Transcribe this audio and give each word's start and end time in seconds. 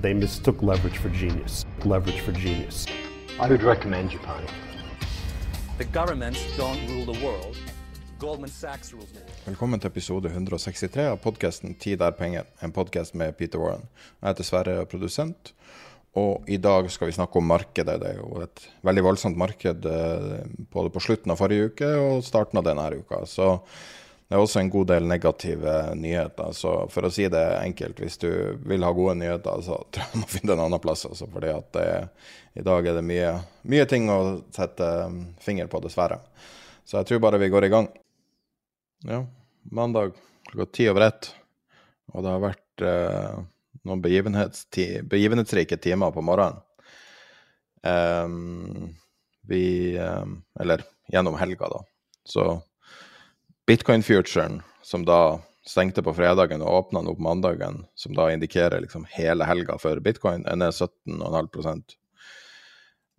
They 0.00 0.14
mistook 0.14 0.62
leverage 0.62 0.98
for 0.98 1.08
genius. 1.08 1.66
Leverage 1.84 2.20
for 2.20 2.30
genius. 2.30 2.86
I 3.40 3.48
would 3.48 3.64
recommend 3.64 4.10
Japan. 4.10 4.44
The 5.78 5.86
governments 5.86 6.38
don't 6.56 6.78
rule 6.88 7.12
the 7.12 7.18
world. 7.24 7.56
Goldman 8.20 8.50
Sachs 8.50 8.92
rules 8.92 9.10
the 9.10 9.18
world. 9.18 9.42
Velkommen 9.46 9.80
til 9.80 9.90
episode 9.90 10.30
163 10.30 11.02
av 11.02 11.16
podkasten 11.16 11.74
'Tid 11.74 12.00
er 12.00 12.10
penger', 12.10 12.46
en 12.62 12.72
podkast 12.72 13.14
med 13.14 13.36
Peter 13.36 13.58
Warren. 13.58 13.88
Jeg 14.22 14.28
heter 14.28 14.44
Sverre, 14.44 14.80
er 14.80 14.84
produsent, 14.84 15.52
og 16.14 16.44
i 16.46 16.56
dag 16.56 16.90
skal 16.90 17.06
vi 17.06 17.18
snakke 17.18 17.36
om 17.36 17.44
markedet. 17.44 18.00
Det 18.00 18.08
er 18.08 18.16
jo 18.22 18.42
et 18.42 18.68
veldig 18.82 19.02
voldsomt 19.02 19.36
marked 19.36 19.86
eh, 19.86 20.46
både 20.70 20.90
på 20.90 21.00
slutten 21.00 21.30
av 21.30 21.42
forrige 21.42 21.72
uke 21.72 21.90
og 21.98 22.22
starten 22.22 22.58
av 22.58 22.64
denne 22.64 23.02
uka. 23.02 23.26
Så 23.26 23.58
det 24.28 24.36
er 24.36 24.42
også 24.42 24.60
en 24.60 24.70
god 24.70 24.90
del 24.90 25.06
negative 25.08 25.74
nyheter. 25.96 26.52
Så 26.52 26.72
for 26.92 27.08
å 27.08 27.10
si 27.12 27.24
det 27.32 27.44
enkelt, 27.62 28.00
hvis 28.04 28.20
du 28.20 28.28
vil 28.68 28.84
ha 28.84 28.90
gode 28.92 29.14
nyheter, 29.22 29.62
så 29.64 29.80
tror 29.92 30.04
jeg 30.04 30.12
du 30.12 30.20
må 30.20 30.28
finne 30.28 30.56
en 30.56 30.66
annen 30.66 30.82
plass. 30.84 31.06
Altså, 31.08 31.30
fordi 31.32 31.54
at 31.54 31.80
i 32.58 32.62
dag 32.66 32.86
er 32.90 32.96
det 32.98 33.06
mye, 33.06 33.32
mye 33.70 33.86
ting 33.88 34.08
å 34.10 34.42
sette 34.54 34.86
um, 35.06 35.20
finger 35.40 35.68
på, 35.70 35.80
dessverre. 35.84 36.18
Så 36.88 36.98
jeg 36.98 37.06
tror 37.08 37.20
bare 37.22 37.38
vi 37.38 37.50
går 37.52 37.68
i 37.68 37.72
gang. 37.72 37.86
Ja, 39.06 39.22
mandag 39.70 40.16
klokka 40.48 40.72
ti 40.74 40.88
over 40.90 41.06
ett. 41.06 41.30
Og 42.14 42.24
det 42.24 42.32
har 42.32 42.40
vært 42.42 42.82
eh, 42.82 43.34
noen 43.86 44.02
begivenhetsrike 44.02 45.76
timer 45.84 46.14
på 46.14 46.24
morgenen. 46.24 46.64
Um, 47.84 48.96
vi 49.46 49.94
um, 50.02 50.40
Eller 50.58 50.82
gjennom 51.12 51.36
helga, 51.38 51.68
da. 51.70 51.82
Så 52.26 52.48
bitcoin-futuren, 53.68 54.62
som 54.82 55.04
da 55.04 55.40
stengte 55.66 56.02
på 56.02 56.14
fredagen 56.14 56.62
og 56.64 56.74
åpna 56.74 57.02
nå 57.04 57.12
på 57.14 57.22
mandagen, 57.22 57.82
som 57.94 58.14
da 58.16 58.30
indikerer 58.32 58.80
liksom 58.80 59.04
hele 59.12 59.44
helga 59.44 59.74
for 59.78 60.00
bitcoin, 60.00 60.46
er 60.48 60.56
ned 60.56 60.72
17,5 60.72 61.82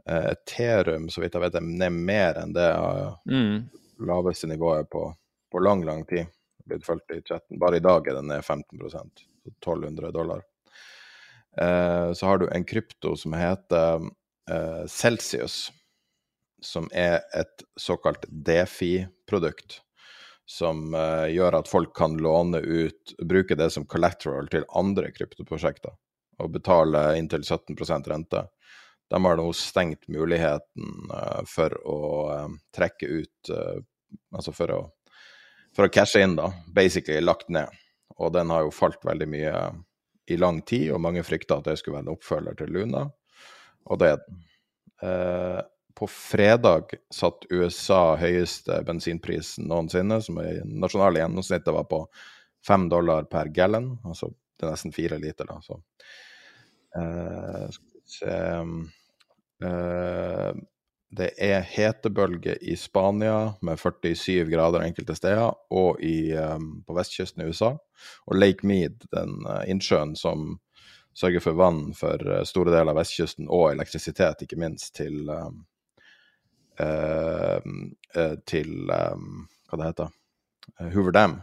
eh, 0.09 0.31
Ethereum, 0.31 1.05
så 1.09 1.21
vidt 1.21 1.37
jeg 1.37 1.43
vet, 1.43 1.57
er 1.59 1.67
ned 1.67 1.93
mer 1.93 2.39
enn 2.41 2.55
det 2.55 2.69
mm. 3.29 3.59
laveste 4.09 4.49
nivået 4.49 4.89
på, 4.89 5.03
på 5.53 5.61
lang, 5.61 5.83
lang 5.85 6.01
tid. 6.09 6.31
Blitt 6.65 6.85
fulgt 6.85 7.13
i 7.13 7.21
chatten. 7.21 7.59
Bare 7.61 7.77
i 7.77 7.83
dag 7.85 8.07
er 8.09 8.17
den 8.17 8.31
ned 8.31 8.41
15 8.41 8.89
så 8.89 9.03
1200 9.05 10.11
dollar. 10.11 10.41
Eh, 11.61 12.13
så 12.13 12.25
har 12.25 12.41
du 12.41 12.47
en 12.49 12.65
krypto 12.65 13.13
som 13.17 13.37
heter 13.37 14.09
eh, 14.49 14.81
Celsius, 14.87 15.67
som 16.61 16.89
er 16.89 17.21
et 17.37 17.63
såkalt 17.77 18.25
Defi-produkt. 18.29 19.83
Som 20.49 20.93
uh, 20.97 21.27
gjør 21.29 21.59
at 21.59 21.69
folk 21.69 21.91
kan 21.97 22.15
låne 22.17 22.57
ut, 22.57 23.13
bruke 23.21 23.57
det 23.57 23.69
som 23.75 23.85
collateral 23.85 24.49
til 24.49 24.65
andre 24.77 25.11
kryptoprosjekter. 25.13 25.93
Og 26.41 26.53
betale 26.55 27.03
inntil 27.19 27.43
17% 27.45 28.09
rente. 28.09 28.45
De 29.09 29.19
har 29.25 29.37
nå 29.37 29.45
stengt 29.57 30.07
muligheten 30.09 31.11
uh, 31.13 31.43
for 31.49 31.75
å 31.85 31.99
uh, 32.33 32.47
trekke 32.75 33.13
ut 33.21 33.53
Altså 34.33 34.49
for 34.57 34.71
å, 34.73 34.77
for 35.77 35.85
å 35.85 35.91
cashe 35.93 36.23
inn, 36.25 36.31
da. 36.33 36.47
Basically 36.73 37.21
lagt 37.21 37.51
ned. 37.53 37.69
Og 38.17 38.31
den 38.33 38.49
har 38.49 38.63
jo 38.65 38.71
falt 38.73 39.05
veldig 39.05 39.27
mye 39.29 39.51
i 40.33 40.37
lang 40.37 40.63
tid, 40.65 40.87
og 40.93 41.03
mange 41.03 41.21
frykta 41.25 41.59
at 41.59 41.69
det 41.69 41.75
skulle 41.77 41.99
være 41.99 42.07
en 42.07 42.15
oppfølger 42.15 42.57
til 42.57 42.73
Luna, 42.73 43.03
og 43.85 44.01
det 44.01 44.09
er 44.15 44.23
den. 44.23 44.41
På 45.99 46.07
fredag 46.07 46.93
satt 47.11 47.47
USA 47.51 48.15
høyeste 48.21 48.77
bensinprisen 48.87 49.67
noensinne, 49.67 50.21
som 50.23 50.39
i 50.39 50.61
nasjonale 50.63 51.19
gjennomsnittet 51.19 51.75
var 51.75 51.87
på 51.91 52.05
fem 52.67 52.87
dollar 52.91 53.27
per 53.31 53.51
gallon, 53.55 53.97
altså 54.07 54.31
det 54.59 54.67
er 54.67 54.73
nesten 54.73 54.95
fire 54.95 55.19
liter, 55.19 55.47
da. 55.47 55.59
Så. 55.63 55.79
Eh, 56.99 57.69
eh, 59.67 60.53
Det 61.09 61.31
er 61.41 61.63
hetebølge 61.65 62.53
i 62.61 62.75
Spania 62.77 63.55
med 63.65 63.79
47 63.81 64.45
grader 64.51 64.83
enkelte 64.85 65.15
steder, 65.17 65.55
og 65.73 65.97
i, 66.05 66.31
eh, 66.37 66.59
på 66.85 66.93
vestkysten 66.93 67.41
i 67.41 67.47
USA. 67.49 67.71
Og 68.27 68.35
Lake 68.37 68.67
Mead, 68.67 69.07
den 69.11 69.39
eh, 69.49 69.63
innsjøen 69.73 70.13
som 70.15 70.59
sørger 71.17 71.41
for 71.41 71.57
vann 71.57 71.93
for 71.97 72.21
eh, 72.29 72.43
store 72.45 72.71
deler 72.75 72.93
av 72.93 72.99
vestkysten, 73.01 73.49
og 73.49 73.71
elektrisitet, 73.71 74.45
ikke 74.45 74.59
minst, 74.61 74.93
til 74.99 75.29
eh, 75.33 75.49
til 78.49 78.89
eh, 78.89 79.15
hva 79.69 79.79
det 79.79 79.91
heter, 79.91 80.09
eh, 80.79 80.89
Hoover 80.93 81.15
Dam, 81.15 81.35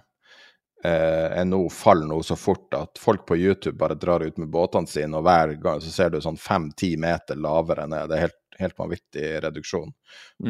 eh, 0.84 1.40
er 1.40 1.44
nå 1.44 1.60
faller 1.72 2.08
nå 2.10 2.20
så 2.24 2.36
fort 2.38 2.74
at 2.74 2.98
folk 3.00 3.26
på 3.28 3.38
YouTube 3.38 3.76
bare 3.78 3.98
drar 3.98 4.24
ut 4.24 4.38
med 4.38 4.50
båtene 4.52 4.90
sine, 4.90 5.16
og 5.16 5.26
hver 5.26 5.56
gang 5.62 5.82
så 5.82 5.92
ser 5.92 6.12
du 6.12 6.20
sånn 6.24 6.40
fem-ti 6.40 6.94
meter 7.00 7.38
lavere 7.38 7.88
ned. 7.90 8.10
Det 8.10 8.18
er 8.18 8.28
helt, 8.28 8.40
helt 8.58 8.78
vanvittig 8.78 9.26
reduksjon. 9.44 9.92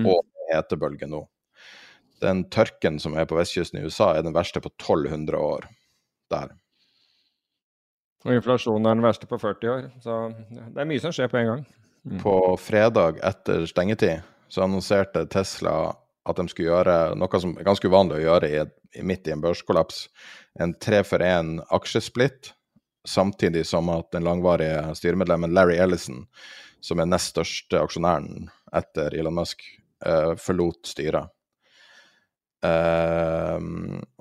Og 0.04 0.22
hetebølge 0.52 1.08
nå. 1.10 1.24
Den 2.22 2.46
tørken 2.52 3.00
som 3.02 3.16
er 3.18 3.26
på 3.28 3.36
vestkysten 3.36 3.80
i 3.80 3.88
USA, 3.88 4.14
er 4.14 4.24
den 4.24 4.36
verste 4.36 4.62
på 4.64 4.70
1200 4.72 5.36
år 5.36 5.66
der. 6.32 6.54
Og 8.24 8.32
inflasjonen 8.34 8.88
er 8.88 8.96
den 8.96 9.04
verste 9.04 9.28
på 9.30 9.38
40 9.38 9.70
år. 9.70 9.82
Så 10.02 10.14
det 10.48 10.80
er 10.80 10.88
mye 10.88 11.02
som 11.02 11.12
skjer 11.14 11.28
på 11.30 11.38
en 11.42 11.50
gang. 11.50 11.66
På 12.22 12.38
fredag 12.62 13.20
etter 13.26 13.66
stengetid 13.68 14.24
så 14.48 14.62
annonserte 14.62 15.26
Tesla 15.30 15.94
at 16.26 16.38
de 16.38 16.48
skulle 16.50 16.72
gjøre 16.72 17.14
noe 17.18 17.40
som 17.40 17.54
er 17.56 17.66
ganske 17.66 17.88
uvanlig 17.88 18.18
å 18.18 18.24
gjøre 18.24 18.50
i 18.96 19.04
midt 19.06 19.28
i 19.28 19.34
en 19.34 19.42
børskollaps. 19.44 20.06
En 20.60 20.74
tre 20.82 21.02
for 21.06 21.22
én 21.22 21.58
aksjesplitt, 21.74 22.52
samtidig 23.06 23.66
som 23.68 23.90
at 23.94 24.10
den 24.14 24.26
langvarige 24.26 24.96
styremedlemmen 24.98 25.54
Larry 25.54 25.78
Ellison, 25.82 26.24
som 26.82 27.00
er 27.00 27.10
nest 27.10 27.34
største 27.34 27.80
aksjonæren 27.82 28.48
etter 28.74 29.14
Elon 29.14 29.38
Musk, 29.38 29.62
eh, 30.04 30.34
forlot 30.40 30.86
styret. 30.86 31.30
Eh, 32.66 33.58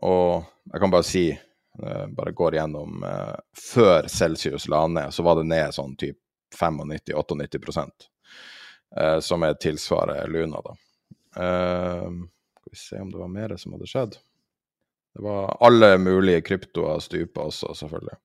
og 0.05 0.43
jeg 0.71 0.81
kan 0.81 0.93
bare 0.93 1.07
si, 1.07 1.29
eh, 1.31 2.05
bare 2.07 2.35
går 2.35 2.59
gjennom 2.59 3.03
eh, 3.03 3.35
Før 3.57 4.09
Celsius 4.11 4.67
la 4.69 4.85
ned, 4.87 5.13
så 5.13 5.23
var 5.23 5.39
det 5.39 5.49
ned 5.49 5.73
sånn 5.73 5.95
typ 5.97 6.19
95-98 6.55 8.14
eh, 8.97 9.19
som 9.19 9.43
er 9.43 9.57
tilsvaret 9.61 10.29
Luna, 10.29 10.61
da. 10.65 10.75
Eh, 11.35 12.11
skal 12.59 12.71
vi 12.71 12.77
se 12.79 13.01
om 13.01 13.11
det 13.11 13.21
var 13.21 13.33
mer 13.33 13.57
som 13.57 13.75
hadde 13.75 13.89
skjedd. 13.89 14.17
Det 15.15 15.23
var 15.23 15.57
alle 15.63 15.97
mulige 15.97 16.41
kryptoer 16.41 16.99
stupa 16.99 17.47
også, 17.47 17.73
selvfølgelig. 17.79 18.17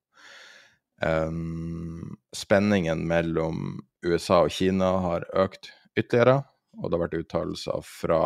Um, 1.01 2.17
spenningen 2.35 3.07
mellom 3.07 3.79
USA 4.05 4.43
og 4.45 4.51
Kina 4.51 4.91
har 5.01 5.25
økt 5.33 5.71
ytterligere, 5.97 6.43
og 6.77 6.89
det 6.89 6.97
har 6.97 7.03
vært 7.05 7.15
uttalelser 7.21 7.85
fra 7.87 8.19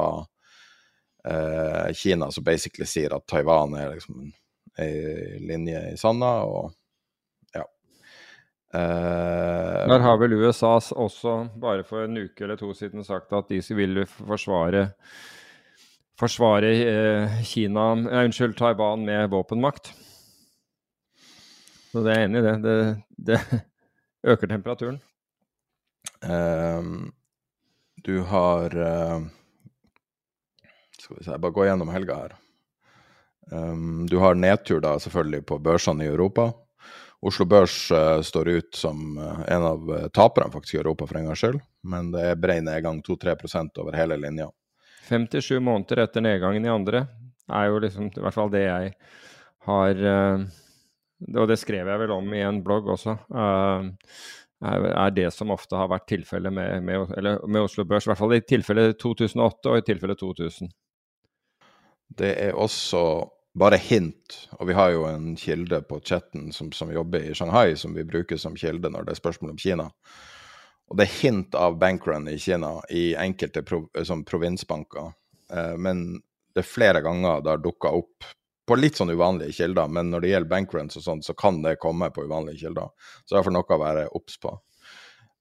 uh, 1.30 1.94
Kina 1.96 2.32
som 2.34 2.44
basically 2.44 2.88
sier 2.90 3.16
at 3.16 3.28
Taiwan 3.32 3.78
er 3.80 3.94
liksom 3.94 4.26
ei 4.82 5.38
linje 5.46 5.86
i 5.94 6.00
sanda, 6.00 6.34
og. 6.50 6.74
Eh, 8.76 9.88
Der 9.88 10.00
har 10.04 10.18
vel 10.20 10.34
USA 10.34 10.76
også 10.76 11.48
bare 11.62 11.84
for 11.88 12.04
en 12.04 12.18
uke 12.18 12.44
eller 12.44 12.58
to 12.60 12.74
siden 12.74 13.04
sagt 13.04 13.34
at 13.34 13.50
de 13.50 13.62
vil 13.76 14.06
forsvare 14.06 14.90
forsvare 16.20 16.72
eh, 16.72 17.44
Kina, 17.44 17.92
eh, 17.94 18.26
unnskyld, 18.26 18.58
Taiwan 18.58 19.06
med 19.06 19.30
våpenmakt. 19.30 19.94
Så 21.92 22.04
det 22.04 22.12
er 22.12 22.20
jeg 22.20 22.30
enig 22.30 22.40
i 22.40 22.46
det. 22.46 22.56
det. 22.64 22.80
Det 23.28 23.40
øker 24.32 24.48
temperaturen. 24.48 25.00
Uh, 26.26 27.08
du 28.06 28.22
har 28.24 28.74
uh, 28.74 29.22
Skal 31.00 31.18
vi 31.18 31.24
se, 31.24 31.38
bare 31.38 31.54
gå 31.54 31.66
gjennom 31.68 31.92
helga 31.94 32.16
her. 32.16 32.36
Um, 33.52 34.08
du 34.10 34.18
har 34.20 34.34
nedtur 34.34 34.80
da 34.82 34.96
selvfølgelig 35.00 35.46
på 35.46 35.60
børsene 35.62 36.04
i 36.06 36.10
Europa. 36.10 36.50
Oslo 37.26 37.48
Børs 37.50 37.76
uh, 37.92 38.22
står 38.26 38.50
ut 38.50 38.76
som 38.78 39.18
uh, 39.18 39.42
en 39.52 39.66
av 39.66 39.94
taperne 40.14 40.54
faktisk 40.54 40.78
i 40.78 40.82
Europa 40.82 41.08
for 41.10 41.20
en 41.20 41.30
gangs 41.30 41.42
skyld, 41.42 41.60
men 41.90 42.12
det 42.14 42.22
er 42.32 42.40
bred 42.40 42.66
nedgang, 42.68 43.02
2-3% 43.06 43.82
over 43.82 43.98
hele 43.98 44.18
linja. 44.22 44.50
57 45.10 45.60
måneder 45.62 46.04
etter 46.06 46.24
nedgangen 46.26 46.66
i 46.66 46.74
andre 46.74 47.06
er 47.54 47.70
jo 47.70 47.82
liksom 47.82 48.10
i 48.10 48.22
hvert 48.24 48.38
fall 48.38 48.50
det 48.50 48.64
jeg 48.64 48.94
har 49.68 50.00
Og 51.38 51.46
det 51.50 51.58
skrev 51.62 51.86
jeg 51.90 52.02
vel 52.02 52.14
om 52.16 52.34
i 52.34 52.42
en 52.42 52.58
blogg 52.66 52.90
også. 52.96 53.14
Er 54.66 55.14
det 55.14 55.28
som 55.34 55.54
ofte 55.54 55.78
har 55.78 55.92
vært 55.92 56.08
tilfellet 56.10 56.54
med, 56.54 56.84
med, 56.84 57.14
med, 57.22 57.62
Oslo 57.62 57.86
Børs. 57.86 58.06
I 58.06 58.12
hvert 58.12 58.22
fall 58.22 58.34
i 58.38 58.42
tilfelle 58.46 58.88
2008 58.94 59.72
og 59.72 59.78
i 59.78 59.86
tilfelle 59.86 60.18
2000. 60.18 60.72
Det 62.18 62.34
er 62.48 62.58
også 62.58 63.02
bare 63.56 63.80
hint, 63.80 64.36
og 64.60 64.68
vi 64.68 64.76
har 64.76 64.92
jo 64.92 65.06
en 65.08 65.36
kilde 65.40 65.80
på 65.88 66.02
chatten 66.04 66.52
som, 66.52 66.72
som, 66.76 66.92
jobber 66.92 67.24
i 67.24 67.36
Shanghai, 67.36 67.76
som 67.80 67.94
vi 67.96 68.04
bruker 68.04 68.38
som 68.38 68.56
kilde 68.60 68.92
når 68.92 69.08
det 69.08 69.16
er 69.16 69.22
spørsmål 69.22 69.54
om 69.54 69.62
Kina. 69.62 69.90
Og 70.92 71.00
det 71.00 71.06
er 71.06 71.20
hint 71.22 71.56
av 71.58 71.78
bankrun 71.80 72.28
i 72.30 72.38
Kina 72.42 72.78
i 72.92 73.14
enkelte 73.18 73.64
prov, 73.66 73.88
provinsbanker. 74.28 75.14
Eh, 75.56 75.78
men 75.80 76.04
det 76.54 76.66
er 76.66 76.68
flere 76.68 77.02
ganger 77.06 77.42
det 77.46 77.56
har 77.56 77.64
dukka 77.64 77.94
opp 77.96 78.28
på 78.66 78.78
litt 78.80 79.00
sånn 79.00 79.14
uvanlige 79.14 79.56
kilder, 79.62 79.88
men 79.88 80.12
når 80.12 80.24
det 80.24 80.34
gjelder 80.34 80.52
bankruns 80.52 81.00
og 81.00 81.06
sånn, 81.06 81.24
så 81.24 81.36
kan 81.38 81.62
det 81.64 81.78
komme 81.80 82.10
på 82.12 82.26
uvanlige 82.26 82.66
kilder. 82.66 82.92
Så 83.24 83.36
det 83.36 83.40
er 83.40 83.48
for 83.48 83.56
noe 83.56 83.78
å 83.78 83.82
være 83.82 84.08
obs 84.18 84.40
på. 84.42 84.56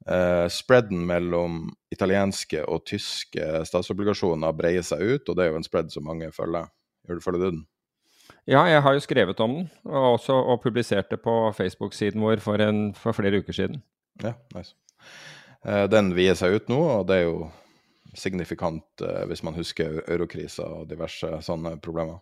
Uh, 0.05 0.45
spreaden 0.53 1.07
mellom 1.09 1.63
italienske 1.95 2.61
og 2.69 2.85
tyske 2.85 3.63
statsobligasjoner 3.65 4.53
breier 4.53 4.85
seg 4.85 5.01
ut, 5.01 5.31
og 5.31 5.39
det 5.39 5.47
er 5.47 5.55
jo 5.55 5.63
en 5.63 5.65
spread 5.65 5.95
som 5.95 6.05
mange 6.05 6.29
følger. 6.37 6.69
Gjør 7.09 7.21
du 7.21 7.25
følger 7.25 7.41
du 7.41 7.49
den? 7.49 7.63
Ja, 8.44 8.67
jeg 8.69 8.82
har 8.85 8.93
jo 8.93 9.00
skrevet 9.00 9.41
om 9.41 9.55
den, 9.56 9.69
og 9.88 10.19
også 10.19 10.35
og 10.37 10.61
publisert 10.61 11.08
det 11.11 11.23
på 11.25 11.32
Facebook-siden 11.56 12.20
vår 12.20 12.43
for, 12.44 12.61
en, 12.61 12.91
for, 12.94 13.17
flere 13.17 13.41
uker 13.41 13.56
siden. 13.56 13.81
Ja, 14.20 14.35
nice. 14.55 14.76
Uh, 15.64 15.87
den 15.88 16.12
vier 16.12 16.37
seg 16.37 16.58
ut 16.58 16.69
nå, 16.69 16.76
og 16.99 17.06
det 17.08 17.23
er 17.23 17.25
jo 17.25 17.49
signifikant 18.14 19.00
uh, 19.00 19.25
hvis 19.31 19.41
man 19.46 19.56
husker 19.56 20.02
eurokrisa 20.05 20.69
og 20.76 20.91
diverse 20.93 21.31
sånne 21.46 21.79
problemer. 21.81 22.20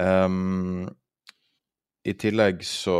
Um, 0.00 0.88
I 2.08 2.16
tillegg 2.16 2.64
så 2.64 2.98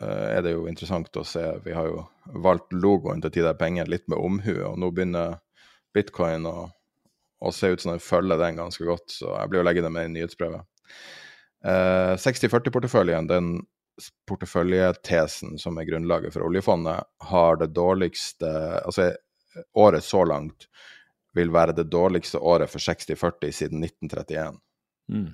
er 0.00 0.40
det 0.40 0.54
jo 0.54 0.62
interessant 0.70 1.12
å 1.18 1.26
se 1.28 1.42
Vi 1.60 1.74
har 1.76 1.90
jo 1.90 2.06
valgt 2.40 2.72
logoen 2.72 3.20
til 3.20 3.34
Tider 3.34 3.56
penger 3.58 3.90
litt 3.90 4.06
med 4.08 4.16
omhu, 4.16 4.54
og 4.64 4.78
nå 4.80 4.88
begynner 4.96 5.42
bitcoin 5.92 6.46
å, 6.48 6.70
å 7.44 7.52
se 7.52 7.68
ut 7.68 7.82
som 7.84 7.92
den 7.92 8.00
følger 8.00 8.40
den 8.40 8.56
ganske 8.62 8.86
godt, 8.88 9.12
så 9.12 9.34
jeg 9.34 9.52
blir 9.52 9.60
å 9.60 9.66
legge 9.68 9.84
det 9.84 9.92
med 9.92 10.08
i 10.08 10.14
nyhetsbrevet. 10.14 10.64
Uh, 11.60 12.16
60-40-porteføljen, 12.16 13.28
den 13.28 13.50
porteføljetesen 14.28 15.58
som 15.60 15.76
er 15.76 15.88
grunnlaget 15.88 16.32
for 16.32 16.46
oljefondet, 16.46 17.04
har 17.28 17.58
det 17.60 17.74
dårligste 17.76 18.48
Altså 18.80 19.10
året 19.74 20.04
så 20.04 20.24
langt 20.24 20.68
vil 21.34 21.52
være 21.52 21.74
det 21.76 21.90
dårligste 21.90 22.38
året 22.38 22.70
for 22.70 22.82
60-40 22.82 23.52
siden 23.54 23.84
1931. 23.84 24.58
Mm. 25.12 25.28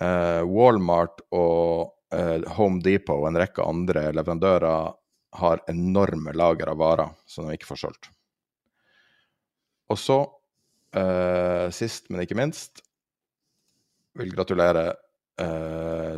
Eh, 0.00 0.42
Walmart 0.46 1.20
og 1.34 2.14
eh, 2.14 2.44
Home 2.56 2.80
Depot 2.84 3.18
og 3.18 3.28
en 3.30 3.40
rekke 3.40 3.64
andre 3.64 4.08
leverandører 4.16 4.94
har 5.38 5.64
enorme 5.68 6.32
lager 6.36 6.70
av 6.72 6.80
varer 6.80 7.16
som 7.28 7.48
de 7.48 7.56
ikke 7.58 7.68
får 7.68 7.82
solgt. 7.82 8.10
Og 9.88 9.98
så, 10.00 10.20
eh, 10.96 11.68
sist, 11.74 12.08
men 12.08 12.24
ikke 12.24 12.38
minst, 12.38 12.82
vil 14.18 14.32
gratulere 14.34 14.92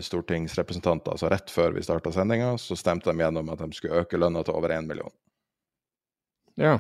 stortingsrepresentanter. 0.01 1.13
Altså 1.13 1.29
rett 1.29 1.51
før 1.53 1.75
vi 1.77 1.83
starta 1.85 2.13
sendinga, 2.15 2.55
så 2.59 2.77
stemte 2.79 3.13
de 3.13 3.21
gjennom 3.21 3.51
at 3.53 3.61
de 3.61 3.77
skulle 3.77 4.01
øke 4.01 4.21
lønna 4.21 4.41
til 4.47 4.57
over 4.57 4.73
én 4.73 4.89
million. 4.89 5.13
Ja. 6.57 6.79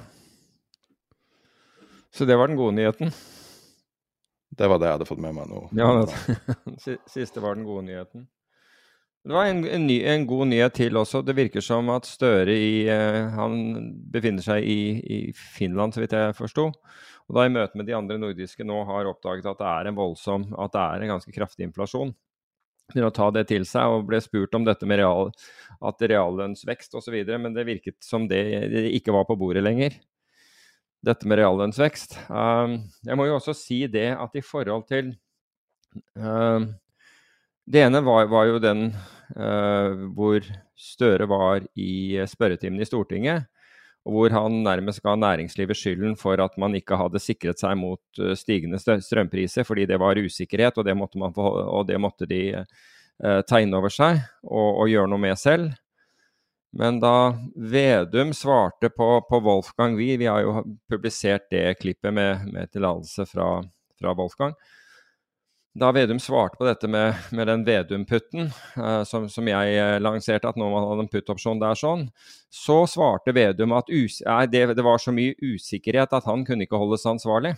Så 2.10 2.24
det 2.24 2.36
var 2.36 2.48
den 2.48 2.58
gode 2.58 2.74
nyheten? 2.78 3.12
Det 4.50 4.68
var 4.68 4.80
det 4.80 4.88
jeg 4.88 4.98
hadde 4.98 5.08
fått 5.08 5.22
med 5.22 5.36
meg 5.36 5.48
nå. 5.50 5.62
Ja, 5.78 5.92
det, 6.02 6.98
Siste 7.14 7.42
var 7.42 7.56
den 7.56 7.68
gode 7.68 7.86
nyheten. 7.86 8.26
Det 9.20 9.36
var 9.36 9.50
en, 9.50 9.60
en, 9.68 9.84
ny, 9.86 9.98
en, 10.08 10.24
god 10.26 10.48
nyhet 10.48 10.74
til 10.78 10.96
også. 10.96 11.20
Det 11.22 11.36
virker 11.36 11.62
som 11.64 11.90
at 11.92 12.08
Støre 12.08 12.54
i, 12.56 12.86
eh, 12.88 13.28
han 13.36 13.58
befinner 14.10 14.44
seg 14.44 14.64
i, 14.64 14.80
i, 15.04 15.18
Finland, 15.36 15.92
så 15.92 16.00
vidt 16.00 16.16
jeg 16.16 16.36
forsto. 16.38 16.70
Og 17.28 17.36
da 17.36 17.44
i 17.44 17.52
møte 17.52 17.78
med 17.78 17.86
de 17.86 17.94
andre 17.94 18.16
nordiske 18.18 18.64
nå 18.66 18.80
har 18.88 19.10
oppdaget 19.10 19.46
at 19.46 19.60
det 19.60 19.68
er 19.68 19.90
en 19.90 19.98
voldsom, 19.98 20.48
at 20.56 20.72
det 20.74 20.82
er 20.82 21.04
en 21.04 21.12
ganske 21.14 21.34
kraftig 21.36 21.68
inflasjon. 21.68 22.14
Til 22.90 23.06
å 23.06 23.12
ta 23.14 23.30
det 23.34 23.46
til 23.50 23.66
seg, 23.68 23.86
og 23.86 24.08
ble 24.08 24.18
spurt 24.22 24.54
om 24.58 24.64
dette 24.66 24.86
med 24.88 24.98
real, 25.02 25.30
at 25.86 26.02
reallønnsvekst 26.02 26.96
osv., 26.98 27.18
men 27.38 27.54
det 27.54 27.68
virket 27.68 27.98
som 28.04 28.26
det, 28.30 28.42
ikke 28.96 29.14
var 29.14 29.28
på 29.28 29.38
bordet 29.38 29.62
lenger 29.64 29.94
dette 31.04 31.28
med 31.28 31.40
reallønnsvekst. 31.40 32.18
Um, 32.28 32.76
jeg 33.06 33.16
må 33.16 33.26
jo 33.28 33.38
også 33.38 33.54
si 33.56 33.82
det 33.90 34.10
at 34.12 34.36
i 34.36 34.44
forhold 34.44 34.86
til 34.90 35.14
um, 36.14 36.68
Det 37.70 37.84
ene 37.86 38.02
var, 38.04 38.26
var 38.28 38.48
jo 38.50 38.60
den 38.62 38.90
uh, 39.36 40.08
hvor 40.16 40.44
Støre 40.80 41.28
var 41.28 41.64
i 41.76 42.20
spørretimen 42.28 42.80
i 42.80 42.88
Stortinget, 42.88 43.48
og 44.06 44.14
hvor 44.14 44.32
han 44.32 44.62
nærmest 44.64 45.02
ga 45.04 45.12
næringslivet 45.18 45.76
skylden 45.76 46.16
for 46.16 46.40
at 46.40 46.56
man 46.60 46.74
ikke 46.78 46.96
hadde 46.96 47.20
sikret 47.20 47.60
seg 47.60 47.76
mot 47.78 48.22
uh, 48.22 48.32
stigende 48.38 48.80
strømpriser, 48.80 49.66
fordi 49.68 49.84
det 49.90 50.00
var 50.00 50.18
usikkerhet, 50.18 50.80
og 50.80 50.88
det 50.88 50.96
måtte, 50.96 51.20
få, 51.36 51.50
og 51.68 51.86
det 51.88 52.00
måtte 52.00 52.28
de 52.30 52.42
uh, 52.62 53.40
ta 53.44 53.60
inn 53.60 53.76
over 53.76 53.92
seg 53.92 54.22
og, 54.48 54.82
og 54.84 54.90
gjøre 54.92 55.12
noe 55.12 55.24
med 55.28 55.40
selv. 55.40 55.70
Men 56.72 57.00
da 57.02 57.34
Vedum 57.56 58.32
svarte 58.32 58.92
på, 58.94 59.08
på 59.28 59.40
Wolfgang 59.42 59.96
Wie, 59.98 60.16
vi 60.16 60.28
har 60.30 60.44
jo 60.44 60.62
publisert 60.90 61.48
det 61.50 61.80
klippet 61.80 62.14
med, 62.14 62.46
med 62.52 62.70
tillatelse 62.70 63.26
fra, 63.26 63.56
fra, 63.98 64.14
Wolfgang. 64.14 64.54
Da 65.78 65.92
Vedum 65.94 66.18
svarte 66.18 66.58
på 66.58 66.66
dette 66.66 66.88
med, 66.90 67.14
med 67.30 67.46
den 67.46 67.62
Vedum-putten, 67.62 68.48
uh, 68.74 69.02
som, 69.06 69.28
som, 69.30 69.46
jeg 69.46 69.76
uh, 69.78 70.00
lanserte, 70.02 70.50
at 70.50 70.58
nå 70.58 70.66
man 70.66 70.88
hadde 70.88 71.04
en 71.06 71.10
putt-opsjon 71.12 71.62
der 71.62 71.78
sånn, 71.78 72.08
så 72.50 72.82
svarte 72.90 73.34
Vedum 73.36 73.76
at 73.78 73.90
nei, 73.92 74.44
det, 74.50 74.64
det, 74.74 74.82
var 74.82 74.98
så 74.98 75.14
mye 75.14 75.36
usikkerhet 75.38 76.16
at 76.16 76.26
han 76.26 76.42
kunne 76.48 76.66
ikke 76.66 76.80
holdes 76.80 77.06
ansvarlig. 77.06 77.54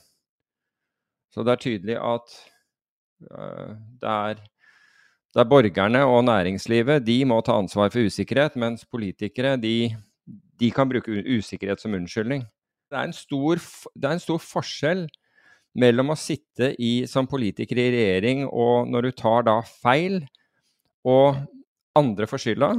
Så 1.33 1.47
det 1.47 1.55
er 1.55 1.63
tydelig 1.65 1.97
at 1.97 2.37
uh, 3.33 3.73
det 4.03 4.17
er 4.17 4.43
der 5.33 5.49
borgerne 5.49 6.03
og 6.05 6.27
næringslivet 6.29 7.07
de 7.07 7.23
må 7.25 7.41
ta 7.41 7.57
ansvar 7.57 7.89
for 7.89 8.05
usikkerhet, 8.05 8.59
mens 8.61 8.85
politikere 8.85 9.57
de, 9.57 9.95
de 10.61 10.69
kan 10.71 10.91
bruke 10.91 11.23
usikkerhet 11.25 11.81
som 11.81 11.97
unnskyldning. 11.97 12.45
Det 12.93 13.01
er, 13.01 13.15
stor, 13.17 13.57
det 13.97 14.05
er 14.05 14.19
en 14.19 14.21
stor, 14.21 14.43
forskjell 14.45 15.07
mellom 15.79 16.13
å 16.13 16.19
sitte 16.19 16.73
i, 16.77 17.07
som 17.09 17.29
politiker 17.29 17.79
i 17.81 17.91
regjering 17.95 18.45
og 18.49 18.91
når 18.93 19.09
du 19.09 19.15
tar 19.23 19.47
da 19.49 19.61
feil, 19.65 20.21
og 21.09 21.41
andre 21.99 22.29
får 22.31 22.45
skylda, 22.45 22.73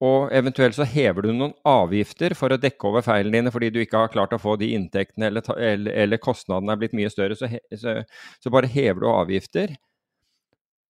og 0.00 0.30
eventuelt 0.32 0.78
så 0.78 0.86
hever 0.88 1.26
du 1.26 1.34
noen 1.34 1.52
avgifter 1.68 2.32
for 2.38 2.52
å 2.52 2.60
dekke 2.60 2.88
over 2.88 3.04
feilene 3.04 3.36
dine 3.36 3.52
fordi 3.52 3.68
du 3.74 3.82
ikke 3.82 4.00
har 4.00 4.12
klart 4.12 4.32
å 4.32 4.40
få 4.40 4.54
de 4.60 4.70
inntektene 4.72 5.28
eller, 5.28 5.44
eller, 5.58 5.92
eller 6.06 6.22
kostnadene 6.22 6.72
er 6.72 6.80
blitt 6.80 6.96
mye 6.96 7.10
større, 7.12 7.36
så, 7.36 7.50
så, 7.76 7.98
så 8.40 8.52
bare 8.54 8.70
hever 8.70 9.04
du 9.04 9.10
avgifter. 9.12 9.76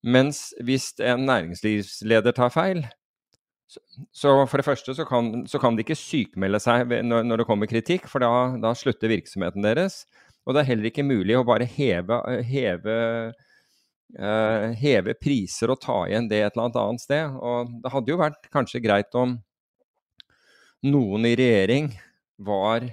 Mens 0.06 0.50
hvis 0.64 0.92
en 1.02 1.26
næringslivsleder 1.26 2.36
tar 2.38 2.54
feil, 2.54 2.84
så 4.14 4.32
for 4.50 4.58
det 4.58 4.66
første 4.66 4.94
så 4.96 5.04
kan, 5.06 5.44
så 5.50 5.58
kan 5.62 5.76
de 5.76 5.84
ikke 5.84 5.98
sykmelde 5.98 6.58
seg 6.62 6.90
når, 7.06 7.26
når, 7.26 7.42
det 7.42 7.46
kommer 7.50 7.70
kritikk, 7.70 8.08
for 8.10 8.22
da, 8.22 8.30
da, 8.62 8.72
slutter 8.78 9.12
virksomheten 9.12 9.66
deres. 9.66 10.04
Og 10.50 10.56
det 10.56 10.64
er 10.64 10.72
heller 10.72 10.90
ikke 10.90 11.06
mulig 11.06 11.36
å 11.38 11.46
bare 11.46 11.68
heve, 11.70 12.16
heve, 12.42 12.94
uh, 14.18 14.64
heve 14.80 15.14
priser 15.14 15.70
og 15.70 15.78
ta 15.78 16.00
igjen 16.08 16.26
det 16.30 16.40
et 16.42 16.58
eller 16.58 16.74
annet 16.74 17.04
sted. 17.04 17.36
Og 17.38 17.70
det 17.84 17.92
hadde 17.94 18.10
jo 18.10 18.18
vært 18.18 18.50
kanskje 18.50 18.82
greit 18.82 19.14
om 19.14 19.36
noen 20.90 21.28
i 21.28 21.36
regjering 21.38 21.92
var, 22.42 22.88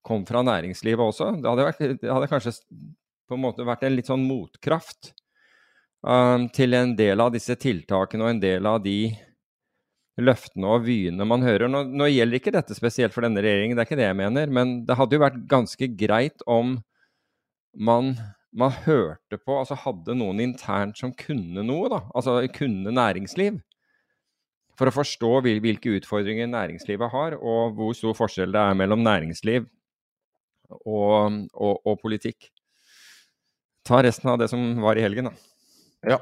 kom 0.00 0.24
fra 0.24 0.40
næringslivet 0.46 1.04
også. 1.04 1.34
Det 1.42 1.50
hadde, 1.50 1.68
vært, 1.68 2.00
det 2.00 2.12
hadde 2.16 2.30
kanskje 2.30 2.54
på 3.28 3.36
en 3.36 3.44
måte 3.44 3.66
vært 3.68 3.84
en 3.84 3.98
litt 3.98 4.08
sånn 4.08 4.24
motkraft 4.24 5.12
um, 6.00 6.48
til 6.48 6.78
en 6.78 6.96
del 6.96 7.20
av 7.20 7.34
disse 7.34 7.60
tiltakene 7.60 8.24
og 8.24 8.32
en 8.32 8.40
del 8.42 8.72
av 8.72 8.80
de 8.86 9.12
løftene 10.20 10.74
og 10.74 10.84
vyene 10.88 11.26
man 11.28 11.44
hører. 11.46 11.70
Nå, 11.70 11.84
nå, 11.92 12.08
gjelder 12.10 12.40
ikke 12.40 12.54
dette 12.56 12.76
spesielt 12.76 13.14
for 13.14 13.24
denne 13.24 13.42
regjeringen, 13.44 13.76
det 13.78 13.84
er 13.84 13.88
ikke 13.88 14.00
det 14.00 14.08
jeg 14.08 14.18
mener, 14.18 14.52
men 14.52 14.80
det 14.88 14.98
hadde 14.98 15.16
jo 15.16 15.22
vært 15.22 15.40
ganske 15.50 15.90
greit 16.00 16.44
om 16.50 16.78
man 17.78 18.14
man 18.50 18.72
hørte 18.84 19.38
på, 19.38 19.54
altså 19.60 19.76
hadde 19.78 20.16
noen 20.18 20.40
internt 20.42 20.98
som 20.98 21.12
kunne 21.14 21.62
noe, 21.66 21.90
da. 21.92 22.00
Altså 22.18 22.40
kunne 22.54 22.90
næringsliv. 22.94 23.60
For 24.78 24.90
å 24.90 24.94
forstå 24.94 25.30
hvilke 25.44 25.92
utfordringer 25.98 26.48
næringslivet 26.50 27.12
har, 27.12 27.36
og 27.36 27.76
hvor 27.76 27.94
stor 27.94 28.16
forskjell 28.18 28.54
det 28.54 28.62
er 28.62 28.78
mellom 28.78 29.04
næringsliv 29.04 29.68
og, 30.80 31.36
og, 31.52 31.74
og 31.84 32.00
politikk. 32.02 32.50
Ta 33.86 34.00
resten 34.04 34.32
av 34.32 34.40
det 34.40 34.50
som 34.52 34.62
var 34.82 34.98
i 34.98 35.04
helgen, 35.04 35.30
da. 35.30 35.34
Ja. 36.14 36.18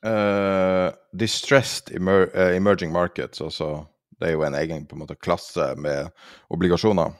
Uh, 0.00 0.88
distressed 1.12 1.92
emer 1.96 2.30
uh, 2.32 2.56
emerging 2.56 2.92
markets, 2.92 3.40
altså 3.44 3.82
det 4.20 4.30
er 4.30 4.36
jo 4.36 4.44
en 4.46 4.56
egen 4.56 4.86
på 4.88 4.96
en 4.96 5.02
måte, 5.02 5.16
klasse 5.20 5.74
med 5.80 6.08
obligasjoner. 6.52 7.12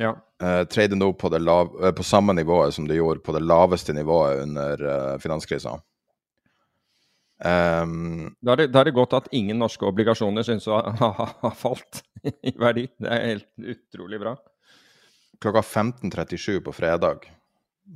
Ja. 0.00 0.14
Uh, 0.42 0.62
trader 0.68 0.96
nå 0.98 1.12
på, 1.16 1.30
på, 1.30 2.04
samme 2.04 2.34
nivået 2.36 2.74
som 2.74 2.88
det 2.88 2.98
gjorde 2.98 3.22
på 3.24 3.34
det 3.36 3.44
laveste 3.44 3.94
nivået 3.96 4.42
under 4.42 4.84
uh, 4.84 5.18
finanskrisa. 5.20 5.76
Um, 7.44 8.34
da, 8.40 8.54
er 8.54 8.62
det, 8.62 8.66
da, 8.72 8.80
er 8.80 8.88
det, 8.88 8.96
godt 8.96 9.16
at 9.18 9.30
ingen 9.36 9.58
norske 9.60 9.84
obligasjoner 9.84 10.46
synes 10.46 10.68
å 10.70 10.80
ha, 10.80 11.52
falt 11.58 12.04
i 12.24 12.54
verdi. 12.56 12.86
Det 13.00 13.10
er 13.10 13.30
helt 13.34 13.48
utrolig 13.74 14.20
bra. 14.22 14.36
Klokka 15.42 15.60
15.37 15.60 16.60
på 16.64 16.72
fredag, 16.72 17.26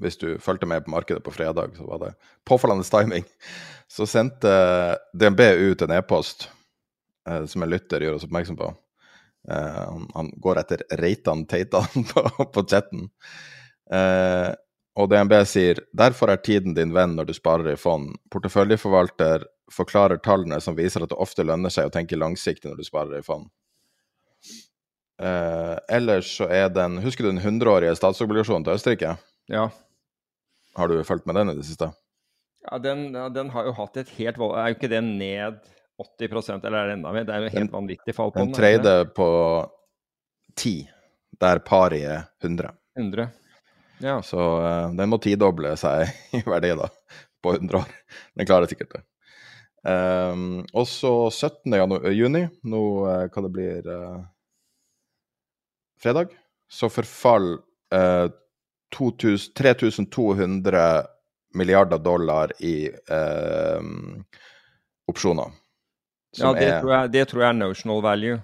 hvis 0.01 0.19
du 0.21 0.39
fulgte 0.39 0.67
med 0.67 0.85
på 0.85 0.91
markedet 0.91 1.25
på 1.25 1.33
fredag, 1.33 1.77
så 1.77 1.87
var 1.87 1.99
det 1.99 2.15
påfallende 2.45 2.85
timing. 2.85 3.25
Så 3.89 4.05
sendte 4.07 4.51
DNB 5.17 5.41
ut 5.41 5.83
en 5.83 5.95
e-post 5.97 6.51
eh, 7.29 7.47
som 7.49 7.63
en 7.65 7.71
lytter 7.73 8.03
gjør 8.05 8.19
oss 8.19 8.27
oppmerksom 8.27 8.59
på. 8.59 8.67
Eh, 9.51 9.79
han, 9.89 10.11
han, 10.15 10.29
går 10.37 10.61
etter 10.61 10.83
Reitan 11.01 11.47
Teitan 11.49 12.05
på, 12.13 12.25
på 12.53 12.65
chatten. 12.69 13.07
Eh, 13.89 14.51
og 14.99 15.09
DNB 15.09 15.33
sier 15.49 15.81
derfor 15.97 16.35
er 16.35 16.43
tiden 16.45 16.75
din 16.77 16.93
venn 16.93 17.15
når 17.17 17.31
du 17.31 17.35
sparer 17.37 17.73
i 17.73 17.79
fond. 17.81 18.13
Porteføljeforvalter 18.35 19.47
forklarer 19.73 20.21
tallene 20.21 20.61
som 20.61 20.77
viser 20.77 21.05
at 21.05 21.13
det 21.13 21.21
ofte 21.23 21.47
lønner 21.47 21.73
seg 21.73 21.89
å 21.89 21.95
tenke 21.95 22.19
langsiktig 22.19 22.69
når 22.69 22.83
du 22.83 22.89
sparer 22.89 23.21
i 23.21 23.25
fond. 23.25 23.49
Eh, 25.23 25.77
ellers 25.97 26.37
så 26.39 26.47
er 26.53 26.69
den 26.71 27.01
Husker 27.03 27.25
du 27.25 27.33
den 27.33 27.41
100-årige 27.43 27.97
statsobligasjonen 27.99 28.67
til 28.67 28.77
Østerrike? 28.77 29.17
Ja. 29.49 29.71
Har 30.77 30.89
du 30.89 31.01
fulgt 31.05 31.27
med 31.27 31.39
den 31.39 31.51
i 31.51 31.57
det 31.59 31.65
siste? 31.67 31.91
Ja, 32.69 32.79
den, 32.83 33.13
den 33.35 33.51
har 33.55 33.69
jo 33.69 33.75
hatt 33.79 33.97
et 33.97 34.11
helt 34.19 34.39
vold... 34.39 34.59
Er 34.59 34.71
jo 34.71 34.79
ikke 34.79 34.91
det 34.93 35.01
ned 35.07 35.59
80% 35.99 36.67
eller 36.67 36.79
er 36.79 36.91
det 36.91 36.97
enda 36.99 37.13
mer? 37.15 37.27
Det 37.27 37.35
er 37.35 37.47
jo 37.47 37.55
helt 37.57 37.75
vanvittig 37.75 38.15
fall 38.15 38.33
på 38.33 38.43
den. 38.43 38.53
Den 38.53 38.59
tredje 38.59 38.95
på 39.17 39.29
10, 40.59 40.75
der 41.41 41.63
pari 41.65 42.03
er 42.07 42.29
100. 42.43 42.75
100. 42.99 43.29
Ja. 44.05 44.19
Så 44.23 44.39
uh, 44.39 44.95
den 44.95 45.11
må 45.11 45.19
tidoble 45.23 45.75
seg 45.81 46.11
i 46.39 46.43
verdi 46.47 46.75
da, 46.79 46.91
på 47.43 47.57
100 47.57 47.81
år. 47.81 47.95
Den 48.39 48.51
klarer 48.51 48.71
sikkert 48.71 48.99
det. 48.99 49.05
Um, 49.89 50.67
og 50.75 50.89
så 50.91 51.13
17. 51.31 51.73
juni, 52.13 52.45
nå 52.67 52.83
uh, 53.07 53.25
hva 53.31 53.45
det 53.47 53.53
blir 53.55 53.87
uh, 53.89 54.21
fredag, 56.03 56.35
så 56.69 56.91
forfaller 56.93 57.63
uh, 57.95 58.29
3200 58.97 61.07
milliarder 61.55 61.99
dollar 61.99 62.63
i 62.63 62.91
opsjoner. 65.09 65.51
Ja, 66.37 66.53
det, 66.53 66.69
er, 66.69 66.81
tror 66.81 66.93
jeg, 66.93 67.11
det 67.13 67.25
tror 67.31 67.43
jeg 67.43 67.49
er 67.49 67.59
notional 67.59 68.03
value. 68.05 68.39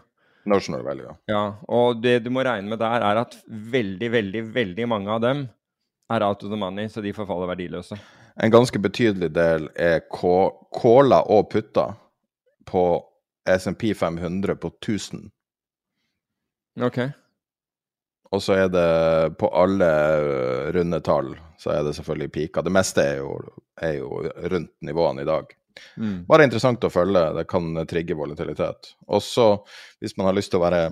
Notional 0.44 0.84
value, 0.84 1.08
ja. 1.08 1.16
ja. 1.32 1.42
Og 1.68 2.00
det 2.02 2.18
du 2.24 2.30
må 2.32 2.44
regne 2.44 2.72
med 2.72 2.80
der, 2.80 3.04
er 3.04 3.20
at 3.24 3.36
veldig, 3.48 4.10
veldig, 4.12 4.42
veldig 4.54 4.88
mange 4.88 5.12
av 5.12 5.22
dem 5.24 5.46
er 6.12 6.24
out 6.24 6.44
of 6.44 6.52
the 6.52 6.60
money, 6.60 6.88
så 6.88 7.04
de 7.04 7.14
forfaller 7.16 7.48
verdiløse. 7.48 7.98
En 8.42 8.50
ganske 8.50 8.78
betydelig 8.82 9.30
del 9.34 9.68
er 9.78 10.02
kåla 10.10 11.22
og 11.30 11.48
putta 11.52 11.92
på 12.66 12.84
SMP 13.48 13.92
500 13.94 14.56
på 14.60 14.72
1000. 14.82 15.28
Ok. 16.82 16.98
Og 18.34 18.42
så 18.42 18.56
er 18.64 18.70
det 18.72 18.88
på 19.38 19.48
alle 19.54 19.90
runde 20.74 21.00
tall, 21.06 21.34
så 21.60 21.70
er 21.76 21.84
det 21.86 21.94
selvfølgelig 21.96 22.32
pika. 22.34 22.64
Det 22.66 22.72
meste 22.74 23.04
er 23.04 23.20
jo, 23.20 23.36
er 23.78 23.98
jo 24.00 24.24
rundt 24.50 24.72
nivåene 24.82 25.22
i 25.22 25.28
dag. 25.28 25.52
Mm. 25.98 26.24
Bare 26.26 26.46
interessant 26.46 26.84
å 26.86 26.90
følge. 26.90 27.22
Det 27.38 27.46
kan 27.50 27.70
trigge 27.90 28.16
volatilitet. 28.18 28.94
Og 29.06 29.22
så, 29.22 29.48
hvis 30.02 30.16
man 30.18 30.30
har 30.30 30.36
lyst 30.36 30.52
til 30.54 30.62
å 30.62 30.66
være 30.66 30.88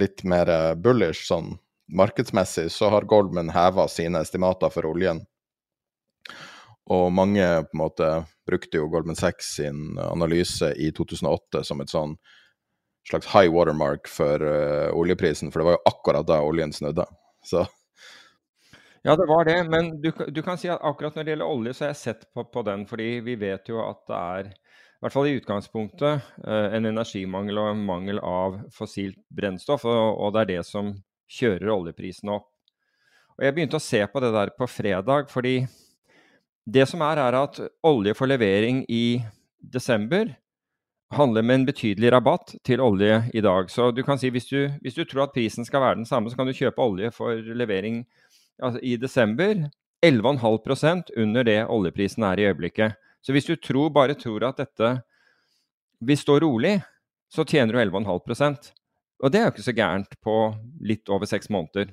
litt 0.00 0.24
mer 0.26 0.50
bullish 0.80 1.28
sånn 1.28 1.54
markedsmessig, 1.92 2.70
så 2.72 2.88
har 2.94 3.08
Goldman 3.08 3.52
heva 3.54 3.86
sine 3.92 4.24
estimater 4.24 4.72
for 4.72 4.88
oljen. 4.88 5.22
Og 6.92 7.10
mange 7.12 7.44
på 7.68 7.76
en 7.76 7.80
måte 7.80 8.08
brukte 8.48 8.80
jo 8.80 8.88
Goldman 8.92 9.16
Sachs 9.16 9.54
sin 9.56 9.98
analyse 10.00 10.72
i 10.76 10.90
2008 10.96 11.64
som 11.64 11.80
et 11.80 11.92
sånn 11.92 12.16
slags 13.10 13.28
high 13.34 13.52
watermark 13.52 14.08
for 14.08 14.42
uh, 14.42 14.90
oljeprisen, 14.96 15.52
for 15.52 15.60
det 15.60 15.68
var 15.68 15.76
jo 15.76 15.86
akkurat 15.90 16.28
da 16.28 16.40
oljen 16.42 16.72
snudde. 16.72 17.04
Så 17.44 17.66
ja, 19.04 19.16
det 19.16 19.26
var 19.28 19.44
det. 19.44 19.64
Men 19.68 20.00
du, 20.00 20.12
du, 20.28 20.42
kan 20.42 20.56
si 20.56 20.70
at 20.72 20.80
akkurat 20.80 21.16
når 21.16 21.24
det 21.24 21.32
gjelder 21.34 21.50
olje, 21.52 21.74
så 21.76 21.84
har 21.84 21.90
jeg 21.92 22.00
sett 22.00 22.22
på, 22.32 22.46
på, 22.48 22.62
den. 22.64 22.86
Fordi 22.88 23.08
vi 23.26 23.34
vet 23.36 23.68
jo 23.68 23.82
at 23.84 24.00
det 24.08 24.20
er, 24.20 24.46
i 24.48 25.04
hvert 25.04 25.12
fall 25.12 25.28
i 25.28 25.34
utgangspunktet, 25.36 26.30
eh, 26.40 26.76
en 26.78 26.88
energimangel 26.88 27.60
og 27.60 27.68
en 27.74 27.82
mangel 27.84 28.20
av 28.24 28.56
fossilt 28.72 29.20
brennstoff. 29.28 29.84
Og, 29.84 30.06
og, 30.16 30.32
det 30.32 30.44
er 30.46 30.50
det 30.54 30.64
som 30.70 30.94
kjører 31.36 31.74
oljeprisen 31.74 32.32
opp. 32.32 32.48
Og 33.36 33.44
Jeg 33.44 33.56
begynte 33.58 33.76
å 33.76 33.84
se 33.84 34.00
på 34.08 34.24
det 34.24 34.32
der 34.32 34.54
på 34.56 34.70
fredag, 34.72 35.28
fordi 35.28 35.58
det 36.64 36.88
som 36.88 37.04
er, 37.04 37.20
er 37.20 37.36
at 37.42 37.60
olje 37.84 38.16
for 38.16 38.30
levering 38.30 38.86
i 38.88 39.20
desember 39.60 40.32
handler 41.16 41.42
med 41.42 41.60
en 41.60 41.66
betydelig 41.68 42.12
rabatt 42.12 42.54
til 42.66 42.82
olje 42.82 43.22
i 43.34 43.42
dag. 43.44 43.70
Så 43.70 43.90
du 43.94 44.02
kan 44.06 44.18
si 44.20 44.30
hvis 44.34 44.48
du, 44.50 44.68
hvis 44.82 44.96
du 44.96 45.04
tror 45.04 45.26
at 45.26 45.34
prisen 45.34 45.66
skal 45.66 45.82
være 45.82 46.00
den 46.00 46.08
samme, 46.08 46.30
så 46.30 46.36
kan 46.36 46.46
du 46.46 46.56
kjøpe 46.56 46.82
olje 46.82 47.10
for 47.14 47.34
levering 47.34 48.04
altså 48.62 48.80
i 48.82 48.96
desember 49.00 49.66
11,5% 50.04 51.14
under 51.16 51.46
det 51.46 51.58
oljeprisen 51.66 52.26
er 52.28 52.40
i 52.40 52.46
øyeblikket. 52.50 52.98
Så 53.22 53.32
hvis 53.32 53.48
du 53.48 53.56
tror, 53.56 53.88
bare 53.88 54.14
tror 54.14 54.44
at 54.44 54.60
dette 54.60 54.90
vil 56.04 56.18
stå 56.18 56.38
rolig, 56.44 56.76
så 57.32 57.44
tjener 57.44 57.72
du 57.72 57.80
11,5% 57.80 58.72
Og 59.24 59.32
det 59.32 59.40
er 59.40 59.44
jo 59.46 59.52
ikke 59.54 59.64
så 59.64 59.72
gærent 59.72 60.16
på 60.20 60.34
litt 60.84 61.08
over 61.08 61.24
seks 61.24 61.48
måneder, 61.48 61.88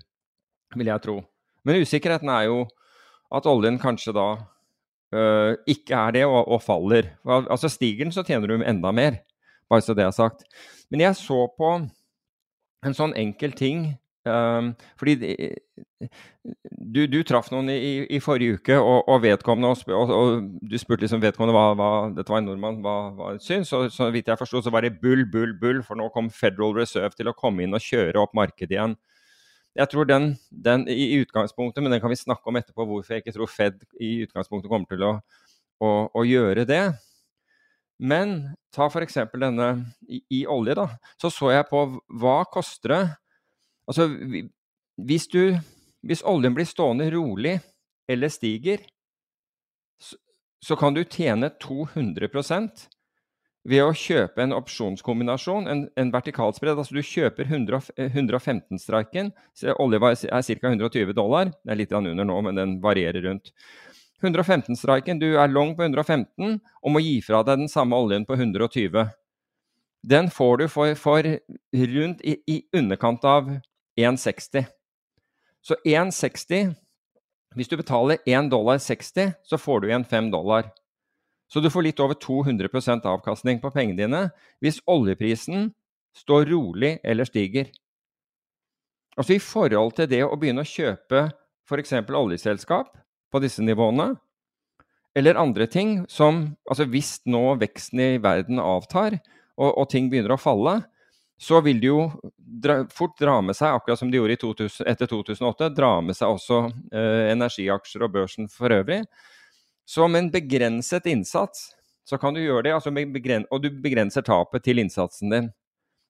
vil 0.76 0.88
jeg 0.88 1.02
tro. 1.02 1.22
Men 1.64 1.82
usikkerheten 1.82 2.30
er 2.30 2.50
jo 2.50 2.66
at 3.32 3.48
oljen 3.48 3.80
kanskje 3.80 4.12
da 4.14 4.28
øh, 5.14 5.56
ikke 5.68 5.96
er 5.98 6.18
det, 6.18 6.26
og, 6.26 6.48
og, 6.48 6.62
faller. 6.64 7.12
Altså 7.26 7.70
Stiger 7.70 8.06
den, 8.06 8.14
så 8.16 8.24
tjener 8.24 8.48
du 8.48 8.62
enda 8.62 8.92
mer. 8.92 9.22
Bare 9.70 9.82
så 9.82 9.94
det 9.94 10.06
er 10.06 10.12
sagt. 10.12 10.44
Men 10.92 11.06
jeg 11.06 11.16
så 11.16 11.46
på 11.58 11.74
en 12.86 12.98
sånn 12.98 13.16
enkel 13.16 13.54
ting 13.56 13.92
Um, 14.22 14.76
fordi 15.02 15.16
du, 16.94 17.00
du 17.10 17.24
traff 17.26 17.48
noen 17.50 17.72
i, 17.74 18.04
i, 18.06 18.20
forrige 18.22 18.60
uke, 18.60 18.76
og, 18.78 19.08
og 19.10 19.24
vedkommende 19.24 19.72
og, 19.96 20.12
og, 20.14 20.44
du 20.62 20.76
spurte 20.78 21.08
liksom 21.08 21.24
vedkommende 21.24 21.56
hva, 21.56 21.64
hva 21.74 21.88
dette 22.14 22.30
var 22.30 22.44
en 22.44 22.52
nordmann, 22.52 22.78
hva, 22.86 22.96
hva 23.18 23.32
syns. 23.42 23.72
Og 23.74 23.90
så 23.94 24.12
vidt 24.14 24.30
jeg 24.30 24.38
forsto, 24.38 24.62
så 24.62 24.74
var 24.74 24.86
det 24.86 25.00
bull, 25.02 25.26
bull, 25.32 25.56
bull, 25.58 25.82
for 25.86 25.98
nå 25.98 26.12
kom 26.14 26.30
Federal 26.34 26.76
Reserve 26.78 27.18
til 27.18 27.32
å 27.32 27.38
komme 27.38 27.66
inn 27.66 27.74
og 27.78 27.82
kjøre 27.82 28.22
opp 28.22 28.38
markedet 28.38 28.78
igjen. 28.78 28.94
Jeg 29.78 29.88
tror 29.92 30.08
den, 30.08 30.34
den 30.52 30.84
i, 30.92 31.22
utgangspunktet, 31.22 31.84
men 31.84 31.94
den 31.94 32.02
kan 32.04 32.12
vi 32.12 32.20
snakke 32.20 32.50
om 32.50 32.58
etterpå, 32.60 32.86
hvorfor 32.88 33.16
jeg 33.16 33.24
ikke 33.24 33.36
tror 33.38 33.52
Fed 33.52 33.80
i 34.04 34.18
utgangspunktet 34.26 34.72
kommer 34.72 34.90
til 34.92 35.06
å, 35.08 35.14
å, 35.80 35.92
å 36.12 36.24
gjøre 36.28 36.66
det. 36.68 36.84
Men 38.02 38.56
ta 38.74 38.90
f.eks. 38.90 39.20
denne 39.32 39.70
i, 40.10 40.20
i 40.34 40.46
olje, 40.50 40.76
da. 40.76 40.88
Så 41.22 41.32
så 41.32 41.54
jeg 41.54 41.70
på 41.70 41.86
hva 42.20 42.42
koster 42.52 42.96
det 42.96 43.04
Altså, 43.90 44.06
hvis, 44.96 45.26
du, 45.28 45.58
hvis 46.06 46.22
oljen 46.24 46.54
blir 46.56 46.68
stående 46.70 47.10
rolig 47.12 47.58
eller 48.08 48.32
stiger, 48.32 48.84
så, 50.00 50.16
så 50.64 50.78
kan 50.80 50.96
du 50.96 51.02
tjene 51.04 51.50
200 51.60 52.30
ved 53.68 53.84
å 53.86 53.94
kjøpe 53.94 54.42
en 54.42 54.56
opsjonskombinasjon, 54.58 55.68
en, 55.70 55.86
en 56.00 56.12
vertikalspredd. 56.14 56.80
Altså 56.80 56.98
du 56.98 57.06
kjøper 57.06 57.50
115-streiken. 57.52 59.32
Olje 59.78 60.02
er 60.02 60.42
ca. 60.42 60.72
120 60.72 61.14
dollar. 61.18 61.54
Det 61.62 61.74
er 61.76 61.82
litt 61.84 61.96
under 61.96 62.26
nå, 62.26 62.42
men 62.48 62.58
den 62.58 62.76
varierer 62.84 63.22
rundt. 63.28 63.54
115-streiken, 64.22 65.20
du 65.22 65.34
er 65.40 65.50
long 65.50 65.74
på 65.78 65.86
115 65.86 66.60
og 66.60 66.94
må 66.94 67.02
gi 67.02 67.18
fra 67.26 67.42
deg 67.46 67.64
den 67.64 67.72
samme 67.72 67.98
oljen 67.98 68.26
på 68.30 68.38
120. 68.38 69.10
Den 70.02 70.30
får 70.34 70.58
du 70.58 70.68
for, 70.70 70.94
for 70.98 71.26
rundt 71.74 72.22
i, 72.26 72.38
i 72.50 72.62
underkant 72.78 73.26
av 73.26 73.50
1,60. 73.98 74.66
Så 75.62 75.78
1,60 75.86 76.74
Hvis 77.54 77.68
du 77.68 77.76
betaler 77.78 78.22
1 78.26 78.50
dollar 78.50 78.78
60, 78.80 79.34
så 79.44 79.58
får 79.60 79.82
du 79.82 79.90
igjen 79.90 80.06
5 80.08 80.30
dollar. 80.32 80.70
Så 81.52 81.60
du 81.60 81.68
får 81.70 81.84
litt 81.84 82.00
over 82.00 82.16
200% 82.16 83.06
avkastning 83.12 83.60
på 83.60 83.72
pengene 83.76 84.00
dine 84.00 84.22
hvis 84.64 84.80
oljeprisen 84.88 85.70
står 86.16 86.48
rolig 86.52 86.98
eller 87.04 87.28
stiger. 87.28 87.68
Altså 89.20 89.36
I 89.36 89.44
forhold 89.44 89.98
til 89.98 90.08
det 90.12 90.24
å 90.24 90.38
begynne 90.40 90.64
å 90.64 90.68
kjøpe 90.68 91.28
f.eks. 91.68 91.94
oljeselskap, 92.08 92.96
på 93.32 93.40
disse 93.40 93.64
nivåene. 93.64 94.14
Eller 95.16 95.40
andre 95.40 95.68
ting 95.68 96.02
som 96.12 96.42
Altså 96.68 96.88
hvis 96.92 97.20
nå 97.28 97.56
veksten 97.60 98.00
i 98.00 98.10
verden 98.24 98.60
avtar, 98.64 99.20
og, 99.60 99.70
og 99.70 99.90
ting 99.92 100.10
begynner 100.12 100.36
å 100.36 100.40
falle, 100.40 100.78
så 101.42 101.60
vil 101.66 101.80
det 101.82 101.90
jo 101.90 102.06
dra, 102.38 102.82
fort 102.94 103.18
dra 103.20 103.40
med 103.44 103.58
seg, 103.58 103.74
akkurat 103.74 104.00
som 104.00 104.12
de 104.12 104.20
gjorde 104.20 104.38
2000, 104.44 104.88
etter 104.88 105.10
2008, 105.10 105.72
dra 105.74 105.92
med 106.06 106.18
seg 106.18 106.32
også 106.32 106.60
eh, 106.94 107.32
energiaksjer 107.34 108.06
og 108.06 108.14
børsen 108.14 108.50
for 108.52 108.74
øvrig. 108.76 109.02
Så 109.86 110.08
med 110.08 110.26
en 110.26 110.32
begrenset 110.34 111.08
innsats 111.10 111.70
så 112.08 112.18
kan 112.18 112.34
du 112.36 112.42
gjøre 112.42 112.66
det, 112.66 112.74
altså 112.76 112.92
og 112.92 113.62
du 113.62 113.70
begrenser 113.82 114.22
tapet 114.26 114.64
til 114.64 114.80
innsatsen 114.80 115.30
din. 115.32 115.50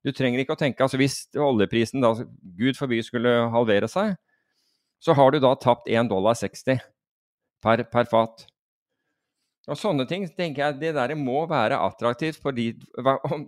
Du 0.02 0.12
trenger 0.12 0.42
ikke 0.42 0.56
å 0.56 0.60
tenke 0.60 0.82
altså 0.82 0.98
Hvis 0.98 1.28
oljeprisen 1.38 2.02
da, 2.02 2.14
gud 2.58 2.78
forby, 2.78 3.02
skulle 3.06 3.52
halvere 3.54 3.90
seg, 3.92 4.16
så 5.02 5.14
har 5.18 5.32
du 5.32 5.40
da 5.42 5.54
tapt 5.56 5.90
1,60 5.90 6.10
dollar 6.10 6.38
per, 7.62 7.84
per 7.90 8.10
fat. 8.10 8.46
Og 9.70 9.78
sånne 9.78 10.08
ting 10.10 10.26
tenker 10.34 10.64
jeg 10.64 10.80
det 10.82 10.92
der 10.98 11.14
må 11.18 11.44
være 11.50 11.78
attraktivt 11.78 12.40
for 12.42 12.56
de 12.56 12.72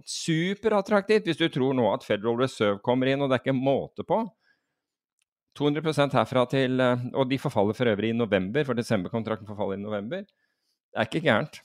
Superattraktivt 0.05 1.25
hvis 1.25 1.41
du 1.41 1.47
tror 1.49 1.73
nå 1.77 1.87
at 1.93 2.05
Federal 2.05 2.37
Reserve 2.41 2.81
kommer 2.85 3.09
inn, 3.09 3.21
og 3.21 3.31
det 3.31 3.39
er 3.39 3.45
ikke 3.45 3.57
måte 3.57 4.05
på. 4.05 4.21
200 5.57 6.13
herfra 6.17 6.45
til 6.49 6.81
eh, 6.81 7.05
Og 7.13 7.29
de 7.29 7.37
forfaller 7.41 7.77
for 7.77 7.89
øvrig 7.91 8.09
i 8.09 8.17
november, 8.17 8.65
for 8.65 8.77
desemberkontrakten 8.77 9.47
forfaller 9.47 9.77
i 9.77 9.83
november. 9.83 10.25
Det 10.25 10.99
er 10.99 11.09
ikke 11.09 11.25
gærent. 11.25 11.61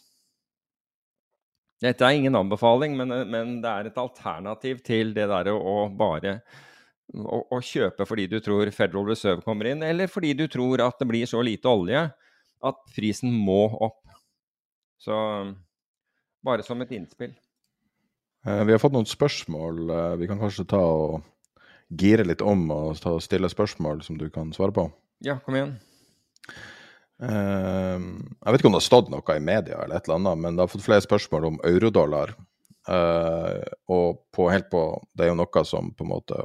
Dette 1.81 2.05
er 2.05 2.17
ingen 2.17 2.35
anbefaling, 2.35 2.97
men, 2.99 3.13
eh, 3.13 3.25
men 3.25 3.61
det 3.63 3.71
er 3.71 3.89
et 3.89 4.01
alternativ 4.01 4.83
til 4.85 5.15
det 5.17 5.29
der 5.31 5.53
å 5.55 5.89
bare 5.89 6.41
å, 7.15 7.41
å, 7.49 7.61
kjøpe 7.65 8.05
fordi 8.05 8.27
du 8.29 8.37
tror 8.45 8.69
Federal 8.75 9.07
Reserve 9.09 9.41
kommer 9.45 9.71
inn, 9.71 9.83
eller 9.83 10.11
fordi 10.13 10.35
du 10.37 10.45
tror 10.53 10.83
at 10.85 10.99
det 11.01 11.09
blir 11.09 11.29
så 11.31 11.41
lite 11.41 11.71
olje 11.71 12.05
at 12.69 12.81
prisen 12.93 13.33
må 13.33 13.63
opp. 13.73 14.03
Så 15.01 15.17
bare 16.45 16.67
som 16.67 16.83
et 16.83 16.93
innspill. 16.93 17.33
Eh, 18.45 18.63
vi 18.69 18.75
har 18.75 18.83
fått 18.83 18.93
noen 18.93 19.09
spørsmål. 19.09 19.81
Vi 20.21 20.29
kan 20.29 20.43
kanskje 20.43 20.69
ta 20.69 20.83
og 20.83 21.23
gire 21.89 22.25
litt 22.27 22.43
om 22.45 22.67
og 22.75 22.99
stille 23.23 23.49
spørsmål 23.51 24.03
som 24.05 24.19
du 24.21 24.29
kan 24.33 24.53
svare 24.57 24.75
på? 24.77 24.89
Ja, 25.25 25.39
kom 25.45 25.57
igjen. 25.59 25.77
Uh, 27.19 27.99
jeg 27.99 28.53
vet 28.53 28.61
ikke 28.61 28.71
om 28.71 28.77
det 28.77 28.83
har 28.83 28.87
stått 28.87 29.09
noe 29.11 29.35
i 29.35 29.43
media, 29.43 29.81
eller 29.83 29.99
et 29.99 30.07
eller 30.07 30.21
annet, 30.21 30.43
men 30.45 30.57
det 30.57 30.63
har 30.65 30.71
fått 30.71 30.87
flere 30.87 31.05
spørsmål 31.05 31.49
om 31.51 31.61
eurodollar. 31.67 32.35
Uh, 32.89 33.65
og 33.91 34.23
på, 34.33 34.49
helt 34.53 34.71
på, 34.73 34.83
det 35.17 35.27
er 35.27 35.33
jo 35.33 35.41
noe 35.41 35.65
som 35.69 35.91
på 35.97 36.07
en 36.07 36.13
måte 36.13 36.39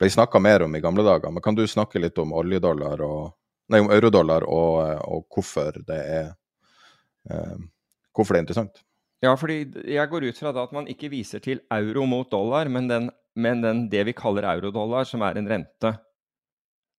ble 0.00 0.10
snakka 0.10 0.40
mer 0.42 0.64
om 0.66 0.74
i 0.74 0.82
gamle 0.82 1.04
dager. 1.06 1.30
Men 1.30 1.44
kan 1.44 1.58
du 1.58 1.66
snakke 1.68 2.02
litt 2.02 2.18
om 2.18 2.32
oljedollar 2.34 3.04
og, 3.06 3.36
nei, 3.70 3.82
om 3.84 3.92
eurodollar 3.94 4.46
og, 4.48 4.80
og 5.04 5.28
hvorfor 5.34 5.78
det 5.86 6.00
er 6.00 6.32
uh, 7.30 7.60
hvorfor 8.14 8.34
det 8.34 8.40
er 8.40 8.46
interessant? 8.46 8.82
Ja, 9.24 9.34
fordi 9.40 9.62
jeg 9.88 10.10
går 10.10 10.26
ut 10.28 10.40
fra 10.40 10.52
da 10.52 10.66
at 10.66 10.74
man 10.76 10.88
ikke 10.90 11.12
viser 11.12 11.40
til 11.44 11.62
euro 11.72 12.04
mot 12.08 12.28
dollar, 12.30 12.68
men 12.68 12.90
den 12.90 13.10
men 13.34 13.62
den, 13.64 13.84
det 13.90 14.04
vi 14.08 14.16
kaller 14.16 14.46
eurodollar, 14.54 15.06
som 15.08 15.22
er 15.26 15.38
en 15.38 15.48
rente. 15.50 15.94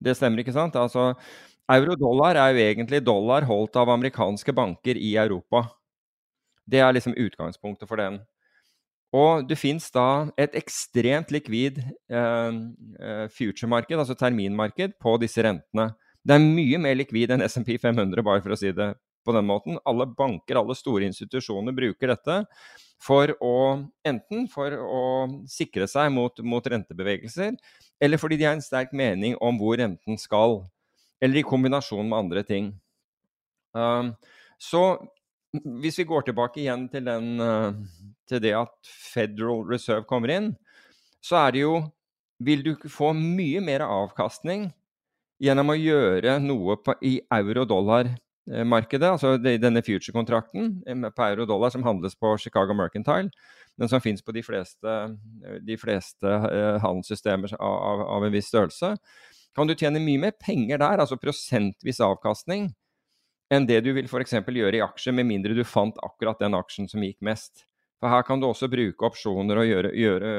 Det 0.04 0.16
stemmer, 0.18 0.44
ikke 0.44 0.56
sant? 0.56 0.76
Altså, 0.76 1.14
Eurodollar 1.72 2.38
er 2.38 2.54
jo 2.54 2.62
egentlig 2.62 3.02
dollar 3.02 3.46
holdt 3.50 3.78
av 3.82 3.90
amerikanske 3.90 4.54
banker 4.54 5.00
i 5.02 5.16
Europa. 5.18 5.64
Det 6.70 6.82
er 6.82 6.94
liksom 6.94 7.16
utgangspunktet 7.18 7.90
for 7.90 8.02
den. 8.02 8.20
Og 9.16 9.48
det 9.48 9.58
fins 9.58 9.88
da 9.96 10.28
et 10.38 10.58
ekstremt 10.60 11.32
likvid 11.32 11.80
eh, 11.80 12.58
eh, 13.00 13.26
future-marked, 13.32 13.98
altså 13.98 14.18
terminmarked, 14.20 14.98
på 15.02 15.16
disse 15.22 15.42
rentene. 15.46 15.94
Det 16.26 16.36
er 16.36 16.44
mye 16.44 16.82
mer 16.82 16.98
likvid 17.00 17.34
enn 17.34 17.46
SMP 17.46 17.78
500, 17.82 18.22
bare 18.26 18.44
for 18.44 18.54
å 18.54 18.60
si 18.60 18.74
det 18.76 18.92
på 19.26 19.34
den 19.36 19.48
måten. 19.50 19.80
Alle 19.90 20.08
banker, 20.08 20.60
alle 20.62 20.78
store 20.78 21.08
institusjoner 21.10 21.76
bruker 21.76 22.14
dette 22.14 22.44
for 23.02 23.34
å 23.44 23.56
enten 24.08 24.46
for 24.52 24.74
å 24.80 25.02
sikre 25.52 25.88
seg 25.90 26.12
mot, 26.16 26.40
mot 26.46 26.66
rentebevegelser, 26.66 27.58
eller 28.02 28.22
fordi 28.22 28.40
de 28.40 28.48
har 28.48 28.56
en 28.56 28.64
sterk 28.64 28.94
mening 28.96 29.36
om 29.44 29.60
hvor 29.60 29.78
renten 29.82 30.20
skal. 30.22 30.62
Eller 31.24 31.42
i 31.42 31.48
kombinasjon 31.48 32.08
med 32.08 32.18
andre 32.18 32.44
ting. 32.48 32.72
Uh, 33.76 34.14
så 34.62 34.84
hvis 35.64 36.00
vi 36.00 36.08
går 36.08 36.28
tilbake 36.28 36.62
igjen 36.64 36.88
til, 36.92 37.06
den, 37.08 37.40
uh, 37.40 37.76
til 38.30 38.42
det 38.44 38.56
at 38.58 38.74
Federal 38.88 39.64
Reserve 39.70 40.08
kommer 40.08 40.34
inn, 40.34 40.50
så 41.24 41.46
er 41.48 41.56
det 41.56 41.68
jo 41.68 41.76
Vil 42.44 42.66
du 42.66 42.74
få 42.92 43.14
mye 43.16 43.62
mer 43.64 43.80
avkastning 43.86 44.66
gjennom 45.40 45.70
å 45.72 45.78
gjøre 45.80 46.34
noe 46.44 46.76
på, 46.84 46.92
i 47.00 47.14
euro-dollar 47.32 48.10
markedet, 48.46 49.10
altså 49.10 49.36
denne 49.42 49.82
future-kontrakten 49.82 50.84
eh, 50.86 51.06
på 51.10 51.28
euro-dollar 51.30 51.74
som 51.74 51.86
handles 51.86 52.16
på 52.16 52.36
Chicago 52.38 52.76
Mercantile, 52.78 53.32
men 53.76 53.92
som 53.92 54.02
fins 54.02 54.22
på 54.24 54.36
de 54.36 54.44
fleste, 54.46 54.96
eh, 55.46 55.60
de 55.66 55.78
fleste 55.82 56.36
handelssystemer 56.84 57.58
av, 57.58 58.04
av, 58.06 58.26
en 58.26 58.36
viss 58.36 58.52
størrelse, 58.54 58.96
kan 59.56 59.68
du 59.70 59.76
tjene 59.76 60.04
mye 60.04 60.22
mer 60.28 60.36
penger 60.38 60.78
der, 60.82 61.02
altså 61.02 61.18
prosentvis 61.18 62.02
avkastning, 62.04 62.70
enn 63.54 63.66
det 63.70 63.82
du 63.86 63.92
vil 63.96 64.10
f.eks. 64.10 64.38
gjøre 64.42 64.78
i 64.78 64.84
aksjer, 64.84 65.16
med 65.16 65.30
mindre 65.30 65.56
du 65.58 65.64
fant 65.66 65.98
akkurat 66.04 66.42
den 66.42 66.58
aksjen 66.58 66.90
som 66.92 67.04
gikk 67.06 67.22
mest. 67.26 67.66
For 68.04 68.12
her 68.12 68.26
kan 68.28 68.42
du 68.42 68.50
også 68.50 68.68
bruke 68.70 69.08
opsjoner 69.08 69.62
og 69.62 69.70
gjøre, 69.70 69.92
gjøre, 69.96 70.32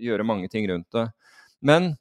gjøre 0.00 0.26
mange 0.28 0.48
ting 0.52 0.68
rundt 0.70 0.88
det. 0.94 1.08
Men 1.66 1.96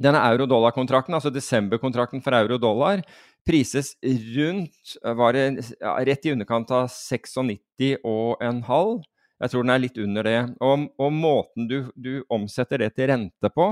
denne 0.00 0.20
euro-dollar-kontrakten, 0.32 1.14
altså 1.16 1.30
desember-kontrakten 1.32 2.22
for 2.24 2.34
euro-dollar, 2.36 3.02
prises 3.46 3.94
rundt 4.36 4.96
var 5.16 5.36
det, 5.36 5.44
ja, 5.80 5.94
rett 6.06 6.26
i 6.26 6.32
underkant 6.34 6.72
av 6.74 6.88
96,5. 6.92 8.98
Jeg 9.40 9.52
tror 9.52 9.64
den 9.64 9.72
er 9.72 9.80
litt 9.80 10.00
under 10.00 10.26
det. 10.26 10.40
Og, 10.60 10.88
og 11.00 11.14
måten 11.16 11.68
du, 11.70 11.78
du, 11.96 12.18
omsetter 12.32 12.84
det 12.84 12.92
til 12.96 13.08
rente 13.12 13.52
på, 13.54 13.70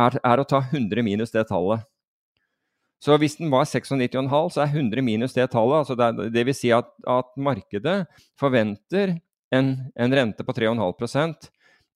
er, 0.00 0.18
er, 0.18 0.42
å 0.42 0.48
ta 0.48 0.64
100 0.64 1.04
minus 1.06 1.34
det 1.34 1.46
tallet. 1.50 1.84
Så 3.02 3.14
hvis 3.20 3.36
den 3.38 3.52
var 3.52 3.68
96,5, 3.68 4.54
så 4.54 4.64
er 4.64 4.72
100 4.72 5.04
minus 5.04 5.36
det 5.36 5.46
tallet. 5.52 5.84
Altså 5.84 5.96
det, 5.98 6.30
det 6.34 6.46
vil 6.48 6.56
si 6.56 6.72
at, 6.74 6.88
at 7.06 7.28
markedet 7.38 8.00
forventer 8.40 9.18
en, 9.54 9.76
en 9.94 10.16
rente 10.18 10.44
på 10.44 10.56
3,5% 10.56 11.50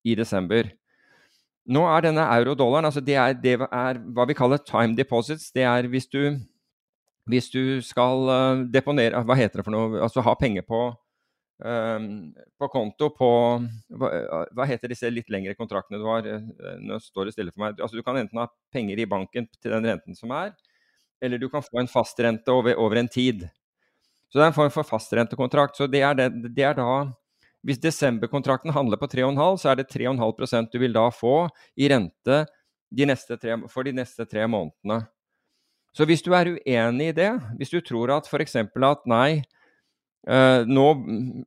i 0.06 0.14
desember. 0.18 0.70
Nå 1.70 1.82
er 1.86 2.06
denne 2.06 2.24
euro-dollaren 2.38 2.88
altså 2.88 3.02
det, 3.04 3.16
er, 3.20 3.34
det 3.36 3.58
er 3.60 4.00
hva 4.14 4.26
vi 4.28 4.36
kaller 4.38 4.62
time 4.64 4.96
deposits. 4.98 5.50
Det 5.54 5.66
er 5.66 5.88
hvis 5.90 6.08
du 6.10 6.22
hvis 7.30 7.50
du 7.52 7.62
skal 7.84 8.26
uh, 8.30 8.64
deponere 8.72 9.22
Hva 9.26 9.36
heter 9.38 9.60
det 9.60 9.66
for 9.66 9.74
noe? 9.74 10.00
Altså 10.04 10.24
ha 10.24 10.34
penger 10.38 10.64
på, 10.66 10.80
um, 11.64 12.08
på 12.58 12.68
konto 12.72 13.10
på 13.16 13.30
hva, 14.00 14.10
hva, 14.50 14.66
heter 14.68 14.92
disse 14.92 15.10
litt 15.12 15.30
lengre 15.32 15.56
kontraktene 15.58 16.00
du 16.00 16.08
har? 16.08 16.26
Uh, 16.26 16.74
nå 16.82 17.00
står 17.02 17.28
det 17.28 17.36
stille 17.36 17.54
for 17.54 17.64
meg. 17.64 17.80
Altså 17.80 18.00
Du 18.00 18.04
kan 18.06 18.18
enten 18.20 18.42
ha 18.42 18.48
penger 18.74 19.00
i 19.00 19.08
banken 19.08 19.48
til 19.58 19.76
den 19.76 19.88
renten 19.92 20.18
som 20.18 20.34
er, 20.36 20.52
eller 21.20 21.40
du 21.40 21.48
kan 21.52 21.64
få 21.64 21.82
en 21.82 21.90
fastrente 21.90 22.52
over, 22.52 22.78
over 22.80 23.02
en 23.02 23.10
tid. 23.10 23.48
Så 24.30 24.38
det 24.38 24.44
er 24.44 24.52
en 24.52 24.56
form 24.56 24.70
for 24.70 24.86
fastrentekontrakt. 24.86 25.76
Så 25.76 25.88
det 25.90 26.04
er, 26.06 26.14
det, 26.14 26.54
det 26.54 26.64
er 26.64 26.76
da 26.78 27.10
Hvis 27.66 27.80
desemberkontrakten 27.82 28.72
handler 28.72 28.96
på 28.96 29.04
3,5, 29.10 29.58
så 29.60 29.68
er 29.68 29.82
det 29.82 29.90
3,5% 29.92 30.70
du 30.72 30.78
vil 30.80 30.94
da 30.94 31.10
få 31.12 31.44
i 31.76 31.90
rente 31.92 32.46
de 32.90 33.06
tre, 33.36 33.56
for 33.68 33.84
de 33.84 33.92
neste 33.92 34.24
tre 34.24 34.46
månedene. 34.46 35.02
Så 35.96 36.06
hvis 36.06 36.22
du 36.22 36.30
er 36.36 36.52
uenig 36.54 37.10
i 37.10 37.16
det, 37.16 37.30
hvis 37.58 37.72
du 37.72 37.80
tror 37.82 38.12
at 38.14 38.28
f.eks. 38.30 38.56
at 38.56 39.08
nei 39.10 39.42
uh, 40.30 40.62
nå, 40.68 40.86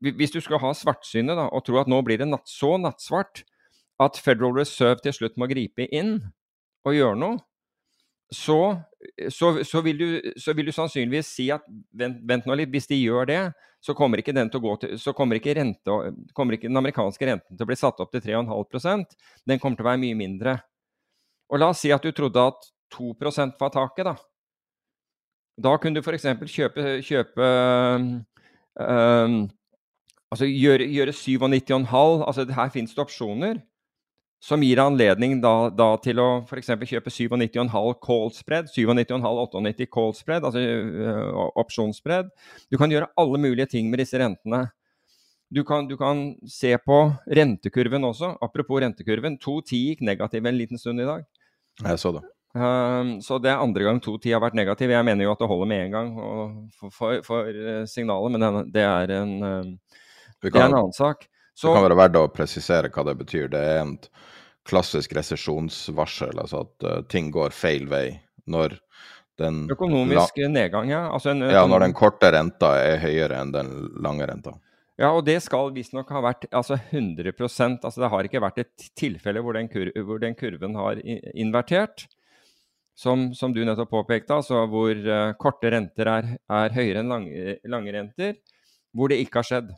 Hvis 0.04 0.36
du 0.36 0.42
skal 0.44 0.60
ha 0.60 0.74
svartsynet 0.76 1.40
og 1.46 1.64
tro 1.66 1.80
at 1.80 1.92
nå 1.92 2.02
blir 2.04 2.20
det 2.20 2.28
natt, 2.28 2.50
så 2.50 2.76
nattsvart 2.78 3.46
at 4.04 4.20
Federal 4.20 4.56
Reserve 4.58 5.00
til 5.04 5.16
slutt 5.16 5.40
må 5.40 5.48
gripe 5.48 5.88
inn 5.96 6.18
og 6.84 6.98
gjøre 6.98 7.20
noe, 7.20 7.38
så, 8.34 8.76
så, 9.30 9.52
så, 9.64 9.82
vil, 9.86 10.00
du, 10.00 10.34
så 10.42 10.56
vil, 10.58 10.68
du, 10.68 10.74
sannsynligvis 10.76 11.30
si 11.38 11.46
at 11.54 11.64
vent, 11.96 12.18
vent, 12.28 12.48
nå 12.50 12.58
litt, 12.58 12.72
hvis 12.74 12.90
de 12.90 12.98
gjør 12.98 13.30
det, 13.30 13.40
så 13.84 13.94
kommer 13.96 14.20
ikke, 14.20 14.34
den, 14.36 14.50
til 14.52 14.64
kommer 15.14 15.38
ikke, 15.38 15.54
rente, 15.60 15.98
kommer 16.36 16.58
ikke 16.58 16.70
den 16.70 16.80
amerikanske 16.80 17.28
renten 17.30 17.56
til 17.56 17.66
å 17.66 17.70
bli 17.70 17.78
satt 17.78 18.00
opp 18.02 18.14
til 18.14 18.24
3,5% 18.24 19.18
Den 19.46 19.62
kommer 19.62 19.78
til 19.78 19.86
å 19.86 19.90
være 19.92 20.02
mye 20.02 20.18
mindre. 20.18 20.58
Og 21.52 21.62
la 21.62 21.70
oss 21.74 21.84
si 21.84 21.92
at 21.94 22.04
du 22.04 22.14
trodde 22.16 22.48
at 22.54 22.72
2% 22.96 23.60
var 23.60 23.74
taket, 23.76 24.08
da. 24.08 24.16
Da 25.58 25.76
kunne 25.78 26.00
du 26.00 26.02
f.eks. 26.02 26.26
kjøpe, 26.50 26.86
kjøpe 27.06 27.50
um, 28.80 29.36
Altså 30.34 30.48
gjøre, 30.50 30.88
gjøre 30.90 31.14
97,5 31.14 32.24
altså 32.26 32.48
Her 32.50 32.72
finnes 32.74 32.96
det 32.96 33.04
opsjoner 33.04 33.62
som 34.44 34.64
gir 34.66 34.82
anledning 34.84 35.38
da, 35.40 35.70
da 35.72 35.94
til 36.04 36.20
å 36.20 36.28
f.eks. 36.44 36.74
kjøpe 36.90 37.12
97,5 37.14 37.94
call 38.04 38.34
spread, 38.36 38.68
97,5-98 38.74 39.88
call 39.88 40.12
spread, 40.18 40.44
altså 40.44 40.60
uh, 40.60 41.46
opsjonsspread. 41.62 42.28
Du 42.68 42.76
kan 42.82 42.92
gjøre 42.92 43.08
alle 43.20 43.40
mulige 43.40 43.70
ting 43.72 43.88
med 43.88 44.04
disse 44.04 44.20
rentene. 44.20 44.66
Du 45.54 45.62
kan, 45.64 45.88
du 45.88 45.96
kan, 45.96 46.34
se 46.50 46.74
på 46.82 47.00
rentekurven 47.40 48.04
også. 48.10 48.34
Apropos 48.44 48.82
rentekurven. 48.84 49.38
2,10 49.40 49.80
gikk 49.80 50.04
negativ 50.04 50.50
en 50.50 50.60
liten 50.60 50.82
stund 50.82 51.00
i 51.00 51.08
dag. 51.08 51.24
Jeg 51.80 52.02
så 52.02 52.12
det. 52.18 52.26
Um, 52.54 53.16
så 53.26 53.40
det 53.42 53.50
er 53.50 53.62
andre 53.64 53.88
gang 53.88 54.00
2.10 54.04 54.36
har 54.36 54.42
vært 54.44 54.58
negativ. 54.58 54.92
Jeg 54.94 55.06
mener 55.08 55.26
jo 55.26 55.34
at 55.34 55.42
det 55.42 55.50
holder 55.50 55.70
med 55.72 55.88
én 55.88 55.94
gang 55.96 56.12
for, 56.78 56.92
for, 56.94 57.24
for 57.26 57.50
uh, 57.50 57.82
signalet, 57.90 58.36
men 58.36 58.60
det, 58.74 58.84
er 58.86 59.14
en, 59.18 59.34
um, 59.42 59.72
det 60.44 60.54
er 60.54 60.68
en 60.68 60.78
annen 60.84 60.94
sak. 60.94 61.26
Så, 61.54 61.70
det 61.70 61.80
kan 61.80 61.88
være 61.88 61.98
verdt 61.98 62.22
å 62.22 62.30
presisere 62.34 62.92
hva 62.94 63.06
det 63.10 63.18
betyr. 63.24 63.50
Det 63.54 63.62
er 63.74 63.82
en 63.82 63.98
klassisk 64.70 65.16
resesjonsvarsel, 65.18 66.38
altså 66.46 66.64
at 66.68 66.88
uh, 66.88 67.00
ting 67.10 67.34
går 67.34 67.56
feil 67.58 67.90
vei 67.90 68.08
når 68.50 68.78
den 69.42 69.64
Økonomisk 69.74 70.38
nedgang, 70.46 70.92
ja. 70.94 71.08
Altså 71.10 71.32
en, 71.34 71.42
ja, 71.50 71.66
når 71.66 71.88
den 71.88 71.98
korte 71.98 72.30
renta 72.36 72.76
er 72.84 73.02
høyere 73.02 73.42
enn 73.42 73.54
den 73.56 73.74
lange 74.06 74.30
renta. 74.30 74.54
Ja, 75.02 75.10
og 75.10 75.24
det 75.26 75.40
skal 75.42 75.72
visstnok 75.74 76.12
ha 76.14 76.22
vært 76.22 76.46
altså 76.54 76.78
100% 76.78 77.82
altså 77.82 78.04
Det 78.04 78.10
har 78.14 78.28
ikke 78.28 78.42
vært 78.44 78.60
et 78.62 78.84
tilfelle 78.94 79.42
hvor 79.42 79.58
den, 79.58 79.66
kur 79.72 79.90
hvor 80.06 80.22
den 80.22 80.38
kurven 80.38 80.78
har 80.78 81.02
invertert. 81.34 82.06
Som, 82.94 83.32
som, 83.34 83.54
du 83.54 83.64
nettopp 83.66 83.90
påpekte, 83.90 84.36
altså 84.38 84.68
hvor 84.70 84.94
uh, 84.94 85.32
korte 85.42 85.72
renter 85.74 86.10
er, 86.12 86.28
er 86.46 86.76
høyere 86.76 87.02
enn 87.02 87.10
lange, 87.10 87.56
lange, 87.66 87.94
renter. 87.96 88.36
Hvor 88.94 89.10
det 89.10 89.18
ikke 89.24 89.42
har 89.42 89.48
skjedd. 89.50 89.72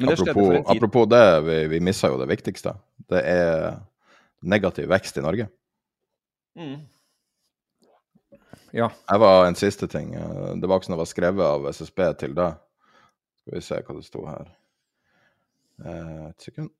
Men 0.00 0.10
apropos, 0.10 0.18
det 0.18 0.24
skjedde 0.24 0.38
for 0.40 0.56
en 0.56 0.64
tid. 0.64 0.72
Apropos 0.74 1.10
det, 1.12 1.26
vi, 1.46 1.58
vi 1.74 1.82
missa 1.86 2.10
jo 2.10 2.18
det 2.18 2.26
viktigste. 2.30 2.74
Det 3.10 3.20
er 3.22 3.78
negativ 4.42 4.88
vekst 4.90 5.20
i 5.20 5.24
Norge. 5.24 5.46
Mm. 6.58 6.80
Ja. 8.74 8.90
Jeg 9.10 9.22
var 9.22 9.46
en 9.46 9.58
siste 9.58 9.86
ting. 9.90 10.12
Det 10.14 10.70
var 10.70 10.78
ikke 10.78 10.88
sånn 10.88 10.96
det 10.96 11.02
var 11.02 11.10
skrevet 11.10 11.46
av 11.46 11.70
SSB 11.70 12.02
til 12.22 12.34
det. 12.38 12.50
Skal 13.40 13.56
vi 13.56 13.62
se 13.66 13.80
hva 13.86 13.96
det 13.96 14.06
sto 14.06 14.24
her. 14.28 14.50
Eh, 15.84 16.26
et 16.28 16.46
sekund. 16.46 16.70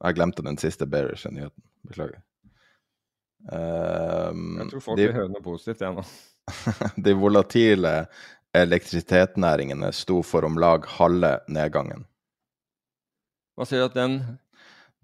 Jeg 0.00 0.16
glemte 0.16 0.44
den 0.46 0.56
siste 0.60 0.88
bearish-nyheten. 0.88 1.64
Beklager. 1.88 2.22
Um, 3.48 4.58
jeg 4.60 4.68
tror 4.74 4.84
folk 4.84 5.00
de, 5.00 5.06
vil 5.08 5.16
høre 5.16 5.32
noe 5.32 5.44
positivt, 5.44 5.80
jeg 5.84 5.96
nå. 5.96 6.04
de 7.06 7.14
volatile 7.16 7.94
elektrisitetsnæringene 8.56 9.92
sto 9.94 10.20
for 10.26 10.44
om 10.48 10.58
lag 10.60 10.86
halve 10.98 11.36
nedgangen. 11.48 12.04
Hva 13.56 13.66
sier 13.68 13.84
du 13.84 13.90
at 13.90 13.98
den 13.98 14.20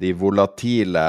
De 0.00 0.12
volatile 0.16 1.06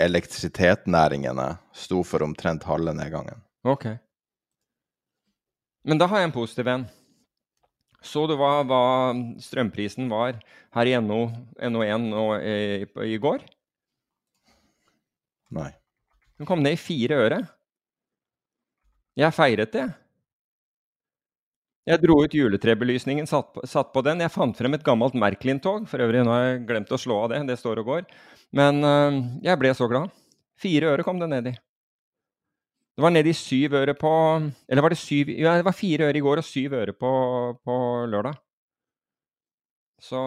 elektrisitetsnæringene 0.00 1.54
sto 1.76 2.02
for 2.04 2.24
omtrent 2.24 2.64
halve 2.68 2.92
nedgangen. 2.96 3.40
Ok. 3.64 3.86
Men 5.84 6.00
da 6.00 6.08
har 6.08 6.22
jeg 6.22 6.30
en 6.30 6.34
positiv 6.36 6.68
en. 6.68 6.86
Så 8.00 8.24
du 8.28 8.34
hva, 8.40 8.62
hva 8.64 8.82
strømprisen 9.44 10.08
var 10.12 10.38
her 10.76 10.88
i 10.88 10.96
NO, 11.04 11.20
NO1 11.60 12.06
nå 12.08 12.24
i, 12.40 12.56
i, 13.12 13.18
går? 13.20 13.44
Nei. 15.56 15.70
Den 16.40 16.48
kom 16.48 16.62
ned 16.64 16.72
i 16.72 16.80
fire 16.80 17.18
øre. 17.20 17.38
Jeg 19.20 19.36
feiret 19.36 19.74
det. 19.74 19.90
Jeg 21.90 22.00
dro 22.00 22.14
ut 22.24 22.32
juletrebelysningen, 22.36 23.26
satt 23.28 23.50
på, 23.52 23.64
satt 23.68 23.90
på 23.92 24.00
den. 24.06 24.22
Jeg 24.24 24.32
fant 24.32 24.56
frem 24.56 24.76
et 24.76 24.84
gammelt 24.86 25.16
Merklin-tog. 25.20 25.84
For 25.90 26.00
øvrig, 26.00 26.22
nå 26.24 26.32
har 26.32 26.46
jeg 26.46 26.62
glemt 26.68 26.92
å 26.96 26.98
slå 27.00 27.18
av 27.26 27.34
det. 27.34 27.42
Det 27.50 27.58
står 27.60 27.82
og 27.82 27.90
går. 27.90 28.06
Men 28.56 28.80
øh, 28.80 29.18
jeg 29.44 29.60
ble 29.60 29.72
så 29.76 29.88
glad. 29.90 30.14
Fire 30.60 30.94
øre 30.94 31.04
kom 31.04 31.20
det 31.20 31.28
ned 31.28 31.50
i. 31.52 31.54
Det 32.96 33.04
var 33.04 33.12
ned 33.12 33.28
i 33.28 33.36
syv 33.36 33.76
øre 33.78 33.94
på 33.96 34.10
Eller 34.68 34.82
var 34.84 34.92
det 34.92 34.98
syv 35.00 35.30
Ja, 35.32 35.54
det 35.56 35.64
var 35.64 35.76
fire 35.76 36.08
øre 36.10 36.18
i 36.18 36.24
går 36.24 36.40
og 36.42 36.44
syv 36.44 36.74
øre 36.80 36.92
på, 36.96 37.12
på 37.64 37.76
lørdag. 38.12 38.40
Så 40.00 40.24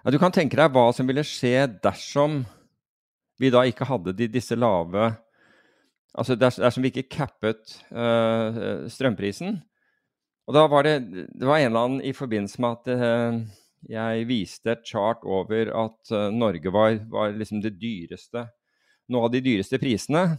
ja, 0.00 0.12
Du 0.12 0.18
kan 0.20 0.32
tenke 0.32 0.56
deg 0.60 0.72
hva 0.72 0.88
som 0.96 1.08
ville 1.08 1.24
skje 1.28 1.68
dersom 1.84 2.42
vi 3.42 3.50
da 3.52 3.64
ikke 3.66 3.88
hadde 3.88 4.14
de, 4.16 4.30
disse 4.30 4.58
lave 4.58 5.12
Altså 6.12 6.36
dersom 6.36 6.84
vi 6.84 6.90
ikke 6.92 7.08
cappet 7.08 7.78
uh, 7.88 8.84
strømprisen. 8.92 9.54
Og 10.44 10.52
da 10.52 10.66
var 10.68 10.84
det 10.84 10.98
Det 11.08 11.46
var 11.48 11.62
en 11.62 11.70
eller 11.70 11.86
annen 11.86 12.02
i 12.04 12.12
forbindelse 12.12 12.60
med 12.60 12.76
at 12.76 12.90
uh, 13.00 13.38
jeg 13.88 14.26
viste 14.28 14.74
et 14.74 14.84
chart 14.84 15.24
over 15.24 15.72
at 15.72 16.12
uh, 16.12 16.28
Norge 16.28 16.68
var, 16.68 16.98
var 17.08 17.32
liksom 17.32 17.62
det 17.64 17.78
dyreste 17.80 18.44
noe 19.12 19.28
av 19.28 19.32
de 19.32 19.40
dyreste 19.44 19.80
prisene. 19.80 20.36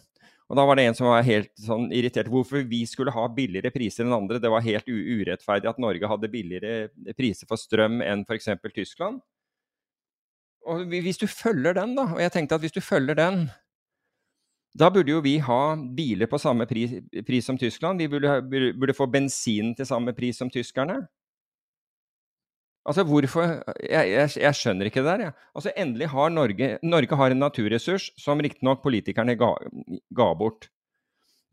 Og 0.52 0.58
da 0.60 0.66
var 0.68 0.78
det 0.78 0.86
en 0.86 0.98
som 0.98 1.08
var 1.10 1.26
helt 1.26 1.52
sånn 1.58 1.88
irritert 1.96 2.30
hvorfor 2.30 2.66
vi 2.70 2.84
skulle 2.90 3.14
ha 3.16 3.26
billigere 3.32 3.72
priser 3.74 4.06
enn 4.06 4.16
andre. 4.16 4.42
Det 4.44 4.52
var 4.52 4.66
helt 4.66 4.90
urettferdig 4.90 5.72
at 5.72 5.82
Norge 5.82 6.10
hadde 6.10 6.32
billigere 6.32 7.14
priser 7.18 7.50
for 7.50 7.58
strøm 7.60 8.02
enn 8.06 8.26
f.eks. 8.28 8.52
Tyskland. 8.76 9.24
Og 10.70 10.86
hvis 10.88 11.20
du 11.20 11.28
følger 11.28 11.76
den, 11.76 11.96
da, 11.98 12.08
og 12.16 12.22
jeg 12.22 12.32
tenkte 12.32 12.56
at 12.56 12.64
hvis 12.64 12.76
du 12.76 12.82
følger 12.82 13.18
den, 13.20 13.48
da 14.80 14.90
burde 14.90 15.12
jo 15.12 15.22
vi 15.22 15.38
ha 15.44 15.76
biler 15.98 16.30
på 16.30 16.40
samme 16.42 16.66
pris, 16.66 16.96
pris 17.28 17.46
som 17.46 17.58
Tyskland. 17.58 18.02
Vi 18.02 18.08
burde, 18.10 18.40
burde 18.74 18.96
få 18.98 19.06
bensin 19.06 19.76
til 19.78 19.86
samme 19.86 20.16
pris 20.18 20.40
som 20.42 20.50
tyskerne. 20.50 21.04
Altså 22.84 23.06
hvorfor 23.08 23.44
Jeg, 23.80 24.10
jeg, 24.12 24.30
jeg 24.42 24.56
skjønner 24.60 24.90
ikke 24.90 25.04
det 25.04 25.12
der, 25.12 25.26
jeg. 25.28 25.34
Altså 25.56 25.72
endelig 25.78 26.10
har 26.12 26.30
Norge 26.30 26.78
Norge 26.84 27.16
har 27.16 27.32
en 27.32 27.40
naturressurs 27.40 28.10
som 28.20 28.42
riktignok 28.44 28.82
politikerne 28.84 29.38
ga, 29.40 29.54
ga, 30.12 30.34
bort 30.36 30.68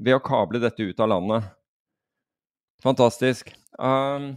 ved 0.01 0.17
å 0.17 0.25
kable 0.25 0.59
dette 0.63 0.83
ut 0.83 1.01
av 1.01 1.13
landet. 1.13 1.51
Fantastisk. 2.83 3.53
Um, 3.79 4.33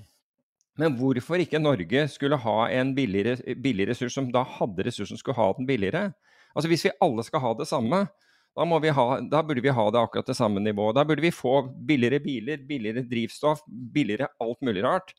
men 0.79 0.95
hvorfor 0.97 1.41
ikke 1.41 1.61
Norge 1.61 2.07
skulle 2.09 2.39
ha 2.41 2.57
en 2.73 2.95
billig, 2.97 3.37
billig 3.61 3.87
ressurs 3.91 4.15
som 4.15 4.31
da 4.33 4.41
hadde 4.55 4.87
ressursen, 4.87 5.19
skulle 5.19 5.37
ha 5.37 5.51
den 5.57 5.67
billigere? 5.69 6.07
Altså 6.53 6.69
Hvis 6.69 6.85
vi 6.87 6.95
alle 7.01 7.25
skal 7.25 7.43
ha 7.43 7.53
det 7.59 7.67
samme, 7.69 8.05
da, 8.53 8.65
ha, 8.93 9.05
da, 9.21 9.41
burde 9.43 9.61
vi 9.61 9.73
ha 9.73 9.85
det 9.91 10.01
akkurat 10.01 10.29
det 10.29 10.37
samme 10.37 10.61
nivået. 10.61 10.95
Da 10.95 11.05
burde 11.05 11.21
vi 11.21 11.31
få 11.33 11.61
billigere 11.87 12.19
biler, 12.21 12.57
billigere 12.69 13.05
drivstoff, 13.09 13.63
billigere 13.67 14.29
alt 14.41 14.61
mulig 14.61 14.83
rart 14.85 15.13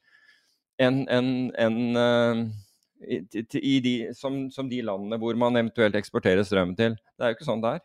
enn 0.83 1.05
en, 1.07 1.29
en, 1.55 1.77
uh, 1.95 2.47
i, 3.07 3.81
de, 3.81 3.95
som, 4.15 4.49
som, 4.51 4.67
de 4.71 4.81
landene 4.83 5.19
hvor 5.23 5.37
man 5.39 5.59
eventuelt 5.59 5.95
eksporterer 5.99 6.43
strøm 6.47 6.75
til. 6.79 6.97
Det 7.15 7.27
er 7.27 7.31
jo 7.31 7.39
ikke 7.39 7.47
sånn 7.47 7.63
det 7.63 7.77
er. 7.77 7.85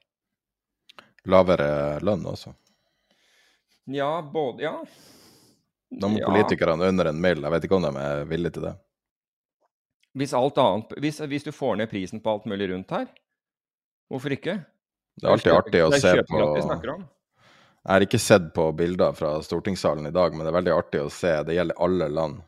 Lavere 1.29 1.69
lønn 2.05 2.25
også? 2.29 2.53
Ja, 3.89 4.19
både 4.21 4.65
Ja. 4.65 4.75
Nå 5.89 6.11
må 6.13 6.19
ja. 6.21 6.27
politikerne 6.29 6.89
under 6.91 7.09
en 7.09 7.21
mill. 7.21 7.41
Jeg 7.43 7.53
vet 7.55 7.65
ikke 7.65 7.77
om 7.79 7.85
de 7.87 7.93
er 7.97 8.25
villige 8.29 8.57
til 8.57 8.67
det. 8.67 8.75
Hvis, 10.19 10.33
annet, 10.33 10.93
hvis, 11.01 11.21
hvis 11.29 11.45
du 11.45 11.51
får 11.53 11.79
ned 11.79 11.89
prisen 11.89 12.21
på 12.21 12.33
alt 12.33 12.45
mulig 12.49 12.69
rundt 12.71 12.91
her, 12.93 13.07
hvorfor 14.09 14.33
ikke? 14.33 14.59
Det 15.19 15.27
er 15.27 15.35
alltid 15.35 15.53
artig 15.53 15.81
å 15.85 15.89
se 15.93 16.13
på 16.27 16.41
Jeg 16.41 17.89
har 17.93 18.05
ikke 18.05 18.21
sett 18.21 18.51
på 18.55 18.69
bilder 18.77 19.15
fra 19.17 19.37
stortingssalen 19.43 20.09
i 20.09 20.13
dag, 20.15 20.35
men 20.35 20.45
det 20.45 20.51
er 20.51 20.57
veldig 20.59 20.75
artig 20.75 21.01
å 21.03 21.11
se. 21.13 21.33
Det 21.47 21.57
gjelder 21.57 21.81
alle 21.85 22.09
land. 22.11 22.45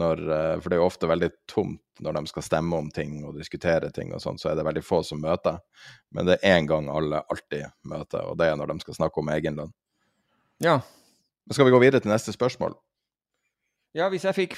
Når, 0.00 0.20
eh, 0.30 0.60
for 0.60 0.70
det 0.70 0.76
er 0.76 0.78
jo 0.78 0.86
ofte 0.86 1.08
veldig 1.10 1.28
tomt 1.50 1.82
når 2.00 2.14
de 2.14 2.30
skal 2.30 2.44
stemme 2.46 2.78
om 2.78 2.90
ting 2.94 3.24
og 3.26 3.34
diskutere 3.34 3.90
ting, 3.90 4.12
og 4.14 4.22
sånn, 4.22 4.38
så 4.38 4.52
er 4.52 4.60
det 4.60 4.64
veldig 4.68 4.84
få 4.86 5.00
som 5.04 5.20
møter. 5.20 5.58
Men 6.14 6.28
det 6.28 6.38
er 6.38 6.54
én 6.54 6.68
gang 6.70 6.88
alle 6.88 7.24
alltid 7.26 7.66
møter, 7.90 8.22
og 8.30 8.38
det 8.38 8.52
er 8.52 8.60
når 8.60 8.70
de 8.70 8.84
skal 8.84 9.00
snakke 9.00 9.20
om 9.20 9.32
egen 9.34 9.58
lønn. 9.58 9.74
Ja. 10.62 10.78
Men 11.50 11.58
skal 11.58 11.66
vi 11.66 11.74
gå 11.74 11.80
videre 11.82 11.98
til 11.98 12.12
neste 12.12 12.30
spørsmål? 12.30 12.76
Ja, 13.98 14.06
hvis 14.06 14.22
jeg 14.22 14.36
fikk 14.36 14.52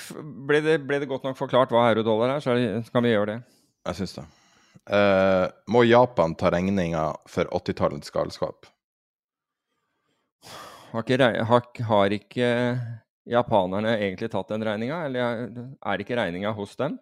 Ble 0.45 0.61
det, 0.61 0.75
ble 0.85 0.99
det 1.01 1.09
godt 1.09 1.25
nok 1.25 1.39
forklart 1.39 1.73
hva 1.73 1.87
euro-dollar 1.89 2.35
er, 2.35 2.45
så 2.45 2.93
kan 2.93 3.07
vi 3.07 3.15
gjøre 3.15 3.31
det. 3.31 3.37
Jeg 3.89 4.03
syns 4.03 4.13
det. 4.19 4.27
Uh, 4.93 5.47
må 5.73 5.87
Japan 5.87 6.35
ta 6.37 6.51
regninga 6.53 7.07
for 7.33 7.49
80-tallets 7.49 8.13
galskap? 8.13 8.69
Har 10.93 11.09
ikke, 11.09 11.31
har, 11.49 11.65
har 11.89 12.13
ikke 12.13 12.49
japanerne 13.33 13.97
egentlig 13.97 14.29
tatt 14.35 14.53
den 14.53 14.69
regninga, 14.69 15.01
eller 15.07 15.49
er 15.81 16.05
ikke 16.05 16.19
regninga 16.21 16.53
hos 16.53 16.77
dem? 16.77 17.01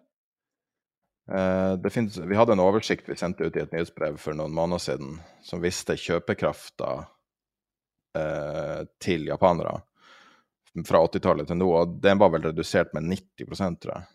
Eh, 1.31 1.91
finnes, 1.91 2.15
vi 2.17 2.35
hadde 2.35 2.55
en 2.55 2.63
oversikt 2.63 3.09
vi 3.09 3.15
sendte 3.19 3.45
ut 3.45 3.55
i 3.55 3.61
et 3.61 3.73
nyhetsbrev 3.75 4.15
for 4.19 4.35
noen 4.35 4.55
måneder 4.55 4.81
siden, 4.83 5.19
som 5.43 5.61
viste 5.63 5.99
kjøpekrafta 5.99 7.01
eh, 8.17 8.81
til 9.01 9.27
japanere 9.29 9.79
fra 10.87 11.03
80-tallet 11.03 11.49
til 11.49 11.59
nå, 11.59 11.67
og 11.75 11.99
den 12.03 12.19
var 12.21 12.31
vel 12.31 12.47
redusert 12.47 12.93
med 12.95 13.09
90 13.11 13.79
tror 13.81 13.93
jeg. 13.95 14.07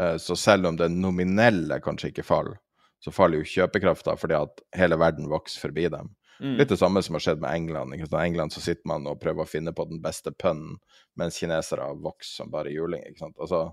Eh, 0.00 0.16
så 0.22 0.36
selv 0.36 0.68
om 0.70 0.76
det 0.76 0.90
nominelle 0.92 1.80
kanskje 1.84 2.12
ikke 2.12 2.26
faller, 2.26 2.60
så 3.00 3.14
faller 3.14 3.40
jo 3.40 3.48
kjøpekrafta 3.48 4.16
fordi 4.18 4.36
at 4.38 4.62
hele 4.76 4.98
verden 5.00 5.30
vokser 5.30 5.68
forbi 5.68 5.88
dem. 5.92 6.12
Mm. 6.38 6.54
Litt 6.60 6.70
det 6.70 6.78
samme 6.78 7.02
som 7.02 7.16
har 7.16 7.24
skjedd 7.24 7.40
med 7.42 7.50
England. 7.50 7.94
I 7.94 8.04
England 8.20 8.54
så 8.54 8.62
sitter 8.62 8.86
man 8.86 9.06
og 9.10 9.18
prøver 9.22 9.42
å 9.42 9.50
finne 9.50 9.72
på 9.74 9.88
den 9.90 10.02
beste 10.02 10.30
pønnen, 10.30 10.76
mens 11.18 11.38
kinesere 11.40 11.88
vokser 11.98 12.44
som 12.44 12.52
bare 12.52 12.70
juling. 12.70 13.02
ikke 13.08 13.24
sant? 13.24 13.38
Altså, 13.42 13.64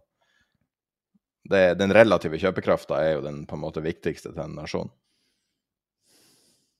det, 1.50 1.76
den 1.78 1.94
relative 1.94 2.40
kjøpekrafta 2.42 3.04
er 3.04 3.12
jo 3.18 3.26
den 3.28 3.44
på 3.46 3.58
en 3.58 3.62
måte 3.62 3.86
viktigste 3.86 4.32
til 4.34 4.42
en 4.48 4.58
nasjon. 4.58 4.90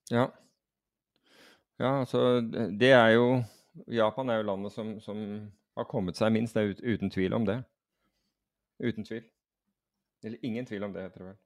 Ja. 0.10 0.30
Ja, 1.82 2.00
altså 2.00 2.42
det 2.80 2.92
er 2.96 3.10
jo 3.18 3.44
Japan 3.92 4.30
er 4.32 4.40
jo 4.40 4.48
landet 4.48 4.72
som, 4.72 4.94
som 5.04 5.18
har 5.76 5.88
kommet 5.90 6.16
seg 6.16 6.32
minst. 6.32 6.56
Det 6.56 6.64
er 6.64 6.96
uten 6.96 7.12
tvil 7.12 7.36
om 7.36 7.48
det. 7.48 7.58
Uten 8.80 9.08
tvil. 9.08 9.24
Eller 10.24 10.46
ingen 10.46 10.66
tvil 10.66 10.86
om 10.88 10.94
det, 10.94 11.04
heter 11.10 11.22
det 11.24 11.28
vel. 11.34 11.40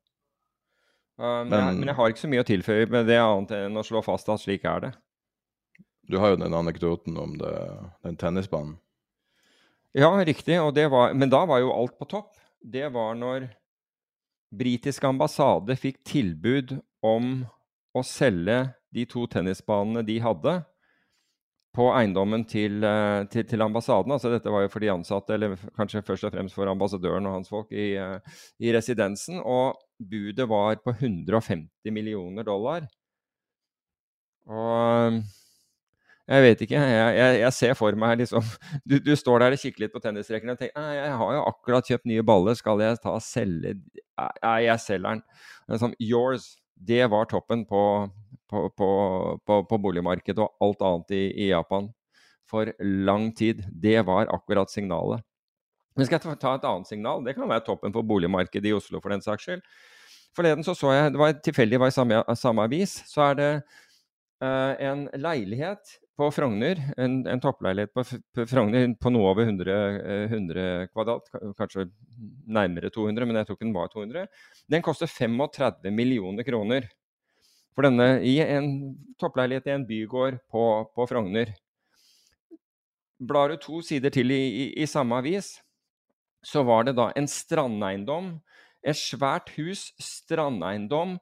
Uh, 1.20 1.42
men, 1.44 1.80
men, 1.80 1.88
jeg, 1.89 1.96
har 1.98 2.12
ikke 2.12 2.22
så 2.22 2.30
mye 2.32 2.44
å 2.44 2.48
tilføye 2.48 2.89
med 2.94 3.10
det 3.10 3.18
annet 3.20 3.56
enn 3.58 3.80
å 3.82 3.84
slå 3.84 4.04
fast 4.06 4.30
at 4.32 4.44
slik 4.44 4.68
er 4.70 4.86
det. 4.86 4.92
Du 6.10 6.18
har 6.22 6.34
jo 6.34 6.39
den 6.42 6.56
anekdoten 6.56 7.18
om 7.22 7.36
det, 7.42 7.56
den 8.06 8.18
tennisbanen. 8.18 8.78
Ja, 9.98 10.10
riktig. 10.26 10.56
Var, 10.62 11.13
men 11.18 11.34
da 11.34 11.44
var 11.50 11.62
jo 11.62 11.74
alt 11.74 11.98
på 12.00 12.08
topp. 12.10 12.38
Det 12.62 12.88
var 12.94 13.18
når 13.18 13.50
britisk 14.54 15.04
ambassade 15.06 15.76
fikk 15.78 16.00
tilbud 16.08 16.78
om 17.06 17.44
å 17.98 18.04
selge 18.06 18.62
de 18.95 19.06
to 19.10 19.25
tennisbanene 19.30 20.04
de 20.08 20.19
hadde, 20.23 20.60
på 21.75 21.86
eiendommen 21.93 22.43
til, 22.49 22.82
eh, 22.84 23.23
til, 23.30 23.45
til, 23.45 23.62
ambassaden. 23.62 24.12
Altså, 24.12 24.32
dette 24.34 24.52
var 24.52 24.63
jo 24.65 24.71
for 24.73 24.84
de 24.84 24.89
ansatte, 24.91 25.36
eller 25.36 25.54
kanskje 25.78 26.02
først 26.06 26.25
og 26.25 26.34
fremst 26.34 26.58
for 26.58 26.69
ambassadøren 26.71 27.28
og 27.30 27.36
hans 27.38 27.52
folk 27.52 27.69
i, 27.71 27.91
eh, 27.93 28.39
i 28.60 28.73
residensen. 28.73 29.38
Og 29.45 29.78
budet 30.02 30.49
var 30.49 30.82
på 30.82 30.95
150 30.97 31.93
millioner 31.93 32.47
dollar. 32.47 32.88
Og 34.49 35.21
jeg 36.30 36.45
vet 36.45 36.62
ikke. 36.65 36.78
Jeg, 36.78 37.13
jeg, 37.17 37.38
jeg 37.41 37.54
ser 37.58 37.75
for 37.78 37.97
meg 37.97 38.19
liksom 38.21 38.45
du, 38.89 38.99
du, 39.02 39.13
står 39.17 39.43
der 39.43 39.56
og 39.56 39.62
kikker 39.62 39.86
litt 39.86 39.93
på 39.93 40.02
tennisrekkene 40.04 40.54
og 40.54 40.62
tenker 40.62 40.93
jeg 40.93 41.17
har 41.21 41.36
jo 41.36 41.45
akkurat 41.49 41.89
kjøpt 41.89 42.10
nye 42.10 42.25
baller, 42.25 42.58
skal 42.58 42.82
jeg 42.84 42.99
ta 43.02 43.15
og 43.17 43.25
selge 43.25 43.78
Nei, 44.19 44.58
jeg 44.65 44.84
selger 44.84 45.15
den. 45.15 45.21
Sånn, 45.80 45.93
yours. 46.04 46.56
Det 46.75 47.06
var 47.12 47.28
toppen 47.32 47.62
på, 47.67 47.82
på, 48.49 48.65
på, 49.45 49.57
på 49.69 49.79
boligmarkedet 49.81 50.43
og 50.43 50.65
alt 50.65 50.85
annet 50.85 51.15
i, 51.15 51.23
i, 51.45 51.49
Japan 51.51 51.89
for 52.49 52.71
lang 52.81 53.29
tid. 53.38 53.63
Det 53.69 53.99
var 54.07 54.31
akkurat 54.33 54.71
signalet. 54.73 55.23
Men 55.95 56.07
skal 56.07 56.19
jeg 56.19 56.39
ta 56.39 56.55
et 56.55 56.67
annet 56.67 56.89
signal? 56.89 57.23
Det 57.25 57.35
kan 57.38 57.49
være 57.49 57.65
toppen 57.67 57.93
for 57.93 58.07
boligmarkedet 58.07 58.71
i 58.71 58.75
Oslo, 58.75 59.01
for 59.03 59.13
den 59.13 59.23
saks 59.25 59.45
skyld. 59.45 59.63
Forleden 60.38 60.63
så, 60.63 60.75
så 60.77 60.93
jeg, 60.95 61.13
det 61.13 61.19
var 61.19 61.33
tilfeldig 61.43 61.79
var 61.81 61.91
i 61.91 61.95
samme, 61.95 62.21
samme 62.38 62.65
avis, 62.69 62.93
så 63.09 63.31
er 63.31 63.39
det 63.39 63.49
uh, 64.45 64.73
en 64.79 65.07
leilighet 65.17 65.97
på 66.19 66.27
Frogner, 66.35 66.81
en, 66.99 67.21
en 67.27 67.41
toppleilighet 67.41 67.93
på, 67.95 68.03
på, 68.35 68.45
Frogner 68.49 68.91
på 68.99 69.12
noe 69.13 69.31
over 69.31 69.47
100, 69.47 69.75
100, 70.27 70.63
eh, 70.63 70.88
kvadrat, 70.91 71.29
kanskje 71.57 71.85
nærmere 72.43 72.91
200, 72.91 73.27
men 73.27 73.39
jeg 73.39 73.47
tror 73.47 73.57
ikke 73.57 73.67
den 73.67 73.77
var 73.77 73.91
200, 73.93 74.25
den 74.75 74.83
koster 74.85 75.07
35 75.07 75.93
millioner 75.95 76.47
kroner. 76.47 76.89
For 77.75 77.86
denne 77.88 78.19
i 78.25 78.38
en 78.43 78.69
toppleilighet 79.21 79.69
i 79.69 79.75
en 79.75 79.88
bygård 79.88 80.39
på, 80.51 80.63
på 80.95 81.08
Frogner. 81.10 81.53
Blar 83.19 83.51
du 83.51 83.60
to 83.60 83.82
sider 83.86 84.13
til 84.15 84.32
i, 84.32 84.39
i, 84.39 84.65
i 84.84 84.88
samme 84.88 85.19
avis, 85.19 85.58
så 86.45 86.63
var 86.63 86.88
det 86.88 86.95
da 86.99 87.10
en 87.19 87.27
strandeiendom. 87.27 88.38
Et 88.79 88.95
svært 88.95 89.51
hus, 89.58 89.89
strandeiendom, 89.99 91.17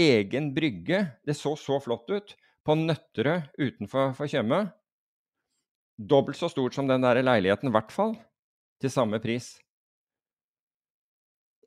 egen 0.00 0.52
brygge. 0.56 1.04
Det 1.26 1.36
så 1.36 1.54
så 1.60 1.76
flott 1.84 2.08
ut 2.08 2.36
på 2.64 2.76
Nøtterøy 2.78 3.50
utenfor 3.60 4.16
Tjøme. 4.24 4.64
Dobbelt 5.98 6.38
så 6.38 6.48
stort 6.48 6.74
som 6.74 6.88
den 6.88 7.04
der 7.04 7.20
leiligheten, 7.22 7.68
i 7.68 7.74
hvert 7.74 7.92
fall. 7.92 8.16
Til 8.80 8.90
samme 8.90 9.20
pris. 9.22 9.54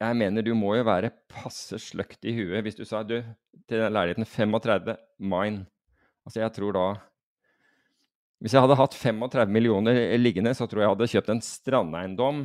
Jeg 0.02 0.18
mener 0.20 0.44
du 0.44 0.52
må 0.58 0.74
jo 0.76 0.86
være 0.88 1.14
passe 1.32 1.80
sløkt 1.80 2.28
i 2.28 2.34
huet 2.36 2.66
hvis 2.66 2.76
du 2.76 2.84
sa 2.88 3.04
du, 3.08 3.22
til 3.70 3.86
leiligheten 3.88 4.28
35 4.28 4.96
mine. 5.24 5.64
Altså, 6.26 6.42
jeg 6.42 6.52
tror 6.56 6.76
da 6.76 6.86
Hvis 8.44 8.54
jeg 8.54 8.62
hadde 8.66 8.78
hatt 8.78 8.98
35 8.98 9.54
millioner 9.54 10.18
liggende, 10.20 10.52
så 10.54 10.68
tror 10.68 10.82
jeg 10.82 10.86
jeg 10.86 10.96
hadde 10.96 11.12
kjøpt 11.14 11.32
en 11.34 11.46
strandeiendom 11.46 12.42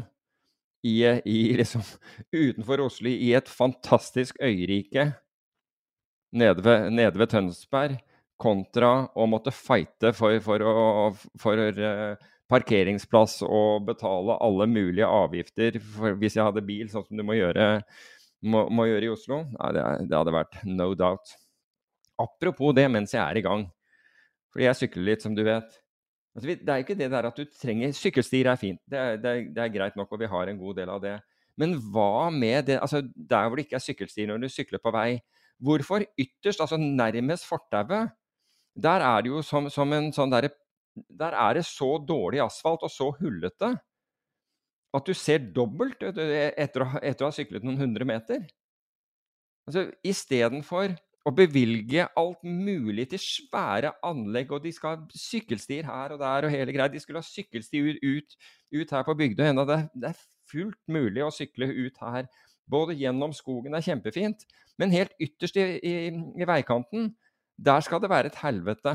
i, 0.86 0.94
i 1.28 1.40
liksom, 1.58 1.82
utenfor 2.32 2.86
Oslo, 2.86 3.10
i 3.10 3.34
et 3.36 3.50
fantastisk 3.50 4.38
øyrike 4.40 5.10
nede 6.32 6.64
ved, 6.64 6.90
nede 6.94 7.18
ved 7.18 7.32
Tønsberg 7.34 7.98
kontra 8.40 9.10
å 9.12 9.26
måtte 9.28 9.52
fighte 9.52 10.14
for, 10.16 10.38
for, 10.44 10.62
å, 10.62 11.10
for 11.42 11.60
uh, 11.76 12.14
parkeringsplass 12.50 13.40
og 13.46 13.86
betale 13.88 14.36
alle 14.42 14.66
mulige 14.70 15.06
avgifter 15.06 15.78
hvis 16.18 16.36
jeg 16.36 16.46
hadde 16.46 16.64
bil, 16.66 16.88
sånn 16.90 17.06
som 17.06 17.20
du 17.20 17.24
må 17.26 17.36
gjøre, 17.38 17.68
må, 18.42 18.64
må 18.72 18.88
gjøre 18.88 19.06
i 19.06 19.12
Oslo. 19.12 19.42
Nei, 19.54 19.70
det, 19.76 19.84
det, 20.06 20.16
hadde 20.16 20.34
vært 20.34 20.58
no 20.68 20.90
doubt. 20.98 21.36
Apropos 22.20 22.74
det 22.76 22.88
mens 22.92 23.14
jeg 23.14 23.22
er 23.22 23.40
i 23.40 23.44
gang, 23.44 23.66
fordi 24.52 24.66
jeg 24.66 24.80
sykler 24.82 25.08
litt, 25.12 25.24
som 25.24 25.36
du 25.36 25.44
vet. 25.46 25.80
Altså, 26.36 26.54
det 26.54 26.70
er 26.70 26.84
ikke 26.84 26.98
det 26.98 27.10
der 27.10 27.26
at 27.26 27.38
du 27.38 27.42
trenger 27.58 27.90
Sykkelstier 27.96 28.52
er 28.52 28.58
fint, 28.60 28.78
det 28.86 28.98
er, 28.98 29.18
det, 29.18 29.30
er, 29.30 29.46
det 29.50 29.62
er, 29.64 29.72
greit 29.74 29.96
nok, 29.98 30.12
og 30.14 30.20
vi 30.20 30.30
har 30.30 30.50
en 30.50 30.60
god 30.60 30.78
del 30.78 30.92
av 30.92 31.02
det. 31.02 31.16
Men 31.58 31.74
hva 31.92 32.30
med 32.32 32.68
det 32.70 32.78
altså 32.80 33.02
der 33.02 33.48
hvor 33.48 33.58
det 33.58 33.66
ikke 33.66 33.76
er 33.80 33.84
sykkelstier 33.84 34.30
når 34.30 34.44
du 34.44 34.52
sykler 34.52 34.80
på 34.82 34.92
vei? 34.94 35.18
Hvorfor 35.60 36.04
ytterst, 36.16 36.62
altså 36.62 36.78
nærmest 36.80 37.44
fortauet, 37.48 38.14
der 38.80 39.04
er 39.04 39.24
det 39.24 39.32
jo 39.32 39.42
som, 39.44 39.66
som 39.72 39.90
en 39.92 40.08
sånn 40.14 40.30
derre 40.32 40.52
Der 40.94 41.36
er 41.38 41.54
det 41.58 41.66
så 41.68 41.96
dårlig 42.02 42.42
asfalt 42.44 42.82
og 42.86 42.92
så 42.92 43.10
hullete 43.20 43.74
at 44.96 45.06
du 45.06 45.14
ser 45.14 45.44
dobbelt 45.54 46.02
etter, 46.02 46.32
etter 46.58 47.22
å 47.22 47.28
ha 47.28 47.34
syklet 47.34 47.62
noen 47.66 47.78
hundre 47.78 48.06
meter. 48.08 48.42
Altså, 49.68 49.86
Istedenfor 50.02 50.96
å 51.28 51.32
bevilge 51.36 52.06
alt 52.18 52.42
mulig 52.42 53.06
til 53.12 53.20
svære 53.22 53.92
anlegg, 54.06 54.52
og 54.56 54.64
de 54.64 54.72
skal 54.74 54.96
ha 54.96 55.20
sykkelstier 55.20 55.86
her 55.86 56.14
og 56.14 56.22
der 56.22 56.48
og 56.48 56.54
hele 56.54 56.74
greia. 56.74 56.90
De 56.90 57.02
skulle 57.02 57.20
ha 57.20 57.26
sykkelstier 57.26 58.00
ut, 58.00 58.36
ut, 58.72 58.94
her 58.96 59.04
på 59.06 59.16
Bygdøy. 59.18 59.50
ennå. 59.50 59.66
det, 59.68 59.82
det, 59.94 60.14
er 60.14 60.24
fullt 60.50 60.80
mulig 60.90 61.22
å 61.22 61.32
sykle 61.34 61.68
ut 61.70 62.00
her. 62.02 62.30
Både 62.70 62.96
gjennom 62.98 63.34
skogen, 63.36 63.74
det 63.74 63.82
er 63.82 63.88
kjempefint, 63.92 64.46
men 64.78 64.94
helt 64.94 65.14
ytterst 65.20 65.58
i, 65.58 65.66
i, 65.82 65.94
i 66.10 66.48
veikanten 66.48 67.12
der 67.60 67.82
skal 67.84 68.00
det 68.00 68.08
være 68.08 68.30
et 68.30 68.40
helvete. 68.40 68.94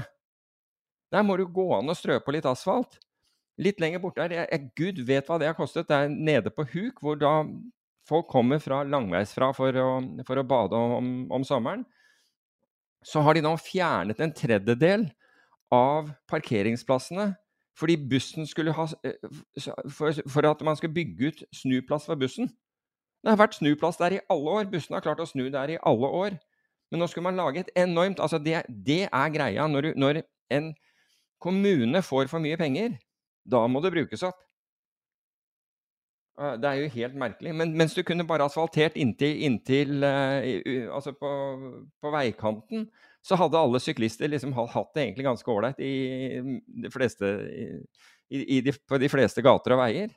Der 1.13 1.25
må 1.25 1.37
du 1.37 1.45
gå 1.45 1.67
an 1.77 1.91
og 1.91 1.97
strø 1.97 2.17
på 2.23 2.33
litt 2.35 2.47
asfalt. 2.49 2.97
Litt 3.61 3.79
lenger 3.79 4.01
borte 4.03 4.25
der, 4.25 4.47
jeg, 4.49 4.69
Gud 4.75 4.99
vet 5.07 5.29
hva 5.29 5.37
det 5.39 5.47
har 5.47 5.57
kostet. 5.57 5.87
Det 5.87 5.95
er 5.95 6.11
nede 6.11 6.51
på 6.51 6.65
huk, 6.73 6.99
hvor 7.03 7.19
da 7.19 7.37
folk 8.09 8.27
kommer 8.29 8.59
fra 8.61 8.81
langveisfra 8.83 9.51
for 9.55 9.79
å, 9.79 9.87
for 10.27 10.41
å 10.41 10.47
bade 10.47 10.75
om, 10.97 11.13
om, 11.33 11.45
sommeren. 11.47 11.85
Så 13.05 13.21
har 13.23 13.37
de 13.37 13.45
nå 13.45 13.53
fjernet 13.61 14.19
en 14.21 14.33
tredjedel 14.33 15.07
av 15.73 16.11
parkeringsplassene 16.29 17.33
fordi 17.75 17.97
bussen 18.07 18.45
skulle 18.47 18.71
ha 18.71 18.85
eh, 19.03 19.17
for, 19.91 20.15
for, 20.31 20.47
at 20.47 20.61
man 20.63 20.77
skulle 20.79 20.95
bygge 20.95 21.27
ut 21.27 21.41
snuplass 21.51 22.05
for 22.07 22.15
bussen. 22.15 22.47
Det 23.19 23.33
har 23.33 23.41
vært 23.41 23.57
snuplass 23.57 23.99
der 23.99 24.15
i 24.15 24.21
alle 24.31 24.53
år. 24.61 24.69
Bussen 24.71 24.95
har 24.95 25.03
klart 25.03 25.19
å 25.19 25.27
snu 25.27 25.49
der 25.51 25.73
i 25.73 25.79
alle 25.83 26.07
år. 26.07 26.37
Men 26.87 27.01
nå 27.01 27.09
skulle 27.11 27.25
man 27.27 27.39
lage 27.39 27.65
et 27.65 27.73
enormt 27.75 28.21
altså 28.23 28.39
det, 28.39 28.61
det 28.69 29.09
er 29.09 29.33
greia. 29.33 29.67
Når, 29.67 29.89
du, 29.89 29.99
når, 29.99 30.21
en 30.55 30.71
kommune 31.41 32.01
får 32.05 32.29
for 32.31 32.43
mye 32.43 32.57
penger, 32.59 32.97
da 33.45 33.61
må 33.69 33.81
det 33.83 33.93
brukes 33.93 34.23
opp. 34.25 34.41
Det 36.35 36.67
er 36.67 36.81
jo 36.81 36.91
helt 36.97 37.15
merkelig. 37.15 37.53
Men 37.55 37.71
mens 37.79 37.93
du 37.95 38.01
kunne 38.03 38.25
bare 38.27 38.43
asfaltert 38.49 38.97
inntil, 38.99 39.37
inntil 39.47 40.03
uh, 40.03 40.43
Altså 40.91 41.13
på, 41.15 41.29
på, 42.03 42.11
veikanten, 42.11 42.89
så 43.23 43.37
hadde 43.39 43.61
alle 43.61 43.79
syklister 43.79 44.27
liksom 44.27 44.51
hatt 44.57 44.91
det 44.97 45.05
egentlig 45.05 45.25
ganske 45.29 45.51
ålreit 45.51 45.79
på 48.89 48.99
de 48.99 49.09
fleste 49.09 49.45
gater 49.45 49.77
og 49.77 49.81
veier. 49.85 50.11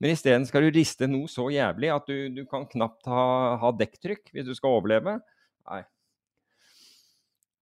Men 0.00 0.14
isteden 0.14 0.46
skal 0.48 0.64
du 0.64 0.72
riste 0.72 1.08
noe 1.10 1.28
så 1.28 1.50
jævlig 1.52 1.92
at 1.92 2.08
du, 2.08 2.30
du 2.32 2.42
kan 2.48 2.64
knapt 2.70 3.06
ha, 3.10 3.22
ha 3.60 3.72
dekktrykk 3.76 4.32
hvis 4.32 4.48
du 4.48 4.54
skal 4.56 4.78
overleve. 4.78 5.18
Nei, 5.68 5.82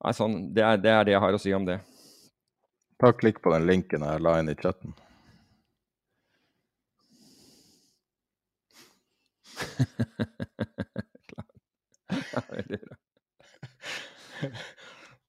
Nei, 0.05 0.13
sånn, 0.17 0.35
det 0.55 0.65
er, 0.65 0.81
det 0.81 0.93
er, 0.93 1.07
det 1.09 1.15
jeg 1.15 1.23
har 1.25 1.37
å 1.37 1.41
si 1.41 1.53
om 1.57 1.65
det. 1.67 1.79
Ta 2.97 3.11
og 3.13 3.19
Klikk 3.21 3.43
på 3.45 3.53
den 3.53 3.67
linken 3.69 4.05
jeg 4.07 4.23
la 4.25 4.39
inn 4.41 4.49
i 4.49 4.57
chatten. 4.57 4.95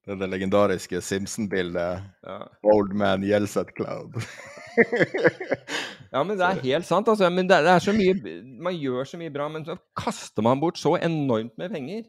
det 0.08 0.14
er 0.14 0.20
det 0.22 0.30
legendariske 0.32 1.02
Simpson-bildet. 1.04 2.04
Ja. 2.24 2.38
Old 2.72 2.94
man 2.96 3.24
yells 3.28 3.58
at 3.60 3.74
cloud. 3.76 4.16
ja, 6.14 6.24
men 6.24 6.38
det 6.38 6.46
er 6.46 6.64
helt 6.64 6.88
sant. 6.88 7.08
Altså. 7.12 7.30
Men 7.34 7.50
det, 7.50 7.58
er 7.68 7.80
så 7.84 7.94
mye 7.96 8.14
Man 8.64 8.78
gjør 8.78 9.04
så 9.12 9.20
mye 9.20 9.34
bra, 9.34 9.50
men 9.52 9.66
så 9.68 9.76
kaster 9.98 10.46
man 10.46 10.62
bort 10.64 10.80
så 10.80 10.96
enormt 11.00 11.58
med 11.60 11.74
penger. 11.74 12.04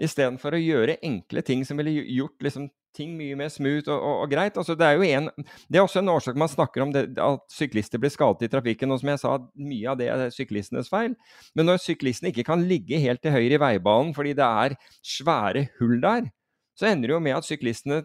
Istedenfor 0.00 0.56
å 0.56 0.60
gjøre 0.60 0.98
enkle 1.04 1.40
ting 1.44 1.64
som 1.64 1.78
ville 1.80 1.90
gjort 2.04 2.42
liksom, 2.44 2.68
ting 2.96 3.12
mye 3.18 3.36
mer 3.38 3.50
smooth 3.52 3.90
og, 3.90 3.96
og, 3.96 4.22
og 4.24 4.32
greit. 4.32 4.56
Altså, 4.56 4.76
det, 4.78 4.86
er 4.86 4.96
jo 4.96 5.06
en, 5.06 5.28
det 5.68 5.78
er 5.78 5.84
også 5.84 6.00
en 6.02 6.12
årsak 6.12 6.38
man 6.40 6.50
snakker 6.52 6.84
om 6.84 6.94
det, 6.94 7.04
at 7.22 7.44
syklister 7.52 8.00
blir 8.02 8.12
skadet 8.12 8.48
i 8.48 8.52
trafikken. 8.52 8.92
Og 8.94 9.02
som 9.02 9.12
jeg 9.12 9.22
sa, 9.22 9.36
mye 9.60 9.92
av 9.92 10.00
det 10.00 10.08
er 10.12 10.32
syklistenes 10.34 10.90
feil. 10.92 11.14
Men 11.56 11.70
når 11.70 11.82
syklistene 11.84 12.32
ikke 12.32 12.46
kan 12.48 12.64
ligge 12.68 13.00
helt 13.02 13.22
til 13.24 13.36
høyre 13.36 13.58
i 13.58 13.62
veibanen 13.62 14.14
fordi 14.16 14.34
det 14.38 14.48
er 14.66 14.76
svære 15.04 15.68
hull 15.80 16.00
der, 16.02 16.30
så 16.76 16.90
ender 16.90 17.08
det 17.08 17.14
jo 17.14 17.22
med 17.24 17.38
at 17.38 17.46
syklistene 17.48 18.02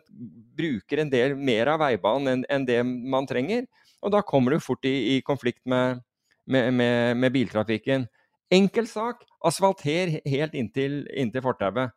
bruker 0.58 1.02
en 1.02 1.12
del 1.12 1.36
mer 1.36 1.74
av 1.74 1.82
veibanen 1.82 2.38
enn, 2.38 2.46
en 2.48 2.68
det 2.68 2.80
man 2.86 3.28
trenger. 3.28 3.66
Og 4.02 4.14
da 4.14 4.24
kommer 4.26 4.56
du 4.56 4.64
fort 4.64 4.88
i, 4.88 5.18
i 5.18 5.22
konflikt 5.26 5.62
med, 5.70 6.00
med, 6.48 6.72
med, 6.74 7.18
med 7.20 7.36
biltrafikken. 7.36 8.08
Enkel 8.52 8.88
sak. 8.88 9.26
Asfalter 9.48 10.20
helt 10.28 10.56
inntil, 10.58 11.02
inntil 11.18 11.44
fortauet. 11.44 11.92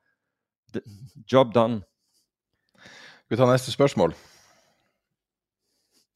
Job 1.31 1.55
done. 1.55 1.83
Skal 3.25 3.37
vi 3.37 3.41
ta 3.41 3.47
neste 3.49 3.73
spørsmål? 3.73 4.13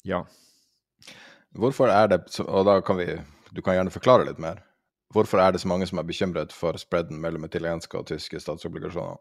Ja. 0.05 0.25
Hvorfor 1.57 1.89
er 1.89 2.07
det 2.07 2.41
Og 2.45 2.67
da 2.67 2.81
kan 2.81 2.99
vi 2.99 3.07
Du 3.57 3.63
kan 3.63 3.75
gjerne 3.75 3.91
forklare 3.91 4.27
litt 4.29 4.39
mer. 4.39 4.61
Hvorfor 5.09 5.41
er 5.41 5.53
det 5.53 5.61
så 5.61 5.69
mange 5.69 5.87
som 5.87 5.99
er 5.99 6.05
bekymret 6.05 6.53
for 6.53 6.77
spredden 6.77 7.21
mellom 7.21 7.45
italienske 7.45 7.97
og 7.97 8.07
tyske 8.07 8.41
statsobligasjoner? 8.41 9.17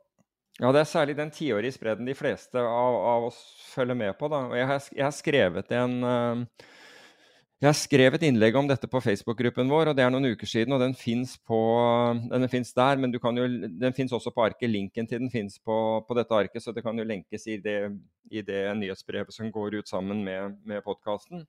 Ja, 0.60 0.72
det 0.74 0.82
er 0.82 0.90
særlig 0.90 1.16
den 1.18 1.32
tiårige 1.32 1.72
spredden 1.72 2.06
de 2.06 2.16
fleste 2.16 2.60
av, 2.60 2.96
av, 3.08 3.24
oss 3.30 3.38
følger 3.72 3.96
med 3.96 4.18
på. 4.20 4.28
Da. 4.28 4.42
Og 4.50 4.58
jeg 4.58 4.68
har, 4.68 4.84
jeg 4.92 5.06
har 5.06 5.16
skrevet 5.16 5.72
en 5.72 6.04
uh, 6.04 6.68
jeg 7.58 7.66
har 7.66 7.74
skrevet 7.74 8.22
innlegg 8.22 8.54
om 8.60 8.68
dette 8.70 8.86
på 8.86 9.00
Facebook-gruppen 9.02 9.72
vår, 9.72 9.90
og 9.90 9.96
det 9.98 10.04
er 10.06 10.12
noen 10.14 10.30
uker 10.30 10.46
siden. 10.46 10.76
og 10.76 10.82
Den 10.84 10.94
fins 10.94 11.40
der, 12.78 13.00
men 13.02 13.16
jo, 13.16 13.48
den 13.82 13.96
fins 13.98 14.14
også 14.14 14.30
på 14.30 14.44
arket. 14.46 14.70
Linken 14.70 15.08
til 15.10 15.24
den 15.24 15.32
fins 15.34 15.58
på, 15.58 15.78
på, 16.06 16.18
dette 16.20 16.38
arket, 16.38 16.62
så 16.62 16.72
det 16.72 16.84
kan 16.86 16.98
jo 16.98 17.08
lenkes 17.08 17.48
i 17.50 17.58
det, 17.58 17.80
i 18.30 18.44
det 18.46 18.62
nyhetsbrevet 18.78 19.34
som 19.34 19.50
går 19.50 19.80
ut 19.80 19.90
sammen 19.90 20.22
med, 20.24 20.60
med 20.70 20.86
podkasten. 20.86 21.48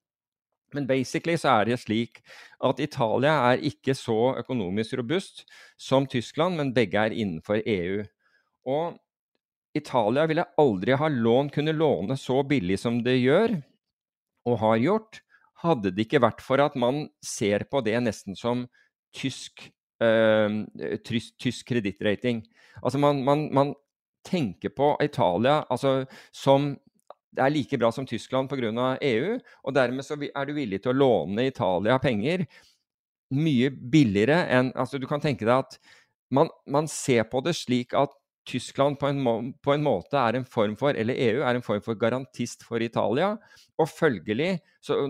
Men 0.73 0.89
basically 0.89 1.37
så 1.37 1.59
er 1.59 1.69
det 1.69 1.81
slik 1.85 2.23
at 2.65 2.81
Italia 2.81 3.37
er 3.53 3.69
ikke 3.69 3.93
så 3.97 4.35
økonomisk 4.41 4.97
robust 4.97 5.45
som 5.77 6.09
Tyskland, 6.09 6.57
men 6.57 6.73
begge 6.73 7.05
er 7.05 7.13
innenfor 7.13 7.61
EU. 7.61 8.01
Og 8.65 8.97
Italia 9.77 10.25
ville 10.25 10.49
aldri 10.57 10.97
ha 10.97 11.09
lån, 11.13 11.53
kunne 11.53 11.77
låne 11.77 12.17
så 12.17 12.41
billig 12.49 12.81
som 12.81 13.03
det 13.05 13.21
gjør, 13.21 13.61
og 14.49 14.63
har 14.65 14.85
gjort, 14.89 15.25
hadde 15.65 15.93
det 15.95 16.07
ikke 16.07 16.23
vært 16.23 16.43
for 16.45 16.63
at 16.63 16.77
man 16.79 17.07
ser 17.25 17.67
på 17.71 17.83
det 17.87 17.97
nesten 18.05 18.37
som 18.39 18.67
tysk, 19.17 19.69
øh, 20.05 20.63
tysk, 21.07 21.35
tysk 21.41 21.69
kredittrating. 21.73 22.45
Altså 22.83 23.01
man, 23.03 23.25
man, 23.27 23.49
man, 23.55 23.77
tenker 24.29 24.69
på 24.75 24.91
Italia 25.01 25.63
altså 25.71 26.03
som 26.35 26.73
det 27.33 27.41
er 27.41 27.53
like 27.55 27.79
bra 27.79 27.89
som 27.95 28.05
Tyskland 28.05 28.49
pga. 28.51 28.97
EU, 29.01 29.39
og 29.65 29.75
dermed 29.75 30.05
så 30.05 30.19
er 30.19 30.45
du 30.45 30.53
villig 30.53 30.83
til 30.83 30.91
å 30.91 30.99
låne 30.99 31.47
Italia 31.49 31.97
penger 32.03 32.45
mye 33.31 33.71
billigere 33.71 34.43
enn 34.53 34.73
altså 34.75 34.99
Du 34.99 35.07
kan 35.09 35.23
tenke 35.23 35.47
deg 35.47 35.55
at 35.55 35.79
man, 36.35 36.51
man 36.67 36.89
ser 36.89 37.25
på 37.31 37.41
det 37.45 37.55
slik 37.57 37.95
at 37.97 38.13
Tyskland 38.49 38.99
på 39.01 39.11
en, 39.11 39.21
må, 39.23 39.35
på 39.63 39.75
en, 39.75 39.85
måte 39.85 40.19
er 40.19 40.39
en 40.39 40.47
form 40.49 40.75
for, 40.81 40.97
eller 40.97 41.19
EU 41.29 41.43
er 41.45 41.59
en 41.59 41.65
form 41.65 41.83
for 41.85 41.99
garantist 42.01 42.65
for 42.67 42.83
Italia. 42.83 43.35
Og 43.79 43.89
følgelig, 43.91 44.59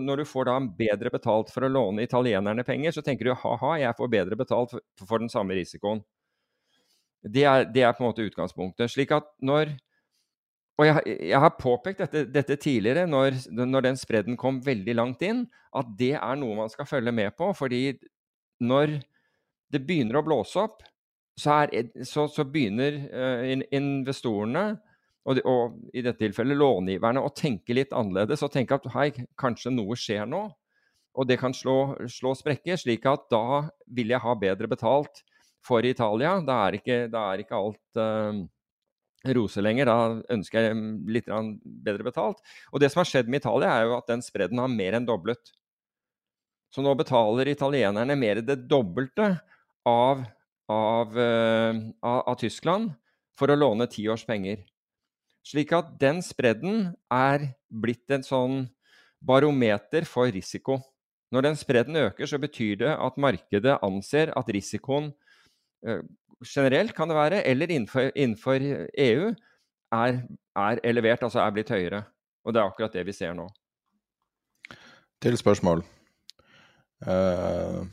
når 0.03 0.21
du 0.21 0.27
får 0.27 0.49
da 0.49 0.57
bedre 0.81 1.11
betalt 1.13 1.51
for 1.53 1.65
å 1.65 1.71
låne 1.71 2.03
italienerne 2.03 2.65
penger, 2.67 2.95
så 2.95 3.03
tenker 3.05 3.29
du 3.29 3.37
ha-ha, 3.37 3.75
jeg 3.79 3.97
får 3.97 4.11
bedre 4.11 4.39
betalt 4.39 4.75
for, 4.75 4.85
for 5.07 5.23
den 5.23 5.31
samme 5.31 5.55
risikoen. 5.57 6.03
Det 7.23 7.43
er, 7.43 7.65
det 7.67 7.83
er, 7.83 7.95
på 7.95 8.03
en 8.03 8.11
måte 8.11 8.25
utgangspunktet. 8.27 8.91
Slik 8.91 9.11
at 9.15 9.31
når 9.43 9.75
og 10.79 10.85
jeg, 10.87 11.15
jeg, 11.27 11.39
har 11.43 11.57
påpekt 11.59 12.05
dette, 12.05 12.21
dette 12.31 12.55
tidligere, 12.55 13.03
når, 13.09 13.35
når, 13.51 13.83
den 13.89 13.97
spredden 13.99 14.37
kom 14.39 14.61
veldig 14.63 14.93
langt 14.95 15.25
inn, 15.27 15.41
at 15.75 15.89
det 15.99 16.13
er 16.15 16.37
noe 16.39 16.55
man 16.55 16.71
skal 16.71 16.87
følge 16.87 17.11
med 17.11 17.35
på. 17.35 17.51
fordi 17.51 17.97
når 18.63 19.01
det 19.71 19.81
begynner 19.85 20.19
å 20.19 20.23
blåse 20.23 20.61
opp, 20.63 20.83
så, 21.39 21.63
er, 21.63 21.89
så, 22.05 22.27
så 22.31 22.45
begynner 22.47 22.99
uh, 23.09 23.65
investorene, 23.75 24.65
og, 25.25 25.37
de, 25.37 25.43
og, 25.47 25.79
i 25.93 26.03
dette 26.03 26.21
tilfellet 26.23 26.57
långiverne, 26.57 27.21
å 27.21 27.33
tenke 27.35 27.75
litt 27.75 27.93
annerledes 27.95 28.43
og 28.45 28.53
tenke 28.53 28.77
at 28.77 28.87
hei, 28.95 29.09
kanskje 29.39 29.73
noe 29.73 29.97
skjer 29.99 30.27
nå. 30.29 30.45
Og 31.19 31.27
det 31.27 31.39
kan 31.41 31.53
slå, 31.55 31.97
slå 32.11 32.35
sprekker, 32.37 32.77
slik 32.79 33.07
at 33.09 33.25
da 33.31 33.65
vil 33.95 34.13
jeg 34.13 34.23
ha 34.23 34.35
bedre 34.39 34.69
betalt 34.71 35.23
for 35.65 35.85
Italia. 35.85 36.37
Da 36.45 36.61
er 36.67 36.79
ikke, 36.79 36.99
da 37.11 37.25
er 37.33 37.43
ikke 37.43 37.59
alt 37.59 37.99
uh, 37.99 38.39
rose 39.35 39.63
lenger. 39.63 39.89
Da 39.89 40.35
ønsker 40.35 40.69
jeg 40.69 40.81
litt 41.17 41.29
bedre 41.63 42.07
betalt. 42.07 42.43
Og 42.71 42.81
det 42.81 42.91
som 42.93 43.03
har 43.03 43.09
skjedd 43.09 43.31
med 43.31 43.43
Italia, 43.43 43.73
er 43.73 43.89
jo 43.89 43.97
at 43.97 44.11
den 44.11 44.23
spredden 44.25 44.61
har 44.61 44.71
mer 44.71 44.99
enn 44.99 45.07
doblet. 45.09 45.53
Så 46.69 46.85
nå 46.85 46.93
betaler 46.97 47.49
italienerne 47.49 48.17
mer 48.19 48.43
det 48.45 48.61
dobbelte 48.69 49.33
av, 49.89 50.21
av, 50.69 51.15
uh, 51.17 51.73
av, 52.05 52.19
av 52.29 52.37
Tyskland 52.39 52.93
for 53.37 53.51
å 53.51 53.57
låne 53.57 53.87
ti 53.91 54.05
års 54.11 54.25
penger. 54.27 54.61
Slik 55.45 55.73
at 55.73 55.95
den 56.01 56.21
spredden 56.25 56.91
er 57.13 57.49
blitt 57.69 58.11
en 58.13 58.25
sånn 58.25 58.61
barometer 59.19 60.05
for 60.07 60.29
risiko. 60.31 60.79
Når 61.33 61.45
den 61.45 61.59
spredden 61.59 61.97
øker, 61.99 62.29
så 62.29 62.39
betyr 62.41 62.79
det 62.83 62.93
at 62.95 63.19
markedet 63.21 63.77
anser 63.85 64.33
at 64.37 64.49
risikoen 64.53 65.11
uh, 65.87 66.01
generelt, 66.45 66.93
kan 66.95 67.09
det 67.09 67.17
være, 67.17 67.43
eller 67.47 67.71
innenfor, 67.71 68.11
innenfor 68.15 68.63
EU, 68.97 69.29
er, 69.91 70.21
er, 70.55 70.81
elevert, 70.83 71.23
altså 71.25 71.41
er 71.43 71.53
blitt 71.55 71.71
høyere. 71.73 72.03
Og 72.45 72.53
det 72.53 72.61
er 72.61 72.69
akkurat 72.69 72.93
det 72.93 73.05
vi 73.07 73.15
ser 73.15 73.33
nå. 73.37 73.47
Til 75.19 75.35
spørsmål. 75.37 75.83
Uh, 77.03 77.85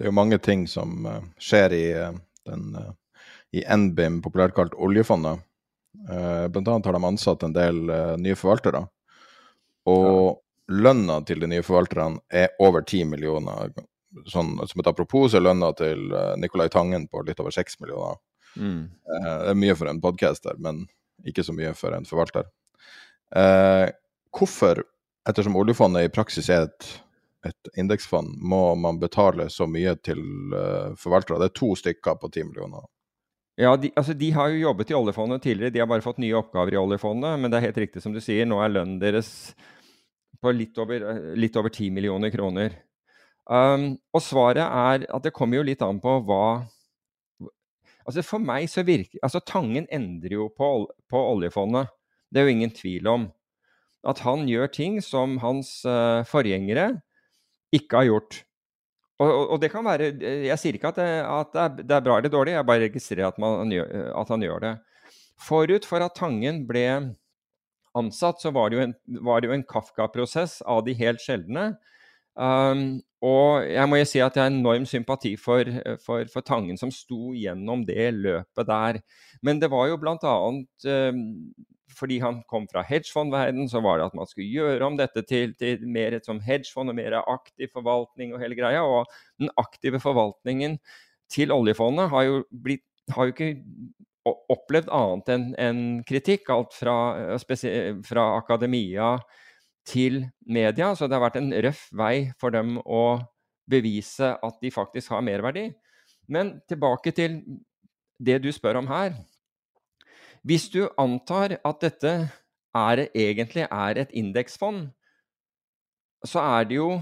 det 0.00 0.06
er 0.06 0.08
jo 0.08 0.16
mange 0.16 0.38
ting 0.40 0.62
som 0.64 1.04
uh, 1.04 1.18
skjer 1.36 1.74
i, 1.76 1.86
uh, 1.92 2.14
den, 2.48 2.70
i 3.52 3.60
NBIM, 3.60 4.22
populært 4.24 4.54
kalt 4.56 4.72
oljefondet. 4.80 5.42
blant 6.00 6.68
annet 6.68 6.86
har 6.86 6.94
de 6.96 7.04
ansatt 7.04 7.42
en 7.44 7.52
del 7.52 7.80
nye 8.22 8.36
forvaltere. 8.38 8.80
Og 9.90 10.40
lønna 10.72 11.18
til 11.28 11.42
de 11.42 11.50
nye 11.50 11.64
forvalterne 11.66 12.22
er 12.32 12.54
over 12.62 12.80
10 12.80 13.10
millioner 13.10 13.74
sånn, 14.30 14.54
Som 14.70 14.80
et 14.80 14.88
apropos 14.88 15.34
er 15.34 15.42
lønna 15.42 15.72
til 15.76 16.08
Nicolai 16.38 16.70
Tangen 16.72 17.08
på 17.08 17.24
litt 17.26 17.42
over 17.42 17.50
seks 17.50 17.76
millioner. 17.82 18.16
Mm. 18.56 18.88
Det 19.04 19.50
er 19.52 19.58
mye 19.58 19.76
for 19.76 19.90
en 19.90 20.00
podcaster, 20.00 20.56
men 20.58 20.86
ikke 21.26 21.44
så 21.44 21.52
mye 21.52 21.74
for 21.74 21.92
en 21.92 22.08
forvalter. 22.08 22.48
Hvorfor, 24.30 24.84
ettersom 25.28 25.58
oljefondet 25.58 26.06
i 26.06 26.14
praksis 26.14 26.48
er 26.48 26.70
et, 26.70 26.90
et 27.48 27.70
indeksfond, 27.80 28.34
må 28.36 28.74
man 28.76 28.98
betale 29.00 29.48
så 29.48 29.64
mye 29.70 29.94
til 30.04 30.20
forvaltere? 31.00 31.38
Det 31.40 31.50
er 31.50 31.58
to 31.60 31.70
stykker 31.78 32.18
på 32.20 32.28
ti 32.34 32.44
millioner. 32.44 32.84
Ja, 33.60 33.74
de, 33.76 33.90
altså 33.96 34.14
de, 34.16 34.30
har 34.32 34.48
jo 34.48 34.62
jobbet 34.62 34.90
i 34.90 34.96
oljefondet 34.96 35.42
tidligere, 35.44 35.72
de 35.74 35.82
har 35.82 35.88
bare 35.90 36.04
fått 36.04 36.20
nye 36.22 36.36
oppgaver 36.38 36.76
i 36.76 36.80
oljefondet. 36.80 37.40
Men 37.40 37.52
det 37.52 37.58
er 37.58 37.66
helt 37.68 37.80
riktig 37.82 38.02
som 38.04 38.14
du 38.14 38.20
sier, 38.24 38.48
nå 38.48 38.60
er 38.64 38.72
lønnen 38.72 39.00
deres 39.02 39.52
på 40.40 40.52
litt 40.56 40.78
over, 40.80 41.04
litt 41.36 41.56
over 41.60 41.72
10 41.72 41.90
millioner 41.92 42.32
kroner. 42.32 42.78
Um, 43.50 43.98
og 44.14 44.22
svaret 44.24 44.62
er 44.64 45.04
at 45.10 45.26
det 45.26 45.34
kommer 45.36 45.58
jo 45.58 45.66
litt 45.66 45.82
an 45.82 45.98
på 46.00 46.20
hva 46.28 46.68
Altså 48.06 48.22
For 48.22 48.42
meg 48.42 48.68
så 48.70 48.84
virker 48.86 49.18
Altså 49.26 49.40
Tangen 49.42 49.88
endrer 49.90 50.36
jo 50.36 50.46
på, 50.54 50.68
på 51.10 51.22
oljefondet. 51.32 51.90
Det 52.30 52.40
er 52.40 52.46
jo 52.46 52.54
ingen 52.54 52.72
tvil 52.74 53.08
om. 53.10 53.26
At 54.06 54.22
han 54.24 54.46
gjør 54.48 54.70
ting 54.72 55.00
som 55.04 55.36
hans 55.42 55.80
uh, 55.84 56.22
forgjengere 56.28 57.00
ikke 57.74 58.00
har 58.00 58.08
gjort. 58.08 58.40
Og, 59.20 59.28
og, 59.28 59.42
og, 59.52 59.56
det 59.60 59.68
kan 59.68 59.84
være 59.84 60.14
Jeg 60.16 60.56
sier 60.56 60.76
ikke 60.78 60.94
at, 60.94 60.98
det, 60.98 61.08
at 61.28 61.50
det, 61.52 61.62
er, 61.62 61.74
det, 61.82 61.96
er, 61.96 62.04
bra 62.06 62.18
eller 62.18 62.32
dårlig, 62.32 62.54
jeg 62.56 62.68
bare 62.70 62.86
registrerer 62.86 63.28
at, 63.28 63.40
man, 63.42 63.72
at 63.76 64.32
han 64.32 64.46
gjør 64.46 64.62
det. 64.64 64.74
Forut 65.40 65.88
for 65.88 66.04
at 66.04 66.16
Tangen 66.16 66.64
ble 66.68 66.86
ansatt, 67.96 68.40
så 68.40 68.52
var 68.54 68.70
det 68.70 68.78
jo 68.78 68.86
en, 68.86 68.94
en 69.56 69.66
Kafka-prosess 69.68 70.60
av 70.68 70.84
de 70.86 70.94
helt 70.96 71.22
sjeldne. 71.22 71.72
Um, 72.40 73.02
og 73.20 73.66
jeg 73.68 73.88
må 73.90 73.98
jo 74.00 74.06
si 74.08 74.20
at 74.24 74.36
jeg 74.36 74.46
har 74.46 74.52
enorm 74.52 74.86
sympati 74.88 75.34
for, 75.36 75.68
for, 76.00 76.24
for, 76.32 76.44
Tangen 76.46 76.78
som 76.80 76.92
sto 76.94 77.34
gjennom 77.36 77.82
det 77.84 78.06
løpet 78.16 78.68
der. 78.70 79.00
Men 79.44 79.60
det 79.60 79.68
var 79.72 79.90
jo 79.90 79.98
bl.a. 80.00 80.36
Um, 80.88 81.20
fordi 81.98 82.20
han 82.22 82.40
kom 82.48 82.68
fra 82.70 82.84
hedgefondverden, 82.86 83.68
så 83.68 83.82
var 83.84 83.98
det 83.98 84.08
at 84.08 84.16
man 84.16 84.28
skulle 84.30 84.48
gjøre 84.48 84.86
om 84.86 84.96
dette 84.96 85.24
til, 85.28 85.52
til 85.58 85.82
mer 85.90 86.16
et 86.16 86.24
som 86.24 86.40
hedgefond 86.40 86.92
og 86.92 86.96
mer 86.96 87.18
aktiv 87.20 87.68
forvaltning 87.74 88.32
og 88.32 88.40
hele 88.40 88.56
greia. 88.56 88.86
Og 88.86 89.10
den 89.42 89.52
aktive 89.60 90.00
forvaltningen 90.00 90.78
til 91.30 91.52
oljefondet 91.52 92.08
har 92.14 92.24
jo, 92.28 92.44
blitt, 92.50 92.86
har 93.12 93.28
jo 93.28 93.34
ikke 93.34 93.52
opplevd 94.54 94.88
annet 94.94 95.34
enn 95.34 95.46
en 95.60 95.84
kritikk. 96.08 96.48
Alt 96.54 96.78
fra, 96.78 96.96
fra 98.06 98.26
akademia 98.38 99.16
til 99.86 100.24
media. 100.46 100.92
Så 100.94 101.08
det 101.08 101.16
har 101.16 101.26
vært 101.28 101.40
en 101.40 101.52
røff 101.66 101.86
vei 101.96 102.30
for 102.40 102.54
dem 102.54 102.78
å 102.84 103.20
bevise 103.70 104.34
at 104.42 104.62
de 104.62 104.72
faktisk 104.74 105.14
har 105.14 105.24
merverdi. 105.24 105.68
Men 106.30 106.58
tilbake 106.70 107.12
til 107.14 107.40
det 108.20 108.40
du 108.44 108.50
spør 108.52 108.80
om 108.82 108.90
her. 108.90 109.14
Hvis 110.46 110.68
du 110.72 110.86
antar 111.00 111.58
at 111.58 111.82
dette 111.82 112.14
er, 112.76 113.06
egentlig 113.14 113.66
er 113.66 114.00
et 114.00 114.12
indeksfond, 114.16 114.88
så 116.24 116.42
er 116.58 116.68
det 116.68 116.78
jo 116.80 117.00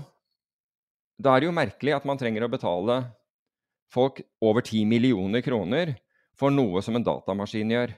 Da 1.19 1.33
er 1.35 1.43
det 1.43 1.49
jo 1.49 1.55
merkelig 1.55 1.97
at 1.97 2.05
man 2.07 2.19
trenger 2.19 2.45
å 2.47 2.51
betale 2.53 3.01
folk 3.91 4.21
over 4.39 4.63
10 4.63 4.85
millioner 4.87 5.43
kroner 5.43 5.97
for 6.39 6.55
noe 6.55 6.79
som 6.79 6.95
en 6.95 7.03
datamaskin 7.03 7.73
gjør. 7.75 7.91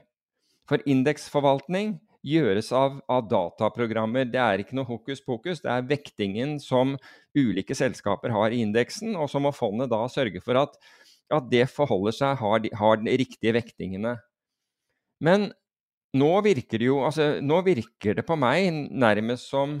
For 0.65 0.81
indeksforvaltning 0.89 1.99
gjøres 2.25 2.69
av, 2.75 2.99
av, 3.09 3.25
dataprogrammer. 3.29 4.27
Det 4.29 4.41
er 4.41 4.61
ikke 4.61 4.77
noe 4.77 4.89
hokus 4.89 5.23
pokus. 5.25 5.63
Det 5.63 5.71
er 5.73 5.87
vektingen 5.89 6.57
som 6.61 6.95
ulike 7.37 7.75
selskaper 7.77 8.33
har 8.35 8.53
i 8.53 8.61
indeksen, 8.65 9.15
og 9.17 9.31
så 9.31 9.41
må 9.41 9.53
fondet 9.55 9.89
da 9.91 10.03
sørge 10.11 10.43
for 10.45 10.59
at 10.61 10.77
at 11.31 11.47
det 11.51 11.69
forholder 11.71 12.15
seg, 12.15 12.35
har 12.41 12.61
de, 12.63 12.71
har 12.75 12.99
de 12.99 13.15
riktige 13.21 13.55
vektingene. 13.55 14.17
Men 15.23 15.51
nå 16.17 16.31
virker 16.43 16.81
det 16.81 16.89
jo 16.89 16.97
altså, 17.07 17.37
Nå 17.39 17.61
virker 17.63 18.17
det 18.17 18.25
på 18.27 18.35
meg 18.35 18.67
nærmest 18.91 19.47
som 19.51 19.79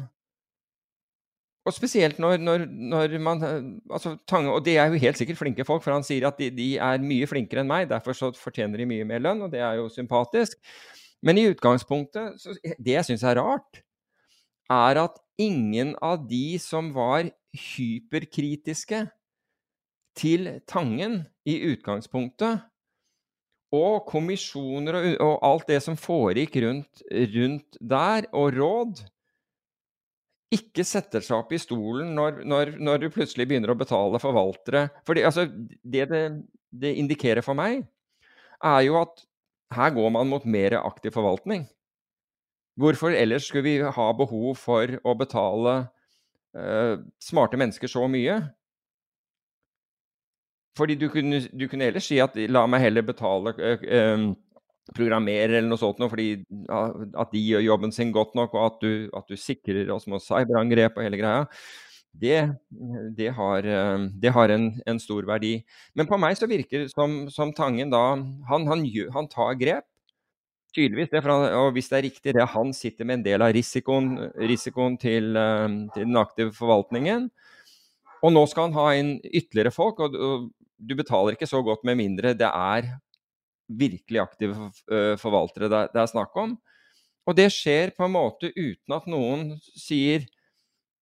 og 1.61 1.75
spesielt 1.75 2.17
når, 2.17 2.39
når, 2.41 2.63
når 2.65 3.11
man 3.21 3.43
altså, 3.91 4.15
Tange, 4.25 4.49
Og 4.49 4.63
de 4.65 4.77
er 4.81 4.89
jo 4.89 5.01
helt 5.01 5.19
sikkert 5.19 5.37
flinke 5.37 5.65
folk, 5.67 5.83
for 5.83 5.93
han 5.93 6.05
sier 6.05 6.25
at 6.25 6.39
de, 6.41 6.47
de, 6.55 6.71
er 6.81 7.03
mye 7.05 7.27
flinkere 7.29 7.61
enn 7.61 7.69
meg. 7.69 7.89
Derfor 7.91 8.17
så 8.17 8.31
fortjener 8.33 8.81
de 8.81 8.87
mye 8.89 9.05
mer 9.05 9.21
lønn, 9.21 9.43
og 9.45 9.51
det 9.53 9.61
er 9.61 9.77
jo 9.77 9.85
sympatisk. 9.93 10.57
Men 11.21 11.37
i 11.37 11.47
utgangspunktet 11.51 12.41
så, 12.41 12.55
Det 12.79 12.95
jeg 12.97 13.07
syns 13.07 13.23
er 13.27 13.37
rart, 13.37 13.83
er 14.71 15.01
at 15.03 15.19
ingen 15.41 15.95
av 16.01 16.23
de 16.29 16.57
som 16.61 16.91
var 16.95 17.29
hyperkritiske 17.51 19.05
til 20.17 20.49
Tangen 20.69 21.21
i 21.47 21.57
utgangspunktet, 21.71 22.67
og 23.71 24.03
kommisjoner 24.09 24.97
og, 24.97 25.05
og 25.23 25.35
alt 25.47 25.69
det 25.71 25.79
som 25.83 25.95
foregikk 25.99 26.57
rundt, 26.65 27.03
rundt 27.35 27.77
der, 27.79 28.27
og 28.35 28.57
råd, 28.57 29.03
ikke 30.51 30.83
setter 30.83 31.23
seg 31.23 31.37
opp 31.37 31.53
i 31.55 31.59
stolen 31.61 32.09
når, 32.17 32.41
når, 32.43 32.73
når, 32.83 33.05
du 33.05 33.13
plutselig 33.15 33.45
begynner 33.47 33.71
å 33.71 33.77
betale 33.79 34.19
forvaltere. 34.19 34.89
For 35.07 35.15
altså, 35.15 35.45
det, 35.47 36.09
det 36.11 36.25
det 36.71 36.93
indikerer 36.99 37.43
for 37.45 37.57
meg, 37.57 37.83
er 38.63 38.81
jo 38.87 38.97
at 39.01 39.23
her 39.75 39.93
går 39.95 40.09
man 40.13 40.29
mot 40.31 40.45
mer 40.45 40.77
aktiv 40.81 41.13
forvaltning. 41.15 41.65
Hvorfor 42.79 43.15
ellers 43.15 43.47
skulle 43.47 43.67
vi 43.67 43.75
ha 43.83 44.07
behov 44.15 44.55
for 44.59 44.95
å 45.03 45.15
betale 45.19 45.75
uh, 46.57 46.95
smarte 47.23 47.59
mennesker 47.59 47.91
så 47.91 48.07
mye? 48.11 48.39
Fordi 50.79 50.95
du 50.95 51.09
kunne, 51.11 51.41
du 51.51 51.67
kunne, 51.67 51.89
ellers 51.91 52.07
si 52.07 52.21
at 52.23 52.37
la 52.47 52.63
meg 52.71 52.85
heller 52.85 53.03
betale 53.05 53.53
uh, 53.59 54.25
programmerer 54.95 55.57
eller 55.59 55.69
noe 55.69 55.79
sånt 55.79 55.99
noe, 56.01 56.09
fordi 56.11 56.41
at 56.71 57.31
de 57.35 57.43
gjør 57.43 57.67
jobben 57.67 57.93
sin 57.95 58.13
godt 58.15 58.35
nok, 58.39 58.55
og 58.55 58.65
at 58.65 58.83
du, 58.83 58.91
at 59.15 59.27
du 59.29 59.39
sikrer 59.39 59.91
oss 59.93 60.07
mot 60.11 60.23
cyberangrep 60.23 60.97
og 60.97 61.05
hele 61.05 61.19
greia, 61.19 61.45
det, 62.11 62.39
det 63.17 63.29
har, 63.37 63.67
det 64.21 64.33
har 64.35 64.51
en, 64.51 64.67
en, 64.85 64.99
stor 64.99 65.25
verdi. 65.27 65.61
Men 65.95 66.09
på 66.09 66.19
meg 66.19 66.35
så 66.37 66.49
virker 66.49 66.83
det 66.83 66.91
som, 66.91 67.25
som 67.31 67.53
Tangen 67.55 67.93
da 67.93 68.01
han, 68.11 68.67
han, 68.67 68.83
han, 69.15 69.29
tar 69.31 69.55
grep. 69.59 69.87
Tydeligvis 70.75 71.11
det, 71.11 71.23
han, 71.25 71.47
og 71.59 71.73
hvis 71.75 71.89
det 71.91 71.97
er 71.97 72.05
riktig 72.07 72.35
det, 72.37 72.47
han 72.53 72.73
sitter 72.75 73.07
med 73.07 73.19
en 73.19 73.25
del 73.25 73.43
av 73.43 73.53
risikoen, 73.55 74.13
risikoen 74.39 74.97
til, 74.99 75.33
til, 75.95 76.05
den 76.05 76.19
aktive 76.19 76.55
forvaltningen. 76.55 77.29
Og 78.21 78.35
nå 78.35 78.43
skal 78.47 78.69
han 78.69 78.77
ha 78.77 78.89
inn 78.99 79.15
ytterligere 79.25 79.73
folk, 79.73 79.99
og, 80.03 80.15
og 80.15 80.49
du 80.81 80.95
betaler 80.97 81.35
ikke 81.35 81.49
så 81.49 81.61
godt 81.65 81.83
med 81.87 81.99
mindre 81.99 82.35
det 82.37 82.49
er 82.49 82.91
virkelig 83.71 84.19
aktive 84.19 84.69
eh, 84.91 85.15
forvaltere 85.19 85.69
det 85.71 85.95
er 85.95 86.09
snakk 86.09 86.35
om. 86.39 86.55
Og 87.27 87.37
det 87.37 87.51
skjer 87.53 87.93
på 87.95 88.07
en 88.07 88.15
måte 88.15 88.49
uten 88.55 88.95
at 88.95 89.07
noen 89.09 89.51
sier 89.77 90.25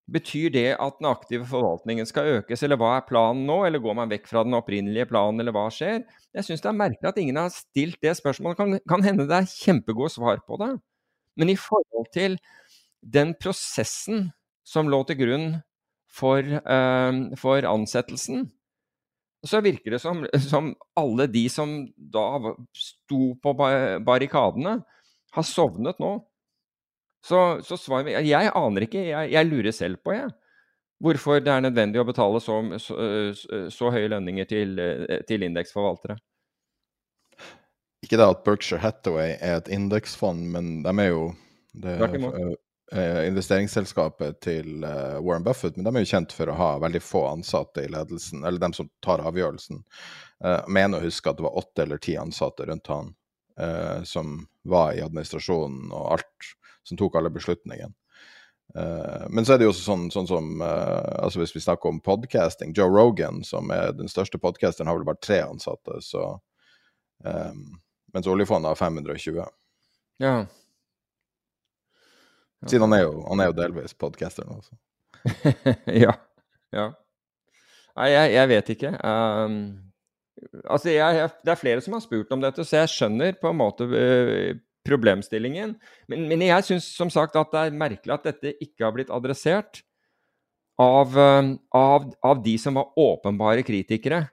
Betyr 0.10 0.50
det 0.54 0.68
at 0.82 0.98
den 0.98 1.10
aktive 1.10 1.46
forvaltningen 1.50 2.08
skal 2.10 2.40
økes, 2.40 2.64
eller 2.66 2.80
hva 2.80 2.96
er 2.98 3.08
planen 3.08 3.44
nå? 3.46 3.60
Eller 3.68 3.82
går 3.84 3.98
man 3.98 4.12
vekk 4.12 4.30
fra 4.32 4.44
den 4.48 4.58
opprinnelige 4.58 5.10
planen, 5.12 5.42
eller 5.42 5.54
hva 5.56 5.68
skjer? 5.74 6.02
Jeg 6.36 6.48
syns 6.48 6.64
det 6.64 6.72
er 6.72 6.80
merkelig 6.80 7.12
at 7.12 7.20
ingen 7.22 7.40
har 7.42 7.52
stilt 7.54 8.00
det 8.06 8.16
spørsmålet. 8.18 8.58
Kan, 8.58 8.78
kan 8.90 9.06
hende 9.06 9.28
det 9.30 9.38
er 9.38 9.50
kjempegode 9.52 10.14
svar 10.16 10.42
på 10.48 10.60
det. 10.62 10.72
Men 11.40 11.54
i 11.54 11.58
forhold 11.60 12.10
til 12.16 12.40
den 13.06 13.36
prosessen 13.40 14.32
som 14.68 14.90
lå 14.92 15.04
til 15.08 15.20
grunn 15.22 15.50
for, 16.10 16.42
uh, 16.44 17.36
for 17.40 17.68
ansettelsen, 17.70 18.48
så 19.46 19.62
virker 19.64 19.96
det 19.96 20.02
som, 20.04 20.26
som, 20.52 20.74
alle 21.00 21.30
de 21.32 21.46
som 21.52 21.82
da 21.96 22.54
sto 22.76 23.34
på 23.40 23.54
barrikadene, 23.56 24.80
har 25.36 25.46
sovnet 25.46 26.00
nå. 26.02 26.18
Så, 27.26 27.40
så 27.68 27.76
svaret 27.78 28.24
Jeg 28.24 28.52
aner 28.56 28.86
ikke. 28.86 29.02
Jeg, 29.10 29.32
jeg, 29.34 29.50
lurer 29.50 29.76
selv 29.76 30.00
på, 30.04 30.14
jeg. 30.16 30.30
Hvorfor 31.00 31.40
det 31.44 31.52
er 31.52 31.64
nødvendig 31.64 32.02
å 32.02 32.08
betale 32.08 32.42
så, 32.44 32.60
så, 32.80 32.96
så 33.72 33.92
høye 33.92 34.10
lønninger 34.12 34.48
til, 34.50 34.74
til 35.28 35.46
indeksforvaltere. 35.48 36.18
Ikke 38.04 38.20
det 38.20 38.28
at 38.32 38.44
Berkshire 38.44 38.82
Hathaway 38.84 39.36
er 39.40 39.60
et 39.60 39.72
indeksfond, 39.72 40.48
men 40.54 40.82
de 40.84 40.92
er 41.04 41.10
jo 41.12 41.24
det, 41.74 41.96
eh, 42.94 43.28
investeringsselskapet 43.28 44.40
til 44.42 44.84
eh, 44.88 45.18
Warren 45.20 45.44
Buffett, 45.44 45.76
men 45.76 45.86
de 45.86 45.94
er 45.94 46.06
jo 46.06 46.12
kjent 46.14 46.36
for 46.36 46.52
å 46.52 46.58
ha 46.60 46.70
veldig 46.84 47.02
få 47.04 47.26
ansatte 47.34 47.84
i 47.84 47.92
ledelsen, 47.92 48.46
eller 48.48 48.64
dem 48.64 48.76
som 48.76 48.90
tar 49.04 49.24
avgjørelsen. 49.28 49.84
Jeg 50.40 50.62
eh, 50.62 50.72
mener 50.72 51.00
å 51.00 51.10
huske 51.10 51.32
at 51.32 51.40
det 51.40 51.48
var 51.48 51.60
åtte 51.60 51.84
eller 51.84 52.00
ti 52.04 52.16
ansatte 52.20 52.70
rundt 52.70 52.88
han 52.92 53.12
eh, 53.60 54.04
som 54.08 54.40
var 54.64 54.96
i 54.96 55.04
administrasjonen 55.04 55.92
og 55.92 56.16
alt, 56.16 56.54
som 56.88 57.00
tok 57.00 57.18
alle 57.20 57.32
beslutningene. 57.34 57.94
Uh, 58.78 59.26
men 59.34 59.46
så 59.46 59.56
er 59.56 59.60
det 59.60 59.66
jo 59.66 59.72
også 59.74 59.82
sånn, 59.82 60.04
sånn 60.14 60.28
som 60.30 60.60
uh, 60.62 61.24
altså 61.24 61.40
Hvis 61.42 61.56
vi 61.56 61.62
snakker 61.64 61.90
om 61.90 62.02
podcasting 62.06 62.76
Joe 62.78 62.92
Rogan, 62.94 63.42
som 63.48 63.72
er 63.74 63.96
den 63.98 64.12
største 64.12 64.38
podcasteren, 64.42 64.92
har 64.92 65.00
vel 65.00 65.08
bare 65.08 65.22
tre 65.26 65.40
ansatte. 65.48 65.98
Så, 66.06 66.22
um, 67.26 67.64
mens 68.14 68.30
oljefondet 68.30 68.70
har 68.70 68.78
520. 68.78 69.42
Ja. 70.22 70.36
Siden 72.68 72.86
han 72.90 72.98
er 73.00 73.06
jo, 73.08 73.20
han 73.26 73.42
er 73.42 73.50
jo 73.50 73.58
delvis 73.58 73.96
podcaster 73.98 74.46
nå, 74.46 74.60
ja. 76.04 76.14
ja. 76.76 76.90
Nei, 77.98 78.10
jeg, 78.12 78.34
jeg 78.36 78.50
vet 78.52 78.72
ikke. 78.76 78.92
Um, 79.04 79.56
altså, 80.64 80.92
jeg, 80.92 81.18
jeg, 81.18 81.32
det 81.46 81.54
er 81.54 81.60
flere 81.60 81.84
som 81.84 81.96
har 81.98 82.04
spurt 82.04 82.32
om 82.36 82.44
dette, 82.44 82.66
så 82.68 82.84
jeg 82.84 82.92
skjønner 82.94 83.40
på 83.42 83.52
en 83.52 83.60
måte 83.60 83.88
problemstillingen. 84.88 85.76
Men, 86.12 86.26
men 86.30 86.48
jeg 86.48 86.68
syns 86.68 86.90
som 86.96 87.12
sagt 87.14 87.38
at 87.40 87.52
det 87.54 87.68
er 87.68 87.78
merkelig 87.78 88.16
at 88.16 88.28
dette 88.32 88.56
ikke 88.64 88.88
har 88.88 88.96
blitt 88.96 89.14
adressert 89.14 89.84
av, 90.80 91.16
uh, 91.16 91.56
av, 91.76 92.12
av 92.24 92.44
de 92.44 92.56
som 92.62 92.80
var 92.80 92.94
åpenbare 93.00 93.66
kritikere 93.68 94.26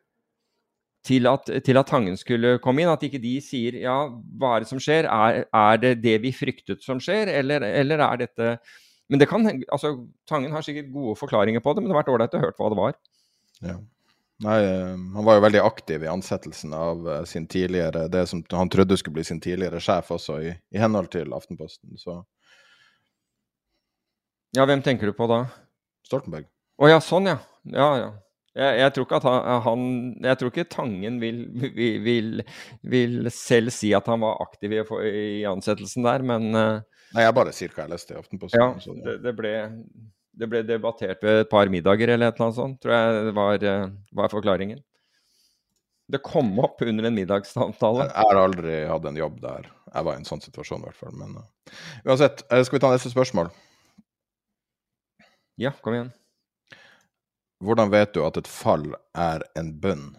til 1.07 1.29
at, 1.31 1.51
til 1.65 1.79
at, 1.79 1.87
Tangen 1.87 2.17
skulle 2.19 2.57
komme 2.63 2.83
inn. 2.83 2.91
At 2.91 3.05
ikke 3.07 3.23
de 3.23 3.37
sier 3.45 3.79
ja, 3.83 3.97
hva 4.11 4.57
er 4.57 4.65
det 4.65 4.71
som 4.71 4.83
skjer? 4.83 5.09
Er, 5.11 5.45
er 5.47 5.83
det 5.83 5.97
det 6.03 6.17
vi 6.25 6.35
fryktet 6.35 6.83
som 6.85 7.03
skjer, 7.03 7.31
eller, 7.41 7.67
eller, 7.67 8.03
er 8.09 8.25
dette 8.25 8.57
Men 9.09 9.23
det 9.23 9.29
kan, 9.31 9.47
altså, 9.71 9.93
Tangen 10.27 10.55
har 10.55 10.65
sikkert 10.67 10.91
gode 10.95 11.15
forklaringer 11.19 11.63
på 11.63 11.75
det, 11.75 11.83
men 11.83 11.91
det 11.91 11.95
har 11.95 12.03
vært 12.03 12.15
ålreit 12.15 12.35
å 12.35 12.43
høre 12.43 12.59
hva 12.59 12.73
det 12.73 12.81
var. 12.81 12.97
Ja. 13.63 13.77
Nei, 14.45 14.57
eh, 14.65 14.97
han 15.15 15.25
var 15.25 15.39
jo 15.39 15.45
veldig 15.47 15.61
aktiv 15.65 16.03
i 16.05 16.11
ansettelsen 16.13 16.75
av 16.77 17.07
eh, 17.09 17.23
sin 17.25 17.47
tidligere 17.49 18.05
Det 18.13 18.27
som 18.29 18.43
han 18.51 18.69
trodde 18.69 18.97
skulle 19.01 19.17
bli 19.17 19.25
sin 19.25 19.41
tidligere 19.41 19.81
sjef 19.81 20.11
også, 20.13 20.41
i, 20.45 20.51
i 20.53 20.81
henhold 20.81 21.09
til 21.15 21.33
Aftenposten, 21.33 21.97
så 21.97 22.21
Ja, 24.57 24.67
hvem 24.69 24.85
tenker 24.85 25.09
du 25.09 25.17
på 25.17 25.29
da? 25.29 25.47
Stoltenberg. 26.07 26.47
Å 26.77 26.85
oh, 26.85 26.91
ja, 26.91 27.01
sånn 27.01 27.31
ja. 27.31 27.39
Ja, 27.73 27.89
ja. 27.97 28.13
Jeg, 28.57 28.77
jeg, 28.81 28.93
tror 28.95 29.07
ikke 29.07 29.19
at 29.19 29.25
han, 29.29 29.49
han, 29.65 29.81
Jeg 30.25 30.41
tror 30.41 30.53
ikke 30.53 30.69
Tangen 30.73 31.17
vil, 31.21 31.41
vil, 31.61 31.97
vil, 32.05 32.45
vil, 32.89 33.31
selv 33.33 33.73
si 33.77 33.91
at 33.97 34.09
han 34.09 34.23
var 34.25 34.41
aktiv 34.45 34.73
i, 34.73 34.83
i 35.41 35.45
ansettelsen 35.49 36.05
der, 36.05 36.25
men 36.25 36.53
Nei, 36.53 37.25
jeg 37.25 37.35
bare 37.37 37.53
sier 37.57 37.73
hva 37.73 37.85
jeg 37.87 37.93
leste 37.95 38.13
i 38.17 38.21
Aftenposten. 38.21 38.61
Ja, 38.61 38.97
det, 39.05 39.19
det, 39.25 39.33
ble, 39.39 39.53
det, 40.37 40.49
ble, 40.51 40.63
debattert 40.67 41.23
ved 41.25 41.45
et 41.45 41.51
par 41.51 41.71
middager 41.73 42.13
eller 42.13 42.31
et 42.31 42.37
eller 42.37 42.49
annet 42.49 42.59
sånt, 42.59 42.79
tror 42.83 42.95
jeg 42.97 43.33
var, 43.37 43.65
uh, 43.65 43.87
var 44.21 44.33
forklaringen. 44.33 44.83
Det 46.07 46.23
kom 46.23 46.53
opp 46.63 46.85
under 46.87 47.09
en 47.09 47.17
middagssamtale. 47.17 48.07
Jeg 48.13 48.29
har 48.29 48.39
aldri 48.39 48.77
hatt 48.87 49.09
en 49.11 49.19
jobb 49.19 49.41
der 49.43 49.67
jeg 49.67 50.07
var 50.07 50.15
i 50.15 50.21
en 50.21 50.29
sånn 50.29 50.45
situasjon, 50.45 50.85
i 50.85 50.91
hvert 50.91 51.01
fall. 51.01 51.17
Men 51.19 51.39
uh, 51.41 51.81
uansett, 52.07 52.45
skal 52.47 52.79
vi 52.79 52.83
ta 52.85 52.93
neste 52.93 53.13
spørsmål? 53.15 53.51
Ja, 55.57 55.73
kom 55.81 55.97
igjen. 55.97 56.13
Hvordan 57.65 57.91
vet 57.93 58.13
du 58.13 58.21
at 58.27 58.37
et 58.37 58.49
fall 58.51 58.91
er 59.17 59.45
en 59.57 59.73
bønn? 59.81 60.11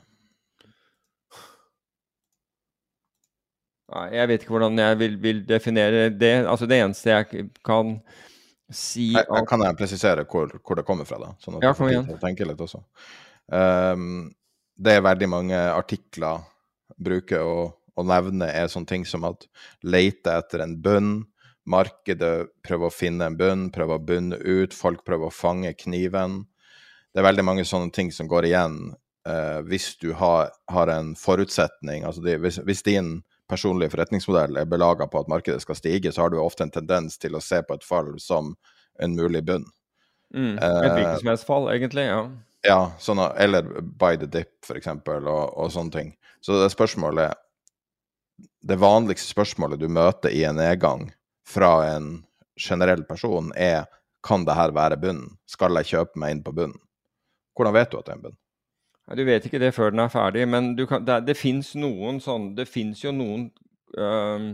Jeg 4.11 4.27
vet 4.27 4.41
ikke 4.43 4.51
hvordan 4.51 4.79
jeg 4.81 4.97
vil, 4.99 5.13
vil, 5.21 5.43
definere 5.47 6.09
det. 6.11 6.41
Altså 6.49 6.67
Det 6.67 6.81
eneste 6.81 7.13
jeg 7.13 7.45
kan 7.65 7.99
si 8.73 9.09
at... 9.15 9.29
jeg, 9.29 9.47
Kan 9.49 9.63
jeg 9.65 9.77
presisere 9.79 10.25
hvor, 10.29 10.51
hvor, 10.59 10.79
det 10.79 10.85
kommer 10.87 11.07
fra, 11.07 11.19
da? 11.21 11.31
Sånn 11.43 11.59
at 11.59 11.69
ja, 11.69 11.73
kom 11.77 11.91
igjen. 11.91 12.09
Tenke 12.21 12.47
litt 12.47 12.61
også. 12.63 12.83
Um, 13.47 14.27
det 14.77 14.99
veldig 15.05 15.29
mange 15.31 15.61
artikler 15.71 16.43
bruker 16.97 17.45
å, 17.45 17.57
å, 17.95 18.05
nevne 18.05 18.49
er 18.51 18.69
sånne 18.71 18.89
ting 18.89 19.07
som 19.07 19.25
at 19.27 19.47
lete 19.85 20.35
etter 20.35 20.65
en 20.65 20.75
bunn, 20.83 21.15
markedet 21.67 22.49
prøver 22.63 22.89
å 22.89 22.93
finne 22.93 23.27
en 23.27 23.39
bunn, 23.39 23.67
prøver 23.75 23.97
å 23.97 24.05
bunne 24.11 24.37
ut, 24.39 24.75
folk 24.75 25.03
prøver 25.07 25.29
å 25.29 25.33
fange 25.33 25.73
kniven 25.79 26.45
det 27.17 27.23
er 27.23 27.31
veldig 27.31 27.47
mange 27.47 27.63
sånne 27.65 27.89
ting 27.89 28.11
som 28.13 28.27
går 28.29 28.45
igjen 28.45 28.73
uh, 29.25 29.63
hvis 29.65 29.95
du 29.97 30.11
har, 30.19 30.51
har, 30.69 30.91
en 30.93 31.15
forutsetning. 31.17 32.03
altså 32.05 32.21
de, 32.21 32.35
hvis, 32.37 32.59
hvis, 32.61 32.83
din 32.85 33.07
personlige 33.49 33.93
forretningsmodell 33.93 34.59
er 34.59 34.69
belaga 34.69 35.07
på 35.07 35.21
at 35.21 35.31
markedet 35.31 35.63
skal 35.63 35.77
stige, 35.79 36.11
så 36.11 36.25
har 36.25 36.33
du 36.33 36.39
ofte 36.41 36.65
en 36.65 36.73
tendens 36.73 37.17
til 37.21 37.37
å 37.37 37.43
se 37.43 37.61
på 37.63 37.77
et 37.77 37.85
fall 37.87 38.13
som 38.21 38.53
en 38.99 39.15
mulig 39.15 39.43
bunn. 39.47 39.65
Mm, 40.35 40.57
et 40.59 40.91
hvilket 40.91 41.21
som 41.21 41.31
helst 41.31 41.47
fall, 41.47 41.69
egentlig. 41.71 42.09
ja. 42.09 42.27
Ja, 42.65 42.79
sånn, 42.99 43.21
eller 43.37 43.67
by 43.79 44.17
the 44.19 44.27
dip, 44.27 44.65
eksempel, 44.73 45.27
og, 45.29 45.53
og 45.55 45.69
sånne 45.71 45.93
ting. 45.93 46.15
Så 46.41 46.57
det 46.61 46.71
spørsmålet 46.73 47.43
Det 48.67 48.75
vanligste 48.77 49.31
spørsmålet 49.31 49.79
du 49.79 49.87
møter 49.87 50.33
i 50.33 50.43
en 50.45 50.57
nedgang 50.59 51.07
fra 51.47 51.87
en 51.93 52.09
generell 52.59 53.05
person, 53.07 53.53
er 53.55 53.85
kan 54.25 54.43
det 54.45 54.57
her 54.57 54.73
være 54.75 54.97
bunnen? 54.99 55.37
Skal 55.47 55.77
jeg 55.79 55.93
kjøpe 55.93 56.19
meg 56.19 56.35
inn 56.35 56.43
på 56.43 56.51
bunnen? 56.57 56.81
Hvordan 57.55 57.77
vet 57.77 57.93
du 57.93 57.97
at 57.99 58.09
det 58.09 58.13
er 58.13 58.17
en 58.17 58.25
bunn? 58.27 58.37
Du 59.15 59.23
vet 59.23 59.45
ikke 59.47 59.59
det 59.61 59.71
før 59.71 59.93
den 59.93 60.03
er 60.03 60.11
ferdig, 60.11 60.43
men 60.51 60.73
kan, 60.87 61.05
det, 61.07 61.21
det 61.29 61.37
fins 61.39 61.71
noen 61.79 62.19
sånn 62.19 62.49
Det 62.57 62.65
fins 62.67 63.05
jo 63.05 63.13
noen, 63.15 63.45
øh, 63.95 64.47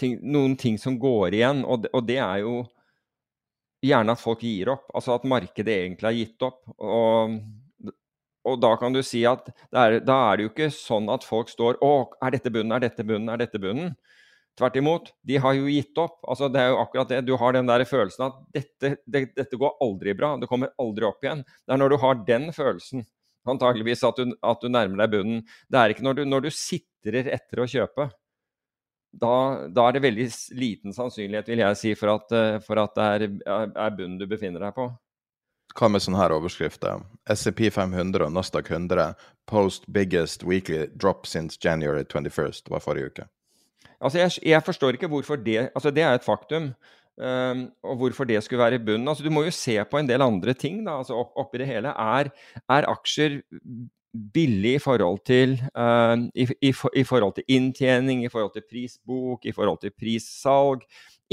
ting, 0.00 0.16
noen 0.24 0.56
ting 0.56 0.78
som 0.80 0.96
går 1.00 1.36
igjen, 1.36 1.64
og 1.68 1.84
det, 1.84 1.92
og 1.92 2.06
det, 2.08 2.16
er 2.24 2.40
jo 2.46 2.54
gjerne 3.84 4.14
at 4.16 4.22
folk 4.22 4.42
gir 4.46 4.72
opp. 4.72 4.88
Altså 4.96 5.18
at 5.18 5.26
markedet 5.28 5.74
egentlig 5.82 6.08
har 6.08 6.16
gitt 6.16 6.46
opp. 6.48 6.62
Og, 6.80 7.36
og 8.48 8.56
da 8.62 8.70
kan 8.80 8.96
du 8.96 9.02
si 9.04 9.24
at 9.28 9.50
er, 9.68 9.98
da 10.00 10.16
er 10.30 10.38
det 10.38 10.46
jo 10.46 10.52
ikke 10.54 10.70
sånn 10.72 11.10
at 11.12 11.26
folk 11.26 11.52
står 11.52 11.82
Å, 11.84 11.92
er 12.24 12.38
dette 12.38 12.54
bunnen, 12.54 12.72
er 12.72 12.86
dette 12.86 13.04
bunnen, 13.04 13.28
er 13.34 13.44
dette 13.44 13.60
bunnen? 13.60 13.92
Tvert 14.58 14.80
imot, 14.80 15.12
de 15.28 15.36
har 15.38 15.54
jo 15.54 15.68
gitt 15.70 16.00
opp. 16.02 16.16
Altså, 16.26 16.48
det 16.50 16.64
er 16.64 16.72
jo 16.72 16.80
akkurat 16.80 17.12
det. 17.12 17.20
Du 17.28 17.36
har 17.38 17.54
den 17.54 17.68
der 17.68 17.84
følelsen 17.86 18.24
at 18.26 18.40
dette, 18.56 18.96
det, 19.06 19.28
dette 19.36 19.60
går 19.60 19.76
aldri 19.84 20.16
bra. 20.18 20.32
Det 20.40 20.48
kommer 20.50 20.72
aldri 20.82 21.06
opp 21.06 21.22
igjen. 21.22 21.44
Det 21.62 21.76
er 21.76 21.78
når 21.84 21.94
du 21.94 22.00
har 22.02 22.24
den 22.26 22.48
følelsen, 22.56 23.04
antageligvis, 23.48 24.04
at 24.04 24.18
du, 24.18 24.32
at 24.42 24.62
du 24.62 24.70
nærmer 24.72 25.04
deg 25.04 25.12
bunnen. 25.14 25.42
Det 25.68 25.80
er 25.80 25.94
ikke 25.94 26.06
når 26.06 26.20
du, 26.20 26.24
når 26.28 26.46
du 26.46 26.50
sitrer 26.54 27.30
etter 27.34 27.62
å 27.62 27.68
kjøpe. 27.68 28.08
Da, 29.18 29.34
da, 29.72 29.86
er 29.88 29.96
det 29.96 30.04
veldig 30.04 30.26
liten 30.60 30.92
sannsynlighet, 30.92 31.48
vil 31.48 31.62
jeg 31.62 31.78
si, 31.80 31.92
for 31.96 32.12
at, 32.18 32.32
eh, 32.36 32.58
for 32.64 32.80
at 32.82 32.98
det 32.98 33.06
er, 33.08 33.70
er 33.72 33.94
bunnen 33.96 34.18
du 34.20 34.26
befinner 34.28 34.66
deg 34.66 34.74
på. 34.76 34.90
Hva 35.78 35.88
med 35.92 36.02
sånne 36.02 36.20
her 36.20 36.34
overskrifter? 36.34 37.02
SCP 37.28 37.68
500 37.72 38.26
og 38.26 38.34
Nasdaq 38.34 38.70
100 38.72 39.14
post 39.48 39.86
biggest 39.92 40.44
weekly 40.44 40.86
drop 40.96 41.26
since 41.28 41.58
January 41.64 42.04
21st, 42.04 42.66
det 42.66 42.74
var 42.74 42.84
forrige 42.84 43.12
uke. 43.12 43.28
Altså, 43.98 44.20
jeg, 44.20 44.38
jeg, 44.46 44.62
forstår 44.62 44.96
ikke 44.96 45.10
hvorfor 45.10 45.40
det 45.42 45.70
Altså, 45.74 45.90
det 45.90 46.02
er 46.02 46.14
et 46.14 46.24
faktum. 46.24 46.72
Um, 47.18 47.64
og 47.82 47.96
hvorfor 47.98 48.28
det 48.28 48.38
skulle 48.44 48.62
være 48.62 48.78
i 48.78 48.84
bunnen. 48.84 49.08
Altså, 49.10 49.24
du 49.26 49.32
må 49.34 49.42
jo 49.42 49.54
se 49.54 49.74
på 49.90 49.98
en 49.98 50.06
del 50.06 50.22
andre 50.22 50.54
ting 50.54 50.84
da, 50.86 51.00
altså, 51.00 51.16
opp, 51.18 51.32
oppi 51.40 51.58
det 51.58 51.66
hele. 51.66 51.90
Er, 51.90 52.30
er 52.70 52.86
aksjer 52.86 53.40
billig 54.34 54.76
i 54.76 54.82
forhold 54.82 55.18
til 55.26 55.56
uh, 55.74 56.14
i, 56.30 56.46
i, 56.62 56.70
i, 56.70 57.04
forhold 57.04 57.34
til 57.34 57.48
inntjening, 57.58 58.22
i 58.22 58.30
forhold 58.30 58.54
til 58.54 58.66
prisbok, 58.70 59.48
i 59.50 59.54
forhold 59.56 59.80
til 59.82 59.94
prissalg? 59.98 60.84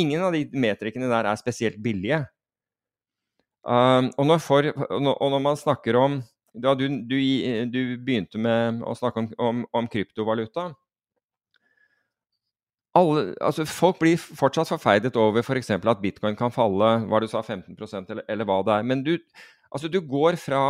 Ingen 0.01 0.25
av 0.25 0.33
de 0.33 0.47
metrikene 0.57 1.11
der 1.11 1.29
er 1.29 1.37
spesielt 1.39 1.77
billige. 1.83 2.23
Um, 3.65 4.09
og, 4.17 4.25
når 4.25 4.41
for, 4.41 4.71
og, 4.89 5.29
når 5.31 5.41
man 5.41 5.57
snakker 5.57 5.97
om 6.01 6.17
da 6.55 6.73
du, 6.77 6.87
du, 6.87 7.17
du 7.69 7.79
begynte 7.99 8.39
med 8.41 8.81
å 8.85 8.93
snakke 8.97 9.21
om, 9.21 9.29
om, 9.37 9.63
om 9.75 9.87
kryptovaluta, 9.91 10.69
alle, 12.95 13.23
altså 13.43 13.65
folk 13.67 13.99
blir 13.99 14.19
fortsatt 14.19 14.71
forferdet 14.71 15.17
over 15.19 15.43
f.eks. 15.43 15.73
For 15.73 15.91
at 15.91 16.03
bitcoin 16.03 16.37
kan 16.39 16.53
falle 16.53 16.91
hva 17.09 17.19
du 17.21 17.27
sa, 17.27 17.41
15% 17.43 18.13
eller, 18.13 18.27
eller 18.31 18.47
hva 18.47 18.61
det 18.65 18.77
er. 18.77 18.85
Men 18.87 19.03
du, 19.05 19.17
altså 19.69 19.91
du 19.91 19.99
går 20.01 20.39
fra 20.41 20.61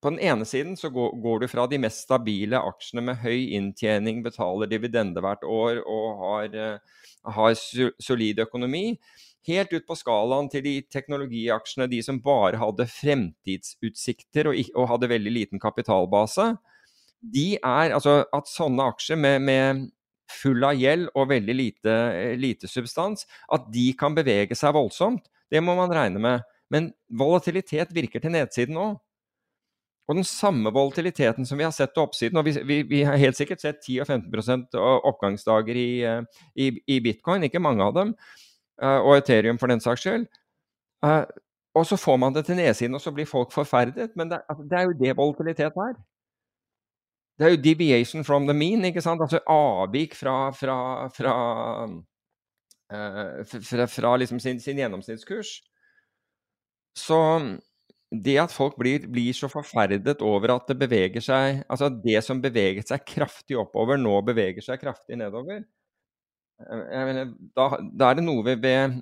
På 0.00 0.08
den 0.08 0.22
ene 0.24 0.46
siden 0.48 0.78
så 0.80 0.88
går, 0.88 1.10
går, 1.20 1.42
du 1.42 1.48
fra 1.52 1.66
de 1.68 1.76
mest 1.76 2.06
stabile 2.06 2.56
aksjene 2.56 3.02
med 3.04 3.18
høy 3.20 3.50
inntjening, 3.52 4.22
betaler 4.24 4.70
dividende 4.70 5.20
hvert 5.20 5.44
år 5.44 5.82
og 5.84 6.22
har, 6.22 6.54
uh, 6.56 7.34
har 7.36 7.52
solid 8.00 8.40
økonomi, 8.40 8.96
helt 9.44 9.74
ut 9.74 9.84
på 9.84 9.98
skalaen 10.00 10.48
til 10.48 10.64
de 10.64 10.72
teknologiaksjene, 10.88 11.90
de 11.92 12.00
som 12.00 12.22
bare 12.24 12.56
hadde 12.62 12.88
fremtidsutsikter 12.88 14.48
og, 14.48 14.56
og 14.72 14.88
hadde 14.94 15.12
veldig 15.12 15.34
liten 15.36 15.60
kapitalbase. 15.60 16.54
De 17.20 17.46
er, 17.58 17.92
altså 17.92 18.22
At 18.32 18.48
sånne 18.48 18.88
aksjer 18.94 19.20
med, 19.20 19.44
med 19.44 19.84
full 20.30 20.64
av 20.66 20.78
gjeld 20.78 21.10
og 21.14 21.28
veldig 21.30 21.56
lite, 21.56 21.92
eh, 22.14 22.34
lite, 22.38 22.68
substans, 22.70 23.26
at 23.52 23.68
de 23.72 23.90
kan 23.98 24.16
bevege 24.16 24.56
seg 24.56 24.74
voldsomt. 24.76 25.28
Det 25.50 25.62
må 25.62 25.76
man 25.76 25.92
regne 25.92 26.22
med. 26.22 26.42
Men 26.70 26.92
volatilitet 27.10 27.94
virker 27.94 28.22
til 28.22 28.34
nedsiden 28.34 28.78
òg. 28.78 28.98
Og 30.10 30.16
den 30.16 30.26
samme 30.26 30.72
volatiliteten 30.74 31.46
som 31.46 31.58
vi 31.58 31.64
har 31.64 31.74
sett 31.74 31.92
til 31.94 32.02
oppsiden, 32.02 32.38
og 32.38 32.44
vi, 32.44 32.56
vi, 32.66 32.82
vi 32.82 33.02
har 33.06 33.18
helt 33.18 33.38
sikkert 33.38 33.62
sett 33.62 33.78
10 33.84 34.00
og 34.02 34.08
15% 34.10 34.74
oppgangsdager 35.06 35.78
i, 35.78 35.90
eh, 36.02 36.42
i, 36.56 36.72
i, 36.86 36.98
bitcoin, 37.04 37.46
ikke 37.46 37.62
mange 37.62 37.84
av 37.86 37.94
dem, 37.94 38.14
eh, 38.82 38.98
og 38.98 39.20
Ethereum 39.20 39.58
for 39.58 39.70
den 39.70 39.82
saks 39.82 40.02
skyld. 40.06 40.26
Og 41.74 41.86
så 41.86 41.96
får 41.96 42.16
man 42.18 42.34
det 42.34 42.44
til 42.46 42.58
nedsiden, 42.58 42.94
og 42.94 43.00
så 43.00 43.12
blir 43.14 43.28
folk 43.30 43.52
forferdet. 43.54 44.10
Men 44.16 44.30
det, 44.30 44.40
altså, 44.50 44.66
det 44.70 44.78
er 44.78 44.82
jo 44.82 44.98
det 44.98 45.16
volatilitet 45.16 45.78
er. 45.78 45.94
Det 47.40 47.46
er 47.46 47.54
jo 47.54 47.62
'deviation 47.64 48.24
from 48.24 48.46
the 48.46 48.52
mean', 48.52 48.84
ikke 48.84 49.00
sant? 49.00 49.22
Altså 49.24 49.38
avvik 49.48 50.14
fra, 50.14 50.50
fra, 50.52 51.08
fra, 51.08 51.34
uh, 52.92 53.44
fra, 53.64 53.86
fra 53.88 54.16
liksom 54.20 54.40
sin, 54.40 54.60
sin, 54.60 54.76
gjennomsnittskurs. 54.76 55.62
Så 56.92 57.16
det 58.24 58.36
at 58.42 58.52
folk 58.52 58.76
blir, 58.76 59.06
blir, 59.08 59.32
så 59.32 59.48
forferdet 59.48 60.20
over 60.20 60.52
at 60.52 60.68
det 60.68 60.76
beveger 60.78 61.22
seg 61.22 61.62
Altså 61.70 61.86
at 61.86 62.00
det 62.02 62.24
som 62.26 62.42
beveget 62.42 62.88
seg 62.90 63.04
kraftig 63.06 63.56
oppover, 63.56 63.96
nå 63.96 64.20
beveger 64.26 64.60
seg 64.60 64.80
kraftig 64.82 65.16
nedover 65.16 65.62
eh, 65.62 67.04
mener, 67.06 67.30
da, 67.56 67.68
da, 67.78 68.10
er 68.10 68.18
det 68.18 68.24
noe 68.26 68.44
ved, 68.44 68.58
ved, 68.60 68.98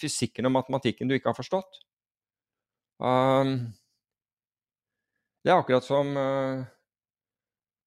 fysikken 0.00 0.48
og 0.48 0.56
matematikken 0.56 1.08
du 1.08 1.14
ikke 1.14 1.30
har 1.30 1.36
forstått. 1.36 1.78
Um, 2.98 3.68
det 5.44 5.52
er 5.52 5.60
akkurat 5.60 5.86
som 5.86 6.16
uh, 6.16 6.64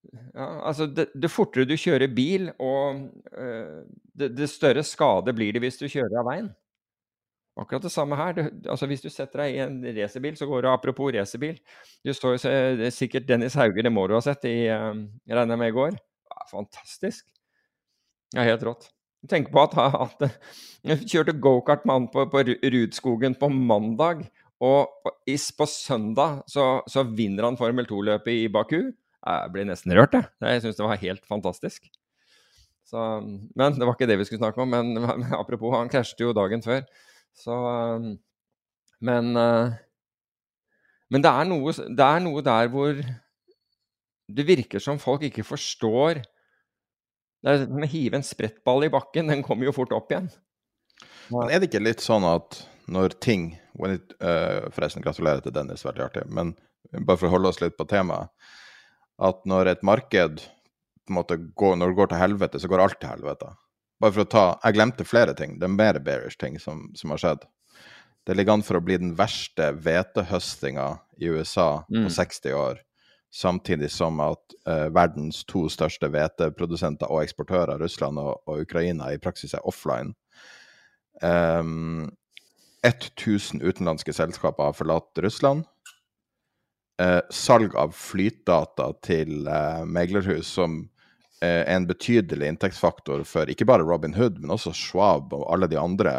ja, 0.09 0.47
altså 0.67 0.87
det, 0.89 1.07
det, 1.13 1.29
fortere 1.31 1.67
du 1.69 1.75
kjører 1.77 2.11
bil, 2.15 2.49
og 2.59 3.03
uh, 3.37 3.81
det, 4.17 4.31
det, 4.37 4.49
større 4.49 4.83
skade 4.87 5.33
blir 5.37 5.53
det 5.55 5.61
hvis 5.63 5.79
du 5.81 5.87
kjører 5.87 6.21
av 6.21 6.27
veien. 6.27 6.49
Akkurat 7.59 7.83
det 7.83 7.91
samme 7.93 8.17
her. 8.17 8.33
Du, 8.37 8.69
altså 8.71 8.87
hvis 8.89 9.03
du 9.03 9.09
setter 9.11 9.43
deg 9.43 9.57
i 9.57 9.61
en 9.65 9.77
racerbil, 9.97 10.37
så 10.39 10.47
går 10.49 10.65
det 10.65 10.71
apropos 10.71 11.11
racerbil. 11.13 11.59
Du 12.05 12.13
står 12.15 12.37
jo 12.37 12.89
sikkert 12.95 13.27
Dennis 13.29 13.57
Hauger, 13.59 13.83
det 13.85 13.93
må 13.93 14.07
du 14.07 14.15
ha 14.17 14.23
sett, 14.25 14.47
i, 14.49 14.65
uh, 14.71 15.03
jeg 15.29 15.51
med 15.53 15.69
i 15.69 15.77
går. 15.77 15.99
Ja, 16.31 16.47
fantastisk. 16.49 17.27
Ja, 18.35 18.47
helt 18.47 18.65
rått. 18.65 18.89
Tenk 19.29 19.51
på 19.53 19.61
at, 19.61 19.75
at 19.77 20.23
jeg 20.87 21.05
kjørte 21.11 21.37
gokart 21.37 21.83
med 21.85 21.93
han 21.93 22.07
på, 22.09 22.25
på 22.31 22.41
Rudskogen 22.73 23.35
på 23.37 23.51
mandag, 23.53 24.25
og 24.61 24.89
på, 25.03 25.13
på 25.57 25.67
søndag 25.69 26.41
så, 26.49 26.65
så 26.89 27.05
vinner 27.05 27.45
han 27.45 27.59
Formel 27.59 27.85
2-løpet 27.89 28.45
i 28.45 28.49
Baku. 28.53 28.79
Jeg 29.21 29.53
ble 29.53 29.65
nesten 29.69 29.93
rørt, 29.93 30.15
jeg. 30.17 30.29
Jeg 30.41 30.63
syns 30.63 30.79
det 30.79 30.85
var 30.85 31.01
helt 31.01 31.25
fantastisk. 31.29 31.85
Så, 32.89 32.99
men 33.55 33.77
det 33.77 33.85
var 33.85 33.95
ikke 33.95 34.09
det 34.09 34.17
vi 34.19 34.25
skulle 34.27 34.41
snakke 34.41 34.63
om. 34.63 34.73
Men, 34.73 34.93
men 35.21 35.35
apropos, 35.37 35.75
han 35.77 35.91
krasjet 35.91 36.23
jo 36.23 36.33
dagen 36.35 36.63
før. 36.65 36.83
Så 37.37 37.55
Men 39.01 39.37
eh, 39.37 39.77
Men 41.11 41.23
det 41.23 41.31
er, 41.31 41.47
noe, 41.47 41.71
det 41.71 42.05
er 42.05 42.23
noe 42.23 42.43
der 42.43 42.67
hvor 42.71 42.99
det 44.31 44.47
virker 44.47 44.79
som 44.79 44.99
folk 44.99 45.23
ikke 45.27 45.43
forstår 45.43 46.21
det 47.41 47.53
er 47.55 47.63
Å 47.65 47.87
hive 47.89 48.19
en 48.19 48.25
sprettball 48.25 48.85
i 48.85 48.91
bakken, 48.93 49.31
den 49.31 49.41
kommer 49.41 49.65
jo 49.65 49.73
fort 49.73 49.93
opp 49.97 50.11
igjen. 50.13 50.27
Men 51.33 51.49
er 51.49 51.61
det 51.61 51.71
ikke 51.71 51.81
litt 51.81 52.03
sånn 52.03 52.27
at 52.27 52.59
når 52.91 53.15
ting 53.23 53.47
it, 53.87 54.13
uh, 54.21 54.67
Forresten, 54.75 55.01
gratulerer 55.01 55.41
til 55.41 55.55
Dennis, 55.55 55.81
veldig 55.87 56.03
artig. 56.05 56.27
Men 56.29 56.53
bare 56.99 57.17
for 57.17 57.29
å 57.29 57.33
holde 57.33 57.49
oss 57.49 57.61
litt 57.63 57.79
på 57.79 57.87
temaet 57.89 58.29
at 59.21 59.41
når 59.49 59.71
et 59.71 59.83
marked 59.85 60.41
på 60.41 61.13
en 61.13 61.17
måte 61.19 61.37
går, 61.37 61.77
når 61.77 61.91
det 61.91 61.99
går 61.99 62.11
til 62.11 62.21
helvete, 62.21 62.61
så 62.61 62.69
går 62.71 62.83
alt 62.83 62.99
til 63.01 63.11
helvete. 63.11 63.49
Bare 64.01 64.15
for 64.15 64.23
å 64.23 64.29
ta 64.29 64.45
Jeg 64.63 64.77
glemte 64.77 65.05
flere 65.05 65.33
ting. 65.37 65.59
Det 65.59 65.67
er 65.67 65.73
mer 65.73 65.99
bearish 66.01 66.39
ting 66.41 66.57
som, 66.59 66.87
som 66.97 67.13
har 67.13 67.21
skjedd. 67.21 67.43
Det 68.25 68.37
ligger 68.37 68.57
an 68.57 68.65
for 68.65 68.77
å 68.77 68.85
bli 68.85 68.97
den 69.01 69.15
verste 69.17 69.71
hvetehøstinga 69.81 70.87
i 71.21 71.29
USA 71.33 71.83
mm. 71.89 72.05
på 72.05 72.13
60 72.17 72.57
år. 72.57 72.81
Samtidig 73.33 73.89
som 73.93 74.19
at 74.21 74.55
eh, 74.67 74.87
verdens 74.93 75.41
to 75.47 75.63
største 75.71 76.09
hveteprodusenter 76.11 77.09
og 77.09 77.23
eksportører, 77.23 77.79
Russland 77.81 78.19
og, 78.21 78.41
og, 78.45 78.65
Ukraina, 78.65 79.09
i 79.13 79.21
praksis 79.21 79.55
er 79.55 79.65
offline. 79.69 80.13
Um, 81.21 82.09
1000 82.85 83.61
utenlandske 83.61 84.13
selskaper 84.13 84.69
har 84.69 84.77
forlatt 84.77 85.21
Russland 85.21 85.67
eh, 87.01 87.19
salg 87.29 87.75
av 87.75 87.93
flytdata 87.97 88.91
til 89.05 89.47
eh, 89.47 89.83
meglerhus 89.85 90.49
som 90.57 90.81
eh, 91.41 91.61
er 91.63 91.75
en 91.75 91.87
betydelig 91.89 92.51
inntektsfaktor 92.53 93.23
for 93.27 93.51
ikke 93.51 93.67
bare 93.69 93.85
Robin 93.87 94.15
Hood, 94.17 94.39
men 94.41 94.53
også 94.53 94.73
Schwab 94.77 95.33
og 95.37 95.47
alle 95.53 95.69
de 95.71 95.79
andre 95.81 96.15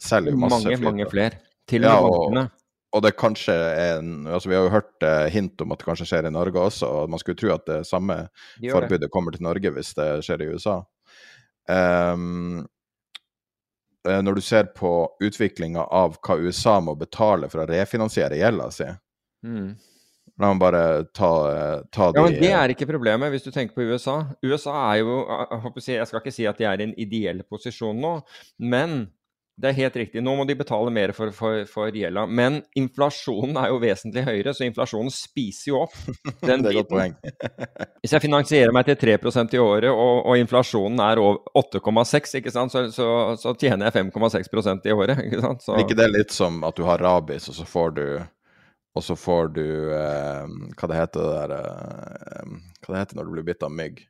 selger 0.00 0.34
jo 0.34 0.42
masse 0.46 0.64
mange, 0.64 0.84
Mange 0.84 1.10
flere. 1.12 1.44
Til 1.68 1.86
og 1.86 1.92
med 1.92 2.16
bankene. 2.16 2.48
Og 2.90 3.04
det 3.04 3.12
kanskje 3.14 3.54
er 3.54 4.00
en, 4.00 4.24
altså 4.26 4.50
Vi 4.50 4.56
har 4.56 4.64
jo 4.64 4.72
hørt 4.72 5.04
eh, 5.06 5.28
hint 5.30 5.60
om 5.62 5.70
at 5.70 5.78
det 5.78 5.86
kanskje 5.86 6.08
skjer 6.10 6.26
i 6.26 6.34
Norge 6.34 6.58
også, 6.58 6.88
og 6.88 7.12
man 7.12 7.22
skulle 7.22 7.38
tro 7.38 7.52
at 7.54 7.68
det 7.68 7.84
samme 7.86 8.24
det 8.58 8.72
forbudet 8.74 9.06
det. 9.06 9.12
kommer 9.14 9.36
til 9.36 9.46
Norge 9.46 9.70
hvis 9.76 9.94
det 9.98 10.10
skjer 10.26 10.42
i 10.42 10.50
USA. 10.50 10.80
Um, 11.70 12.64
når 14.00 14.34
du 14.34 14.40
ser 14.42 14.72
på 14.74 14.90
utviklinga 15.22 15.84
av 15.84 16.16
hva 16.24 16.38
USA 16.40 16.78
må 16.82 16.96
betale 16.98 17.50
for 17.52 17.62
å 17.62 17.66
refinansiere 17.68 18.38
gjelda 18.40 18.70
si, 18.74 18.88
mm 19.44 19.68
La 20.40 20.50
meg 20.54 20.60
bare 20.62 20.82
ta, 21.12 21.30
ta 21.92 22.10
de 22.10 22.20
Ja, 22.20 22.26
men 22.26 22.40
Det 22.40 22.52
er 22.56 22.72
ikke 22.72 22.88
problemet, 22.88 23.32
hvis 23.34 23.44
du 23.44 23.52
tenker 23.52 23.76
på 23.76 23.84
USA. 23.90 24.22
USA 24.42 24.76
er 24.94 25.02
jo 25.02 25.22
Jeg 25.76 26.08
skal 26.08 26.22
ikke 26.22 26.34
si 26.34 26.48
at 26.48 26.60
de 26.60 26.68
er 26.68 26.80
i 26.80 26.88
en 26.88 26.98
ideell 27.00 27.42
posisjon 27.44 28.00
nå, 28.00 28.18
men 28.58 29.02
det 29.60 29.70
er 29.70 29.76
helt 29.76 29.96
riktig. 30.00 30.22
Nå 30.24 30.32
må 30.38 30.46
de 30.48 30.56
betale 30.56 30.88
mer 30.94 31.12
for, 31.16 31.32
for, 31.36 31.64
for 31.68 31.92
gjelda. 31.92 32.24
Men 32.24 32.60
inflasjonen 32.78 33.58
er 33.60 33.68
jo 33.72 33.80
vesentlig 33.82 34.24
høyere, 34.24 34.54
så 34.56 34.64
inflasjonen 34.64 35.12
spiser 35.12 35.72
jo 35.72 35.82
opp 35.84 35.96
den 36.48 36.64
poeng. 36.88 37.16
Hvis 38.00 38.16
jeg 38.16 38.24
finansierer 38.24 38.72
meg 38.72 38.88
til 38.88 38.96
3% 39.02 39.56
i 39.58 39.60
året, 39.60 39.90
og, 39.92 40.24
og 40.24 40.40
inflasjonen 40.40 41.04
er 41.04 41.20
8,6, 41.20 42.38
så, 42.48 42.66
så, 42.88 43.08
så, 43.36 43.54
tjener 43.60 43.90
jeg 43.90 44.08
5,6% 44.08 44.88
i 44.88 44.96
året. 44.96 45.24
ikke 45.26 45.44
sant? 45.44 45.64
Så... 45.66 45.76
Ikke 45.82 45.98
det 45.98 46.08
litt 46.14 46.32
som 46.32 46.62
at 46.64 46.80
du 46.80 46.86
har 46.88 47.02
rabies, 47.02 47.50
og 47.52 47.60
så 47.60 47.68
får 47.68 47.96
du 47.98 48.04
og 48.94 49.04
så 49.06 49.16
får 49.16 49.52
du 49.54 49.66
eh, 49.94 50.46
Hva 50.76 50.88
det 50.90 50.98
heter 50.98 51.22
det 51.22 51.34
der 51.34 51.52
eh, 51.56 52.54
Hva 52.82 52.94
det 52.94 53.02
heter 53.04 53.18
når 53.18 53.28
du 53.28 53.34
blir 53.36 53.46
bitt 53.46 53.62
av 53.62 53.74
mygg? 53.74 54.02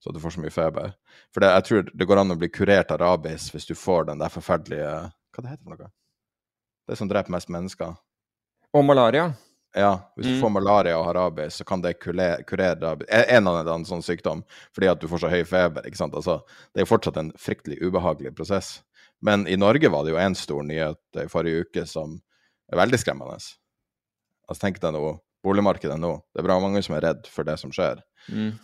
Så 0.00 0.14
du 0.16 0.20
får 0.22 0.32
så 0.32 0.40
mye 0.40 0.52
feber. 0.54 0.92
For 1.28 1.44
det, 1.44 1.50
jeg 1.52 1.64
tror 1.66 1.88
det 1.92 2.06
går 2.08 2.20
an 2.22 2.32
å 2.32 2.38
bli 2.40 2.48
kurert 2.48 2.92
av 2.94 3.02
rabies 3.02 3.50
hvis 3.52 3.68
du 3.68 3.74
får 3.76 4.08
den 4.08 4.22
der 4.22 4.32
forferdelige 4.32 4.92
Hva 5.34 5.44
det 5.44 5.52
heter 5.52 5.66
for 5.66 5.74
noe? 5.74 5.92
Det 6.88 6.96
som 6.98 7.10
dreper 7.10 7.34
mest 7.34 7.50
mennesker. 7.52 7.98
Og 8.74 8.86
malaria? 8.86 9.28
Ja, 9.76 9.92
hvis 10.16 10.26
du 10.26 10.32
mm. 10.32 10.40
får 10.42 10.50
malaria 10.50 10.96
og 10.98 11.04
har 11.06 11.14
rabies, 11.14 11.60
så 11.60 11.66
kan 11.66 11.82
det 11.82 12.00
kurere, 12.02 12.40
kurere 12.42 12.78
rabies. 12.80 13.10
En 13.10 13.46
eller 13.46 13.62
annen 13.62 13.86
sånn 13.86 14.02
sykdom 14.02 14.42
fordi 14.74 14.88
at 14.90 15.02
du 15.02 15.06
får 15.10 15.22
så 15.22 15.30
høy 15.30 15.44
feber. 15.46 15.86
ikke 15.86 16.00
sant? 16.00 16.16
Altså, 16.18 16.40
det 16.72 16.80
er 16.80 16.86
jo 16.86 16.90
fortsatt 16.90 17.20
en 17.20 17.30
fryktelig 17.38 17.78
ubehagelig 17.84 18.34
prosess. 18.38 18.80
Men 19.22 19.44
i 19.46 19.58
Norge 19.60 19.92
var 19.92 20.06
det 20.06 20.14
jo 20.14 20.22
én 20.22 20.34
stor 20.38 20.64
nyhet 20.66 21.22
i 21.22 21.28
forrige 21.30 21.66
uke 21.66 21.86
som 21.86 22.16
er 22.72 22.80
veldig 22.80 22.98
skremmende. 22.98 23.38
Altså, 24.50 24.66
tenk 24.66 24.80
deg 24.82 24.96
nå, 24.96 25.14
boligmarkedet 25.46 25.96
nå. 26.00 26.16
Det 26.34 26.42
er 26.42 26.48
bra 26.48 26.58
mange 26.62 26.82
som 26.82 26.96
er 26.98 27.06
redd 27.06 27.30
for 27.30 27.46
det 27.46 27.54
som 27.62 27.72
skjer. 27.74 28.02
Mm. 28.28 28.56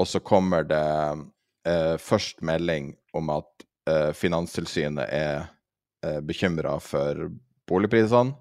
Og 0.00 0.08
så 0.08 0.22
kommer 0.24 0.64
det 0.64 0.88
eh, 1.68 1.94
først 2.00 2.40
melding 2.46 2.94
om 3.18 3.30
at 3.34 3.68
eh, 3.90 4.10
Finanstilsynet 4.16 5.04
er 5.04 5.48
eh, 6.06 6.20
bekymra 6.24 6.78
for 6.82 7.28
boligprisene 7.68 8.32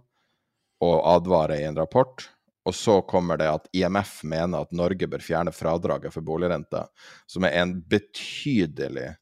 og 0.85 0.97
advarer 1.09 1.59
i 1.59 1.67
en 1.67 1.77
rapport. 1.77 2.29
Og 2.67 2.75
så 2.75 2.99
kommer 3.07 3.39
det 3.39 3.47
at 3.49 3.67
IMF 3.75 4.21
mener 4.27 4.65
at 4.65 4.75
Norge 4.75 5.07
bør 5.09 5.23
fjerne 5.23 5.53
fradraget 5.55 6.13
for 6.13 6.25
boligrente, 6.25 6.83
som 7.27 7.47
er 7.47 7.55
en 7.61 7.77
betydelig 7.79 9.13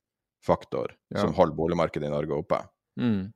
faktor 0.45 0.93
ja. 1.13 1.21
som 1.21 1.33
holder 1.33 1.57
boligmarkedet 1.57 2.09
i 2.09 2.13
Norge 2.13 2.39
oppe. 2.41 2.59
Mm. 2.99 3.29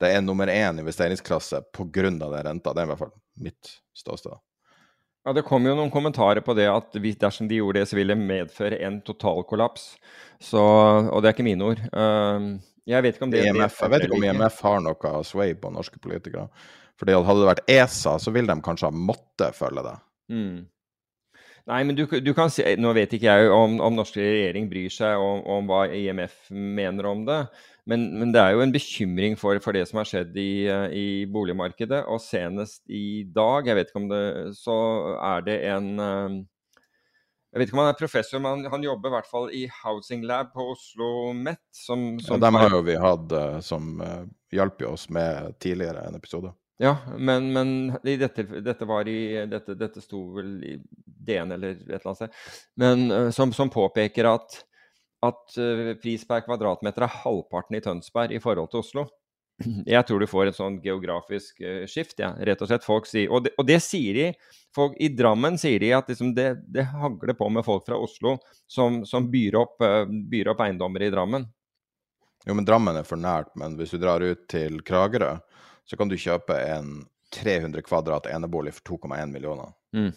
Det 0.00 0.10
er 0.10 0.24
nummer 0.24 0.50
én 0.50 0.80
investeringsklasse 0.82 1.62
pga. 1.74 2.02
den 2.10 2.20
renta. 2.20 2.72
Det 2.72 2.82
er 2.82 2.88
i 2.88 2.92
hvert 2.92 3.02
fall 3.04 3.14
mitt 3.40 3.78
ståsted. 3.96 4.36
Ja, 5.24 5.32
Det 5.32 5.44
kom 5.46 5.64
jo 5.64 5.74
noen 5.74 5.90
kommentarer 5.90 6.44
på 6.44 6.54
det 6.54 6.66
at 6.68 6.92
dersom 6.92 7.48
de 7.48 7.56
gjorde 7.56 7.80
det, 7.80 7.88
så 7.88 7.96
ville 7.96 8.12
det 8.12 8.26
medføre 8.28 8.80
en 8.84 9.00
totalkollaps. 9.00 9.94
Og 10.52 11.22
det 11.22 11.30
er 11.30 11.32
ikke 11.32 11.46
mine 11.46 11.64
ord. 11.64 11.80
Uh, 11.94 12.60
jeg 12.84 13.00
vet 13.06 13.16
ikke 13.16 13.24
om 13.24 13.32
det, 13.32 13.46
EMF, 13.48 13.80
Jeg 13.80 13.92
vet 13.94 14.04
ikke 14.04 14.18
om 14.18 14.26
IMF 14.28 14.60
har 14.66 14.82
noe 14.84 15.14
sway 15.24 15.54
på 15.56 15.72
norske 15.72 15.98
politikere. 16.02 16.50
Fordi 17.00 17.16
Hadde 17.16 17.40
det 17.40 17.48
vært 17.48 17.70
ESA, 17.70 18.18
så 18.20 18.30
ville 18.34 18.52
de 18.52 18.64
kanskje 18.64 18.90
ha 18.90 18.94
måttet 18.94 19.56
følge 19.56 19.86
det. 19.86 19.96
Mm. 20.30 20.66
Nei, 21.64 21.80
men 21.88 21.96
du, 21.96 22.04
du, 22.04 22.32
kan 22.36 22.50
si 22.52 22.64
Nå 22.80 22.92
vet 22.96 23.12
ikke 23.16 23.32
jeg 23.32 23.52
om, 23.52 23.78
om 23.80 23.96
norsk 23.96 24.18
regjering 24.20 24.68
bryr 24.68 24.92
seg 24.92 25.20
om, 25.20 25.40
om 25.48 25.70
hva 25.70 25.86
IMF 25.96 26.50
mener 26.52 27.08
om 27.08 27.24
det. 27.24 27.40
Men, 27.86 28.06
men, 28.16 28.32
det 28.32 28.40
er 28.40 28.54
jo 28.54 28.62
en 28.64 28.72
bekymring 28.72 29.36
for, 29.36 29.58
for 29.60 29.76
det 29.76 29.84
som 29.90 30.00
har 30.00 30.08
skjedd 30.08 30.36
i, 30.40 30.64
eh, 30.72 30.86
i, 30.96 31.06
boligmarkedet. 31.28 32.04
Og 32.08 32.22
senest 32.24 32.80
i 32.88 33.24
dag, 33.28 33.68
jeg 33.68 33.76
vet 33.76 33.92
ikke 33.92 34.00
om 34.00 34.10
det 34.12 34.24
Så 34.56 34.76
er 35.20 35.44
det 35.44 35.58
en 35.68 35.90
eh, 36.00 36.38
Jeg 37.52 37.60
vet 37.60 37.68
ikke 37.68 37.76
om 37.76 37.84
han 37.84 37.92
er 37.92 38.00
professor, 38.00 38.42
men 38.42 38.64
han 38.72 38.88
jobber 38.88 39.12
i 39.12 39.16
hvert 39.18 39.30
fall 39.30 39.52
i 39.52 39.62
Housing 39.82 40.24
Lab 40.26 40.54
på 40.56 40.70
Oslo 40.72 41.10
Met. 41.36 41.62
Som, 41.76 42.14
som 42.24 42.40
ja, 42.40 42.46
dem 42.46 42.60
har 42.62 42.72
jo 42.72 42.82
vi 42.88 42.98
hatt 42.98 43.36
eh, 43.36 43.60
som 43.62 43.94
uh, 44.00 44.24
hjalp 44.54 44.86
oss 44.88 45.10
med 45.12 45.54
tidligere 45.60 46.08
en 46.08 46.16
episode. 46.16 46.56
Ja, 46.82 46.96
men, 47.14 47.52
men 47.54 47.68
dette, 48.02 48.48
dette, 48.64 48.86
var 48.88 49.06
i 49.06 49.44
dette, 49.46 49.76
dette 49.78 50.00
sto 50.02 50.24
vel 50.34 50.56
i 50.66 50.72
DN 51.04 51.52
eller 51.54 51.76
et 51.76 51.84
eller 51.84 52.08
annet 52.10 52.24
sted. 52.24 52.40
Men 52.80 53.32
som, 53.32 53.52
som 53.54 53.70
påpeker 53.70 54.26
at 54.26 54.56
at 55.24 55.58
uh, 55.58 55.92
pris 56.00 56.24
per 56.28 56.44
kvadratmeter 56.46 57.06
er 57.06 57.20
halvparten 57.24 57.78
i 57.78 57.82
Tønsberg 57.84 58.34
i 58.34 58.40
forhold 58.42 58.72
til 58.72 58.82
Oslo. 58.82 59.06
Jeg 59.94 60.06
tror 60.08 60.22
du 60.22 60.28
får 60.30 60.50
et 60.50 60.58
sånn 60.58 60.80
geografisk 60.84 61.62
uh, 61.64 61.84
skift, 61.90 62.18
ja, 62.22 62.32
rett 62.48 62.62
og 62.64 62.70
slett. 62.70 62.86
Folk 62.86 63.08
sier, 63.10 63.30
og 63.30 63.46
det, 63.46 63.54
og 63.58 63.68
det 63.68 63.80
sier 63.84 64.18
de. 64.18 64.54
Folk, 64.74 64.96
I 64.98 65.10
Drammen 65.14 65.58
sier 65.60 65.82
de 65.82 65.92
at 65.96 66.10
liksom 66.10 66.34
det, 66.36 66.48
det, 66.74 66.88
hagler 66.94 67.36
på 67.38 67.50
med 67.54 67.66
folk 67.66 67.86
fra 67.86 67.98
Oslo 68.00 68.36
som, 68.66 69.02
som 69.08 69.30
byr, 69.32 69.60
opp, 69.62 69.76
uh, 69.84 70.02
byr, 70.06 70.54
opp, 70.54 70.64
eiendommer 70.66 71.06
i 71.06 71.12
Drammen. 71.14 71.48
Jo, 72.44 72.54
men 72.54 72.66
Drammen 72.68 73.00
er 73.00 73.08
for 73.08 73.20
nært. 73.20 73.54
Men 73.60 73.78
hvis 73.78 73.94
du 73.94 74.00
drar 74.02 74.24
ut 74.24 74.46
til 74.52 74.82
Kragerø, 74.84 75.36
så 75.84 75.96
kan 76.00 76.10
du 76.10 76.18
kjøpe 76.20 76.56
en 76.68 77.04
300 77.34 77.82
kvadrat 77.82 78.26
enebolig 78.26 78.74
for 78.74 78.98
2,1 78.98 79.32
millioner. 79.32 79.72
Mm. 79.96 80.12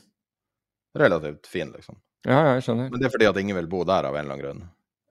Relativt 0.98 1.48
fin, 1.48 1.72
liksom. 1.72 2.00
Ja, 2.28 2.56
jeg 2.56 2.66
skjønner. 2.66 2.90
Men 2.92 3.00
det 3.00 3.08
er 3.08 3.14
fordi 3.14 3.30
at 3.30 3.40
ingen 3.40 3.58
vil 3.60 3.70
bo 3.72 3.84
der 3.88 4.10
av 4.10 4.16
en 4.16 4.26
eller 4.26 4.36
annen 4.36 4.44
grunn. 4.44 4.66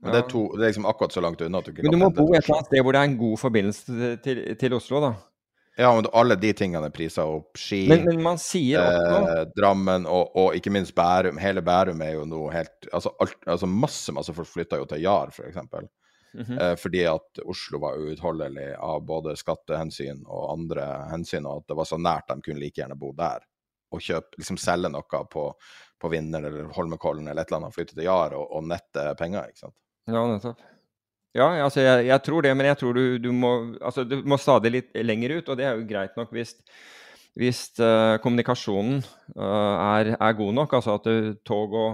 Men 0.07 0.16
det 0.16 0.24
er, 0.24 0.28
to, 0.30 0.42
det 0.57 0.64
er 0.64 0.72
liksom 0.72 0.88
akkurat 0.90 1.14
så 1.14 1.22
langt 1.24 1.42
unna 1.44 1.62
at 1.62 1.68
du 1.68 1.72
ikke 1.74 1.86
Men 1.86 1.96
du 1.96 2.02
må 2.04 2.11
bo 2.14 2.28
et 2.32 2.42
eller 2.44 2.59
annet 2.61 2.70
sted 2.70 2.84
hvor 2.86 2.96
det 2.96 3.00
er 3.02 3.11
en 3.11 3.18
god 3.20 3.40
forbindelse 3.42 4.12
til, 4.24 4.44
til 4.61 4.76
Oslo, 4.78 5.02
da. 5.04 5.16
Ja, 5.78 5.94
men 5.94 6.07
alle 6.12 6.38
de 6.40 6.52
tingene 6.57 6.88
er 6.88 6.92
prisa 6.92 7.26
opp. 7.28 7.59
Ski, 7.61 7.82
men, 7.90 8.07
men 8.09 8.38
eh, 8.40 9.42
Drammen 9.59 10.07
og, 10.09 10.30
og, 10.32 10.54
ikke 10.57 10.72
minst 10.72 10.94
Bærum. 10.96 11.36
Hele 11.36 11.61
Bærum 11.64 12.00
er 12.00 12.14
jo 12.14 12.24
nå 12.24 12.46
helt 12.54 12.88
Altså, 12.92 13.12
alt, 13.20 13.36
altså 13.44 13.68
masse 13.68 14.14
masse 14.16 14.32
folk 14.32 14.48
flytta 14.48 14.80
jo 14.80 14.86
til 14.88 15.04
Jar, 15.04 15.34
f.eks. 15.34 15.59
For 15.70 15.84
mm 15.84 16.44
-hmm. 16.44 16.62
eh, 16.62 16.76
fordi 16.76 17.04
at 17.04 17.42
Oslo 17.44 17.78
var 17.78 17.98
uutholdelig 17.98 18.74
av 18.78 19.04
både 19.04 19.36
skattehensyn 19.36 20.24
og 20.26 20.52
andre 20.52 20.86
hensyn, 21.11 21.46
og 21.46 21.57
at 21.57 21.68
det 21.68 21.76
var 21.76 21.84
så 21.84 21.96
nært 21.96 22.28
de 22.28 22.40
kunne 22.42 22.61
like 22.61 22.80
gjerne 22.80 22.96
bo 22.96 23.12
der. 23.12 23.44
Og 23.92 24.00
kjøpe, 24.00 24.36
liksom 24.38 24.57
selge 24.57 24.88
noe 24.88 25.24
på, 25.30 25.54
på 26.00 26.09
Vinner 26.09 26.42
eller 26.42 26.72
Holmenkollen 26.72 27.28
eller 27.28 27.42
et 27.42 27.48
eller 27.52 27.61
annet, 27.61 27.74
flytte 27.74 27.94
til 27.94 28.04
Jar 28.04 28.32
og, 28.32 28.48
og 28.57 28.64
nette 28.64 29.14
penger. 29.18 29.48
ikke 29.48 29.59
sant? 29.59 29.76
Ja, 30.07 30.22
nettopp. 30.30 30.62
Ja, 31.36 31.46
altså 31.66 31.82
jeg, 31.84 32.07
jeg, 32.09 32.22
tror 32.24 32.44
det, 32.46 32.52
men 32.57 32.68
jeg 32.70 32.78
tror 32.80 32.96
du, 32.96 33.04
du, 33.20 33.30
må, 33.34 33.52
altså 33.84 34.07
du 34.09 34.20
må 34.24 34.38
stadig 34.40 34.72
litt 34.72 35.00
lenger 35.04 35.36
ut. 35.36 35.50
Og 35.52 35.59
det 35.59 35.66
er 35.68 35.76
jo 35.76 35.88
greit 35.88 36.14
nok 36.16 36.32
hvis, 36.32 36.54
hvis 37.36 37.62
uh, 37.82 38.16
kommunikasjonen 38.24 39.02
uh, 39.36 39.74
er, 39.98 40.14
er, 40.16 40.36
god 40.38 40.54
nok. 40.62 40.78
Altså 40.78 40.96
at 40.96 41.09
det, 41.11 41.18
tog 41.44 41.76
og 41.76 41.90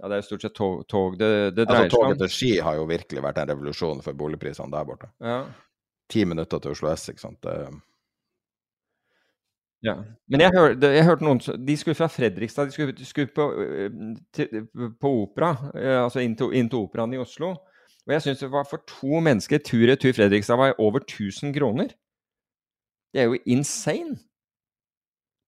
Ja, 0.00 0.08
det 0.08 0.16
er 0.16 0.22
jo 0.22 0.28
stort 0.30 0.44
sett 0.46 0.54
tog, 0.56 0.76
tog 0.88 1.18
det, 1.20 1.28
det, 1.52 1.66
dreier 1.68 1.90
altså, 1.90 1.98
seg 1.98 2.00
om. 2.00 2.06
Altså 2.06 2.16
Toget 2.16 2.22
til 2.22 2.32
Ski 2.32 2.52
har 2.64 2.78
jo 2.78 2.86
virkelig 2.88 3.24
vært 3.26 3.42
en 3.42 3.50
revolusjon 3.52 4.00
for 4.06 4.16
boligprisene 4.16 4.72
der 4.72 4.86
borte. 4.88 5.10
Ja. 5.20 5.42
Ti 6.10 6.24
minutter 6.24 6.62
til 6.62 6.72
Oslo 6.72 6.88
S, 6.94 7.10
ikke 7.12 7.20
sant. 7.26 7.36
Det, 7.44 7.58
ja. 9.86 9.94
Men 10.28 10.44
jeg, 10.44 10.52
hør, 10.54 10.74
jeg, 10.76 11.04
hørte 11.06 11.24
noen 11.24 11.40
De 11.64 11.76
skulle 11.80 11.96
fra 11.96 12.10
Fredrikstad, 12.12 12.68
de 12.68 12.74
skulle, 12.76 12.94
de 12.96 13.06
skulle 13.08 13.32
på, 13.32 13.46
til, 14.36 14.66
på, 15.00 15.12
opera, 15.24 15.54
altså 16.02 16.20
inn 16.24 16.36
til, 16.36 16.52
inn 16.56 16.68
til, 16.68 16.84
operaen 16.84 17.16
i 17.16 17.20
Oslo. 17.22 17.54
Og 18.06 18.14
jeg 18.16 18.24
syns 18.24 18.42
det 18.44 18.50
var 18.52 18.68
for 18.68 18.84
to 18.88 19.20
mennesker 19.24 19.62
tur-retur 19.64 20.16
Fredrikstad 20.16 20.60
var 20.60 20.76
over 20.78 21.04
1000 21.04 21.54
kroner. 21.56 21.94
Det 23.14 23.22
er 23.22 23.30
jo 23.30 23.40
insane. 23.46 24.18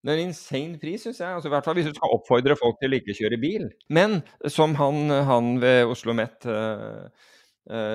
Det 0.02 0.10
er 0.10 0.18
en 0.18 0.32
insane 0.32 0.80
pris, 0.82 1.04
syns 1.04 1.20
jeg. 1.20 1.30
Altså, 1.30 1.48
I 1.48 1.54
hvert 1.54 1.66
fall 1.66 1.76
hvis 1.78 1.90
du 1.92 1.94
skal 1.94 2.16
oppfordre 2.16 2.56
folk 2.58 2.80
til 2.80 2.90
å 2.94 2.98
ikke 2.98 3.14
kjøre 3.20 3.38
bil. 3.42 3.68
Men 3.94 4.18
som 4.50 4.74
han, 4.80 5.12
han 5.28 5.52
ved 5.62 5.92
Oslo 5.92 6.16
Met 6.18 6.48
uh, 6.48 7.06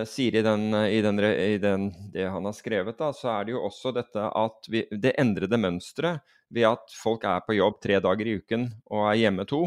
sier 0.08 0.36
i, 0.40 0.42
den, 0.46 0.70
i, 0.72 1.02
den, 1.04 1.20
i 1.20 1.58
den, 1.60 1.90
det 2.14 2.30
han 2.32 2.46
har 2.48 2.56
skrevet, 2.56 2.96
da, 3.00 3.10
så 3.12 3.34
er 3.34 3.48
det 3.48 3.56
jo 3.56 3.66
også 3.68 3.92
dette 3.96 4.30
at 4.32 4.70
vi, 4.72 4.86
det 4.92 5.12
endrede 5.20 5.60
mønsteret 5.60 6.24
ved 6.56 6.70
at 6.70 6.94
folk 6.96 7.26
er 7.28 7.44
på 7.44 7.58
jobb 7.58 7.82
tre 7.84 8.00
dager 8.04 8.30
i 8.30 8.38
uken 8.40 8.70
og 8.88 9.10
er 9.10 9.20
hjemme 9.26 9.44
to. 9.50 9.66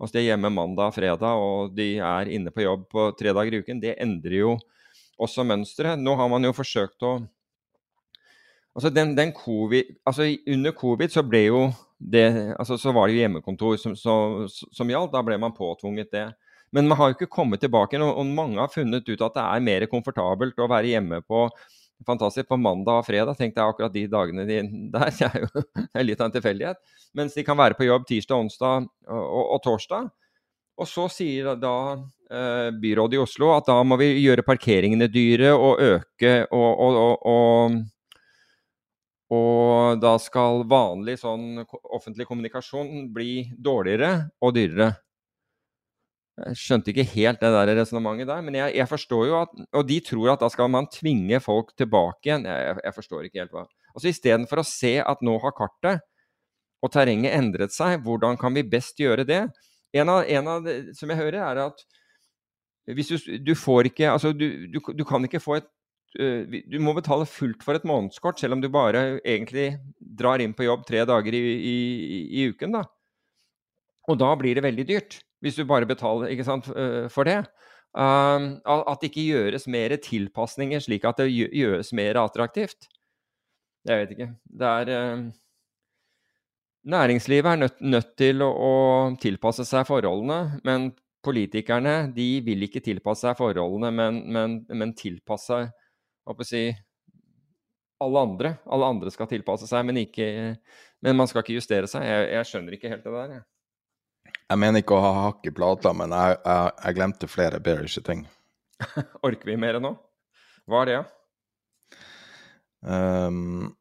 Altså 0.00 0.16
de 0.16 0.22
er 0.22 0.30
hjemme 0.32 0.50
mandag 0.50 0.90
og 0.90 0.96
fredag, 0.96 1.44
og 1.44 1.74
de 1.76 1.90
er 2.02 2.30
inne 2.32 2.52
på 2.54 2.64
jobb 2.64 2.88
på 2.90 3.06
tre 3.18 3.34
dager 3.36 3.54
i 3.54 3.60
uken. 3.62 3.82
Det 3.82 3.98
endrer 4.02 4.40
jo 4.40 4.56
også 5.20 5.44
mønsteret. 5.46 6.00
Nå 6.00 6.16
har 6.18 6.30
man 6.32 6.44
jo 6.48 6.56
forsøkt 6.56 7.06
å 7.06 7.18
Altså, 8.74 8.90
den, 8.90 9.12
den 9.14 9.30
COVID, 9.30 10.00
altså 10.02 10.24
Under 10.50 10.72
covid 10.74 11.12
så 11.14 11.22
ble 11.22 11.44
jo 11.44 11.58
det 11.94 12.24
altså 12.58 12.74
Så 12.74 12.90
var 12.90 13.06
det 13.06 13.14
jo 13.14 13.20
hjemmekontor 13.20 13.76
som, 13.78 13.94
som, 13.94 14.48
som 14.50 14.90
gjaldt. 14.90 15.12
Da 15.14 15.22
ble 15.22 15.38
man 15.38 15.54
påtvunget 15.54 16.10
det. 16.10 16.24
Men 16.74 16.90
man 16.90 16.98
har 16.98 17.10
jo 17.10 17.18
ikke 17.18 17.30
kommet 17.30 17.62
tilbake, 17.62 18.00
og, 18.02 18.18
og 18.18 18.34
mange 18.34 18.58
har 18.58 18.72
funnet 18.72 19.06
ut 19.06 19.22
at 19.22 19.36
det 19.38 19.46
er 19.46 19.64
mer 19.68 19.86
komfortabelt 19.90 20.58
å 20.58 20.70
være 20.70 20.90
hjemme 20.90 21.22
på 21.22 21.46
fantastisk. 22.06 22.48
På 22.48 22.58
mandag 22.60 23.00
og 23.02 23.06
fredag 23.06 23.38
tenkte 23.38 23.62
jeg 23.62 23.74
akkurat 23.74 23.94
de 23.94 24.04
dagene 24.10 24.46
de, 24.48 24.60
der. 24.94 25.14
Det 25.14 25.30
er 25.30 25.46
jo 25.46 25.64
er 25.86 26.06
litt 26.08 26.20
av 26.20 26.28
en 26.28 26.36
tilfeldighet. 26.36 26.82
Mens 27.14 27.36
de 27.36 27.46
kan 27.46 27.58
være 27.58 27.78
på 27.78 27.88
jobb 27.88 28.06
tirsdag, 28.10 28.44
onsdag 28.46 28.90
og, 29.06 29.24
og, 29.24 29.46
og 29.56 29.64
torsdag. 29.64 30.12
Og 30.74 30.90
så 30.90 31.06
sier 31.12 31.54
da 31.62 31.76
eh, 31.94 32.68
byrådet 32.82 33.14
i 33.14 33.22
Oslo 33.22 33.52
at 33.54 33.68
da 33.68 33.76
må 33.86 33.98
vi 34.00 34.10
gjøre 34.24 34.42
parkeringene 34.46 35.06
dyre 35.06 35.52
og 35.54 35.82
øke 35.84 36.32
og, 36.50 37.04
og 37.30 37.82
Og 39.34 40.02
da 40.02 40.16
skal 40.18 40.66
vanlig 40.68 41.16
sånn 41.22 41.62
offentlig 41.64 42.26
kommunikasjon 42.26 43.08
bli 43.14 43.46
dårligere 43.56 44.28
og 44.42 44.54
dyrere. 44.54 44.90
Jeg 46.34 46.58
skjønte 46.58 46.90
ikke 46.90 47.04
helt 47.12 47.38
det 47.38 47.50
der 47.54 47.70
resonnementet 47.78 48.26
der, 48.26 48.40
men 48.42 48.56
jeg, 48.58 48.74
jeg, 48.74 48.88
forstår 48.90 49.26
jo 49.28 49.36
at 49.38 49.52
Og 49.78 49.84
de 49.86 50.00
tror 50.02 50.32
at 50.32 50.40
da 50.42 50.48
skal 50.50 50.70
man 50.72 50.88
tvinge 50.90 51.38
folk 51.42 51.70
tilbake 51.78 52.26
igjen. 52.26 52.48
Jeg, 52.50 52.80
jeg 52.82 52.96
forstår 52.96 53.28
ikke 53.28 53.42
helt 53.44 53.54
hva 53.54 53.62
Altså 53.94 54.10
Istedenfor 54.10 54.62
å 54.62 54.66
se 54.66 54.96
at 54.98 55.22
nå 55.22 55.36
har 55.44 55.54
kartet 55.54 56.02
og 56.84 56.90
terrenget 56.92 57.32
endret 57.32 57.72
seg, 57.72 58.02
hvordan 58.04 58.36
kan 58.36 58.52
vi 58.52 58.64
best 58.66 58.98
gjøre 59.00 59.24
det? 59.24 59.44
En 59.96 60.10
av, 60.10 60.26
en 60.28 60.48
av 60.50 60.66
det, 60.66 60.74
som 60.98 61.08
jeg 61.08 61.16
hører, 61.16 61.38
er 61.40 61.60
at 61.62 61.84
hvis 62.92 63.08
du, 63.14 63.30
du 63.40 63.54
får 63.56 63.88
ikke 63.88 64.10
Altså, 64.10 64.34
du, 64.36 64.66
du, 64.68 64.80
du 64.92 65.04
kan 65.08 65.24
ikke 65.24 65.40
få 65.40 65.60
et 65.60 65.70
Du 66.68 66.76
må 66.82 66.92
betale 66.94 67.26
fullt 67.26 67.64
for 67.66 67.78
et 67.78 67.86
månedskort, 67.88 68.38
selv 68.38 68.58
om 68.58 68.60
du 68.62 68.68
bare 68.70 69.20
egentlig 69.22 69.78
drar 69.98 70.42
inn 70.42 70.52
på 70.54 70.66
jobb 70.66 70.84
tre 70.86 71.06
dager 71.08 71.34
i, 71.34 71.40
i, 71.70 72.18
i 72.42 72.44
uken, 72.52 72.76
da. 72.76 72.84
Og 74.10 74.18
da 74.20 74.28
blir 74.38 74.54
det 74.54 74.62
veldig 74.66 74.84
dyrt 74.90 75.16
hvis 75.44 75.60
du 75.60 75.66
bare 75.68 75.88
betaler 75.88 76.32
sant, 76.46 76.70
eh, 76.72 77.06
for 77.12 77.28
det. 77.28 77.42
Um, 77.94 78.56
at 78.66 78.98
det 78.98 79.12
ikke 79.12 79.28
gjøres 79.28 79.68
mer 79.70 79.92
tilpasninger 80.02 80.80
slik 80.82 81.04
at 81.06 81.20
det 81.20 81.28
gjøres 81.30 81.92
mer 81.94 82.18
attraktivt. 82.18 82.88
Jeg 83.86 84.00
vet 84.00 84.14
ikke. 84.16 84.30
Det 84.50 84.70
er 84.70 84.90
uh, 84.90 85.28
Næringslivet 86.84 87.48
er 87.48 87.56
nødt, 87.56 87.78
nødt 87.80 88.10
til 88.20 88.42
å, 88.44 88.50
å, 88.50 88.72
tilpasse 89.20 89.64
seg 89.64 89.86
forholdene, 89.88 90.58
men 90.68 90.90
politikerne 91.24 92.10
de 92.12 92.26
vil 92.44 92.66
ikke 92.66 92.82
tilpasse 92.84 93.24
seg 93.24 93.38
forholdene, 93.38 93.88
men, 93.94 94.18
men, 94.28 94.58
men 94.68 94.92
tilpasse 94.98 95.62
si, 96.44 96.66
alle 98.04 98.26
andre. 98.28 98.52
Alle 98.68 98.90
andre 98.92 99.14
skal 99.14 99.30
tilpasse 99.30 99.70
seg, 99.70 99.86
men, 99.88 100.02
ikke, 100.04 100.28
men 101.00 101.16
man 101.16 101.30
skal 101.30 101.40
ikke 101.40 101.56
justere 101.56 101.88
seg. 101.88 102.04
Jeg, 102.04 102.28
jeg 102.34 102.50
skjønner 102.50 102.76
ikke 102.76 102.92
helt 102.92 103.08
det 103.08 103.16
der. 103.16 103.34
Jeg. 103.38 103.44
Jeg 104.50 104.60
mener 104.60 104.82
ikke 104.82 104.96
å 104.96 105.04
ha 105.04 105.12
hakk 105.24 105.46
i 105.48 105.52
plata, 105.56 105.94
men 105.96 106.12
jeg, 106.12 106.36
jeg, 106.44 106.72
jeg 106.84 106.96
glemte 106.98 107.30
flere 107.30 107.60
bearish 107.64 108.02
ting. 108.04 108.26
Orker 109.26 109.48
vi 109.48 109.56
mer 109.60 109.78
nå? 109.80 109.94
Hva 110.68 110.82
er 110.84 110.90
det? 110.90 110.98
Um, 112.84 113.72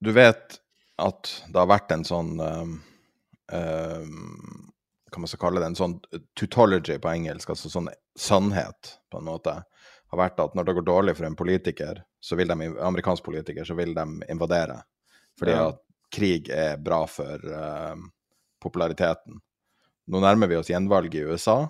du 0.00 0.12
vet 0.16 0.56
at 1.00 1.32
det 1.48 1.60
har 1.60 1.68
vært 1.68 1.92
en 1.92 2.04
sånn 2.08 2.30
um, 2.40 2.70
um, 3.52 4.70
Hva 5.10 5.20
man 5.20 5.28
skal 5.28 5.42
kalle 5.42 5.60
det? 5.60 5.68
En 5.68 5.76
sånn 5.76 5.98
tutology 6.38 6.96
på 7.02 7.12
engelsk, 7.12 7.52
altså 7.52 7.72
sånn 7.72 7.90
sannhet, 8.16 8.94
på 9.12 9.20
en 9.20 9.28
måte. 9.28 9.58
Har 10.10 10.22
vært 10.22 10.40
at 10.42 10.56
når 10.56 10.68
det 10.68 10.76
går 10.78 10.86
dårlig 10.88 11.16
for 11.18 11.28
en 11.28 11.36
politiker, 11.36 12.00
så 12.20 12.38
vil 12.40 12.48
de, 12.48 12.70
amerikansk 12.80 13.24
politiker, 13.26 13.68
så 13.68 13.76
vil 13.76 13.92
de 13.96 14.06
invadere. 14.32 14.80
Fordi 15.38 15.56
ja. 15.56 15.68
at 15.68 15.84
krig 16.14 16.48
er 16.54 16.80
bra 16.82 17.04
for 17.10 17.44
um, 17.52 18.08
populariteten. 18.62 19.40
Nå 20.10 20.20
nærmer 20.22 20.50
vi 20.50 20.58
oss 20.58 20.70
gjenvalg 20.70 21.14
i 21.14 21.24
USA. 21.26 21.62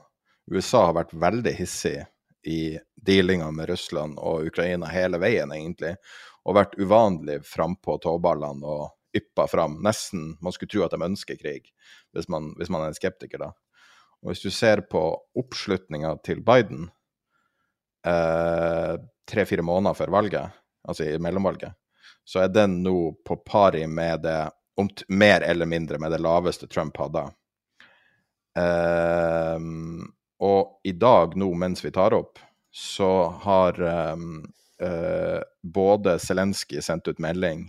USA 0.51 0.86
har 0.88 0.97
vært 0.97 1.14
veldig 1.14 1.53
hissig 1.59 1.99
i 2.47 2.78
dealinga 2.97 3.51
med 3.53 3.68
Russland 3.68 4.18
og 4.18 4.47
Ukraina 4.49 4.88
hele 4.91 5.20
veien, 5.20 5.53
egentlig. 5.53 5.97
Og 6.45 6.57
vært 6.57 6.78
uvanlig 6.80 7.41
frampå 7.47 7.99
tåballene 8.03 8.64
og 8.66 9.16
yppa 9.16 9.47
fram. 9.51 9.80
Nesten 9.84 10.36
man 10.41 10.55
skulle 10.55 10.72
tro 10.72 10.86
at 10.86 10.95
de 10.95 11.05
ønsker 11.05 11.38
krig, 11.41 11.68
hvis 12.14 12.30
man, 12.32 12.55
hvis 12.59 12.70
man 12.72 12.84
er 12.84 12.93
en 12.93 12.97
skeptiker, 12.97 13.43
da. 13.43 13.53
Og 14.20 14.32
hvis 14.32 14.45
du 14.45 14.51
ser 14.53 14.84
på 14.88 15.03
oppslutninga 15.41 16.14
til 16.24 16.43
Biden 16.45 16.88
eh, 18.07 18.97
tre-fire 19.28 19.64
måneder 19.64 19.97
før 19.97 20.12
valget, 20.16 20.57
altså 20.88 21.07
i 21.09 21.20
mellomvalget, 21.22 21.72
så 22.24 22.45
er 22.45 22.53
den 22.53 22.80
nå 22.84 22.97
på 23.26 23.38
pari 23.47 23.86
med 23.88 24.24
det 24.26 24.41
om 24.76 24.88
mer 25.08 25.40
eller 25.40 25.66
mindre 25.66 25.98
med 25.98 26.12
det 26.12 26.20
laveste 26.22 26.68
Trump 26.70 26.96
hadde. 26.96 27.26
Um, 28.58 30.12
og 30.40 30.80
i 30.84 30.92
dag, 30.92 31.36
nå 31.36 31.50
mens 31.54 31.84
vi 31.84 31.92
tar 31.94 32.14
opp, 32.16 32.38
så 32.72 33.28
har 33.42 33.82
um, 33.82 34.40
uh, 34.82 35.40
både 35.62 36.18
Zelenskyj 36.18 36.82
sendt 36.82 37.08
ut 37.08 37.18
melding 37.18 37.66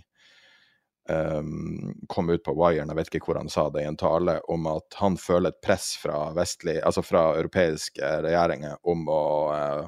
um, 1.08 1.94
Kom 2.08 2.30
ut 2.30 2.44
på 2.44 2.54
Wiren, 2.54 2.88
jeg 2.88 2.98
vet 2.98 3.10
ikke 3.10 3.30
hvor 3.30 3.40
han 3.40 3.50
sa 3.52 3.68
det 3.70 3.84
i 3.84 3.88
en 3.90 3.98
tale, 3.98 4.38
om 4.50 4.68
at 4.70 4.98
han 5.00 5.18
føler 5.20 5.52
et 5.52 5.62
press 5.64 5.92
fra, 6.02 6.30
vestlig, 6.36 6.78
altså 6.82 7.04
fra 7.06 7.32
europeiske 7.38 8.12
regjeringer 8.26 8.78
om 8.88 9.08
å 9.10 9.24
uh, 9.52 9.82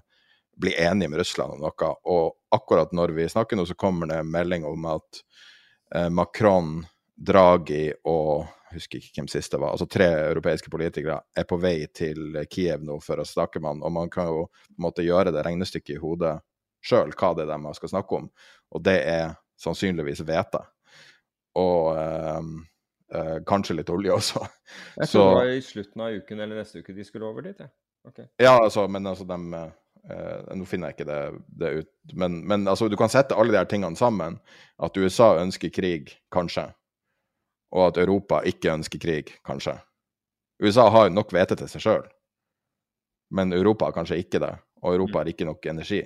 bli 0.57 0.75
enige 0.79 1.11
med 1.11 1.23
Russland 1.23 1.57
om 1.57 1.65
noe. 1.65 1.93
Og 2.11 2.35
akkurat 2.55 2.93
når 2.95 3.15
vi 3.17 3.29
snakker 3.31 3.59
nå, 3.59 3.67
så 3.67 3.79
kommer 3.79 4.11
det 4.11 4.23
melding 4.29 4.67
om 4.69 4.87
at 4.93 5.23
uh, 5.97 6.11
Macron 6.11 6.83
Draghi 7.15 7.93
og 8.11 8.47
jeg 8.75 8.81
husker 8.81 8.99
ikke 8.99 9.21
hvem 9.21 9.29
siste 9.31 9.59
var, 9.63 9.71
altså 9.71 9.87
tre 9.87 10.09
europeiske 10.33 10.71
politikere 10.73 11.21
er 11.39 11.47
på 11.47 11.59
vei 11.63 11.87
til 11.95 12.35
Kiev 12.51 12.83
nå 12.83 12.97
for 13.05 13.23
å 13.23 13.27
snakke 13.29 13.63
med 13.63 13.71
han, 13.71 13.85
og 13.87 13.95
man 13.95 14.11
kan 14.11 14.27
jo 14.27 14.41
på 14.51 14.75
en 14.75 14.87
måte 14.89 15.07
gjøre 15.07 15.31
det 15.35 15.45
regnestykket 15.47 15.95
i 15.95 16.03
hodet 16.03 16.35
sjøl, 16.85 17.15
hva 17.15 17.31
det 17.39 17.47
er 17.47 17.53
de 17.55 17.75
skal 17.79 17.93
snakke 17.93 18.19
om, 18.19 18.27
og 18.75 18.85
det 18.85 18.97
er 19.07 19.37
sannsynligvis 19.63 20.25
hvete. 20.27 20.59
Og 21.61 21.95
øh, 21.95 22.51
øh, 23.15 23.39
kanskje 23.47 23.79
litt 23.79 23.95
olje 23.95 24.19
også. 24.19 24.43
Jeg 24.99 25.13
tror 25.13 25.31
det 25.31 25.39
var 25.39 25.55
i 25.55 25.63
slutten 25.63 26.03
av 26.03 26.19
uken 26.19 26.43
eller 26.43 26.59
neste 26.65 26.83
uke 26.83 26.97
de 26.99 27.07
skulle 27.07 27.31
over 27.31 27.47
dit, 27.47 27.63
ja. 27.63 27.71
Okay. 28.05 28.27
Ja, 28.43 28.59
altså, 28.59 28.89
men 28.91 29.07
altså 29.07 29.29
de 29.29 29.71
Uh, 30.05 30.51
nå 30.53 30.67
finner 30.69 30.91
jeg 30.91 30.99
ikke 30.99 31.05
det, 31.09 31.21
det 31.57 31.69
ut, 31.79 31.87
men, 32.13 32.35
men 32.45 32.67
altså, 32.69 32.91
du 32.93 32.97
kan 33.01 33.09
sette 33.09 33.33
alle 33.41 33.55
de 33.55 33.57
her 33.57 33.69
tingene 33.71 33.97
sammen. 33.97 34.35
At 34.77 34.99
USA 35.01 35.31
ønsker 35.41 35.73
krig, 35.73 36.13
kanskje 36.29 36.67
og 37.75 37.89
at 37.89 38.01
Europa 38.05 38.41
ikke 38.47 38.73
ønsker 38.79 39.03
krig, 39.03 39.35
kanskje. 39.47 39.77
USA 40.63 40.87
har 40.95 41.11
nok 41.11 41.35
hvete 41.35 41.57
til 41.59 41.71
seg 41.71 41.83
sjøl, 41.83 42.05
men 43.35 43.53
Europa 43.53 43.91
har 43.91 43.97
kanskje 43.97 44.21
ikke 44.23 44.41
det. 44.43 44.55
Og 44.85 44.95
Europa 44.95 45.23
har 45.23 45.31
ikke 45.31 45.47
nok 45.49 45.67
energi. 45.67 46.03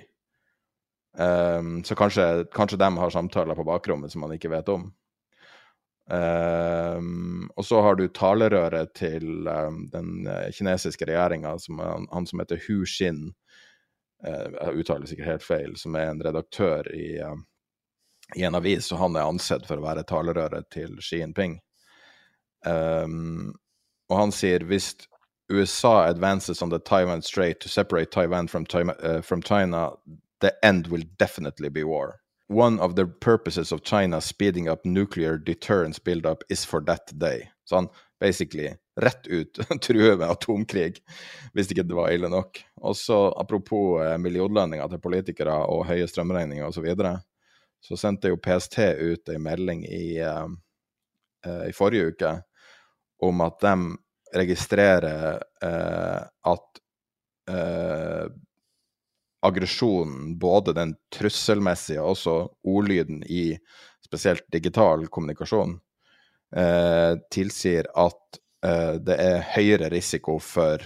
Um, 1.19 1.83
så 1.83 1.95
kanskje, 1.95 2.45
kanskje 2.53 2.77
de 2.79 2.89
har 2.97 3.09
samtaler 3.11 3.57
på 3.57 3.65
bakrommet 3.67 4.11
som 4.13 4.23
man 4.23 4.33
ikke 4.33 4.51
vet 4.53 4.69
om. 4.71 4.87
Um, 6.09 7.49
og 7.57 7.65
så 7.65 7.81
har 7.85 7.97
du 7.99 8.07
talerøret 8.07 8.95
til 8.97 9.47
um, 9.47 9.83
den 9.93 10.25
uh, 10.25 10.47
kinesiske 10.55 11.05
regjeringa, 11.05 11.53
han, 11.81 12.07
han, 12.11 12.25
som 12.25 12.41
heter 12.41 12.61
Hu 12.65 12.85
Xin. 12.85 13.27
Uh, 14.25 14.47
jeg 14.55 14.81
uttaler 14.81 15.09
sikkert 15.09 15.31
helt 15.33 15.45
feil, 15.45 15.75
som 15.77 15.97
er 15.99 16.13
en 16.13 16.23
redaktør 16.25 16.89
i, 16.95 17.19
um, 17.25 17.43
i 18.35 18.43
en 18.43 18.55
avis, 18.55 18.91
og 18.91 18.99
han 19.01 19.15
er 19.17 19.27
ansett 19.27 19.65
for 19.67 19.79
å 19.79 19.85
være 19.85 20.05
talerøret 20.09 20.69
til 20.73 20.97
Xi 21.01 21.21
Jinping. 21.23 21.57
Um, 22.65 23.53
og 24.09 24.17
han 24.19 24.33
sier 24.35 24.65
hvis 24.67 24.93
USA 25.49 26.09
advances 26.09 26.61
on 26.61 26.69
the 26.69 26.79
Taiwan 26.79 27.21
Strait 27.21 27.59
to 27.61 27.69
separate 27.69 28.11
Taiwan 28.11 28.47
from, 28.47 28.65
uh, 29.01 29.21
from 29.21 29.41
China, 29.41 29.91
the 30.41 30.53
end 30.63 30.87
will 30.87 31.03
definitely 31.17 31.69
be 31.69 31.83
war. 31.83 32.21
One 32.47 32.79
of 32.79 32.95
the 32.95 33.05
purposes 33.05 33.71
of 33.71 33.83
China 33.83 34.21
speeding 34.21 34.67
up 34.67 34.85
nuclear 34.85 35.37
deterrence 35.37 35.99
build-up 35.99 36.43
is 36.49 36.65
for 36.65 36.81
that 36.81 37.11
day. 37.19 37.49
Så 37.65 37.75
han 37.75 37.89
basically 38.19 38.75
rett 39.01 39.27
ut 39.27 39.59
truer 39.81 40.17
med 40.17 40.29
atomkrig, 40.29 40.97
hvis 41.53 41.71
ikke 41.71 41.85
det 41.87 41.95
var 41.95 42.09
ille 42.11 42.29
nok. 42.29 42.61
Og 42.81 42.97
så 42.97 43.19
apropos 43.37 44.01
eh, 44.01 44.17
millionlønninger 44.17 44.87
til 44.87 45.01
politikere 45.03 45.59
og 45.69 45.85
høye 45.87 46.07
strømregninger 46.09 46.65
osv. 46.65 46.89
Så, 47.81 47.97
sendte 47.97 48.31
jo 48.31 48.37
PST 48.37 48.79
ut 48.79 49.29
en 49.29 49.43
melding 49.43 49.85
i, 49.85 50.21
uh, 50.23 50.47
uh, 51.47 51.63
i 51.69 51.73
forrige 51.73 52.13
uke 52.13 52.33
om 53.23 53.41
at 53.43 53.59
de 53.63 53.75
registrerer 54.35 55.39
uh, 55.65 56.21
at 56.53 56.65
aggresjonen, 59.41 60.35
både 60.37 60.75
den 60.77 60.91
trusselmessige 61.09 62.03
og 62.03 62.11
også 62.11 62.33
ordlyden 62.61 63.23
i 63.25 63.55
spesielt 64.05 64.43
digital 64.53 65.07
kommunikasjon, 65.09 65.71
tilsier 67.33 67.89
at 67.97 68.39
det 69.01 69.17
er 69.17 69.47
høyere 69.55 69.89
risiko 69.89 70.35
for 70.37 70.85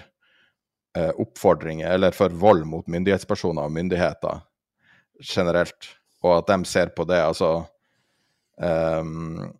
oppfordringer, 0.96 1.92
eller 1.98 2.16
for 2.16 2.32
vold 2.32 2.64
mot 2.72 2.88
myndighetspersoner 2.88 3.68
og 3.68 3.76
myndigheter 3.76 4.40
generelt 5.20 5.92
og 6.24 6.38
at 6.40 6.50
de 6.52 6.70
ser 6.70 6.94
på 6.96 7.06
det 7.10 7.20
altså, 7.20 7.52
um, 8.62 9.52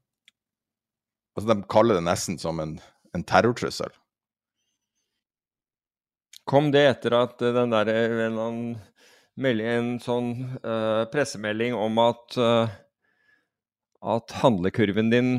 altså 1.36 1.48
De 1.50 1.58
kaller 1.70 2.00
det 2.00 2.06
nesten 2.08 2.40
som 2.40 2.62
en, 2.64 2.78
en 3.14 3.26
terrortrussel. 3.28 3.92
Kom 6.50 6.72
det 6.74 6.84
etter 6.90 7.16
at 7.16 7.40
den 7.40 7.72
der, 7.72 7.92
en, 8.28 8.40
en 9.40 9.92
sånn 10.04 10.32
uh, 10.64 11.04
pressemelding 11.12 11.76
om 11.78 12.00
at, 12.04 12.38
uh, 12.40 12.74
at 14.16 14.36
handlekurven 14.42 15.12
din 15.14 15.38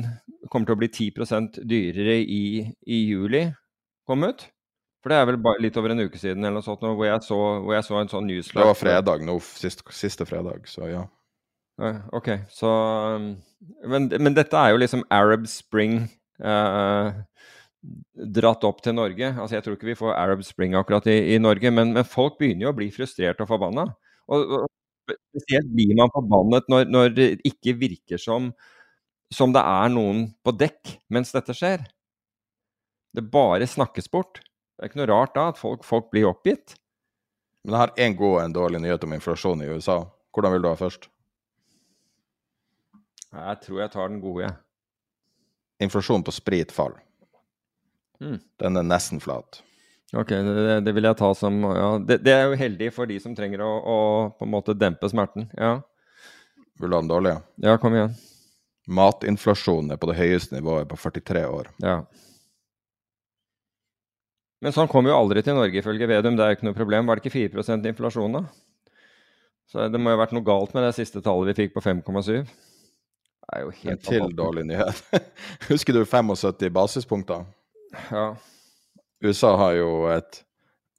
kommer 0.49 0.69
til 0.69 0.77
å 0.77 0.81
bli 0.81 0.89
10% 0.89 1.61
dyrere 1.69 2.17
i, 2.21 2.65
i 2.85 2.99
juli, 3.05 3.47
kom 4.09 4.25
ut? 4.25 4.47
For 5.05 5.13
det 5.13 5.19
er 5.21 5.27
vel 5.29 5.37
bare 5.37 5.61
litt 5.61 5.75
over 5.77 5.93
en 5.93 6.01
uke 6.01 6.17
siden 6.17 6.41
eller 6.41 6.57
noe 6.57 6.65
sånt, 6.65 6.81
hvor 6.81 7.05
jeg 7.05 7.21
så, 7.21 7.35
hvor 7.61 7.75
jeg 7.75 7.85
så 7.85 7.99
en 7.99 8.09
sånn 8.09 8.25
newsletter. 8.25 8.63
Det 8.63 8.71
var 8.71 8.79
fredag 8.79 9.25
nå, 9.27 9.35
sist, 9.45 9.83
siste 9.93 10.25
fredag, 10.25 10.65
så 10.65 10.89
ja. 10.89 11.03
Ok, 12.15 12.29
så 12.49 12.69
um, 13.19 13.31
men, 13.83 14.07
men 14.07 14.35
dette 14.35 14.55
er 14.55 14.71
jo 14.71 14.79
liksom 14.79 15.01
Arab 15.11 15.43
Spring 15.51 16.05
eh, 16.39 17.07
dratt 18.37 18.63
opp 18.67 18.79
til 18.85 18.95
Norge. 18.95 19.31
Altså 19.33 19.57
Jeg 19.57 19.65
tror 19.65 19.75
ikke 19.75 19.89
vi 19.91 19.97
får 19.99 20.15
Arab 20.15 20.43
Spring 20.47 20.75
akkurat 20.79 21.07
i, 21.11 21.17
i 21.35 21.41
Norge, 21.41 21.71
men, 21.71 21.91
men 21.95 22.07
folk 22.07 22.37
begynner 22.39 22.67
jo 22.67 22.71
å 22.71 22.77
bli 22.77 22.87
frustrert 22.95 23.41
og 23.43 23.49
forbanna. 23.51 23.89
Og, 24.31 24.55
og 24.61 25.15
spesielt 25.35 25.67
blir 25.75 25.91
man 25.99 26.13
forbannet 26.13 26.71
når, 26.71 26.87
når 26.89 27.11
det 27.17 27.27
ikke 27.45 27.75
virker 27.77 28.21
som, 28.21 28.49
som 29.33 29.53
det 29.53 29.61
er 29.61 29.91
noen 29.93 30.29
på 30.45 30.55
dekk 30.55 30.95
mens 31.13 31.33
dette 31.35 31.53
skjer. 31.57 31.83
Det 33.15 33.23
bare 33.31 33.67
snakkes 33.67 34.09
bort. 34.11 34.41
Det 34.75 34.83
er 34.85 34.91
ikke 34.91 35.01
noe 35.03 35.11
rart 35.11 35.35
da 35.35 35.49
at 35.51 35.59
folk, 35.59 35.85
folk 35.87 36.09
blir 36.11 36.27
oppgitt. 36.31 36.75
Men 37.63 37.75
jeg 37.75 37.83
har 37.83 37.95
én 38.07 38.17
god 38.17 38.33
og 38.37 38.41
en 38.43 38.55
dårlig 38.55 38.81
nyhet 38.83 39.05
om 39.07 39.15
inflasjon 39.15 39.63
i 39.65 39.69
USA. 39.71 40.01
Hvordan 40.35 40.55
vil 40.55 40.65
du 40.65 40.71
ha 40.71 40.75
først? 40.79 41.09
Jeg 43.35 43.61
tror 43.65 43.81
jeg 43.81 43.93
tar 43.93 44.11
den 44.11 44.21
gode. 44.23 44.49
Inflasjon 45.83 46.23
på 46.23 46.33
sprit 46.33 46.71
faller. 46.71 47.01
Mm. 48.23 48.39
Den 48.61 48.79
er 48.79 48.85
nesten 48.87 49.19
flat. 49.19 49.59
Ok, 50.15 50.29
det, 50.29 50.77
det 50.85 50.93
vil 50.95 51.07
jeg 51.09 51.17
ta 51.19 51.31
som 51.35 51.57
ja, 51.65 51.87
det, 51.99 52.21
det 52.23 52.31
er 52.31 52.45
jo 52.47 52.59
heldig 52.59 52.91
for 52.95 53.09
de 53.09 53.17
som 53.19 53.33
trenger 53.35 53.63
å, 53.65 53.71
å 53.75 53.97
på 54.37 54.47
en 54.47 54.53
måte 54.53 54.75
dempe 54.77 55.09
smerten. 55.11 55.49
Ja, 55.59 55.81
Vil 56.79 56.91
du 56.91 56.95
ha 56.95 57.01
den 57.01 57.11
dårlige? 57.11 57.41
ja 57.63 57.75
kom 57.81 57.97
igjen. 57.97 58.13
Matinflasjonen 58.85 59.95
er 59.95 59.99
på 59.99 60.07
det 60.11 60.19
høyeste 60.19 60.55
nivået 60.55 60.87
på 60.87 60.99
43 61.01 61.43
år. 61.49 61.71
Ja. 61.83 62.03
Men 64.63 64.75
sånn 64.75 64.89
kommer 64.89 65.11
jo 65.11 65.17
aldri 65.17 65.41
til 65.43 65.57
Norge, 65.57 65.81
ifølge 65.81 66.07
Vedum. 66.09 66.37
Det 66.37 66.45
er 66.45 66.53
jo 66.53 66.59
ikke 66.59 66.67
noe 66.69 66.77
problem. 66.77 67.09
Var 67.09 67.19
det 67.19 67.25
ikke 67.25 67.35
4 67.65 67.81
inflasjon, 67.89 68.37
da? 68.37 68.45
Så 69.71 69.89
det 69.89 69.99
må 69.99 70.13
jo 70.13 70.19
ha 70.19 70.21
vært 70.21 70.35
noe 70.37 70.45
galt 70.45 70.75
med 70.77 70.85
det 70.85 70.93
siste 70.95 71.21
tallet 71.25 71.51
vi 71.51 71.65
fikk 71.65 71.75
på 71.75 71.83
5,7. 71.83 72.45
Det 73.45 73.59
er 73.59 73.61
jo 73.61 73.91
En 73.91 74.01
til 74.01 74.35
dårlig 74.37 74.65
nyhet. 74.65 75.03
Husker 75.69 75.93
du 75.93 76.05
75 76.05 76.69
basispunkter? 76.73 77.45
Ja. 78.11 78.35
USA 79.23 79.55
har 79.57 79.77
jo 79.77 79.89
et 80.11 80.41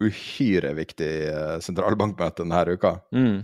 uhyre 0.03 0.73
viktig 0.77 1.11
eh, 1.27 1.57
sentralbankmøte 1.65 2.45
denne 2.45 2.63
uka. 2.77 2.97
Mm. 3.13 3.41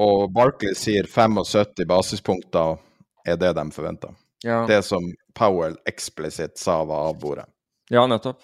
Og 0.00 0.30
Barclays 0.32 0.80
sier 0.86 1.06
75 1.10 1.84
basispunkter 1.88 2.78
er 3.26 3.36
det 3.36 3.52
de 3.56 3.66
forventer. 3.74 4.14
ja. 4.44 4.64
Det 4.66 4.82
som 4.84 5.04
Powell 5.34 5.76
eksplisitt 5.86 6.58
sa 6.58 6.80
var 6.84 7.10
av 7.10 7.20
bordet. 7.20 7.46
Ja, 7.90 8.06
nettopp. 8.06 8.42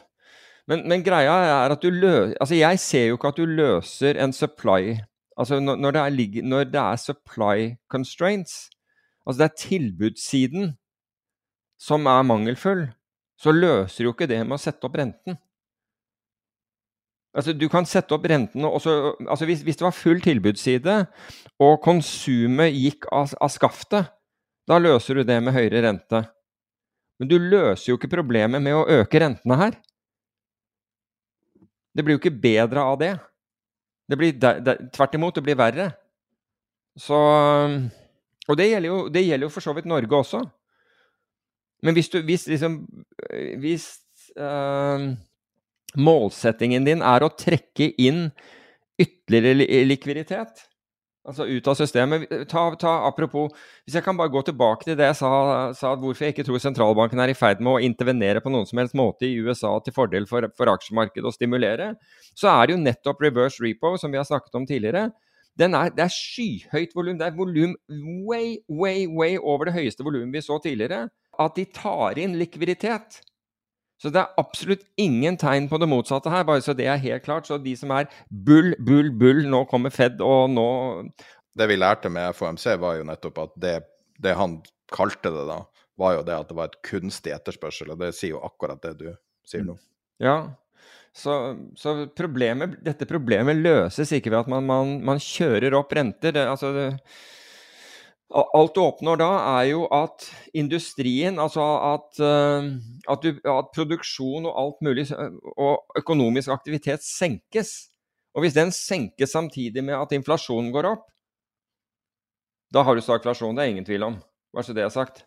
Men, 0.66 0.82
men 0.90 1.04
greia 1.06 1.34
er 1.46 1.70
at 1.70 1.82
du 1.82 1.92
løser 1.94 2.34
Altså, 2.40 2.56
jeg 2.58 2.78
ser 2.82 3.04
jo 3.06 3.18
ikke 3.18 3.30
at 3.30 3.36
du 3.38 3.46
løser 3.46 4.18
en 4.18 4.32
supply 4.34 4.96
Altså, 5.38 5.60
når, 5.60 5.76
når, 5.76 5.90
det, 5.94 6.00
er, 6.00 6.42
når 6.42 6.64
det 6.72 6.80
er 6.80 6.96
supply 6.96 7.74
constraints, 7.92 8.70
altså 9.26 9.42
det 9.42 9.48
er 9.48 9.60
tilbudssiden 9.62 10.70
som 11.82 12.06
er 12.08 12.22
mangelfull, 12.24 12.86
så 13.36 13.52
løser 13.52 14.06
jo 14.06 14.14
ikke 14.14 14.28
det 14.30 14.40
med 14.46 14.56
å 14.56 14.62
sette 14.62 14.86
opp 14.88 14.96
renten. 14.96 15.36
Altså, 17.36 17.52
du 17.52 17.66
kan 17.68 17.84
sette 17.84 18.14
opp 18.16 18.24
renten 18.30 18.64
også, 18.64 19.16
Altså, 19.26 19.44
hvis, 19.44 19.60
hvis 19.66 19.76
det 19.76 19.84
var 19.84 19.92
full 19.92 20.22
tilbudsside, 20.24 20.94
og 21.60 21.82
konsumet 21.84 22.72
gikk 22.72 23.04
av, 23.12 23.34
av 23.42 23.52
skaftet, 23.52 24.08
da 24.66 24.78
løser 24.80 25.20
du 25.20 25.26
det 25.28 25.36
med 25.44 25.54
høyere 25.54 25.84
rente. 25.84 26.22
Men 27.20 27.28
du 27.28 27.36
løser 27.38 27.90
jo 27.90 27.98
ikke 27.98 28.14
problemet 28.16 28.62
med 28.64 28.76
å 28.76 28.86
øke 29.00 29.20
rentene 29.20 29.60
her. 29.60 29.76
Det 31.96 32.04
blir 32.04 32.16
jo 32.16 32.20
ikke 32.20 32.40
bedre 32.40 32.82
av 32.82 32.98
det. 33.00 33.12
Det 34.08 34.18
blir 34.20 34.34
tvert 34.36 35.14
imot, 35.16 35.36
det 35.36 35.44
blir 35.44 35.58
verre. 35.58 35.90
Så 36.96 37.16
Og 38.48 38.58
det 38.58 38.70
gjelder 38.70 38.90
jo, 38.90 38.98
det 39.12 39.24
gjelder 39.26 39.48
jo 39.48 39.54
for 39.54 39.64
så 39.64 39.74
vidt 39.76 39.88
Norge 39.90 40.20
også. 40.20 40.42
Men 41.84 41.96
hvis 41.96 42.10
du 42.12 42.20
Hvis 42.22 42.46
liksom 42.48 42.84
Hvis 43.62 43.88
eh, 44.36 45.10
målsettingen 45.96 46.86
din 46.86 47.02
er 47.02 47.24
å 47.24 47.32
trekke 47.32 47.92
inn 48.02 48.30
ytterligere 49.00 49.84
likviditet, 49.84 50.62
altså 51.26 51.44
ut 51.44 51.68
av 51.68 51.76
systemet 51.76 52.30
ta, 52.48 52.62
ta, 52.80 52.92
Apropos 53.08 53.50
Hvis 53.84 53.96
jeg 53.98 54.04
kan 54.04 54.16
bare 54.16 54.32
gå 54.32 54.42
tilbake 54.46 54.86
til 54.86 54.96
det 54.96 55.10
jeg 55.10 55.18
sa, 55.20 55.30
sa 55.76 55.94
hvorfor 56.00 56.26
jeg 56.26 56.34
ikke 56.34 56.46
tror 56.48 56.62
sentralbanken 56.62 57.20
er 57.20 57.32
i 57.32 57.36
ferd 57.36 57.60
med 57.60 57.74
å 57.74 57.84
intervenere 57.84 58.42
på 58.44 58.52
noen 58.52 58.68
som 58.68 58.80
helst 58.80 58.96
måte 58.96 59.28
i 59.28 59.36
USA 59.40 59.74
til 59.84 59.96
fordel 59.96 60.28
for, 60.30 60.48
for 60.56 60.72
aksjemarkedet 60.72 61.28
og 61.28 61.36
stimulere, 61.36 61.94
så 62.36 62.52
er 62.54 62.66
det 62.66 62.76
jo 62.76 62.84
nettopp 62.84 63.24
reverse 63.24 63.62
repo, 63.64 63.96
som 64.00 64.12
vi 64.12 64.20
har 64.20 64.28
snakket 64.28 64.60
om 64.60 64.68
tidligere. 64.68 65.08
Den 65.56 65.76
er, 65.76 65.92
det 65.94 66.04
er 66.04 66.12
skyhøyt 66.12 66.92
volum. 66.96 67.16
Det 67.20 67.26
er 67.26 67.36
volum 67.36 67.76
way, 68.28 68.56
way, 68.68 69.06
way 69.08 69.38
over 69.40 69.68
det 69.68 69.76
høyeste 69.76 70.04
volumet 70.04 70.34
vi 70.36 70.44
så 70.44 70.58
tidligere. 70.62 71.08
At 71.40 71.56
de 71.56 71.64
tar 71.72 72.20
inn 72.20 72.36
likviditet. 72.40 73.20
Så 73.96 74.12
det 74.12 74.20
er 74.20 74.40
absolutt 74.40 74.84
ingen 75.00 75.38
tegn 75.40 75.70
på 75.70 75.78
det 75.80 75.88
motsatte 75.88 76.28
her, 76.28 76.44
bare 76.44 76.60
så 76.64 76.74
det 76.76 76.88
er 76.92 77.00
helt 77.00 77.24
klart. 77.24 77.48
Så 77.48 77.56
de 77.62 77.72
som 77.80 77.94
er 77.96 78.10
bull, 78.28 78.74
bull, 78.84 79.08
bull, 79.16 79.40
nå 79.48 79.64
kommer 79.70 79.94
Fed, 79.94 80.20
og 80.20 80.50
nå 80.52 80.68
Det 81.56 81.64
vi 81.70 81.78
lærte 81.78 82.10
med 82.12 82.34
FOMC, 82.36 82.66
var 82.76 82.98
jo 82.98 83.06
nettopp 83.08 83.38
at 83.46 83.52
det, 83.56 83.76
det 84.20 84.34
han 84.36 84.58
kalte 84.92 85.32
det 85.32 85.46
da, 85.48 85.62
var 85.96 86.18
jo 86.18 86.24
det 86.26 86.34
at 86.36 86.50
det 86.50 86.56
var 86.58 86.68
et 86.68 86.82
kunstig 86.84 87.32
etterspørsel, 87.32 87.94
og 87.94 88.02
det 88.02 88.12
sier 88.12 88.34
jo 88.34 88.42
akkurat 88.44 88.82
det 88.84 88.92
du 89.00 89.06
sier 89.48 89.64
nå. 89.64 89.78
Ja. 90.20 90.36
Så, 91.16 91.32
så 91.80 91.94
problemet, 92.12 92.76
dette 92.84 93.08
problemet 93.08 93.56
løses 93.56 94.10
ikke 94.12 94.34
ved 94.34 94.42
at 94.42 94.50
man, 94.52 94.66
man, 94.68 94.92
man 95.06 95.22
kjører 95.22 95.72
opp 95.78 95.94
renter. 95.96 96.34
Det, 96.36 96.44
altså 96.44 96.72
det, 96.76 96.86
alt 98.34 98.74
du 98.76 98.82
oppnår 98.82 99.20
da, 99.22 99.30
er 99.56 99.70
jo 99.70 99.86
at 99.94 100.26
industrien, 100.58 101.38
altså 101.40 101.64
at, 101.94 102.20
eh, 102.20 102.68
at, 103.08 103.24
du, 103.24 103.40
at 103.52 103.72
produksjon 103.74 104.48
og 104.50 104.60
alt 104.60 104.84
mulig 104.84 105.06
og 105.14 105.98
økonomisk 105.98 106.52
aktivitet 106.52 107.06
senkes. 107.06 107.76
Og 108.36 108.44
hvis 108.44 108.56
den 108.58 108.74
senkes 108.74 109.32
samtidig 109.32 109.84
med 109.84 109.96
at 109.96 110.12
inflasjonen 110.12 110.68
går 110.74 110.90
opp, 110.90 111.06
da 112.74 112.82
har 112.84 112.96
du 112.96 113.00
stagflasjon. 113.00 113.56
Det 113.56 113.64
er 113.64 113.72
ingen 113.72 113.86
tvil 113.86 114.04
om. 114.04 114.18
Bare 114.52 114.66
så 114.66 114.74
det 114.76 114.84
er 114.84 114.92
sagt. 114.92 115.22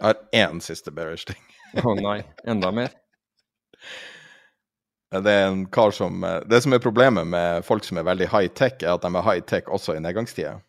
Jeg 0.00 0.10
har 0.10 0.48
én 0.50 0.60
siste 0.64 0.92
bearish 0.92 1.28
ting. 1.30 1.40
Å 1.80 1.94
nei, 1.96 2.18
enda 2.44 2.72
mer. 2.74 2.92
Det 5.12 5.28
er 5.28 5.46
en 5.50 5.66
kar 5.68 5.92
som 5.92 6.24
eh, 6.24 6.40
Det 6.48 6.62
som 6.64 6.72
er 6.72 6.80
problemet 6.80 7.28
med 7.28 7.64
folk 7.68 7.84
som 7.84 7.98
er 8.00 8.06
veldig 8.08 8.30
high-tech, 8.32 8.80
er 8.80 8.94
at 8.94 9.04
de 9.04 9.10
er 9.12 9.26
high-tech 9.26 9.68
også 9.68 9.96
i 9.96 10.00
nedgangstider. 10.00 10.62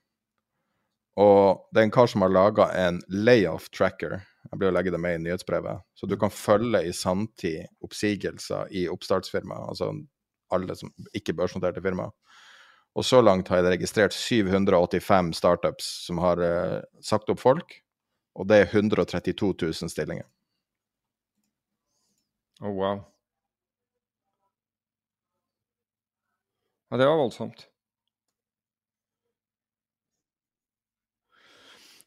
Og 1.24 1.70
det 1.72 1.80
er 1.80 1.88
en 1.88 1.94
kar 1.94 2.10
som 2.10 2.26
har 2.26 2.34
laga 2.34 2.68
en 2.88 3.00
layoff 3.08 3.70
tracker. 3.70 4.18
Jeg 4.50 4.60
blir 4.60 4.72
å 4.72 4.76
legge 4.76 4.91
det 4.91 5.00
med 5.00 5.16
i 5.16 5.22
nyhetsbrevet. 5.24 5.86
Så 5.96 6.10
du 6.10 6.18
kan 6.20 6.34
følge 6.34 6.82
i 6.84 6.91
sanntid 6.94 7.70
oppsigelser 7.86 8.74
i 8.74 8.88
oppstartsfirma, 8.91 9.62
altså 9.70 9.94
alle 10.54 10.76
som 10.76 10.91
ikke 11.16 11.36
børsnoterte 11.38 11.82
firma. 11.86 12.10
Og 12.98 13.06
så 13.06 13.22
langt 13.24 13.48
har 13.50 13.62
jeg 13.62 13.78
registrert 13.78 14.14
785 14.14 15.32
startups 15.38 15.88
som 16.10 16.20
har 16.22 16.41
uh, 16.41 16.82
sagt 17.02 17.32
opp 17.34 17.41
folk, 17.41 17.80
og 18.38 18.50
det 18.50 18.60
er 18.60 18.70
132 18.70 19.54
000 19.62 19.94
stillinger. 19.94 20.28
Å, 22.62 22.70
wow. 22.70 23.02
Ja, 26.94 26.98
det 26.98 27.06
var 27.10 27.16
voldsomt. 27.18 27.64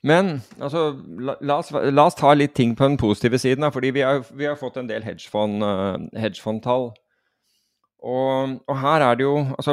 Men 0.07 0.29
altså, 0.61 0.93
la, 1.19 1.35
la, 1.41 1.57
oss, 1.59 1.73
la 1.73 2.05
oss 2.07 2.15
ta 2.15 2.31
litt 2.37 2.53
ting 2.55 2.77
på 2.79 2.87
den 2.87 2.95
positive 3.01 3.41
siden. 3.43 3.65
Da, 3.67 3.73
fordi 3.75 3.91
vi 3.97 4.05
har, 4.07 4.21
vi 4.31 4.47
har 4.47 4.55
fått 4.61 4.79
en 4.79 4.87
del 4.87 5.03
hedgefond, 5.03 5.65
uh, 5.67 5.97
hedgefondtall. 6.15 6.93
Og, 7.99 8.55
og 8.63 8.79
her 8.79 9.03
er 9.03 9.19
det 9.19 9.25
jo 9.25 9.39
Altså 9.57 9.73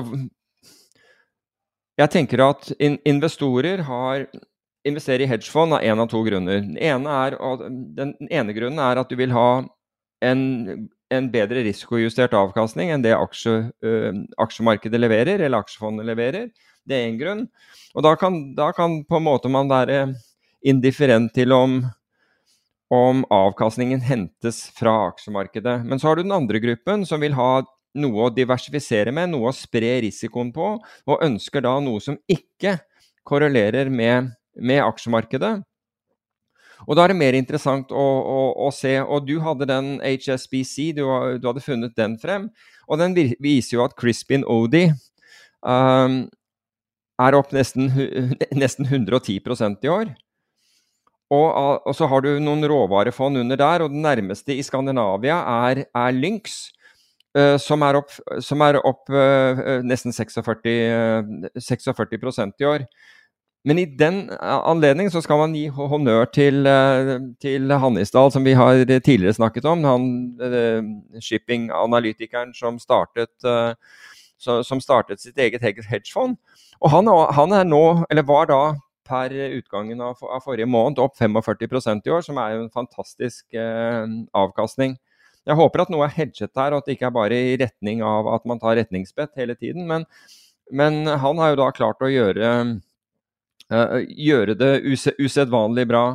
Jeg 1.99 2.09
tenker 2.09 2.41
at 2.47 2.72
in, 2.80 2.95
investorer 3.05 3.84
har 3.86 4.26
investerer 4.88 5.28
i 5.28 5.30
hedgefond 5.30 5.78
av 5.78 5.86
én 5.86 6.01
av 6.01 6.09
to 6.09 6.24
grunner. 6.26 6.64
Den 6.66 6.80
ene, 6.82 7.20
er, 7.28 7.38
den 8.01 8.16
ene 8.32 8.57
grunnen 8.57 8.82
er 8.82 9.03
at 9.03 9.14
du 9.14 9.16
vil 9.20 9.32
ha 9.38 9.61
en, 10.26 10.41
en 11.16 11.30
bedre 11.34 11.64
risikojustert 11.66 12.36
avkastning 12.38 12.91
enn 12.93 13.03
det 13.05 13.16
aksje, 13.16 13.55
ø, 13.84 14.11
aksjemarkedet 14.41 15.01
leverer, 15.01 15.41
eller 15.41 15.64
aksjefondet 15.64 16.07
leverer. 16.07 16.47
Det 16.84 16.97
er 16.97 17.09
én 17.09 17.20
grunn. 17.20 17.47
Og 17.95 18.05
da 18.05 18.16
kan, 18.20 18.39
da 18.57 18.72
kan 18.76 19.01
på 19.07 19.20
en 19.20 19.28
måte 19.28 19.51
man 19.51 19.72
være 19.72 20.05
indifferent 20.66 21.34
til 21.36 21.53
om, 21.55 21.82
om 22.93 23.24
avkastningen 23.34 24.03
hentes 24.03 24.66
fra 24.78 24.95
aksjemarkedet. 25.11 25.82
Men 25.86 25.99
så 25.99 26.09
har 26.09 26.18
du 26.18 26.26
den 26.26 26.36
andre 26.36 26.61
gruppen 26.64 27.05
som 27.07 27.24
vil 27.24 27.36
ha 27.38 27.64
noe 27.99 28.28
å 28.28 28.34
diversifisere 28.34 29.14
med, 29.14 29.32
noe 29.34 29.51
å 29.51 29.55
spre 29.55 29.99
risikoen 30.05 30.49
på, 30.55 30.76
og 30.82 31.26
ønsker 31.26 31.64
da 31.66 31.76
noe 31.84 32.01
som 32.03 32.18
ikke 32.32 32.80
korrelerer 33.28 33.91
med, 33.93 34.34
med 34.57 34.82
aksjemarkedet. 34.84 35.59
Og 36.88 36.97
da 36.97 37.05
er 37.05 37.13
det 37.13 37.19
mer 37.19 37.38
interessant 37.38 37.91
å, 37.91 38.03
å, 38.03 38.39
å 38.67 38.69
se. 38.75 38.95
Og 39.01 39.27
du 39.27 39.38
hadde 39.43 39.69
den 39.69 39.95
HSBC, 40.03 40.93
du, 40.97 41.03
du 41.39 41.49
hadde 41.49 41.63
funnet 41.63 41.95
den 41.99 42.17
frem. 42.21 42.49
Og 42.89 42.99
den 42.99 43.15
viser 43.43 43.77
jo 43.77 43.86
at 43.86 43.95
Crispin 43.99 44.43
Odie 44.49 44.91
um, 45.63 46.23
er 47.23 47.38
opp 47.38 47.53
nesten, 47.55 47.89
nesten 48.63 48.89
110% 48.89 49.88
i 49.88 49.93
år. 49.93 50.13
Og, 51.34 51.47
og, 51.88 51.93
så 51.97 52.07
har 52.11 52.21
du 52.21 52.36
noen 52.43 52.65
råvarefond 52.69 53.39
under 53.41 53.57
der, 53.57 53.86
og 53.86 53.93
den 53.93 54.03
nærmeste 54.05 54.53
i 54.53 54.63
Skandinavia 54.65 55.39
er, 55.69 55.86
er 55.89 56.15
Lynx. 56.17 56.67
Uh, 57.34 57.55
som 57.57 57.81
er 57.81 57.97
opp, 57.97 58.11
som 58.45 58.61
er 58.61 58.77
opp 58.86 59.09
uh, 59.09 59.79
nesten 59.81 60.13
46, 60.13 60.67
uh, 60.86 61.47
46% 61.57 62.61
i 62.61 62.67
år. 62.69 62.84
Men 63.64 63.80
i 63.80 63.86
den 63.88 64.26
anledning 64.43 65.07
så 65.11 65.22
skal 65.24 65.39
man 65.39 65.53
gi 65.55 65.70
honnør 65.72 66.26
til, 66.36 66.68
til 67.39 67.72
Hannisdal, 67.72 68.32
som 68.34 68.43
vi 68.43 68.57
har 68.59 68.82
tidligere 68.84 69.38
snakket 69.38 69.66
om. 69.72 69.86
Han 69.88 70.09
shipping-analytikeren 71.24 72.51
som 72.57 72.76
som 74.68 74.82
startet 74.84 75.22
sitt 75.24 75.39
eget 75.39 75.64
hedgefond. 75.64 76.36
Og 76.84 76.91
han, 76.91 77.07
han, 77.07 77.55
er 77.55 77.64
nå, 77.68 77.84
eller 78.11 78.28
var 78.28 78.49
da 78.51 78.61
per 79.07 79.34
utgangen 79.57 80.01
av, 80.03 80.20
av 80.24 80.43
forrige 80.43 80.70
måned 80.70 80.99
opp 81.03 81.18
45% 81.20 82.07
i 82.07 82.14
år, 82.14 82.24
som 82.26 82.39
er 82.39 82.55
jo 82.55 82.64
en 82.64 82.74
fantastisk 82.74 83.55
eh, 83.55 84.05
avkastning. 84.36 84.97
Jeg 85.43 85.59
håper 85.59 85.84
at 85.84 85.91
noe 85.91 86.07
er 86.07 86.16
hedget 86.16 86.53
der, 86.55 86.72
og 86.72 86.82
at 86.82 86.88
det 86.88 86.95
ikke 86.95 87.09
er 87.09 87.18
bare 87.18 87.39
i 87.51 87.57
retning 87.59 88.03
av 88.07 88.30
at 88.32 88.47
man 88.47 88.61
tar 88.61 88.78
retningsbett 88.80 89.34
hele 89.39 89.57
tiden. 89.59 89.88
Men, 89.89 90.07
men 90.72 91.03
han 91.07 91.41
har 91.41 91.51
jo 91.51 91.59
da 91.59 91.70
klart 91.76 92.03
å 92.03 92.11
gjøre, 92.11 92.53
gjøre 94.07 94.55
det 94.59 94.74
usedvanlig 95.19 95.88
bra. 95.89 96.05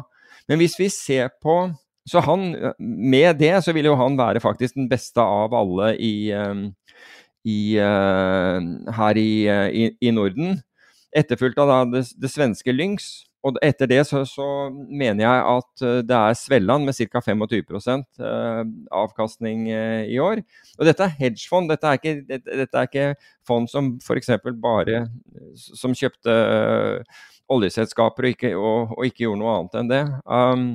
Men 0.48 0.62
hvis 0.62 0.78
vi 0.80 0.88
ser 0.92 1.30
på 1.42 1.68
Så 2.08 2.22
han, 2.24 2.54
med 2.80 3.36
det 3.36 3.52
så 3.60 3.72
vil 3.76 3.84
jo 3.90 3.98
han 4.00 4.14
være 4.16 4.40
faktisk 4.40 4.78
den 4.78 4.86
beste 4.88 5.20
av 5.20 5.52
alle 5.52 5.90
i, 6.00 6.32
um, 6.32 6.70
i, 7.44 7.76
her 7.76 9.20
i, 9.20 9.32
i, 9.44 9.90
i, 10.00 10.12
Norden. 10.16 10.62
Etterfulgt 11.12 11.60
av 11.60 11.92
det, 11.92 12.06
det, 12.16 12.30
svenske 12.32 12.72
Lynx. 12.72 13.10
Og 13.44 13.60
etter 13.60 13.92
det 13.92 14.00
så, 14.08 14.22
så, 14.24 14.46
mener 14.72 15.20
jeg 15.26 15.44
at 15.52 15.84
det 16.08 16.16
er 16.16 16.40
Svelland 16.40 16.88
med 16.88 16.96
ca. 16.96 17.20
25 17.20 17.76
avkastning 18.88 19.68
i 19.68 20.16
år. 20.16 20.40
Og 20.78 20.88
dette 20.88 21.04
er 21.04 21.16
hedgefond. 21.20 21.68
Dette 21.68 21.92
er 21.92 22.00
ikke, 22.00 22.40
dette 22.48 22.72
er 22.72 22.88
ikke 22.88 23.08
fond 23.44 23.68
som 23.68 23.98
f.eks. 24.00 24.32
bare 24.64 25.10
som 25.76 25.92
kjøpte 25.92 26.40
oljeselskaper 27.52 28.28
og 28.28 28.36
ikke, 28.36 28.52
og, 28.56 28.92
og 28.96 29.08
ikke, 29.08 29.24
gjorde 29.24 29.40
noe 29.42 29.56
annet 29.56 29.80
enn 29.80 29.90
det. 29.90 30.02
Um, 30.24 30.68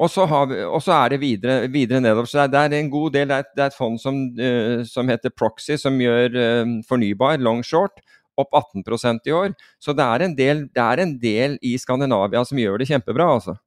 og 0.00 0.08
så, 0.08 0.24
vi, 0.48 0.60
og 0.64 0.80
så, 0.80 0.94
er 0.96 1.12
det 1.12 1.20
videre, 1.20 1.56
videre 1.72 2.00
nedover. 2.00 2.28
Så 2.28 2.46
det 2.48 2.56
er, 2.56 2.76
en 2.78 2.92
god 2.92 3.12
del. 3.16 3.28
Det 3.28 3.36
er 3.36 3.44
et, 3.44 3.50
det 3.56 3.64
er 3.64 3.72
et 3.72 3.76
fond 3.76 3.98
som, 4.00 4.20
uh, 4.40 4.80
som, 4.88 5.10
heter 5.12 5.34
Proxy, 5.34 5.76
som 5.80 5.98
gjør 6.00 6.38
uh, 6.38 6.76
fornybar, 6.88 7.40
long 7.42 7.60
short, 7.66 8.00
opp 8.40 8.54
18% 8.56 9.28
i 9.28 9.34
år. 9.36 9.56
Så 9.82 9.92
det 9.96 10.06
er, 10.06 10.28
del, 10.38 10.64
det 10.72 10.84
er, 10.86 11.02
en 11.04 11.18
del, 11.20 11.58
i 11.60 11.76
Skandinavia 11.78 12.44
som 12.48 12.60
gjør 12.60 12.80
det 12.80 12.88
kjempebra, 12.90 13.34
altså. 13.36 13.58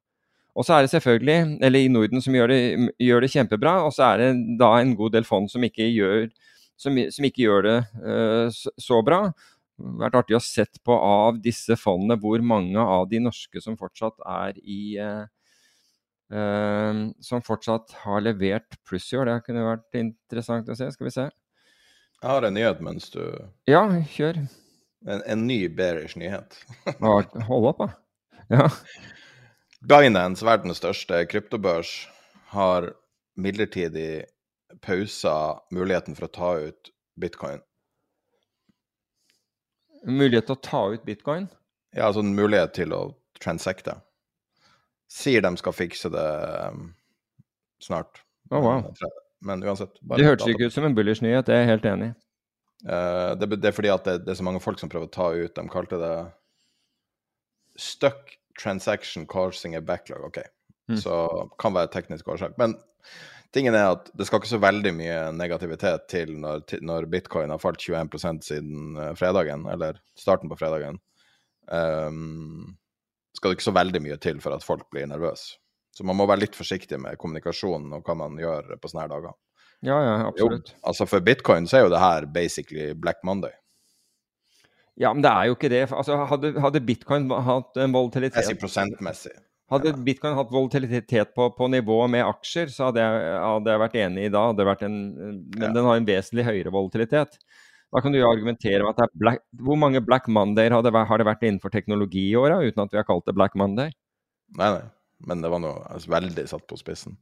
Og 0.54 0.66
så 0.66 0.76
er 0.76 0.84
det 0.84 0.92
selvfølgelig, 0.92 1.58
eller 1.66 1.82
i 1.82 1.90
Norden 1.90 2.22
som 2.22 2.34
gjør 2.34 2.52
det, 2.52 2.58
gjør 3.02 3.24
det 3.24 3.30
kjempebra, 3.32 3.78
og 3.86 3.94
så 3.94 4.12
er 4.12 4.20
det 4.22 4.58
da 4.60 4.76
en 4.78 4.92
god 4.94 5.16
del 5.16 5.26
fond 5.26 5.48
som 5.50 5.64
ikke 5.66 5.88
gjør, 5.90 6.28
som, 6.78 6.98
som 7.10 7.26
ikke 7.26 7.42
gjør 7.42 7.66
det 7.66 7.78
uh, 8.02 8.54
så 8.54 9.00
bra 9.06 9.24
vært 9.76 10.18
artig 10.20 10.36
å 10.38 10.42
sett 10.42 10.80
på 10.86 10.94
av 10.94 11.40
disse 11.42 11.76
fondene 11.78 12.18
hvor 12.20 12.42
mange 12.46 12.80
av 12.80 13.08
de 13.10 13.20
norske 13.24 13.62
som 13.62 13.78
fortsatt 13.78 14.20
er 14.22 14.58
i 14.62 14.96
uh, 15.02 15.24
uh, 16.34 17.00
Som 17.24 17.42
fortsatt 17.44 17.96
har 18.04 18.22
levert 18.22 18.78
pluss 18.86 19.10
i 19.12 19.18
år. 19.18 19.30
Det 19.30 19.48
kunne 19.48 19.66
vært 19.66 19.98
interessant 19.98 20.70
å 20.70 20.78
se. 20.78 20.90
Skal 20.94 21.10
vi 21.10 21.14
se. 21.16 21.28
Jeg 22.20 22.30
har 22.30 22.46
en 22.46 22.56
nyhet 22.56 22.80
mens 22.84 23.10
du 23.12 23.20
Ja, 23.68 23.84
kjør. 24.14 24.44
En, 25.04 25.20
en 25.20 25.46
ny 25.46 25.66
bearish 25.68 26.16
nyhet. 26.16 26.56
Hold 27.02 27.68
opp, 27.74 27.82
da. 27.82 27.90
Ja. 28.52 28.68
Binance, 29.84 30.44
verdens 30.46 30.80
største 30.80 31.18
kryptobørs, 31.28 32.06
har 32.54 32.94
midlertidig 33.36 34.24
pausa 34.84 35.60
muligheten 35.74 36.16
for 36.16 36.28
å 36.28 36.32
ta 36.32 36.50
ut 36.70 36.92
bitcoin 37.20 37.60
Mulighet 40.04 40.48
til 40.48 40.56
å 40.56 40.62
ta 40.64 40.82
ut 40.92 41.04
bitcoin? 41.06 41.48
Ja, 41.94 42.08
altså 42.08 42.24
en 42.24 42.34
mulighet 42.36 42.74
til 42.76 42.92
å 42.94 43.02
transacte. 43.40 43.96
Sier 45.10 45.44
de 45.44 45.52
skal 45.60 45.76
fikse 45.76 46.10
det 46.12 46.26
um, 46.74 46.88
snart. 47.82 48.22
Oh, 48.50 48.60
wow. 48.60 48.88
Men 49.44 49.62
uansett 49.64 49.96
Det 50.00 50.24
hørtes 50.24 50.48
ikke 50.50 50.68
ut 50.68 50.74
som 50.74 50.86
en 50.88 50.96
bullish 50.96 51.22
nyhet, 51.24 51.46
det 51.46 51.54
er 51.54 51.64
jeg 51.64 51.72
helt 51.74 51.88
enig 51.88 52.10
i. 52.10 52.14
Uh, 52.84 53.32
det, 53.38 53.48
det, 53.54 53.68
er 53.70 53.76
fordi 53.76 53.92
at 53.92 54.04
det, 54.04 54.18
det, 54.24 54.34
er 54.34 54.40
så 54.40 54.44
mange 54.44 54.60
folk 54.60 54.80
som 54.80 54.90
prøver 54.92 55.08
å 55.08 55.12
ta 55.14 55.30
ut 55.32 55.54
De 55.56 55.62
kalte 55.72 55.96
det 56.02 56.16
stuck 57.80 58.34
transaction 58.60 59.24
causing 59.26 59.76
a 59.76 59.80
backlog. 59.80 60.26
OK. 60.28 60.42
Mm. 60.90 60.98
Så 61.00 61.14
kan 61.58 61.74
være 61.74 61.92
teknisk 61.94 62.28
årsak. 62.28 62.58
Men 62.60 62.76
Tingen 63.54 63.76
er 63.78 63.92
at 63.92 64.08
det 64.18 64.26
skal 64.26 64.40
ikke 64.40 64.50
så 64.50 64.58
veldig 64.62 64.92
mye 64.98 65.18
negativitet 65.36 66.08
til 66.10 66.32
når, 66.42 66.64
når 66.82 67.06
bitcoin 67.12 67.52
har 67.54 67.62
falt 67.62 67.82
21 67.82 68.42
siden 68.42 68.96
uh, 68.98 69.12
fredagen, 69.18 69.68
eller 69.70 70.00
starten 70.18 70.50
på 70.50 70.58
fredagen. 70.58 70.98
Um, 71.70 72.74
skal 73.34 73.50
det 73.52 73.58
ikke 73.58 73.68
så 73.68 73.76
veldig 73.76 74.02
mye 74.02 74.18
til 74.22 74.40
for 74.42 74.56
at 74.56 74.66
folk 74.66 74.88
blir 74.90 75.06
nervøse. 75.10 75.60
Så 75.94 76.02
man 76.06 76.18
må 76.18 76.26
være 76.26 76.42
litt 76.42 76.56
forsiktig 76.58 76.98
med 76.98 77.18
kommunikasjonen 77.22 77.92
og 77.94 78.06
hva 78.06 78.16
man 78.18 78.38
gjør 78.40 78.74
på 78.82 78.90
sånne 78.90 79.04
her 79.04 79.12
dager. 79.12 79.36
Ja, 79.84 79.98
ja, 80.02 80.14
absolutt. 80.30 80.72
Jo, 80.72 80.80
altså 80.90 81.06
For 81.06 81.22
bitcoin 81.22 81.68
så 81.70 81.78
er 81.78 81.84
jo 81.84 81.92
det 81.92 82.00
her 82.02 82.26
basically 82.34 82.94
Black 82.98 83.22
Monday. 83.22 83.52
Ja, 84.98 85.12
men 85.12 85.22
det 85.22 85.30
er 85.30 85.50
jo 85.50 85.56
ikke 85.56 85.70
det. 85.70 85.84
Altså, 85.92 86.16
hadde, 86.30 86.54
hadde 86.62 86.82
bitcoin 86.86 87.26
hatt 87.30 87.78
en 87.82 87.94
volatilitet 87.94 88.38
Jeg 88.40 88.54
sier 88.54 88.60
prosentmessig. 88.60 89.34
Hadde 89.72 89.94
bitcoin 90.04 90.36
hatt 90.36 90.50
volatilitet 90.52 91.30
på, 91.36 91.48
på 91.56 91.68
nivå 91.72 92.02
med 92.12 92.26
aksjer, 92.26 92.68
så 92.72 92.90
hadde 92.90 93.00
jeg, 93.00 93.36
hadde 93.40 93.72
jeg 93.72 93.80
vært 93.80 93.94
enig 94.02 94.26
i 94.26 94.32
da. 94.32 94.42
En, 94.84 94.98
men 95.16 95.68
ja. 95.68 95.70
den 95.72 95.86
har 95.86 96.00
en 96.00 96.08
vesentlig 96.08 96.44
høyere 96.44 96.72
volatilitet. 96.74 97.38
Da 97.94 98.02
kan 98.04 98.12
du 98.12 98.18
jo 98.18 98.28
argumentere 98.28 98.82
med 98.82 98.92
at 98.92 99.00
det 99.00 99.22
black, 99.22 99.40
Hvor 99.62 99.78
mange 99.78 100.02
Black 100.04 100.26
Mondayer 100.28 100.74
har 100.74 100.82
det, 100.84 100.92
har 100.92 101.20
det 101.20 101.28
vært 101.28 101.46
innenfor 101.46 101.72
teknologi 101.72 102.26
i 102.32 102.36
åra, 102.36 102.58
uten 102.60 102.84
at 102.84 102.92
vi 102.92 103.00
har 103.00 103.08
kalt 103.08 103.24
det 103.30 103.36
Black 103.38 103.56
Monday? 103.56 103.94
Nei, 104.58 104.68
nei. 104.76 104.84
Men 105.24 105.40
det 105.40 105.48
var 105.48 105.62
noe 105.62 105.78
altså, 105.88 106.10
veldig 106.12 106.44
satt 106.50 106.66
på 106.68 106.76
spissen. 106.76 107.14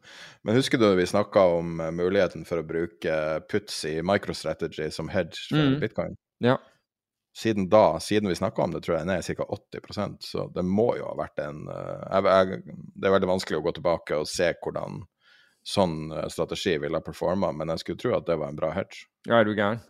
Men 0.43 0.57
husker 0.59 0.81
du 0.81 0.89
vi 0.99 1.07
snakka 1.07 1.45
om 1.61 1.77
uh, 1.79 1.93
muligheten 1.95 2.43
for 2.49 2.59
å 2.59 2.67
bruke 2.67 3.19
puts 3.53 3.85
i 3.87 4.01
microstrategy 4.03 4.89
som 4.91 5.13
hedge 5.13 5.45
for 5.47 5.77
mm. 5.77 5.79
bitcoin? 5.85 6.19
Ja 6.43 6.57
siden 7.37 7.69
da, 7.73 8.01
siden 8.01 8.29
vi 8.29 8.35
snakka 8.35 8.63
om 8.63 8.75
det, 8.75 8.83
tror 8.85 8.99
jeg 8.99 9.07
den 9.07 9.15
er 9.15 9.23
ca. 9.25 9.47
80% 9.49 10.17
så 10.27 10.47
det 10.53 10.65
må 10.69 10.91
jo 10.99 11.09
ha 11.09 11.15
vært 11.17 11.41
en 11.41 11.65
uh, 11.71 12.03
jeg, 12.11 12.27
jeg, 12.29 12.77
Det 12.93 13.09
er 13.09 13.15
veldig 13.17 13.31
vanskelig 13.31 13.61
å 13.61 13.65
gå 13.65 13.73
tilbake 13.79 14.19
og 14.21 14.29
se 14.29 14.51
hvordan 14.53 15.01
sånn 15.65 15.97
uh, 16.13 16.27
strategi 16.33 16.77
ville 16.83 16.99
ha 16.99 17.05
performa, 17.05 17.53
men 17.57 17.73
jeg 17.73 17.85
skulle 17.85 18.03
tro 18.03 18.13
at 18.19 18.29
det 18.29 18.37
var 18.41 18.53
en 18.53 18.61
bra 18.61 18.73
hedge. 18.77 19.07
Ja, 19.29 19.41
er 19.41 19.49
du 19.49 19.55
gæren. 19.57 19.81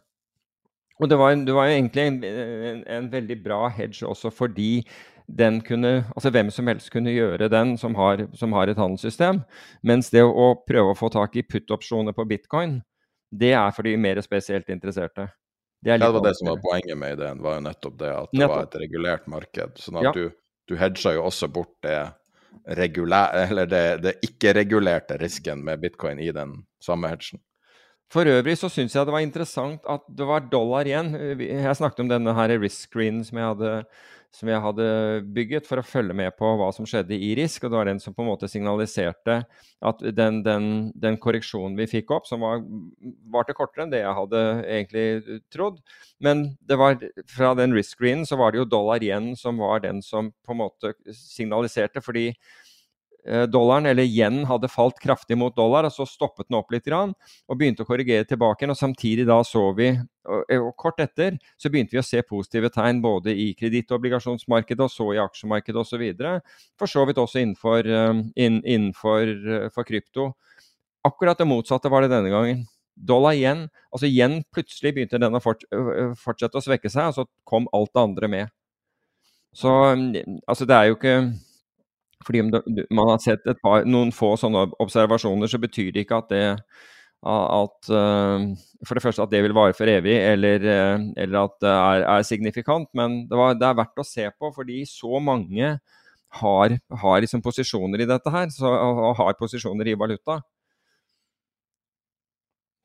Og 1.03 1.09
det 1.11 1.19
var, 1.19 1.35
det 1.35 1.57
var 1.57 1.73
egentlig 1.73 2.05
en, 2.07 2.21
en, 2.23 2.85
en, 2.87 3.11
veldig 3.11 3.39
bra 3.43 3.65
hedge 3.75 4.07
også 4.07 4.31
fordi 4.31 4.85
den 5.27 5.61
kunne, 5.65 6.05
altså 6.15 6.31
hvem 6.31 6.51
som 6.53 6.69
helst 6.69 6.93
kunne 6.93 7.15
gjøre 7.15 7.49
den 7.51 7.75
som 7.81 7.97
har, 7.99 8.27
som 8.39 8.53
har 8.55 8.71
et 8.71 8.79
handelssystem. 8.79 9.41
Mens 9.83 10.13
det 10.15 10.23
å 10.23 10.53
prøve 10.69 10.93
å 10.93 10.99
få 10.99 11.11
tak 11.11 11.35
i 11.41 11.47
put-opsjoner 11.47 12.15
på 12.15 12.27
bitcoin, 12.29 12.81
det 13.33 13.55
er 13.57 13.73
for 13.75 13.89
de 13.89 13.97
mer 13.97 14.21
spesielt 14.23 14.69
interesserte. 14.71 15.31
Det, 15.83 15.91
ja, 15.91 15.99
det 15.99 16.13
var 16.15 16.23
det 16.23 16.37
som 16.39 16.49
var 16.53 16.61
poenget 16.63 16.99
med 16.99 17.17
ideen, 17.17 17.41
var 17.43 17.57
jo 17.59 17.63
nettopp 17.67 17.95
det 17.99 18.11
at 18.15 18.29
det 18.31 18.39
nettopp. 18.39 18.57
var 18.57 18.67
et 18.69 18.77
regulert 18.85 19.25
marked. 19.31 19.81
Sånn 19.83 19.99
at 19.99 20.09
ja. 20.09 20.13
du, 20.15 20.29
du 20.71 20.77
hedga 20.79 21.15
jo 21.17 21.25
også 21.27 21.49
bort 21.51 21.75
det, 21.83 21.97
eller 22.71 23.67
det, 23.67 23.87
det 24.05 24.13
ikke-regulerte 24.23 25.19
risken 25.19 25.65
med 25.67 25.83
bitcoin 25.83 26.21
i 26.23 26.31
den 26.35 26.61
samme 26.85 27.11
hedgen. 27.11 27.43
For 28.13 28.29
øvrig 28.29 28.59
så 28.61 28.69
syns 28.69 28.95
jeg 28.95 29.09
det 29.09 29.15
var 29.15 29.25
interessant 29.25 29.87
at 29.89 30.05
det 30.13 30.27
var 30.29 30.45
dollar 30.53 30.87
igjen. 30.87 31.15
Jeg 31.41 31.77
snakket 31.79 32.05
om 32.05 32.11
denne 32.11 32.35
her 32.37 32.53
risk 32.61 32.91
screen 32.91 33.23
som 33.25 33.41
jeg 33.41 33.55
hadde 33.55 33.71
som 34.33 34.49
jeg 34.49 34.63
hadde 34.65 34.87
bygget 35.37 35.67
for 35.69 35.81
å 35.81 35.85
følge 35.85 36.15
med 36.17 36.33
på 36.39 36.49
hva 36.57 36.71
som 36.73 36.87
skjedde 36.89 37.13
i 37.15 37.35
RISK. 37.37 37.67
Og 37.67 37.73
det 37.73 37.79
var 37.79 37.91
den 37.91 38.01
som 38.01 38.15
på 38.17 38.25
en 38.25 38.31
måte 38.31 38.49
signaliserte 38.49 39.43
at 39.85 40.01
den, 40.17 40.41
den, 40.47 40.67
den 40.97 41.19
korreksjonen 41.21 41.77
vi 41.77 41.89
fikk 41.91 42.15
opp, 42.17 42.29
som 42.29 42.45
var, 42.45 42.65
varte 43.35 43.57
kortere 43.57 43.85
enn 43.85 43.93
det 43.93 44.01
jeg 44.01 44.17
hadde 44.17 44.43
egentlig 44.65 45.39
trodd. 45.53 45.83
Men 46.25 46.47
det 46.65 46.81
var, 46.81 46.97
fra 47.29 47.53
den 47.59 47.77
risk-screenen 47.77 48.25
så 48.29 48.41
var 48.41 48.53
det 48.53 48.63
jo 48.63 48.71
dollar 48.73 49.05
igjen 49.05 49.35
som 49.39 49.61
var 49.61 49.85
den 49.85 50.01
som 50.07 50.33
på 50.47 50.57
en 50.57 50.63
måte 50.65 50.95
signaliserte. 51.13 52.01
fordi 52.01 52.31
dollaren, 53.23 53.87
eller 53.87 54.03
yen, 54.03 54.41
hadde 54.49 54.71
falt 54.71 54.99
kraftig 54.99 55.37
mot 55.39 55.55
dollar, 55.55 55.87
og 55.87 55.95
så 55.95 56.07
stoppet 56.09 56.49
den 56.49 56.59
opp 56.59 56.73
litt 56.75 56.89
og 56.91 57.59
begynte 57.59 57.85
å 57.85 57.87
korrigere 57.87 58.27
tilbake. 58.27 58.67
og 58.67 58.77
Samtidig 58.77 59.27
da 59.29 59.39
så 59.47 59.69
vi, 59.77 59.93
og 60.27 60.73
kort 60.77 61.01
etter, 61.01 61.39
så 61.59 61.71
begynte 61.71 61.95
vi 61.95 62.01
å 62.03 62.07
se 62.07 62.23
positive 62.23 62.71
tegn 62.75 63.01
både 63.03 63.35
i 63.35 63.53
kredittobligasjonsmarkedet 63.59 64.87
og 64.87 64.91
så 64.91 65.09
i 65.15 65.23
aksjemarkedet 65.23 65.81
osv. 65.85 66.05
For 66.79 66.91
så 66.91 67.07
vidt 67.07 67.23
også 67.23 67.43
innenfor, 67.43 67.87
eh, 67.87 68.23
innenfor 68.37 69.23
eh, 69.29 69.69
for 69.71 69.85
krypto. 69.85 70.33
Akkurat 71.05 71.39
det 71.39 71.47
motsatte 71.47 71.91
var 71.91 72.03
det 72.03 72.11
denne 72.11 72.31
gangen. 72.31 72.67
Dollar 72.95 73.33
yen 73.33 73.69
Altså 73.93 74.07
yen 74.07 74.43
plutselig 74.53 74.95
begynte 74.95 75.19
den 75.21 75.35
å 75.37 75.41
fortsette 75.41 76.57
å 76.57 76.65
svekke 76.65 76.89
seg, 76.89 77.11
og 77.11 77.15
så 77.15 77.25
kom 77.45 77.67
alt 77.73 77.93
det 77.93 78.03
andre 78.03 78.29
med. 78.29 78.53
Så 79.53 79.69
altså 80.49 80.65
det 80.65 80.77
er 80.77 80.87
jo 80.89 80.97
ikke 80.97 81.17
Fordi 82.27 82.43
om 82.45 82.51
man 82.95 83.13
har 83.13 83.21
sett 83.23 83.47
par, 83.63 83.87
noen 83.89 84.13
få 84.15 84.35
sånne 84.41 84.69
observasjoner, 84.83 85.51
så 85.51 85.61
betyr 85.63 85.93
det 85.93 86.07
ikke 86.07 86.23
at 86.23 86.33
det 86.33 86.47
at 87.23 87.87
For 87.87 88.99
det 88.99 89.03
første 89.05 89.23
at 89.23 89.31
det 89.31 89.45
vil 89.45 89.55
vare 89.55 89.77
for 89.79 89.87
evig, 89.87 90.17
eller, 90.19 90.65
eller 91.15 91.37
at 91.39 91.53
det 91.63 91.71
er, 91.71 92.07
er 92.17 92.25
signifikant. 92.27 92.89
Men 92.99 93.21
det, 93.31 93.39
var, 93.39 93.55
det, 93.55 93.69
er 93.69 93.79
verdt 93.79 94.03
å 94.03 94.07
se 94.07 94.27
på, 94.35 94.51
fordi 94.57 94.81
så 94.91 95.21
mange 95.23 95.77
har, 96.41 96.75
har 97.05 97.21
liksom 97.23 97.45
posisjoner 97.45 98.03
i 98.03 98.09
dette 98.11 98.33
her, 98.35 98.51
så, 98.51 98.73
og 98.73 99.15
har 99.21 99.39
posisjoner 99.39 99.93
i 99.93 99.95
valuta. 99.99 100.41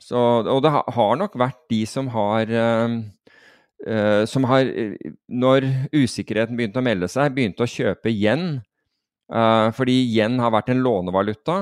Så, 0.03 0.19
og 0.45 0.61
det 0.63 0.71
har 0.71 1.17
nok 1.19 1.35
vært 1.39 1.63
de 1.71 1.81
som 1.89 2.09
har 2.13 2.51
uh, 2.53 4.25
som 4.25 4.45
har, 4.49 4.69
når 5.29 5.67
usikkerheten 5.93 6.57
begynte 6.57 6.81
å 6.81 6.85
melde 6.85 7.09
seg, 7.11 7.33
begynte 7.35 7.65
å 7.65 7.69
kjøpe 7.69 8.09
yen. 8.09 8.59
Uh, 9.27 9.69
fordi 9.75 9.97
yen 10.15 10.37
har 10.39 10.53
vært 10.55 10.71
en 10.71 10.83
lånevaluta, 10.83 11.57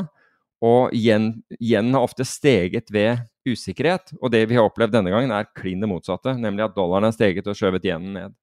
og 0.66 0.94
yen, 0.96 1.32
yen 1.60 1.94
har 1.94 2.06
ofte 2.06 2.26
steget 2.26 2.92
ved 2.94 3.26
usikkerhet. 3.46 4.14
Og 4.22 4.32
det 4.34 4.46
vi 4.50 4.58
har 4.58 4.68
opplevd 4.68 4.96
denne 4.96 5.14
gangen, 5.14 5.34
er 5.34 5.50
klin 5.58 5.84
det 5.84 5.90
motsatte, 5.92 6.36
nemlig 6.40 6.66
at 6.66 6.76
dollaren 6.78 7.10
har 7.10 7.16
steget 7.16 7.48
og 7.50 7.58
skjøvet 7.58 7.86
yenen 7.86 8.18
ned. 8.18 8.36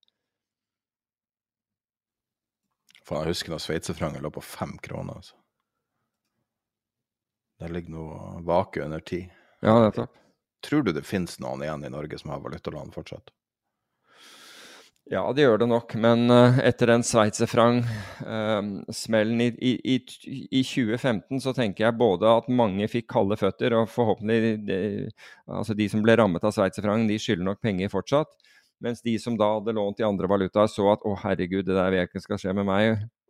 Faen, 3.03 3.25
jeg 3.27 3.35
husker 3.35 3.55
da 3.55 3.61
sveitserfrangen 3.63 4.23
lå 4.23 4.31
på 4.31 4.45
fem 4.45 4.77
kroner. 4.83 5.19
altså. 5.19 5.39
Der 7.63 7.73
ligger 7.75 7.95
noe 7.95 8.43
vake 8.47 8.83
under 8.85 9.03
ti. 9.07 9.25
Ja, 9.63 9.79
nettopp. 9.83 10.19
Tror 10.63 10.83
du 10.87 10.93
det 10.95 11.03
finnes 11.07 11.41
noen 11.43 11.63
igjen 11.65 11.85
i 11.87 11.91
Norge 11.91 12.19
som 12.21 12.31
har 12.31 12.43
valutalån 12.43 12.95
fortsatt? 12.95 13.33
Ja, 15.13 15.27
det 15.37 15.43
gjør 15.45 15.59
det 15.61 15.67
nok. 15.69 15.93
Men 16.01 16.25
uh, 16.33 16.57
etter 16.65 16.89
den 16.89 17.03
sveitserfrang-smellen 17.05 19.41
uh, 19.43 19.45
i, 19.45 19.77
i, 19.77 20.01
i, 20.49 20.63
2015, 20.65 21.37
så 21.45 21.53
tenker 21.57 21.85
jeg 21.85 21.97
både 22.01 22.29
at 22.33 22.49
mange 22.49 22.89
fikk 22.89 23.13
kalde 23.13 23.37
føtter, 23.37 23.75
og 23.77 23.93
forhåpentlig 23.93 24.57
de, 24.65 25.13
altså 25.53 25.77
de 25.77 25.89
som 25.93 26.01
ble 26.05 26.17
rammet 26.17 26.45
av 26.49 26.53
sveitserfrang, 26.57 27.05
de 27.11 27.19
skylder 27.21 27.45
nok 27.51 27.61
penger 27.61 27.89
fortsatt. 27.93 28.33
Mens 28.83 29.05
de 29.05 29.19
som 29.21 29.37
da 29.39 29.47
hadde 29.59 29.77
lånt 29.77 30.01
i 30.01 30.09
andre 30.09 30.27
valutaer, 30.33 30.69
så 30.73 30.89
at 30.95 31.05
å 31.05 31.13
herregud, 31.21 31.67
det 31.69 31.77
der 31.77 31.93
vet 31.93 32.01
jeg 32.01 32.09
ikke 32.11 32.25
skal 32.25 32.41
skje 32.47 32.57
med 32.57 32.65
meg. 32.73 32.85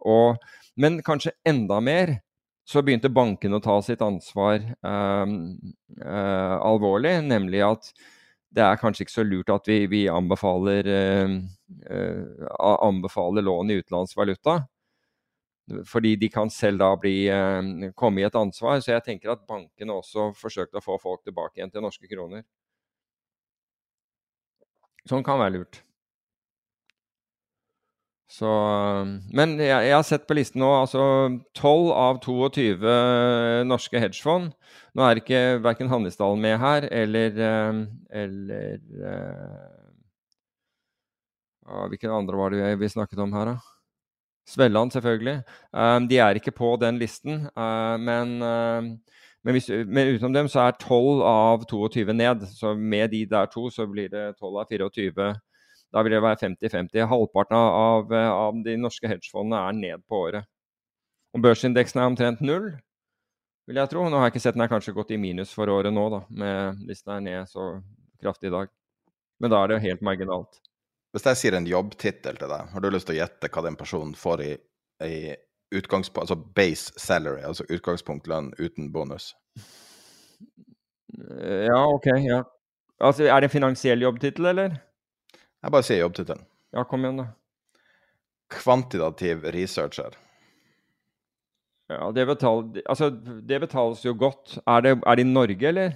Og, 0.06 0.38
men 0.78 1.02
kanskje 1.04 1.36
enda 1.48 1.80
mer 1.82 2.22
så 2.62 2.78
begynte 2.86 3.10
bankene 3.10 3.56
å 3.58 3.64
ta 3.64 3.82
sitt 3.82 4.02
ansvar 4.06 4.62
uh, 4.86 5.26
alvorlig, 6.62 7.26
nemlig 7.26 7.58
at 7.66 7.90
det 8.52 8.64
er 8.64 8.80
kanskje 8.80 9.06
ikke 9.06 9.14
så 9.14 9.24
lurt 9.24 9.50
at 9.52 9.68
vi, 9.68 9.78
vi 9.88 10.02
anbefaler, 10.12 10.88
eh, 10.88 11.36
eh, 11.88 12.48
anbefaler, 12.60 13.44
lån 13.44 13.72
i 13.72 13.78
utenlandsvaluta. 13.80 14.58
Fordi 15.88 16.16
de 16.20 16.28
kan 16.28 16.50
selv 16.50 16.82
da 16.82 16.90
bli, 17.00 17.28
eh, 17.32 17.92
komme 17.96 18.20
i 18.20 18.26
et 18.28 18.36
ansvar. 18.36 18.80
Så 18.80 18.92
jeg 18.92 19.04
tenker 19.06 19.32
at 19.32 19.46
bankene 19.48 19.96
også 19.96 20.32
forsøkte 20.36 20.82
å 20.82 20.84
få 20.84 20.98
folk 21.00 21.24
tilbake 21.24 21.60
igjen 21.60 21.72
til 21.72 21.84
norske 21.84 22.10
kroner. 22.10 22.44
Sånn 25.08 25.24
kan 25.24 25.40
være 25.40 25.56
lurt. 25.56 25.82
Så, 28.32 28.48
men 29.36 29.58
jeg, 29.60 29.68
jeg, 29.68 29.92
har 29.92 30.04
sett 30.08 30.22
på 30.24 30.32
listen 30.38 30.62
nå 30.62 30.70
altså 30.72 31.02
12 31.58 31.90
av 31.92 32.20
22 32.24 32.94
norske 33.68 34.00
hedgefond. 34.00 34.54
Nå 34.96 35.04
er 35.04 35.20
ikke 35.20 35.40
verken 35.64 35.90
Handelsdalen 35.92 36.40
med 36.40 36.56
her 36.62 36.86
eller, 36.88 37.36
eh, 37.36 37.82
eller 38.22 38.78
uh, 39.04 39.68
Hvilke 41.92 42.08
andre 42.12 42.40
var 42.40 42.56
det 42.56 42.72
vi 42.80 42.88
snakket 42.92 43.20
om 43.22 43.36
her, 43.36 43.52
da? 43.52 43.56
Svelland, 44.48 44.90
selvfølgelig. 44.96 45.42
Um, 45.70 46.08
de 46.08 46.18
er 46.18 46.34
ikke 46.36 46.56
på 46.56 46.72
den 46.80 46.98
listen. 46.98 47.46
Uh, 47.52 47.96
men, 48.00 48.42
uh, 48.42 48.82
men, 49.44 49.54
hvis, 49.54 49.68
men, 49.68 50.16
utenom 50.16 50.34
dem 50.34 50.48
så 50.50 50.66
er 50.66 50.80
12 50.80 51.22
av 51.22 51.64
22 51.70 52.12
ned. 52.16 52.48
Så 52.50 52.74
med 52.74 53.12
de 53.12 53.22
der 53.30 53.46
to 53.52 53.68
så 53.70 53.86
blir 53.86 54.08
det 54.12 54.32
12 54.40 54.56
av 54.56 54.66
24 54.72 55.32
da 55.92 56.02
vil 56.04 56.14
det 56.16 56.22
være 56.24 56.40
50-50. 56.40 57.04
Halvparten 57.10 57.58
av, 57.58 58.12
av, 58.12 58.62
de 58.64 58.78
norske 58.80 59.08
hedgefondene 59.10 59.60
er 59.60 59.76
ned 59.76 60.04
på 60.08 60.24
året. 60.28 60.48
Og 61.36 61.44
børsindeksen 61.44 62.00
er 62.00 62.10
omtrent 62.10 62.42
null, 62.44 62.70
vil 63.68 63.80
jeg 63.80 63.92
tro. 63.92 64.04
Nå 64.08 64.18
har 64.18 64.28
jeg 64.28 64.34
ikke 64.34 64.44
sett 64.46 64.56
den 64.56 64.64
er 64.66 64.72
kanskje 64.72 64.96
gått 64.96 65.12
i 65.14 65.20
minus 65.20 65.52
for 65.56 65.70
året 65.72 65.94
nå, 65.94 66.06
da, 66.12 66.22
med 66.42 66.82
listen 66.88 67.14
er 67.16 67.24
ned 67.24 67.50
så 67.50 67.74
kraftig 68.22 68.50
i 68.50 68.54
dag. 68.56 68.72
Men 69.42 69.52
da 69.52 69.62
er 69.62 69.72
det 69.72 69.82
helt 69.84 70.04
marginalt. 70.04 70.60
Hvis 71.12 71.26
jeg 71.28 71.40
sier 71.40 71.56
en 71.58 71.68
jobbtittel 71.68 72.38
til 72.40 72.48
deg, 72.48 72.68
har 72.72 72.84
du 72.84 72.88
lyst 72.88 73.08
til 73.08 73.18
å 73.18 73.20
gjette 73.20 73.50
hva 73.52 73.64
den 73.66 73.76
personen 73.76 74.14
får 74.16 74.44
i, 74.46 74.52
i 75.04 75.16
utgangspunkt, 75.76 76.24
altså 76.24 76.38
base 76.56 76.92
salary, 77.00 77.42
altså 77.44 77.66
utgangspunkt 77.68 78.30
lønn 78.32 78.52
uten 78.60 78.88
bonus? 78.94 79.32
Ja, 81.12 81.82
OK. 81.84 82.08
ja. 82.24 82.40
Altså, 83.02 83.26
Er 83.28 83.40
det 83.40 83.50
en 83.50 83.56
finansiell 83.58 84.04
jobbtittel, 84.04 84.46
eller? 84.54 84.78
Jeg 85.62 85.74
bare 85.74 85.86
sier 85.86 86.02
jobbtittelen. 86.02 86.44
Ja, 86.74 86.84
kom 86.88 87.04
igjen, 87.04 87.22
da. 87.22 87.28
Kvantitativ 88.52 89.44
researcher. 89.54 90.16
Ja, 91.92 92.08
det, 92.14 92.24
betal, 92.26 92.64
altså, 92.88 93.10
det 93.48 93.60
betales 93.66 94.04
jo 94.04 94.14
godt. 94.18 94.56
Er 94.66 94.84
det, 94.84 94.94
er 95.06 95.18
det, 95.18 95.26
i 95.26 95.28
Norge, 95.28 95.68
eller? 95.68 95.92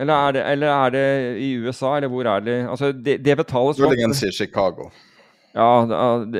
Eller 0.00 0.26
er, 0.26 0.32
det, 0.32 0.42
eller 0.52 0.74
er 0.74 0.92
det 0.94 1.06
i 1.44 1.52
USA, 1.60 1.96
eller 1.96 2.10
hvor 2.10 2.26
er 2.26 2.44
det? 2.44 2.58
Altså, 2.70 2.92
det, 2.92 3.20
det 3.24 3.36
betales 3.36 3.78
godt. 3.78 3.94
Muligens 3.94 4.22
i 4.26 4.32
Chicago. 4.32 4.90
Ja, 5.54 5.86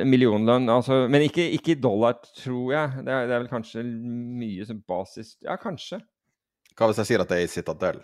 millionlønn. 0.07 0.69
Altså, 0.69 1.05
men 1.11 1.25
ikke, 1.27 1.49
ikke, 1.57 1.75
i 1.75 1.81
dollar, 1.81 2.19
tror 2.43 2.71
jeg. 2.73 3.03
Det 3.05 3.13
er, 3.13 3.27
det 3.27 3.35
er 3.35 3.43
vel 3.43 3.51
kanskje 3.51 3.83
mye 3.83 4.65
som 4.67 4.81
basis 4.87 5.35
Ja, 5.43 5.57
kanskje. 5.59 5.99
Hva 6.77 6.87
hvis 6.89 7.01
jeg 7.03 7.11
sier 7.11 7.23
at 7.23 7.31
det 7.31 7.41
er 7.41 7.47
i 7.47 7.51
Citadel? 7.51 7.99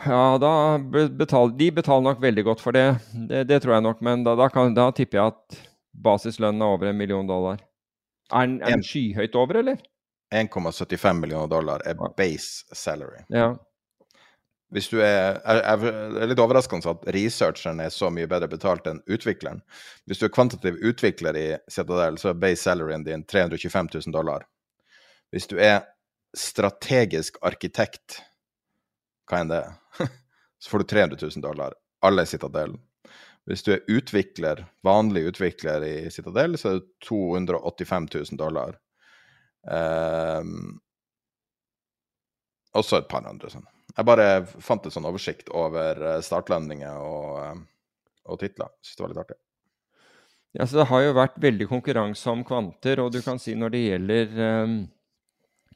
Ja, 0.00 0.38
da 0.40 0.78
betaler 0.80 1.52
de 1.58 1.68
betaler 1.74 2.06
nok 2.08 2.22
veldig 2.22 2.44
godt 2.44 2.62
for 2.64 2.74
det. 2.74 2.86
Det, 3.28 3.44
det 3.48 3.60
tror 3.62 3.76
jeg 3.76 3.84
nok. 3.86 4.00
Men 4.00 4.24
da, 4.24 4.34
da, 4.38 4.48
kan, 4.50 4.74
da 4.74 4.88
tipper 4.96 5.18
jeg 5.20 5.34
at 5.34 5.58
basislønnen 5.92 6.64
er 6.64 6.74
over 6.74 6.90
en 6.90 6.98
million 6.98 7.28
dollar. 7.28 7.60
Er 8.32 8.48
den, 8.48 8.62
er 8.62 8.78
den 8.78 8.86
skyhøyt 8.86 9.36
over, 9.36 9.60
eller? 9.60 9.82
1,75 10.32 11.12
millioner 11.20 11.50
dollar 11.52 11.84
er 11.86 11.98
base 12.16 12.64
salary. 12.72 13.20
Ja. 13.28 13.52
Hvis 14.72 14.88
du 14.88 15.02
er, 15.04 15.36
er, 15.44 15.82
er 15.84 16.30
litt 16.30 16.40
overraskende 16.40 16.94
at 16.94 17.04
researcheren 17.12 17.82
er 17.84 17.92
så 17.92 18.08
mye 18.08 18.28
bedre 18.30 18.48
betalt 18.48 18.86
enn 18.88 19.02
utvikleren. 19.04 19.60
Hvis 20.08 20.22
du 20.22 20.26
er 20.26 20.32
kvantitativ 20.32 20.80
utvikler 20.80 21.36
i 21.36 21.48
Citadel, 21.68 22.16
så 22.18 22.30
er 22.32 22.40
base 22.40 22.64
salaryen 22.64 23.04
din 23.04 23.26
325 23.28 23.92
000 24.08 24.16
dollar. 24.16 24.46
Hvis 25.32 25.50
du 25.52 25.58
er 25.60 25.82
strategisk 26.32 27.36
arkitekt 27.44 28.22
hva 29.32 29.40
enn 29.42 29.52
det 29.52 29.62
er, 29.64 29.74
så 30.62 30.72
får 30.72 30.84
du 30.84 30.90
300 30.92 31.20
000 31.24 31.44
dollar. 31.44 31.76
Alle 32.04 32.26
i 32.26 32.28
Citadel. 32.28 32.76
Hvis 33.48 33.64
du 33.66 33.72
er 33.74 33.86
utvikler, 33.90 34.66
vanlig 34.86 35.24
utvikler 35.32 35.82
i 35.86 35.96
Citadel, 36.14 36.54
så 36.60 36.68
er 36.68 36.78
det 36.78 37.08
285 37.08 38.08
000 38.14 38.38
dollar. 38.38 38.76
Um, 39.62 40.78
også 42.78 43.00
et 43.00 43.08
par 43.10 43.26
andre 43.28 43.50
sånn. 43.50 43.66
Jeg 43.92 44.08
bare 44.08 44.26
fant 44.64 44.86
en 44.86 44.94
sånn 44.94 45.06
oversikt 45.08 45.50
over 45.52 45.98
eh, 46.00 46.20
startlønninger 46.24 47.02
og, 47.04 47.32
eh, 47.42 47.58
og 48.32 48.38
titler. 48.40 48.70
Syns 48.80 48.96
det 48.96 49.04
var 49.04 49.12
litt 49.12 49.20
artig. 49.20 49.36
Ja, 50.56 50.64
så 50.64 50.78
Det 50.80 50.86
har 50.88 51.02
jo 51.02 51.18
vært 51.18 51.36
veldig 51.40 51.68
konkurranse 51.68 52.32
om 52.32 52.44
kvanter, 52.48 53.02
og 53.04 53.12
du 53.12 53.20
kan 53.24 53.40
si 53.40 53.52
når 53.58 53.74
det 53.74 53.82
gjelder 53.84 54.40
um 54.64 54.78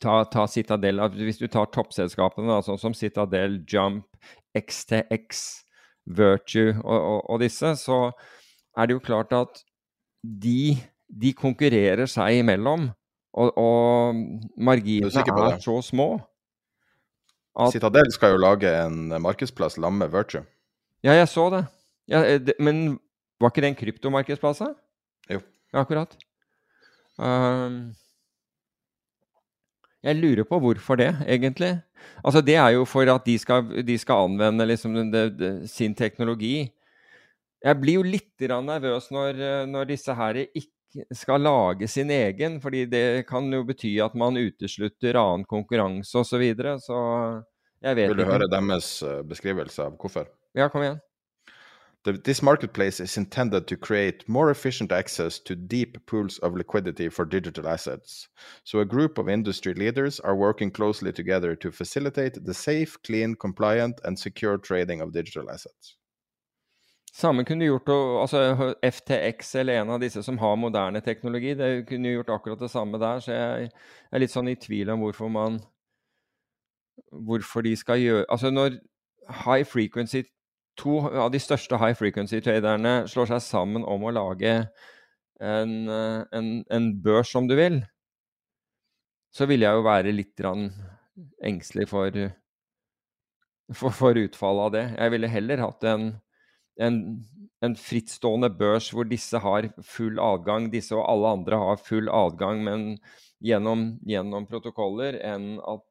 ta, 0.01 0.24
ta 0.31 0.47
Citadel, 0.47 1.01
Hvis 1.16 1.39
du 1.39 1.47
tar 1.48 1.70
toppselskapene, 1.74 2.60
sånn 2.64 2.81
som 2.81 2.94
Citadel, 2.97 3.60
Jump, 3.68 4.06
XTX, 4.56 5.44
Virtue 6.06 6.77
og, 6.85 6.98
og, 7.01 7.20
og, 7.31 7.40
disse, 7.43 7.73
så 7.81 8.12
er 8.78 8.86
det 8.86 8.94
jo 8.94 9.02
klart 9.02 9.32
at 9.35 9.62
de, 10.23 10.77
de 11.10 11.32
konkurrerer 11.35 12.06
seg 12.10 12.43
imellom. 12.44 12.90
Og, 13.36 13.51
og 13.60 14.20
marginene 14.56 15.10
er, 15.10 15.40
er 15.51 15.59
så 15.60 15.81
små. 15.85 16.14
At, 17.56 17.73
Citadel 17.74 18.09
skal 18.12 18.35
jo 18.35 18.40
lage 18.40 18.70
en 18.70 19.10
markedsplass 19.24 19.77
sammen 19.77 19.98
med 20.05 20.12
Virtue. 20.14 20.44
Ja, 21.05 21.16
jeg 21.16 21.28
så 21.28 21.48
det. 21.52 21.66
Ja, 22.09 22.23
det 22.39 22.55
men 22.62 22.98
var 23.40 23.52
ikke 23.52 23.64
det 23.64 23.73
en 23.73 23.78
kryptomarkedsplass? 23.78 24.62
Jo. 25.28 25.40
Ja, 25.73 25.82
akkurat. 25.82 26.16
Um, 27.18 27.97
jeg 30.06 30.18
lurer 30.20 30.46
på 30.46 30.58
hvorfor 30.62 30.98
det, 31.00 31.10
egentlig. 31.26 31.74
Altså, 32.22 32.40
Det 32.40 32.54
er 32.54 32.70
jo 32.76 32.84
for 32.84 33.08
at 33.10 33.24
de 33.26 33.38
skal, 33.38 33.66
de 33.82 33.98
skal 33.98 34.28
anvende 34.28 34.66
liksom 34.66 34.94
det, 35.10 35.24
det, 35.38 35.52
sin 35.70 35.94
teknologi. 35.94 36.70
Jeg 37.64 37.80
blir 37.80 37.98
jo 37.98 38.06
litt 38.06 38.46
nervøs 38.46 39.10
når, 39.10 39.66
når, 39.66 39.88
disse 39.90 40.14
her 40.14 40.38
ikke 40.46 41.06
skal 41.12 41.42
lage 41.42 41.88
sin 41.88 42.10
egen, 42.10 42.60
fordi 42.60 42.84
det 42.86 43.26
kan 43.26 43.50
jo 43.52 43.64
bety 43.66 43.96
at 44.04 44.14
man 44.14 44.36
uteslutter 44.36 45.18
annen 45.18 45.44
konkurranse 45.44 46.14
osv. 46.18 46.30
Så, 46.30 46.38
videre, 46.38 46.78
så 46.78 46.98
jeg 47.82 47.96
vet 47.96 48.08
Vil 48.08 48.16
du 48.16 48.22
ikke. 48.22 48.32
høre 48.32 48.52
deres 48.52 49.02
eh, 49.02 49.22
beskrivelse 49.26 49.82
av 49.88 49.98
hvorfor? 49.98 50.30
Ja, 50.56 50.68
kom 50.72 50.84
igjen. 50.86 51.00
The, 52.06 52.12
this 52.12 52.40
marketplace 52.40 53.00
is 53.00 53.16
intended 53.16 53.66
to 53.66 53.76
create 53.76 54.28
more 54.28 54.52
efficient 54.52 54.92
access 54.92 55.40
to 55.40 55.56
deep 55.56 56.06
pools 56.06 56.38
of 56.38 56.54
liquidity 56.54 57.08
for 57.08 57.24
digital 57.24 57.66
assets. 57.66 58.28
So, 58.62 58.78
a 58.78 58.84
group 58.84 59.18
of 59.18 59.28
industry 59.28 59.74
leaders 59.74 60.20
are 60.20 60.36
working 60.36 60.70
closely 60.70 61.12
together 61.12 61.56
to 61.56 61.72
facilitate 61.72 62.44
the 62.44 62.54
safe, 62.54 62.96
clean, 63.02 63.34
compliant, 63.34 64.00
and 64.04 64.16
secure 64.16 64.56
trading 64.56 65.00
of 65.00 65.12
digital 65.12 65.50
assets. 65.50 65.96
Samme 67.12 67.44
kunne 67.44 67.64
gjort 67.64 67.88
altså 67.88 68.74
FTX 68.82 69.54
eller 69.54 69.80
en 69.80 69.90
av 69.90 70.00
disse 70.00 70.22
som 70.22 70.38
har 70.38 70.54
moderne 70.56 71.00
teknologi. 71.00 71.54
Det 71.54 71.88
kunne 71.88 72.12
gjort 72.14 72.30
akkurat 72.30 72.60
det 72.60 72.70
samme 72.70 72.98
der. 72.98 73.18
Så 73.20 73.32
jeg 73.32 73.70
er 74.12 74.22
litt 74.22 74.30
sånn 74.30 74.48
i 74.48 74.54
tvil 74.54 74.94
om 74.94 75.02
hvorfor 75.02 75.28
man 75.28 75.58
Hvorfor 77.12 77.60
de 77.60 77.74
skal 77.76 77.98
gjøre 78.00 78.24
Altså 78.32 78.50
når 78.50 78.78
high 79.44 79.66
frequency 79.66 80.22
To 80.82 80.98
av 81.08 81.30
de 81.32 81.40
største 81.40 81.78
high 81.80 81.96
frequency-traderne 81.96 83.06
slår 83.08 83.30
seg 83.30 83.44
sammen 83.44 83.84
om 83.88 84.04
å 84.04 84.12
lage 84.12 84.56
en, 85.40 85.72
eh, 85.88 86.24
en, 86.36 86.50
en 86.72 86.90
børs, 87.02 87.34
om 87.38 87.48
du 87.48 87.56
vil, 87.56 87.80
så 89.32 89.48
ville 89.48 89.66
jeg 89.66 89.78
jo 89.78 89.86
være 89.86 90.12
litt 90.14 90.44
engstelig 91.44 91.88
for, 91.90 92.14
for, 93.72 93.92
for 93.92 94.20
utfallet 94.20 94.68
av 94.68 94.76
det. 94.76 94.84
Jeg 94.96 95.14
ville 95.16 95.32
heller 95.32 95.64
hatt 95.64 95.84
en, 95.88 96.06
en, 96.80 97.00
en 97.64 97.76
frittstående 97.76 98.52
børs 98.56 98.88
hvor 98.94 99.08
disse 99.08 99.40
har 99.42 99.68
full 99.84 100.20
adgang, 100.22 100.70
disse 100.72 100.96
og 100.96 101.04
alle 101.08 101.34
andre 101.40 101.60
har 101.60 101.82
full 101.84 102.08
adgang, 102.12 102.64
men 102.64 102.88
gjennom, 103.44 103.90
gjennom 104.08 104.48
protokoller, 104.48 105.20
enn 105.24 105.56
at 105.60 105.84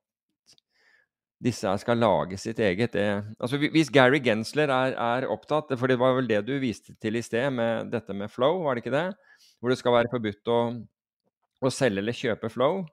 disse 1.45 1.67
her 1.69 1.77
skal 1.81 2.01
lage 2.01 2.39
sitt 2.41 2.59
eget. 2.59 2.95
Det, 2.95 3.05
altså 3.39 3.59
Hvis 3.61 3.91
Gary 3.93 4.19
Gensler 4.23 4.72
er, 4.73 4.95
er 4.97 5.30
opptatt, 5.30 5.72
for 5.77 5.91
det 5.91 5.99
var 6.01 6.17
vel 6.17 6.30
det 6.30 6.41
du 6.47 6.55
viste 6.61 6.95
til 7.01 7.19
i 7.19 7.23
sted, 7.26 7.51
med 7.53 7.91
dette 7.93 8.15
med 8.17 8.31
flow, 8.34 8.63
var 8.65 8.76
det 8.76 8.85
ikke 8.85 8.95
det? 8.95 9.07
Hvor 9.59 9.72
det 9.72 9.80
skal 9.80 9.97
være 9.99 10.11
forbudt 10.11 10.51
å, 10.51 10.59
å 11.61 11.73
selge 11.73 12.03
eller 12.03 12.17
kjøpe 12.17 12.51
flow. 12.53 12.84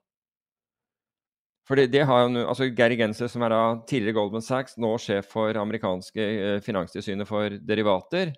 For 1.67 1.79
det, 1.79 1.89
det 1.93 2.03
har 2.07 2.25
jo 2.25 2.43
altså 2.43 2.67
Gary 2.75 2.97
Gensler, 2.99 3.31
som 3.31 3.45
er 3.45 3.53
da 3.53 3.61
tidligere 3.87 4.17
Goldman 4.17 4.43
Sachs, 4.43 4.75
nå 4.81 4.95
sjef 4.99 5.29
for 5.31 5.55
amerikanske 5.59 6.23
eh, 6.23 6.57
finanstilsynet 6.63 7.29
for 7.29 7.55
derivater, 7.63 8.33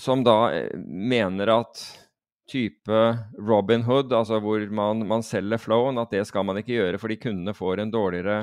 som 0.00 0.24
da 0.26 0.38
eh, 0.56 0.72
mener 0.74 1.52
at 1.54 1.84
type 2.50 3.04
Robin 3.38 3.84
Hood, 3.86 4.12
altså 4.12 4.40
hvor 4.42 4.66
man, 4.74 5.06
man 5.08 5.22
selger 5.24 5.62
flowen, 5.62 6.00
at 6.02 6.10
det 6.12 6.26
skal 6.28 6.44
man 6.44 6.58
ikke 6.60 6.74
gjøre 6.74 7.00
fordi 7.00 7.20
kundene 7.22 7.54
får 7.56 7.84
en 7.84 7.94
dårligere, 7.94 8.42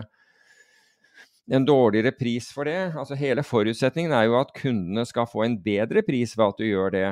en 1.51 1.65
dårligere 1.67 2.13
pris 2.15 2.47
for 2.55 2.67
det. 2.69 2.93
Altså 2.95 3.17
Hele 3.19 3.43
forutsetningen 3.43 4.13
er 4.15 4.29
jo 4.29 4.39
at 4.39 4.53
kundene 4.55 5.03
skal 5.07 5.27
få 5.29 5.43
en 5.45 5.57
bedre 5.63 6.03
pris 6.07 6.37
ved 6.37 6.45
at 6.47 6.61
du 6.61 6.67
gjør 6.67 6.93
det. 6.95 7.07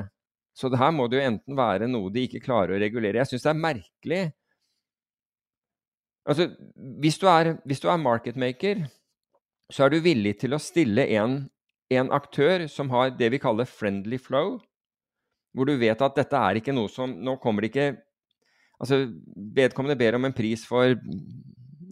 Så 0.55 0.71
det 0.71 0.79
her 0.79 0.91
må 0.95 1.07
det 1.07 1.19
jo 1.19 1.27
enten 1.27 1.57
være 1.57 1.87
noe 1.91 2.11
de 2.13 2.25
ikke 2.27 2.43
klarer 2.43 2.75
å 2.75 2.81
regulere. 2.81 3.19
Jeg 3.21 3.33
syns 3.33 3.47
det 3.47 3.53
er 3.53 3.65
merkelig 3.67 4.21
Altså, 6.29 6.45
hvis 7.01 7.15
du 7.17 7.23
er, 7.31 7.55
hvis 7.65 7.79
du 7.81 7.87
er 7.89 7.97
marketmaker, 7.97 8.83
så 9.73 9.85
er 9.85 9.89
du 9.89 10.03
villig 10.03 10.35
til 10.37 10.53
å 10.53 10.59
stille 10.61 11.07
en, 11.17 11.39
en 11.89 12.11
aktør 12.13 12.67
som 12.69 12.91
har 12.93 13.15
det 13.17 13.31
vi 13.33 13.39
kaller 13.41 13.65
friendly 13.65 14.19
flow, 14.21 14.59
hvor 15.57 15.65
du 15.65 15.73
vet 15.81 16.03
at 16.05 16.19
dette 16.19 16.37
er 16.37 16.59
ikke 16.59 16.75
noe 16.75 16.91
som 16.91 17.15
Nå 17.25 17.39
kommer 17.41 17.65
det 17.65 17.71
ikke 17.71 17.87
Altså, 18.79 19.09
vedkommende 19.57 19.97
ber 19.99 20.15
om 20.15 20.27
en 20.27 20.35
pris 20.35 20.61
for 20.63 20.93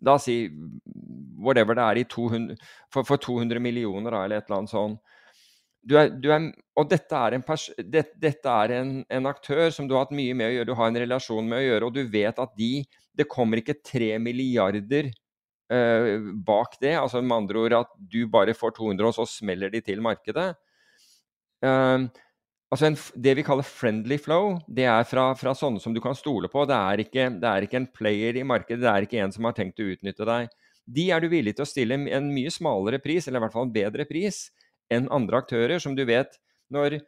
Oss 0.05 0.27
si 0.27 0.37
whatever 1.37 1.77
det 1.77 1.85
er 1.85 2.01
i 2.01 2.07
200, 2.09 2.57
for, 2.93 3.07
for 3.07 3.21
200 3.21 3.61
millioner, 3.63 4.11
da, 4.11 4.23
eller 4.25 4.41
et 4.41 4.49
eller 4.49 4.61
annet 4.61 4.73
sånt. 4.73 5.15
Du 5.87 5.93
er, 5.95 6.09
du 6.11 6.27
er, 6.33 6.49
og 6.75 6.89
dette 6.91 7.15
er, 7.15 7.37
en, 7.37 7.43
det, 7.93 8.03
dette 8.19 8.55
er 8.63 8.73
en, 8.81 8.89
en 9.07 9.29
aktør 9.29 9.69
som 9.71 9.87
du 9.87 9.95
har 9.95 10.03
hatt 10.03 10.17
mye 10.17 10.35
med 10.35 10.49
å 10.49 10.55
gjøre, 10.55 10.67
du 10.67 10.75
har 10.79 10.91
en 10.91 10.99
relasjon 11.05 11.47
med 11.47 11.61
å 11.61 11.67
gjøre, 11.67 11.87
og 11.87 11.95
du 11.95 12.01
vet 12.11 12.43
at 12.43 12.57
de 12.59 12.71
Det 13.17 13.25
kommer 13.25 13.57
ikke 13.57 13.79
tre 13.81 14.11
milliarder 14.21 15.07
uh, 15.73 16.33
bak 16.45 16.75
det. 16.81 16.93
altså 16.99 17.21
Med 17.21 17.37
andre 17.37 17.63
ord 17.63 17.73
at 17.73 17.95
du 17.97 18.27
bare 18.29 18.53
får 18.53 18.75
200, 18.77 19.07
og 19.07 19.15
så 19.15 19.25
smeller 19.39 19.71
de 19.73 19.81
til 19.81 20.03
markedet. 20.05 20.51
Eh, 21.65 22.03
altså 22.73 22.89
en, 22.89 22.97
Det 23.15 23.35
vi 23.39 23.45
kaller 23.47 23.63
friendly 23.67 24.17
flow, 24.21 24.57
det 24.67 24.87
er 24.89 25.03
fra, 25.07 25.29
fra 25.39 25.53
sånne 25.57 25.81
som 25.83 25.93
du 25.95 26.01
kan 26.03 26.17
stole 26.17 26.49
på. 26.51 26.65
Det 26.69 26.77
er, 26.77 27.03
ikke, 27.05 27.27
det 27.41 27.49
er 27.51 27.67
ikke 27.67 27.81
en 27.81 27.89
player 27.99 28.39
i 28.39 28.45
markedet, 28.47 28.83
det 28.83 28.91
er 28.91 29.07
ikke 29.07 29.21
en 29.23 29.35
som 29.35 29.47
har 29.47 29.55
tenkt 29.57 29.79
å 29.83 29.89
utnytte 29.93 30.27
deg. 30.27 30.49
De 30.87 31.09
er 31.11 31.23
du 31.23 31.27
villig 31.31 31.55
til 31.57 31.65
å 31.65 31.69
stille 31.69 31.97
en 31.97 32.31
mye 32.31 32.51
smalere 32.53 32.99
pris, 33.03 33.27
eller 33.27 33.41
i 33.41 33.45
hvert 33.45 33.55
fall 33.55 33.67
en 33.67 33.75
bedre 33.75 34.07
pris, 34.07 34.47
enn 34.91 35.09
andre 35.11 35.41
aktører, 35.41 35.81
som 35.83 35.95
du 35.95 36.05
vet 36.07 36.39
når 36.71 37.01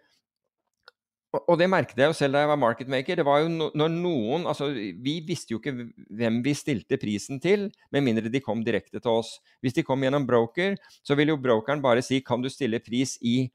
og- 1.30 1.60
det 1.60 1.70
merket 1.70 1.96
jeg 1.98 2.10
jo 2.10 2.14
selv 2.18 2.34
da 2.34 2.40
jeg 2.40 2.50
var 2.50 2.58
marketmaker. 2.58 3.16
Det 3.16 3.26
var 3.26 3.42
jo 3.42 3.50
når 3.50 3.90
noen 3.94 4.46
altså 4.50 4.74
Vi 4.74 5.20
visste 5.22 5.54
jo 5.54 5.60
ikke 5.60 5.92
hvem 6.10 6.42
vi 6.44 6.54
stilte 6.54 6.98
prisen 6.98 7.40
til, 7.40 7.72
med 7.92 8.04
mindre 8.04 8.32
de 8.32 8.40
kom 8.42 8.64
direkte 8.64 9.00
til 9.00 9.12
oss. 9.12 9.40
Hvis 9.62 9.74
de 9.76 9.84
kom 9.84 10.02
gjennom 10.02 10.26
broker, 10.26 10.76
så 11.04 11.16
ville 11.16 11.30
jo 11.30 11.38
brokeren 11.38 11.82
bare 11.82 12.02
si 12.02 12.22
kan 12.22 12.42
du 12.42 12.50
stille 12.50 12.80
pris 12.80 13.18
i, 13.22 13.52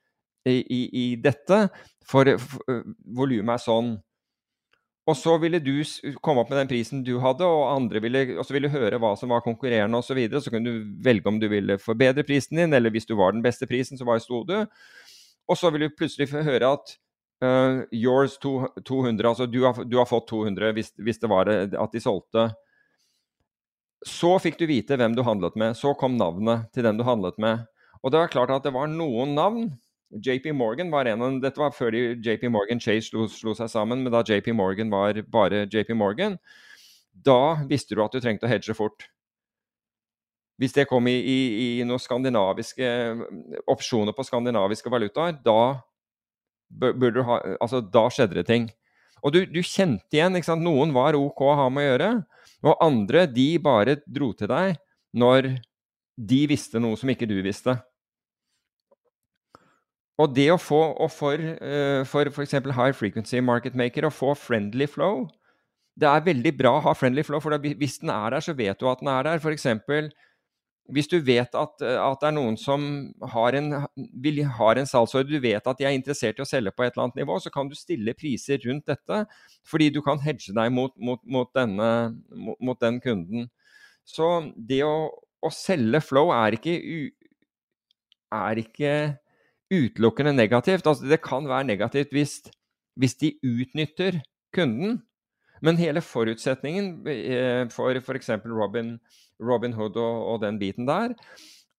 i, 0.51 0.83
i, 0.89 1.05
dette, 1.21 1.69
for, 2.07 2.29
for 2.41 2.83
volumet 3.17 3.57
er 3.57 3.63
sånn. 3.63 3.95
Og 5.05 5.17
så 5.21 5.35
ville 5.41 5.61
du 5.61 5.75
komme 6.25 6.41
opp 6.41 6.51
med 6.53 6.63
den 6.63 6.71
prisen 6.71 7.03
du 7.05 7.19
hadde, 7.21 7.45
og 7.45 7.69
andre 7.75 8.01
ville, 8.01 8.23
ville 8.41 8.73
høre 8.73 9.01
hva 9.01 9.13
som 9.21 9.35
var 9.35 9.45
konkurrerende 9.45 10.01
osv. 10.01 10.15
Så, 10.15 10.17
videre. 10.17 10.41
så 10.41 10.53
kunne 10.53 10.73
du 10.73 10.93
velge 11.05 11.29
om 11.29 11.41
du 11.41 11.49
ville 11.53 11.77
forbedre 11.81 12.25
prisen 12.25 12.61
din, 12.61 12.73
eller 12.77 12.93
hvis 12.93 13.09
du 13.09 13.17
var 13.19 13.37
den 13.37 13.45
beste 13.45 13.69
prisen, 13.69 14.01
så 14.01 14.09
bare 14.09 14.25
sto 14.25 14.41
du. 14.49 14.57
Og 15.45 15.61
så 15.61 15.69
ville 15.73 15.91
du 15.91 15.97
plutselig 15.99 16.31
høre 16.33 16.73
at 16.73 16.95
uh, 17.45 17.85
yours 17.93 18.39
to, 18.41 18.63
200, 18.81 19.29
altså 19.29 19.47
du 19.47 19.61
har, 19.67 19.85
du 19.85 19.99
har 20.01 20.09
fått 20.09 20.31
200 20.33 20.73
hvis, 20.73 20.95
hvis 20.97 21.21
det 21.21 21.29
var 21.29 21.51
det, 21.51 21.59
at 21.77 21.93
de 21.93 22.01
solgte. 22.01 22.49
Så 24.09 24.35
fikk 24.41 24.57
du 24.61 24.67
vite 24.69 24.97
hvem 25.01 25.17
du 25.17 25.25
handlet 25.25 25.57
med. 25.57 25.77
Så 25.77 25.93
kom 26.01 26.17
navnet 26.21 26.69
til 26.73 26.85
den 26.85 26.97
du 26.97 27.05
handlet 27.05 27.37
med. 27.41 27.65
Og 28.05 28.13
det 28.13 28.21
var 28.21 28.33
klart 28.33 28.53
at 28.53 28.65
det 28.65 28.73
var 28.73 28.89
noen 28.89 29.33
navn. 29.37 29.69
JP 30.11 30.53
Morgan 30.55 30.91
var 30.93 31.09
en 31.11 31.23
av 31.25 31.41
Dette 31.43 31.61
var 31.61 31.73
før 31.75 31.95
JP 32.23 32.47
Morgan 32.53 32.81
Chase 32.83 33.09
slo, 33.09 33.27
slo 33.31 33.55
seg 33.57 33.71
sammen, 33.73 34.05
men 34.05 34.13
da 34.13 34.23
JP 34.23 34.53
Morgan 34.55 34.93
var 34.93 35.19
bare 35.33 35.65
JP 35.67 35.95
Morgan, 35.99 36.39
da 37.15 37.65
visste 37.69 37.95
du 37.95 38.03
at 38.05 38.15
du 38.15 38.21
trengte 38.23 38.47
å 38.47 38.51
hedge 38.51 38.75
fort. 38.77 39.09
Hvis 40.61 40.75
det 40.77 40.87
kom 40.87 41.09
i, 41.11 41.17
i, 41.19 41.39
i 41.81 41.87
noen 41.87 42.03
skandinaviske 42.03 42.87
opsjoner 43.71 44.15
på 44.15 44.27
skandinaviske 44.27 44.91
valutaer, 44.93 45.35
da 45.43 45.81
burde 46.71 47.17
du 47.19 47.25
ha 47.27 47.41
Altså, 47.59 47.81
da 47.83 48.07
skjedde 48.11 48.39
det 48.39 48.47
ting. 48.51 48.69
Og 49.25 49.35
du, 49.35 49.41
du 49.49 49.63
kjente 49.65 50.15
igjen, 50.15 50.37
ikke 50.37 50.51
sant. 50.53 50.63
Noen 50.63 50.93
var 50.95 51.17
OK 51.19 51.43
å 51.43 51.57
ha 51.59 51.67
med 51.73 51.87
å 51.87 51.91
gjøre, 51.93 52.11
og 52.65 52.85
andre, 52.85 53.25
de 53.31 53.49
bare 53.63 53.99
dro 54.07 54.31
til 54.37 54.51
deg 54.53 54.79
når 55.17 55.51
de 56.15 56.41
visste 56.51 56.81
noe 56.83 56.99
som 56.99 57.11
ikke 57.11 57.29
du 57.29 57.37
visste. 57.43 57.77
Og 60.23 60.35
det 60.35 60.47
å 60.55 60.59
få, 60.63 60.81
og 61.03 61.11
for 61.11 61.41
uh, 61.41 62.03
for 62.07 62.31
f.eks. 62.31 62.59
high 62.77 62.95
frequency 62.95 63.41
market 63.43 63.75
maker, 63.79 64.07
å 64.07 64.15
få 64.15 64.35
friendly 64.39 64.87
flow 64.87 65.25
Det 65.99 66.07
er 66.11 66.27
veldig 66.27 66.53
bra 66.59 66.77
å 66.79 66.85
ha 66.87 66.93
friendly 66.95 67.25
flow, 67.27 67.43
for 67.43 67.55
hvis 67.59 67.99
den 68.03 68.13
er 68.15 68.35
der, 68.35 68.43
så 68.43 68.55
vet 68.55 68.79
du 68.81 68.87
at 68.91 69.03
den 69.03 69.11
er 69.11 69.27
der. 69.27 69.43
F.eks. 69.43 69.67
hvis 70.95 71.09
du 71.11 71.17
vet 71.23 71.55
at, 71.55 71.83
eh, 71.87 71.99
at 72.03 72.19
det 72.21 72.29
er 72.29 72.35
noen 72.35 72.59
som 72.59 72.87
har 73.35 73.55
en, 73.59 73.69
vil, 74.23 74.43
har 74.59 74.79
en 74.79 74.91
salgsordre, 74.91 75.39
du 75.39 75.43
vet 75.43 75.67
at 75.71 75.79
de 75.79 75.87
er 75.87 75.95
interessert 75.95 76.39
i 76.39 76.43
å 76.43 76.49
selge 76.49 76.75
på 76.75 76.83
et 76.83 76.93
eller 76.93 77.07
annet 77.07 77.23
nivå, 77.23 77.39
så 77.39 77.51
kan 77.55 77.71
du 77.71 77.79
stille 77.79 78.15
priser 78.19 78.59
rundt 78.67 78.91
dette, 78.91 79.21
fordi 79.71 79.91
du 79.95 80.03
kan 80.03 80.19
hedge 80.23 80.55
deg 80.55 80.75
mot, 80.75 80.95
mot, 80.99 81.23
mot, 81.25 81.51
denne, 81.55 81.91
mot 82.59 82.83
den 82.83 82.99
kunden. 83.03 83.49
Så 84.05 84.51
det 84.59 84.83
å, 84.85 85.09
å 85.43 85.55
selge 85.55 86.03
flow 86.05 86.35
er 86.35 86.59
ikke, 86.59 86.75
er 88.35 88.65
ikke 88.67 88.95
utelukkende 89.75 90.35
negativt. 90.37 90.87
Altså, 90.87 91.09
det 91.11 91.23
kan 91.25 91.49
være 91.49 91.69
negativt 91.69 92.15
hvis, 92.15 92.39
hvis 93.01 93.19
de 93.21 93.35
utnytter 93.45 94.21
kunden. 94.55 95.03
Men 95.65 95.79
hele 95.81 96.03
forutsetningen 96.05 96.89
eh, 97.09 97.63
for 97.73 97.97
f.eks. 98.01 98.31
Robin, 98.45 98.99
Robin 99.41 99.73
Hood 99.73 99.97
og, 99.97 100.27
og, 100.33 100.43
den 100.43 100.59
biten 100.59 100.89
der, 100.89 101.15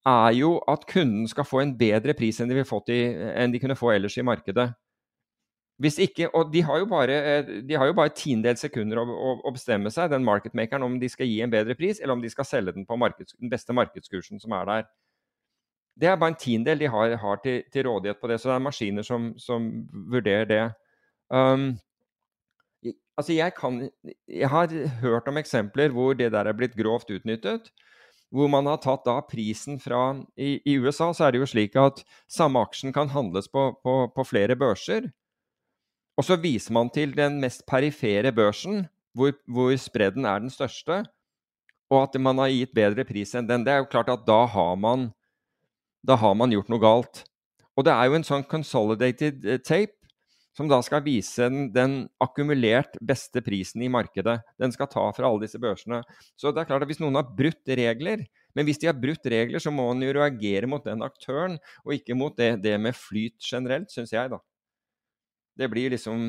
er 0.06 0.32
jo 0.38 0.58
at 0.70 0.88
kunden 0.90 1.28
skal 1.28 1.46
få 1.46 1.62
en 1.62 1.76
bedre 1.78 2.14
pris 2.18 2.40
enn 2.42 2.50
de, 2.50 2.62
i, 2.62 3.00
enn 3.36 3.54
de 3.54 3.62
kunne 3.62 3.78
få 3.78 3.92
ellers 3.94 4.18
i 4.18 4.26
markedet. 4.26 4.72
Hvis 5.82 5.98
ikke, 6.00 6.30
og 6.32 6.54
de 6.54 6.62
har 6.64 6.80
jo 6.80 6.86
bare, 6.88 7.16
de 7.68 7.76
har 7.76 7.90
jo 7.90 7.96
bare 7.98 8.14
tiendedels 8.16 8.62
sekunder 8.64 9.02
å, 9.02 9.04
å, 9.12 9.32
å, 9.44 9.52
bestemme 9.52 9.92
seg, 9.92 10.08
den 10.14 10.24
marketmakeren, 10.24 10.86
om 10.88 10.96
de 11.02 11.10
skal 11.12 11.28
gi 11.28 11.42
en 11.44 11.52
bedre 11.52 11.76
pris, 11.76 12.00
eller 12.00 12.16
om 12.16 12.24
de 12.24 12.32
skal 12.32 12.48
selge 12.48 12.78
den 12.78 12.88
på 12.88 12.96
markeds, 12.96 13.36
den 13.42 13.52
beste 13.52 13.76
markedskursen 13.76 14.40
som 14.40 14.56
er 14.56 14.70
der. 14.70 14.88
Det 15.96 16.10
er 16.12 16.20
bare 16.20 16.34
en 16.34 16.40
tiendedel 16.40 16.84
de 16.84 16.92
har, 16.92 17.16
har 17.22 17.42
til, 17.44 17.64
til, 17.72 17.88
rådighet 17.88 18.20
på 18.22 18.28
det, 18.28 18.40
så 18.42 18.50
det 18.50 18.56
er 18.56 18.66
maskiner 18.66 19.06
som, 19.08 19.34
som 19.40 19.68
vurderer 20.12 20.50
det. 20.50 20.64
Um, 21.32 21.76
Altså, 23.16 23.32
jeg 23.34 23.56
kan 23.56 23.90
Jeg 24.28 24.50
har 24.50 24.68
hørt 25.02 25.28
om 25.28 25.38
eksempler 25.38 25.94
hvor 25.96 26.14
det 26.14 26.32
der 26.32 26.46
er 26.46 26.54
blitt 26.54 26.76
grovt 26.76 27.10
utnyttet. 27.10 27.72
Hvor 28.32 28.50
man 28.52 28.66
har 28.68 28.82
tatt 28.84 29.06
da 29.06 29.22
prisen 29.24 29.80
fra 29.80 30.20
I, 30.36 30.60
i 30.66 30.78
USA 30.78 31.14
så 31.14 31.28
er 31.28 31.32
det 31.32 31.40
jo 31.40 31.48
slik 31.48 31.76
at 31.80 32.04
samme 32.28 32.60
aksjen 32.60 32.92
kan 32.92 33.10
handles 33.10 33.48
på, 33.48 33.70
på, 33.84 34.12
på 34.12 34.24
flere 34.28 34.56
børser. 34.60 35.12
Og 36.18 36.26
så 36.26 36.36
viser 36.36 36.74
man 36.74 36.90
til 36.90 37.16
den 37.16 37.40
mest 37.40 37.64
perifere 37.68 38.32
børsen, 38.36 38.88
hvor, 39.16 39.32
hvor 39.48 39.76
spredden 39.80 40.26
er 40.26 40.40
den 40.40 40.50
største, 40.50 41.06
og 41.92 42.02
at 42.02 42.20
man 42.20 42.40
har 42.40 42.52
gitt 42.52 42.74
bedre 42.76 43.06
pris 43.08 43.36
enn 43.36 43.48
den. 43.48 43.64
Det 43.64 43.72
er 43.72 43.84
jo 43.84 43.92
klart 43.92 44.12
at 44.12 44.26
da 44.28 44.46
har 44.52 44.76
man, 44.76 45.12
da 46.06 46.18
har 46.22 46.36
man 46.38 46.54
gjort 46.54 46.70
noe 46.72 46.82
galt. 46.82 47.24
Og 47.76 47.86
det 47.88 47.94
er 47.94 48.08
jo 48.08 48.18
en 48.20 48.28
sånn 48.28 48.46
consolidated 48.48 49.46
eh, 49.50 49.62
tape 49.64 49.94
som 50.56 50.70
da 50.72 50.78
skal 50.86 51.04
vise 51.04 51.50
den, 51.50 51.68
den, 51.76 51.96
akkumulert 52.24 52.96
beste 53.04 53.42
prisen 53.44 53.84
i 53.84 53.92
markedet. 53.92 54.38
Den 54.62 54.72
skal 54.72 54.88
ta 54.88 55.04
fra 55.12 55.28
alle 55.28 55.44
disse 55.44 55.60
børsene. 55.60 56.00
Så 56.40 56.54
det 56.56 56.64
er 56.64 56.70
klart 56.70 56.86
at 56.86 56.92
hvis 56.92 57.02
noen 57.04 57.20
har 57.20 57.28
brutt 57.28 57.74
regler, 57.76 58.24
men 58.56 58.68
hvis 58.68 58.80
de 58.80 58.88
har 58.88 58.96
brutt 58.96 59.28
regler, 59.28 59.60
så 59.60 59.74
må 59.74 59.90
man 59.90 60.06
jo 60.06 60.16
reagere 60.16 60.70
mot 60.72 60.86
den 60.86 61.04
aktøren, 61.04 61.58
og 61.84 61.98
ikke 61.98 62.16
mot 62.16 62.38
det, 62.40 62.54
det 62.64 62.78
med 62.80 62.96
flyt 62.96 63.36
generelt, 63.44 63.92
syns 63.92 64.16
jeg, 64.16 64.32
da. 64.32 64.40
Det 65.56 65.70
blir 65.72 65.94
liksom 65.94 66.24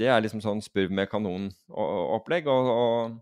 Det 0.00 0.06
er 0.08 0.22
liksom 0.24 0.40
sånn 0.40 0.62
spurv 0.64 0.92
med 0.92 1.08
kanon-opplegg. 1.12 2.48
og, 2.48 2.68
og 2.76 3.18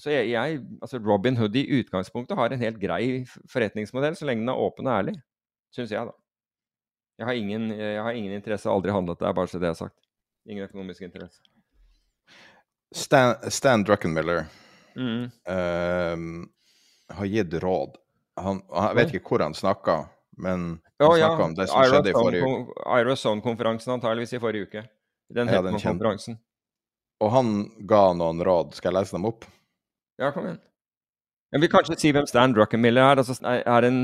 så 0.00 0.12
jeg, 0.14 0.30
jeg, 0.32 0.60
altså 0.80 0.98
Robin 1.04 1.36
Hood 1.36 1.56
i 1.60 1.66
utgangspunktet 1.80 2.38
har 2.38 2.52
en 2.54 2.62
helt 2.62 2.78
grei 2.80 3.26
forretningsmodell, 3.52 4.16
så 4.16 4.28
lenge 4.28 4.46
den 4.46 4.52
er 4.52 4.60
åpen 4.60 4.88
og 4.88 4.94
ærlig. 4.94 5.16
Syns 5.76 5.92
jeg, 5.92 6.08
da. 6.08 6.16
Jeg 7.20 7.28
har, 7.28 7.36
ingen, 7.36 7.66
jeg 7.76 8.00
har 8.00 8.16
ingen 8.16 8.32
interesse, 8.32 8.70
aldri 8.72 8.94
handlet 8.96 9.20
det, 9.20 9.28
er 9.28 9.36
bare 9.36 9.50
så 9.52 9.58
det 9.60 9.68
jeg 9.68 9.76
har 9.76 9.82
sagt. 9.82 9.98
Ingen 10.48 10.64
økonomisk 10.64 11.04
interesse. 11.04 11.42
Stan, 12.96 13.34
Stan 13.52 13.84
Druckenmiller 13.84 14.46
mm. 14.96 15.26
uh, 15.52 16.16
har 17.18 17.28
gitt 17.34 17.58
råd. 17.62 18.00
Han, 18.40 18.62
han, 18.72 18.96
vet 18.96 19.12
ikke 19.12 19.34
hvor 19.34 19.44
han 19.44 19.54
snakka, 19.54 19.98
men 20.40 20.80
han 20.96 21.10
oh, 21.10 21.18
ja. 21.20 21.28
om 21.36 21.52
det 21.54 21.68
som 21.68 21.84
skjedde 21.84 22.14
i 22.14 22.16
forrige 22.16 22.48
uke. 22.48 22.80
Irozone-konferansen 22.96 23.98
antageligvis 23.98 24.32
i 24.38 24.40
forrige 24.40 24.70
uke. 24.70 24.86
Den 25.30 25.52
ja, 25.52 25.60
den 25.62 25.76
konferansen. 25.76 26.40
Og 27.20 27.36
han 27.36 27.56
ga 27.84 28.06
noen 28.16 28.40
råd. 28.48 28.72
Skal 28.80 28.94
jeg 28.94 29.02
lese 29.02 29.18
dem 29.18 29.28
opp? 29.28 29.44
Ja, 30.20 30.28
kom 30.34 30.44
igjen. 30.44 30.60
Jeg 31.50 31.62
vil 31.64 31.70
kanskje 31.72 31.96
si 31.98 32.10
hvem 32.14 32.26
Stan 32.30 32.52
Druckenmiller 32.54 33.02
er. 33.02 33.20
Altså, 33.22 33.34
er 33.42 33.86
en 33.88 34.02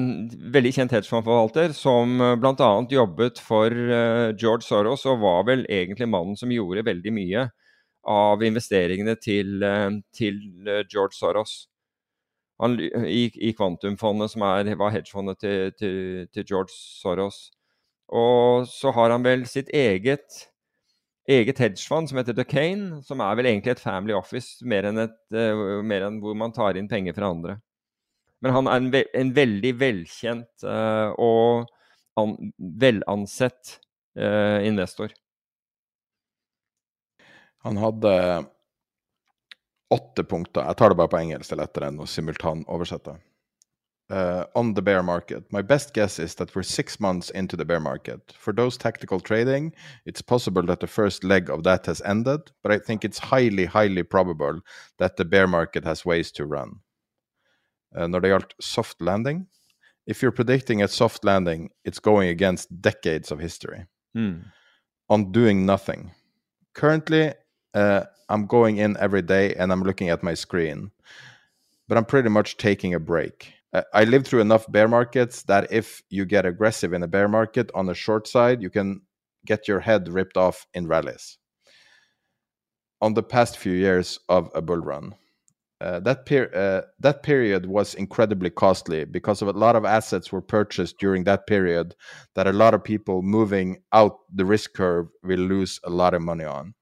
veldig 0.54 0.72
kjent 0.74 0.94
hedgefondforvalter 0.96 1.74
som 1.76 2.16
eh, 2.24 2.34
bl.a. 2.42 2.70
jobbet 2.90 3.38
for 3.44 3.70
uh, 3.70 4.32
George 4.34 4.66
Soros, 4.66 5.04
og 5.06 5.20
var 5.22 5.44
vel 5.46 5.62
egentlig 5.70 6.08
mannen 6.10 6.34
som 6.40 6.50
gjorde 6.50 6.86
veldig 6.88 7.12
mye 7.14 7.44
av 8.10 8.42
investeringene 8.42 9.14
til, 9.22 9.60
uh, 9.62 9.92
til 10.16 10.40
George 10.90 11.14
Soros. 11.14 11.54
Han, 12.64 12.78
i, 12.80 13.28
I 13.36 13.52
Kvantumfondet, 13.54 14.32
som 14.32 14.42
er, 14.48 14.72
var 14.80 14.94
hedgefondet 14.96 15.38
til, 15.44 15.72
til, 15.78 16.00
til 16.32 16.48
George 16.48 16.72
Soros. 16.74 17.50
Og 18.08 18.66
så 18.70 18.90
har 18.96 19.12
han 19.12 19.26
vel 19.26 19.44
sitt 19.50 19.68
eget 19.74 20.46
eget 21.28 21.58
hedgefond 21.58 22.10
som 22.10 22.20
heter 22.20 22.36
Ducane, 22.36 23.00
som 23.04 23.22
er 23.24 23.38
vel 23.38 23.48
egentlig 23.50 23.74
et 23.74 23.82
family 23.82 24.14
office, 24.16 24.64
mer 24.66 24.86
enn, 24.88 25.00
et, 25.06 25.16
uh, 25.34 25.82
mer 25.86 26.06
enn 26.06 26.20
hvor 26.22 26.36
man 26.38 26.54
tar 26.54 26.78
inn 26.78 26.90
penger 26.90 27.16
fra 27.16 27.30
andre. 27.34 27.58
Men 28.44 28.54
han 28.54 28.68
er 28.70 28.80
en, 28.80 28.90
ve 28.92 29.04
en 29.16 29.32
veldig 29.36 29.72
velkjent 29.80 30.66
uh, 30.68 31.12
og 31.18 31.70
an 32.20 32.36
velansett 32.58 33.78
uh, 34.18 34.62
investor. 34.66 35.14
Han 37.66 37.80
hadde 37.82 38.12
åtte 39.90 40.24
punkter. 40.24 40.66
Jeg 40.68 40.78
tar 40.78 40.92
det 40.92 40.98
bare 41.00 41.10
på 41.10 41.18
engelsk, 41.18 41.50
det 41.50 41.56
er 41.56 41.62
lettere 41.64 41.90
enn 41.90 42.02
å 42.02 42.10
simultanoversette. 42.10 43.16
Uh, 44.10 44.44
on 44.54 44.74
the 44.74 44.82
bear 44.82 45.02
market. 45.02 45.44
My 45.52 45.62
best 45.62 45.94
guess 45.94 46.18
is 46.18 46.34
that 46.36 46.54
we're 46.54 46.62
six 46.62 47.00
months 47.00 47.30
into 47.30 47.56
the 47.56 47.64
bear 47.64 47.80
market. 47.80 48.32
For 48.38 48.52
those 48.52 48.76
tactical 48.76 49.20
trading, 49.20 49.74
it's 50.04 50.22
possible 50.22 50.62
that 50.64 50.80
the 50.80 50.86
first 50.86 51.24
leg 51.24 51.50
of 51.50 51.64
that 51.64 51.86
has 51.86 52.00
ended, 52.02 52.52
but 52.62 52.72
I 52.72 52.78
think 52.78 53.04
it's 53.04 53.18
highly, 53.18 53.64
highly 53.64 54.02
probable 54.02 54.60
that 54.98 55.16
the 55.16 55.24
bear 55.24 55.46
market 55.46 55.84
has 55.84 56.04
ways 56.04 56.30
to 56.32 56.46
run. 56.46 56.80
Uh, 57.94 58.06
når 58.06 58.20
det 58.20 58.28
gjaldt 58.28 58.52
soft 58.60 59.00
landing 59.00 59.46
If 60.06 60.22
you're 60.22 60.32
predicting 60.32 60.82
a 60.82 60.88
soft 60.88 61.24
landing, 61.24 61.70
it's 61.84 61.98
going 61.98 62.28
against 62.28 62.80
decades 62.80 63.32
of 63.32 63.40
history. 63.40 63.86
Mm. 64.16 64.44
On 65.08 65.32
doing 65.32 65.66
nothing. 65.66 66.12
Currently, 66.74 67.32
uh, 67.74 68.04
I'm 68.28 68.46
going 68.46 68.76
in 68.76 68.96
every 68.98 69.22
day 69.22 69.54
and 69.54 69.72
I'm 69.72 69.82
looking 69.82 70.10
at 70.10 70.22
my 70.22 70.34
screen, 70.34 70.92
but 71.88 71.98
I'm 71.98 72.04
pretty 72.04 72.28
much 72.28 72.56
taking 72.56 72.94
a 72.94 73.00
break. 73.00 73.55
Uh, 73.76 73.82
I 73.92 74.04
lived 74.04 74.26
through 74.26 74.40
enough 74.40 74.64
bear 74.72 74.88
markets 74.88 75.42
that 75.42 75.70
if 75.70 76.02
you 76.08 76.24
get 76.24 76.46
aggressive 76.46 76.94
in 76.94 77.02
a 77.02 77.08
bear 77.08 77.28
market 77.28 77.70
on 77.74 77.84
the 77.84 77.94
short 77.94 78.26
side, 78.26 78.62
you 78.62 78.70
can 78.70 79.02
get 79.44 79.68
your 79.68 79.80
head 79.80 80.08
ripped 80.08 80.38
off 80.38 80.66
in 80.72 80.86
rallies. 80.86 81.36
On 83.02 83.12
the 83.12 83.22
past 83.22 83.58
few 83.58 83.74
years 83.74 84.18
of 84.30 84.50
a 84.54 84.62
bull 84.62 84.78
run, 84.78 85.14
uh, 85.82 86.00
that, 86.00 86.24
per- 86.24 86.50
uh, 86.54 86.88
that 87.00 87.22
period 87.22 87.66
was 87.66 87.94
incredibly 87.94 88.48
costly 88.48 89.04
because 89.04 89.42
of 89.42 89.48
a 89.48 89.52
lot 89.52 89.76
of 89.76 89.84
assets 89.84 90.32
were 90.32 90.40
purchased 90.40 90.96
during 90.98 91.24
that 91.24 91.46
period 91.46 91.94
that 92.34 92.46
a 92.46 92.52
lot 92.54 92.72
of 92.72 92.82
people 92.82 93.20
moving 93.20 93.82
out 93.92 94.20
the 94.34 94.46
risk 94.46 94.72
curve 94.72 95.08
will 95.22 95.38
lose 95.38 95.78
a 95.84 95.90
lot 95.90 96.14
of 96.14 96.22
money 96.22 96.44
on 96.44 96.72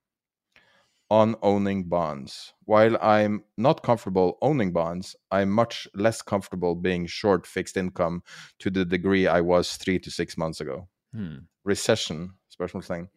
on 1.21 1.37
owning 1.43 1.85
bonds. 1.85 2.55
While 2.65 2.97
I'm 3.01 3.45
not 3.57 3.85
comfortable 3.85 4.37
owning 4.43 4.73
bonds, 4.73 5.15
I'm 5.31 5.51
much 5.51 5.87
less 5.95 6.23
comfortable 6.23 6.75
being 6.75 7.07
short 7.07 7.47
fixed 7.47 7.77
income 7.77 8.23
to 8.59 8.69
the 8.69 8.85
degree 8.85 9.29
I 9.29 9.41
was 9.41 9.77
three 9.77 10.01
to 10.01 10.11
six 10.11 10.37
months 10.37 10.61
ago. 10.61 10.89
Hmm. 11.15 11.37
Recession, 11.65 12.35
special 12.49 12.81
thing. 12.81 13.09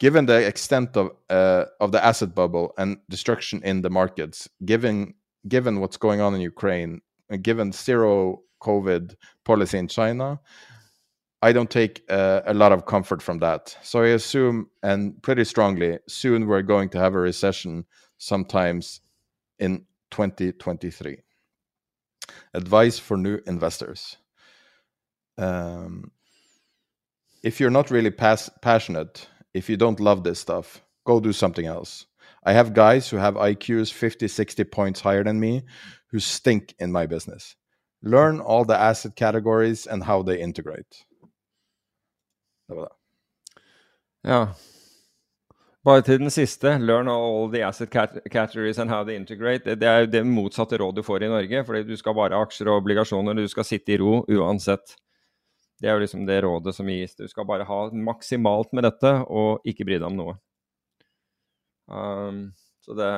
Given 0.00 0.26
the 0.26 0.40
extent 0.52 0.96
of 0.96 1.06
uh, 1.30 1.64
of 1.80 1.92
the 1.92 2.04
asset 2.04 2.34
bubble 2.34 2.74
and 2.76 2.98
destruction 3.08 3.62
in 3.62 3.82
the 3.82 3.90
markets, 4.00 4.48
given 4.64 5.14
given 5.54 5.80
what's 5.80 6.00
going 6.06 6.20
on 6.20 6.34
in 6.34 6.40
Ukraine, 6.40 7.00
given 7.48 7.70
zero 7.72 8.42
COVID 8.60 9.14
policy 9.44 9.78
in 9.78 9.88
China, 9.88 10.40
I 11.42 11.52
don't 11.52 11.70
take 11.70 12.02
uh, 12.08 12.42
a 12.46 12.54
lot 12.54 12.72
of 12.72 12.86
comfort 12.86 13.22
from 13.22 13.38
that. 13.38 13.76
So 13.82 14.02
I 14.02 14.08
assume, 14.08 14.70
and 14.82 15.22
pretty 15.22 15.44
strongly, 15.44 15.98
soon 16.08 16.46
we're 16.46 16.62
going 16.62 16.88
to 16.90 16.98
have 16.98 17.14
a 17.14 17.18
recession 17.18 17.84
sometimes 18.18 19.00
in 19.58 19.84
2023. 20.10 21.18
Advice 22.54 22.98
for 22.98 23.16
new 23.16 23.38
investors. 23.46 24.16
Um, 25.38 26.10
if 27.42 27.60
you're 27.60 27.70
not 27.70 27.90
really 27.90 28.10
pas- 28.10 28.50
passionate, 28.62 29.28
if 29.54 29.68
you 29.68 29.76
don't 29.76 30.00
love 30.00 30.24
this 30.24 30.40
stuff, 30.40 30.82
go 31.04 31.20
do 31.20 31.32
something 31.32 31.66
else. 31.66 32.06
I 32.44 32.52
have 32.52 32.74
guys 32.74 33.08
who 33.08 33.18
have 33.18 33.34
IQs 33.34 33.92
50, 33.92 34.28
60 34.28 34.64
points 34.64 35.00
higher 35.00 35.24
than 35.24 35.38
me 35.38 35.64
who 36.10 36.18
stink 36.18 36.74
in 36.78 36.92
my 36.92 37.06
business. 37.06 37.56
Learn 38.02 38.40
all 38.40 38.64
the 38.64 38.78
asset 38.78 39.16
categories 39.16 39.86
and 39.86 40.04
how 40.04 40.22
they 40.22 40.40
integrate. 40.40 41.04
Det 42.66 42.74
var 42.74 42.88
det. 42.88 42.94
Ja. 44.26 44.40
Bare 45.86 46.02
til 46.02 46.18
den 46.18 46.32
siste. 46.34 46.72
Learn 46.82 47.08
all 47.08 47.50
the 47.52 47.62
asset 47.62 47.90
categories 47.90 48.78
and 48.78 48.90
how 48.90 49.04
they 49.04 49.14
integrate. 49.14 49.76
Det 49.78 49.86
er 49.86 50.06
det 50.10 50.24
motsatte 50.26 50.78
rådet 50.82 50.98
du 50.98 51.06
får 51.06 51.22
i 51.22 51.28
Norge. 51.30 51.64
fordi 51.64 51.82
du 51.86 51.96
skal 51.96 52.14
bare 52.14 52.34
ha 52.34 52.42
aksjer 52.42 52.70
og 52.72 52.82
obligasjoner. 52.82 53.34
Du 53.34 53.48
skal 53.48 53.64
sitte 53.64 53.94
i 53.94 53.98
ro 54.02 54.24
uansett. 54.26 54.96
Det 55.78 55.88
er 55.88 55.94
jo 55.94 56.02
liksom 56.02 56.26
det 56.26 56.40
rådet 56.42 56.74
som 56.74 56.88
gis. 56.88 57.14
Du 57.14 57.28
skal 57.28 57.46
bare 57.46 57.68
ha 57.68 57.78
maksimalt 57.92 58.72
med 58.72 58.84
dette 58.88 59.12
og 59.28 59.62
ikke 59.64 59.86
bry 59.86 60.00
deg 60.00 60.08
om 60.08 60.18
noe. 60.18 60.36
Um, 61.86 62.50
så 62.82 62.96
det 62.98 63.10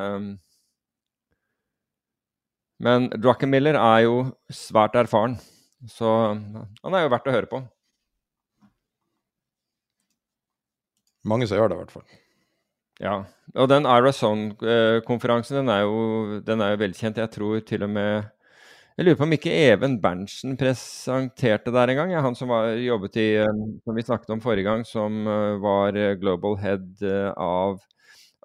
Men 2.78 3.08
Druckenmiller 3.10 3.78
er 3.80 4.04
jo 4.04 4.18
svært 4.52 4.94
erfaren, 4.94 5.38
så 5.88 6.36
han 6.36 6.94
er 6.94 7.06
jo 7.06 7.10
verdt 7.10 7.26
å 7.26 7.34
høre 7.34 7.50
på. 7.50 7.62
Mange 11.26 11.48
som 11.48 11.58
gjør 11.58 11.72
det, 11.72 11.78
i 11.78 11.82
hvert 11.82 11.94
fall. 11.94 12.06
Ja. 12.98 13.14
Og 13.54 13.68
den 13.70 13.86
Ira 13.86 14.10
Song-konferansen, 14.14 15.60
den, 15.62 15.70
er 15.70 15.84
jo, 15.86 16.76
velkjent. 16.80 17.20
Jeg 17.22 17.30
tror 17.34 17.60
til 17.66 17.86
og 17.86 17.90
med 17.94 18.26
Jeg 18.98 19.06
lurer 19.06 19.18
på 19.18 19.26
om 19.28 19.32
ikke 19.36 19.52
Even 19.54 20.00
Berntsen 20.02 20.56
presenterte 20.58 21.70
der 21.70 21.92
en 21.92 22.00
gang. 22.00 22.12
Ja, 22.12 22.22
han 22.24 22.34
som 22.34 22.50
var, 22.50 22.72
jobbet 22.74 23.16
i 23.16 23.28
eh, 23.38 23.60
Som 23.84 23.94
vi 23.94 24.02
snakket 24.02 24.32
om 24.34 24.40
forrige 24.42 24.66
gang, 24.66 24.82
som 24.86 25.22
eh, 25.22 25.54
var 25.62 25.94
eh, 25.94 26.16
global 26.18 26.58
head 26.58 26.98
av 27.36 27.78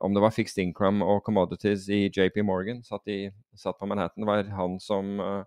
om 0.03 0.13
det 0.13 0.21
var 0.21 0.33
fixed 0.35 0.59
income 0.61 1.05
og 1.05 1.23
commodities 1.23 1.87
i 1.87 2.09
JP 2.11 2.43
Morgan, 2.43 2.81
satt, 2.83 3.07
i, 3.07 3.29
satt 3.55 3.77
på 3.79 3.87
Manhattan, 3.87 4.25
var 4.27 4.43
han 4.51 4.75
som 4.83 5.13
uh, 5.21 5.45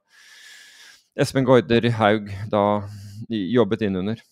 Espen 1.18 1.44
Gaarder 1.44 1.90
Haug 1.98 2.30
da 2.48 2.62
jobbet 3.28 3.84
innunder. 3.84 4.22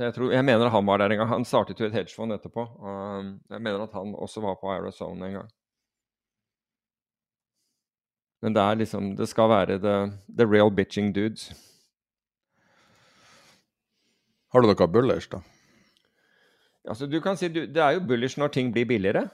Så 0.00 0.06
jeg, 0.06 0.14
tror, 0.16 0.30
jeg 0.32 0.44
mener 0.48 0.70
han 0.72 0.86
var 0.88 0.96
der 0.96 1.12
en 1.12 1.18
gang. 1.20 1.28
Han 1.28 1.42
startet 1.44 1.80
jo 1.80 1.84
et 1.84 1.92
hedgefond 1.92 2.32
etterpå. 2.32 2.62
Og 2.64 3.24
jeg 3.52 3.60
mener 3.60 3.82
at 3.84 3.92
han 3.92 4.14
også 4.16 4.40
var 4.40 4.54
på 4.56 4.70
Arizona 4.72 5.26
en 5.26 5.34
gang. 5.34 5.50
Men 8.40 8.56
det 8.56 8.62
er 8.62 8.78
liksom 8.80 9.10
Det 9.16 9.28
skal 9.28 9.50
være 9.52 9.76
the, 9.78 9.96
the 10.38 10.46
real 10.48 10.72
bitching 10.72 11.12
dudes. 11.12 11.50
Har 14.48 14.64
du 14.64 14.70
noe 14.72 14.88
bullish, 14.88 15.28
da? 15.28 15.42
Altså, 16.88 17.04
du 17.04 17.20
kan 17.20 17.36
si 17.36 17.52
du, 17.52 17.66
Det 17.66 17.84
er 17.84 17.98
jo 17.98 18.06
bullish 18.08 18.40
når 18.40 18.56
ting 18.56 18.72
blir 18.72 18.88
billigere. 18.88 19.28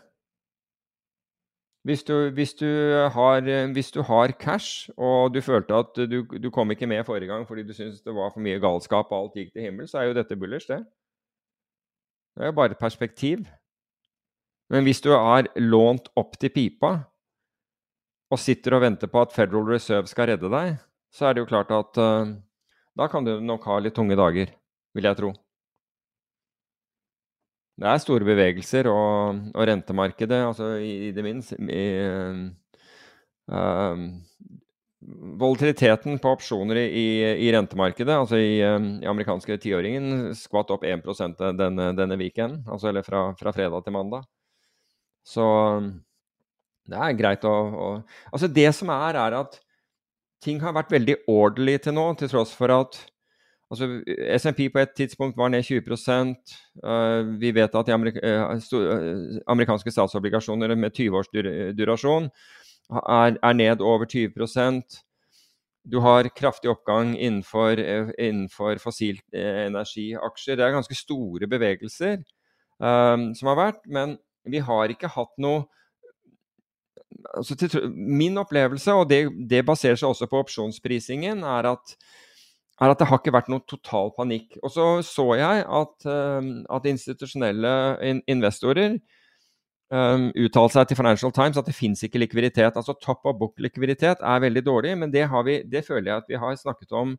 Hvis 1.86 2.02
du, 2.02 2.30
hvis, 2.34 2.54
du 2.58 2.66
har, 3.14 3.44
hvis 3.72 3.92
du, 3.94 4.00
har, 4.02 4.32
cash, 4.40 4.88
og 4.96 5.34
du 5.34 5.40
følte 5.40 5.74
at 5.74 5.98
du, 6.10 6.24
du 6.42 6.48
kom 6.50 6.70
ikke 6.74 6.86
med 6.90 7.04
forrige 7.06 7.30
gang 7.30 7.44
fordi 7.46 7.62
du 7.62 7.70
syntes 7.76 8.00
det 8.02 8.14
var 8.14 8.32
for 8.34 8.42
mye 8.42 8.58
galskap 8.58 9.12
og 9.12 9.20
alt 9.20 9.38
gikk 9.38 9.52
til 9.52 9.68
himmels, 9.68 9.92
så 9.94 10.00
er 10.00 10.08
jo 10.08 10.16
dette 10.18 10.36
bullers, 10.36 10.66
det. 10.66 10.80
Det 12.34 12.42
er 12.42 12.50
jo 12.50 12.56
bare 12.58 12.74
perspektiv. 12.74 13.46
Men 14.70 14.82
hvis 14.82 15.00
du 15.00 15.12
er 15.14 15.46
lånt 15.62 16.10
opp 16.18 16.34
til 16.42 16.50
pipa 16.50 16.92
og 18.34 18.42
sitter 18.42 18.74
og 18.74 18.82
venter 18.82 19.06
på 19.06 19.22
at 19.22 19.32
Federal 19.36 19.70
Reserve 19.70 20.10
skal 20.10 20.32
redde 20.32 20.50
deg, 20.50 20.74
så 21.14 21.28
er 21.28 21.36
det 21.36 21.44
jo 21.44 21.50
klart 21.54 21.70
at 21.70 22.02
uh, 22.02 22.34
da 22.98 23.06
kan 23.12 23.24
du 23.24 23.36
nok 23.38 23.70
ha 23.70 23.78
litt 23.78 23.94
tunge 23.94 24.18
dager, 24.18 24.50
vil 24.90 25.06
jeg 25.06 25.22
tro. 25.22 25.36
Det 27.76 27.88
er 27.90 28.00
store 28.00 28.24
bevegelser, 28.24 28.88
og, 28.88 29.42
og 29.52 29.66
rentemarkedet, 29.68 30.38
altså 30.48 30.76
i, 30.80 31.08
i 31.08 31.12
det 31.12 31.24
minste 31.26 31.58
uh, 33.52 33.98
Volatiliteten 35.38 36.16
på 36.18 36.30
opsjoner 36.34 36.80
i, 36.80 37.04
i 37.44 37.50
rentemarkedet, 37.54 38.14
altså 38.16 38.40
i, 38.40 38.56
i 38.58 39.06
amerikanske 39.06 39.58
tiåringen, 39.62 40.32
skvatt 40.34 40.72
opp 40.74 40.86
1 40.88 41.04
denne, 41.58 41.92
denne 41.94 42.16
weekenden, 42.18 42.64
altså 42.64 42.88
eller 42.90 43.04
fra, 43.06 43.28
fra, 43.38 43.52
fredag 43.54 43.84
til 43.84 43.94
mandag. 43.94 44.24
Så 45.26 45.44
det 46.88 46.96
er 46.96 47.18
greit 47.18 47.44
å, 47.46 47.52
å 47.52 47.88
Altså, 48.32 48.48
det 48.48 48.70
som 48.74 48.90
er, 48.94 49.20
er 49.20 49.36
at 49.42 49.60
ting 50.42 50.58
har 50.64 50.74
vært 50.74 50.94
veldig 50.96 51.20
orderly 51.28 51.76
til 51.82 51.94
nå, 51.98 52.08
til 52.18 52.32
tross 52.32 52.56
for 52.56 52.72
at 52.72 52.98
Altså, 53.66 53.86
SMP 54.38 54.68
på 54.72 54.78
et 54.78 54.92
tidspunkt 54.94 55.36
var 55.36 55.48
ned 55.50 55.64
20 55.66 55.82
uh, 55.82 56.34
eh, 56.90 57.40
Vi 57.40 57.50
vet 57.54 57.74
at 57.74 57.86
de 57.86 57.92
amerik 57.92 58.18
uh, 58.22 59.40
amerikanske 59.46 59.90
statsobligasjoner 59.90 60.74
med 60.74 60.90
20 60.94 61.18
års 61.18 61.28
dur 61.34 61.72
durasjon 61.74 62.30
er, 62.90 63.36
er, 63.42 63.52
ned 63.52 63.80
over 63.80 64.06
20% 64.06 65.02
Du 65.82 65.98
har 66.00 66.28
kraftig 66.28 66.70
oppgang 66.70 67.16
innenfor, 67.18 67.72
uh, 67.82 68.10
innenfor 68.18 68.78
fossil 68.78 69.18
energiaksjer. 69.32 70.56
Det 70.56 70.64
er 70.64 70.76
ganske 70.78 70.94
store 70.94 71.46
bevegelser 71.46 72.22
som 72.78 73.48
har 73.48 73.56
vært, 73.56 73.86
men 73.88 74.18
vi 74.44 74.58
har 74.60 74.92
ikke 74.92 75.08
hatt 75.08 75.32
noe 75.40 75.62
altså, 77.34 77.56
Min 77.88 78.36
opplevelse, 78.38 78.92
og 78.92 79.08
det, 79.08 79.30
det 79.48 79.64
baserer 79.66 79.96
seg 79.96 80.10
også 80.10 80.28
på 80.28 80.42
opsjonsprisingen, 80.44 81.40
er 81.40 81.70
at 81.72 81.96
er 82.80 82.92
at 82.92 83.00
det 83.00 83.08
har 83.08 83.20
ikke 83.20 83.34
vært 83.34 83.48
noen 83.52 83.64
total 83.68 84.10
panikk. 84.16 84.58
Og 84.62 84.72
så 84.72 84.86
så 85.06 85.26
jeg 85.38 85.64
at, 85.64 86.08
um, 86.08 86.50
at 86.76 86.88
institusjonelle 86.90 87.72
in 88.04 88.20
investorer 88.28 88.98
um, 89.90 90.28
uttalte 90.34 90.76
seg 90.76 90.90
til 90.90 91.00
Financial 91.00 91.32
Times 91.32 91.56
at 91.56 91.68
det 91.68 91.76
fins 91.76 92.04
ikke 92.04 92.20
likviditet. 92.20 92.76
Altså 92.76 92.96
top 93.00 93.24
of 93.24 93.38
book-likviditet 93.40 94.20
er 94.20 94.44
veldig 94.44 94.64
dårlig, 94.66 94.96
men 94.98 95.12
det, 95.12 95.24
vi, 95.48 95.60
det, 95.64 95.86
føler 95.86 96.12
jeg 96.12 96.24
at 96.24 96.30
vi 96.32 96.40
har 96.42 96.56
snakket 96.60 96.92
om 96.92 97.16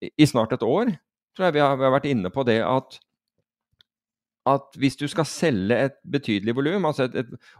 i 0.00 0.26
snart 0.26 0.56
et 0.56 0.64
år. 0.66 0.94
Tror 1.36 1.48
jeg 1.48 1.54
vi 1.54 1.64
har, 1.64 1.76
vi 1.76 1.88
har 1.88 1.94
vært 1.94 2.10
inne 2.10 2.32
på 2.32 2.44
det 2.48 2.60
at 2.64 2.98
at 4.48 4.78
hvis 4.80 4.96
du 4.98 5.04
skal 5.10 5.26
selge 5.28 5.76
et 5.86 5.94
betydelig 6.02 6.54
volum 6.56 6.88
altså 6.88 7.06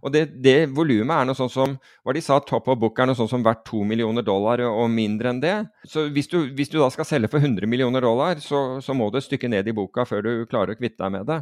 Og 0.02 0.10
det, 0.10 0.24
det 0.42 0.66
volumet 0.74 1.14
er 1.14 1.28
noe 1.28 1.38
sånn 1.38 1.52
som 1.52 1.76
hva 2.02 2.14
de 2.16 2.22
sa, 2.24 2.40
top 2.42 2.72
of 2.72 2.80
book 2.82 2.98
er 2.98 3.06
noe 3.06 3.18
sånn 3.18 3.30
som 3.30 3.44
verdt 3.46 3.62
to 3.68 3.84
millioner 3.86 4.26
dollar 4.26 4.64
og 4.66 4.90
mindre 4.90 5.30
enn 5.30 5.42
det. 5.42 5.54
Så 5.86 6.08
hvis 6.14 6.30
du, 6.32 6.40
hvis 6.56 6.72
du 6.72 6.80
da 6.80 6.90
skal 6.90 7.06
selge 7.06 7.30
for 7.30 7.42
100 7.42 7.70
millioner 7.70 8.02
dollar, 8.02 8.42
så, 8.42 8.80
så, 8.82 8.96
må 8.98 9.10
du 9.10 9.20
et 9.20 9.28
stykke 9.28 9.50
ned 9.52 9.70
i 9.70 9.76
boka 9.76 10.06
før 10.08 10.26
du 10.26 10.32
klarer 10.50 10.74
å 10.74 10.80
kvitte 10.80 10.98
deg 11.04 11.14
med 11.14 11.28
det. 11.30 11.38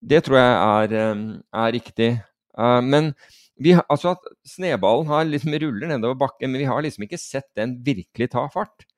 Det 0.00 0.22
tror 0.24 0.40
jeg 0.40 0.56
er, 0.56 0.96
eh, 1.02 1.22
er 1.60 1.76
riktig. 1.76 2.10
Uh, 2.56 2.80
men 2.84 3.12
vi, 3.60 3.72
altså 3.76 4.14
at 4.14 4.28
sneballen 4.48 5.32
liksom 5.32 5.56
ruller 5.60 5.92
nedover 5.92 6.16
bakken, 6.24 6.52
men 6.52 6.62
vi 6.62 6.68
har 6.68 6.84
liksom 6.84 7.04
ikke 7.04 7.20
sett 7.20 7.48
den 7.56 7.78
virkelig 7.84 8.32
ta 8.32 8.46
fart. 8.52 8.88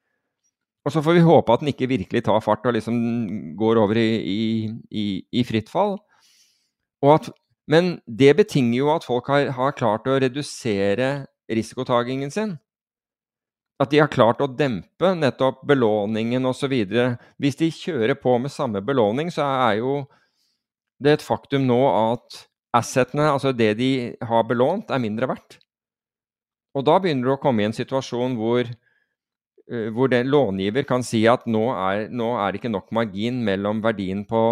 Og 0.86 0.94
så 0.94 1.02
får 1.04 1.18
vi 1.18 1.26
håpe 1.26 1.52
at 1.52 1.62
den 1.62 1.72
ikke 1.72 1.90
virkelig 1.90 2.22
tar 2.28 2.40
fart 2.44 2.66
og 2.68 2.76
liksom 2.76 2.96
går 3.58 3.80
over 3.82 3.98
i, 4.00 4.70
i, 4.88 5.06
i 5.32 5.44
fritt 5.44 5.68
fall. 5.72 5.98
At, 7.04 7.28
men 7.70 7.98
det 8.06 8.34
betinger 8.38 8.78
jo 8.78 8.92
at 8.94 9.06
folk 9.06 9.28
har, 9.30 9.52
har 9.56 9.76
klart 9.78 10.08
å 10.08 10.16
redusere 10.22 11.28
risikotagingen 11.50 12.32
sin. 12.32 12.56
At 13.78 13.92
de 13.92 14.00
har 14.02 14.10
klart 14.10 14.40
å 14.42 14.50
dempe 14.50 15.12
nettopp 15.14 15.60
belåningen 15.68 16.48
osv. 16.50 16.74
Hvis 17.38 17.60
de 17.60 17.70
kjører 17.70 18.18
på 18.18 18.34
med 18.42 18.50
samme 18.50 18.82
belåning, 18.82 19.30
så 19.30 19.46
er 19.68 19.78
jo 19.82 20.00
det 20.98 21.18
et 21.18 21.22
faktum 21.22 21.68
nå 21.68 21.78
at 21.92 22.42
assetene, 22.74 23.28
altså 23.30 23.52
det 23.54 23.76
de 23.78 23.90
har 24.18 24.48
belånt, 24.48 24.90
er 24.90 25.02
mindre 25.02 25.28
verdt. 25.30 25.60
Og 26.76 26.84
da 26.86 26.98
begynner 27.00 27.30
du 27.30 27.34
å 27.36 27.40
komme 27.42 27.62
i 27.62 27.68
en 27.68 27.76
situasjon 27.76 28.34
hvor 28.38 28.66
hvor 29.68 30.08
den 30.08 30.30
långiver 30.32 30.86
kan 30.88 31.04
si 31.04 31.26
at 31.28 31.44
nå 31.50 31.66
er, 31.74 32.06
nå 32.08 32.32
er 32.40 32.52
det 32.52 32.62
ikke 32.62 32.72
nok 32.72 32.92
margin 32.96 33.42
mellom 33.44 33.82
verdien 33.84 34.22
på, 34.28 34.42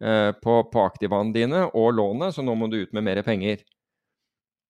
eh, 0.00 0.30
på, 0.40 0.54
på 0.72 0.84
aktivaene 0.84 1.34
dine 1.34 1.66
og 1.68 1.90
lånet, 1.98 2.34
så 2.34 2.44
nå 2.44 2.54
må 2.56 2.70
du 2.72 2.78
ut 2.80 2.94
med 2.96 3.04
mer 3.04 3.20
penger. 3.26 3.60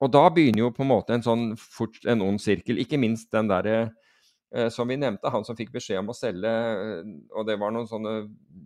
Og 0.02 0.10
da 0.14 0.24
begynner 0.34 0.64
jo 0.64 0.74
på 0.74 0.82
en 0.82 0.90
måte 0.90 1.14
en 1.14 1.22
sånn 1.22 1.44
fort, 1.58 1.98
en 2.06 2.22
ond 2.26 2.42
sirkel. 2.42 2.78
Ikke 2.82 2.98
minst 2.98 3.30
den 3.34 3.50
derre 3.50 3.76
eh, 4.54 4.66
som 4.74 4.90
vi 4.90 4.98
nevnte, 4.98 5.30
han 5.30 5.46
som 5.46 5.58
fikk 5.58 5.70
beskjed 5.74 6.02
om 6.02 6.10
å 6.10 6.16
selge, 6.16 6.54
og 7.34 7.46
det 7.46 7.58
var 7.62 7.74
noen 7.74 7.86
sånne 7.90 8.16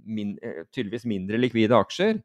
min, 0.09 0.35
tydeligvis 0.73 1.09
mindre 1.09 1.41
likvide 1.41 1.77
aksjer. 1.77 2.23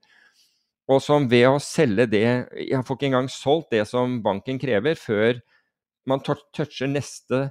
Og 0.88 1.04
som 1.04 1.28
ved 1.28 1.44
å 1.50 1.58
selge 1.60 2.06
det 2.08 2.28
Jeg 2.64 2.80
får 2.88 2.96
ikke 2.96 3.08
engang 3.10 3.26
solgt 3.28 3.74
det 3.74 3.82
som 3.90 4.22
banken 4.24 4.60
krever, 4.62 4.96
før 4.96 5.42
man 6.08 6.24
toucher 6.24 6.88
neste, 6.90 7.50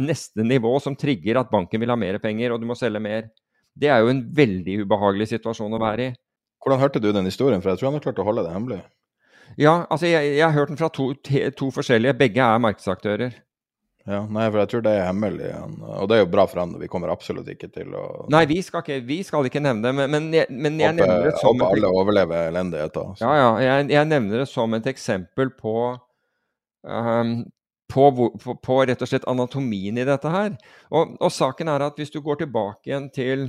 neste, 0.00 0.44
nivå 0.46 0.72
som 0.80 0.96
trigger 0.96 1.40
at 1.40 1.50
banken 1.52 1.82
vil 1.82 1.92
ha 1.92 1.98
mer 1.98 2.18
penger, 2.22 2.54
og 2.54 2.62
du 2.62 2.68
må 2.68 2.76
selge 2.78 3.02
mer. 3.04 3.28
Det 3.78 3.90
er 3.92 4.02
jo 4.02 4.12
en 4.12 4.22
veldig 4.34 4.80
ubehagelig 4.84 5.30
situasjon 5.34 5.76
å 5.76 5.82
være 5.82 6.06
i. 6.08 6.14
Hvordan 6.64 6.80
hørte 6.82 7.02
du 7.02 7.12
den 7.12 7.28
historien? 7.28 7.60
For 7.62 7.70
jeg 7.70 7.80
tror 7.80 7.92
han 7.92 7.98
har 7.98 8.06
klart 8.08 8.22
å 8.22 8.26
holde 8.26 8.46
det 8.46 8.54
hemmelig. 8.54 8.80
Ja, 9.56 9.82
altså 9.88 10.08
jeg, 10.08 10.34
jeg 10.36 10.44
har 10.44 10.56
hørt 10.56 10.72
den 10.72 10.80
fra 10.80 10.88
to, 10.92 11.12
to, 11.14 11.68
forskjellige. 11.72 12.16
Begge 12.18 12.44
er 12.44 12.64
markedsaktører. 12.64 13.36
Ja, 14.08 14.22
nei, 14.24 14.46
for 14.48 14.62
jeg 14.62 14.70
tror 14.72 14.82
det 14.86 14.92
er 14.96 15.06
hemmelig. 15.10 15.48
Og 16.00 16.08
det 16.08 16.16
er 16.16 16.22
jo 16.22 16.30
bra 16.32 16.46
for 16.48 16.62
han. 16.62 16.72
Vi 16.80 16.88
kommer 16.90 17.12
absolutt 17.12 17.48
ikke 17.52 17.68
til 17.72 17.92
å 17.96 18.04
Nei, 18.32 18.46
vi 18.48 18.58
skal 18.64 18.82
ikke, 18.84 19.02
vi 19.04 19.18
skal 19.26 19.48
ikke 19.48 19.60
nevne 19.60 19.84
det, 19.84 19.92
men, 19.98 20.10
men, 20.14 20.28
jeg, 20.32 20.48
men 20.48 20.80
jeg 20.80 20.94
håper, 20.94 21.04
nevner 21.04 21.28
det 21.28 21.34
som 21.42 21.52
Håper 21.52 21.76
alle 21.76 21.92
overlever 21.92 22.48
elendigheter. 22.48 23.12
Ja, 23.20 23.34
ja. 23.36 23.50
Jeg, 23.64 23.90
jeg, 23.92 24.10
nevner 24.14 24.44
det 24.44 24.48
som 24.48 24.76
et 24.78 24.88
eksempel 24.88 25.52
på 25.52 25.76
um, 26.88 27.34
på, 27.88 28.10
på, 28.12 28.54
på, 28.62 28.76
rett 28.84 29.02
og 29.02 29.10
slett 29.10 29.26
anatomien 29.30 29.98
i 29.98 30.06
dette 30.06 30.32
her. 30.32 30.54
Og, 30.90 31.16
og, 31.16 31.32
saken 31.32 31.70
er 31.72 31.86
at 31.86 31.98
hvis 31.98 32.12
du 32.14 32.20
går 32.24 32.42
tilbake 32.42 32.90
igjen 32.90 33.08
til, 33.14 33.48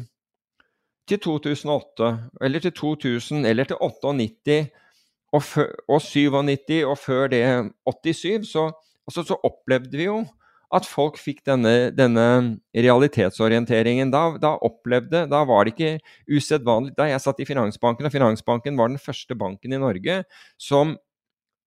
til 1.10 1.22
2008, 1.26 2.12
eller 2.46 2.64
til 2.64 2.76
2000, 2.80 3.46
eller 3.50 3.70
til 3.70 3.80
98 3.82 4.60
og, 5.36 5.44
og 5.90 6.02
97 6.02 6.84
og 6.84 6.98
før 6.98 7.32
det 7.32 7.44
87, 7.86 8.48
så, 8.50 8.70
altså, 9.08 9.26
så 9.28 9.40
opplevde 9.44 9.98
vi 9.98 10.08
jo 10.10 10.24
at 10.76 10.86
folk 10.86 11.18
fikk 11.18 11.42
denne, 11.50 11.90
denne 11.98 12.26
realitetsorienteringen. 12.78 14.12
Da, 14.14 14.24
da, 14.42 14.54
opplevde, 14.66 15.24
da 15.30 15.42
var 15.50 15.66
det 15.66 15.74
ikke 15.74 15.96
usedvanlig 16.30 16.94
Da 16.98 17.08
jeg 17.10 17.24
satt 17.24 17.42
i 17.42 17.48
Finansbanken, 17.50 18.06
og 18.06 18.14
Finansbanken 18.14 18.78
var 18.78 18.92
den 18.92 19.02
første 19.02 19.38
banken 19.38 19.74
i 19.74 19.82
Norge 19.82 20.22
som 20.62 20.94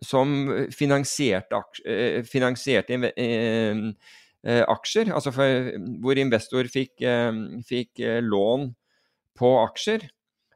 som 0.02 0.34
finansierte, 0.74 1.58
aksjer, 1.58 2.22
finansierte 2.28 2.98
eh, 3.12 3.82
eh, 4.42 4.62
aksjer, 4.66 5.12
altså 5.14 5.32
for, 5.34 5.70
hvor 6.02 6.18
investor 6.18 6.68
fikk, 6.70 7.04
fikk, 7.68 8.02
lån 8.26 8.72
på 9.38 9.52
aksjer, 9.62 10.08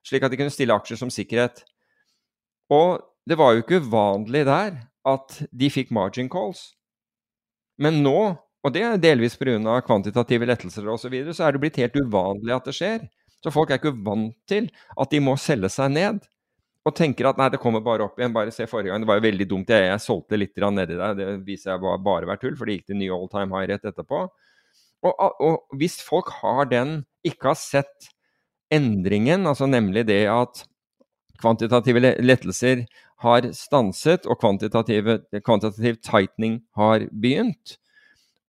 slik 0.06 0.26
at 0.26 0.34
de 0.34 0.40
kunne 0.40 0.54
stille 0.54 0.74
aksjer 0.74 1.00
som 1.00 1.12
sikkerhet. 1.12 1.62
Og 2.74 2.98
det 3.26 3.38
var 3.38 3.54
jo 3.54 3.62
ikke 3.62 3.80
uvanlig 3.82 4.44
der 4.46 4.80
at 5.06 5.38
de 5.54 5.70
fikk 5.70 5.92
margin 5.94 6.30
calls. 6.30 6.72
Men 7.82 8.00
nå, 8.02 8.18
og 8.36 8.74
det 8.74 8.82
er 8.82 8.98
delvis 8.98 9.36
pga. 9.38 9.80
kvantitative 9.86 10.46
lettelser 10.48 10.86
osv., 10.88 11.02
så, 11.06 11.12
videre, 11.12 11.34
så 11.34 11.46
er 11.46 11.52
det 11.54 11.62
blitt 11.62 11.78
helt 11.78 11.96
uvanlig 11.96 12.54
at 12.54 12.66
det 12.66 12.74
skjer. 12.74 13.04
Så 13.44 13.52
folk 13.54 13.70
er 13.70 13.78
ikke 13.78 13.94
vant 14.02 14.34
til 14.48 14.70
at 14.98 15.12
de 15.12 15.20
må 15.22 15.36
selge 15.38 15.70
seg 15.70 15.92
ned 15.94 16.24
og 16.86 16.94
tenker 16.94 17.26
at 17.26 17.38
nei, 17.40 17.48
det 17.50 17.58
kommer 17.58 17.82
bare 17.82 18.04
opp 18.06 18.20
igjen. 18.20 18.34
Bare 18.34 18.52
se 18.54 18.66
forrige 18.70 18.92
gang. 18.92 19.02
Det 19.02 19.10
var 19.10 19.18
jo 19.18 19.26
veldig 19.26 19.46
dumt. 19.50 19.70
Jeg, 19.74 19.88
jeg 19.90 20.02
solgte 20.04 20.38
litt 20.38 20.60
nedi 20.70 20.98
der. 20.98 21.16
Det 21.18 21.30
viser 21.46 21.72
jeg 21.72 21.82
var 21.82 22.02
bare 22.04 22.28
vært 22.30 22.44
tull, 22.44 22.54
for 22.58 22.68
det 22.68 22.76
gikk 22.76 22.92
til 22.92 23.00
ny 23.00 23.08
all 23.10 23.26
time 23.32 23.50
high 23.56 23.72
rett 23.72 23.88
etterpå. 23.90 24.20
Og, 25.06 25.24
og, 25.42 25.56
hvis 25.78 25.98
folk 26.02 26.30
har 26.40 26.70
den, 26.70 27.00
ikke 27.26 27.50
har 27.50 27.58
sett 27.58 28.10
endringen, 28.72 29.46
altså 29.46 29.68
nemlig 29.70 30.06
det 30.08 30.24
at 30.30 30.64
kvantitative 31.42 32.00
lettelser 32.24 32.86
har 33.22 33.48
stanset 33.56 34.26
og 34.26 34.40
kvantitativ 34.40 35.98
tightening 36.04 36.60
har 36.78 37.06
begynt, 37.12 37.76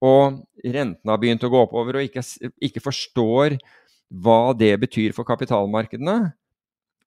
og 0.04 0.44
rentene 0.62 1.14
har 1.14 1.22
begynt 1.22 1.46
å 1.46 1.52
gå 1.52 1.62
oppover, 1.66 2.00
og 2.00 2.08
ikke, 2.08 2.24
ikke 2.64 2.84
forstår 2.86 3.58
hva 4.24 4.54
det 4.58 4.76
betyr 4.82 5.16
for 5.16 5.28
kapitalmarkedene 5.28 6.20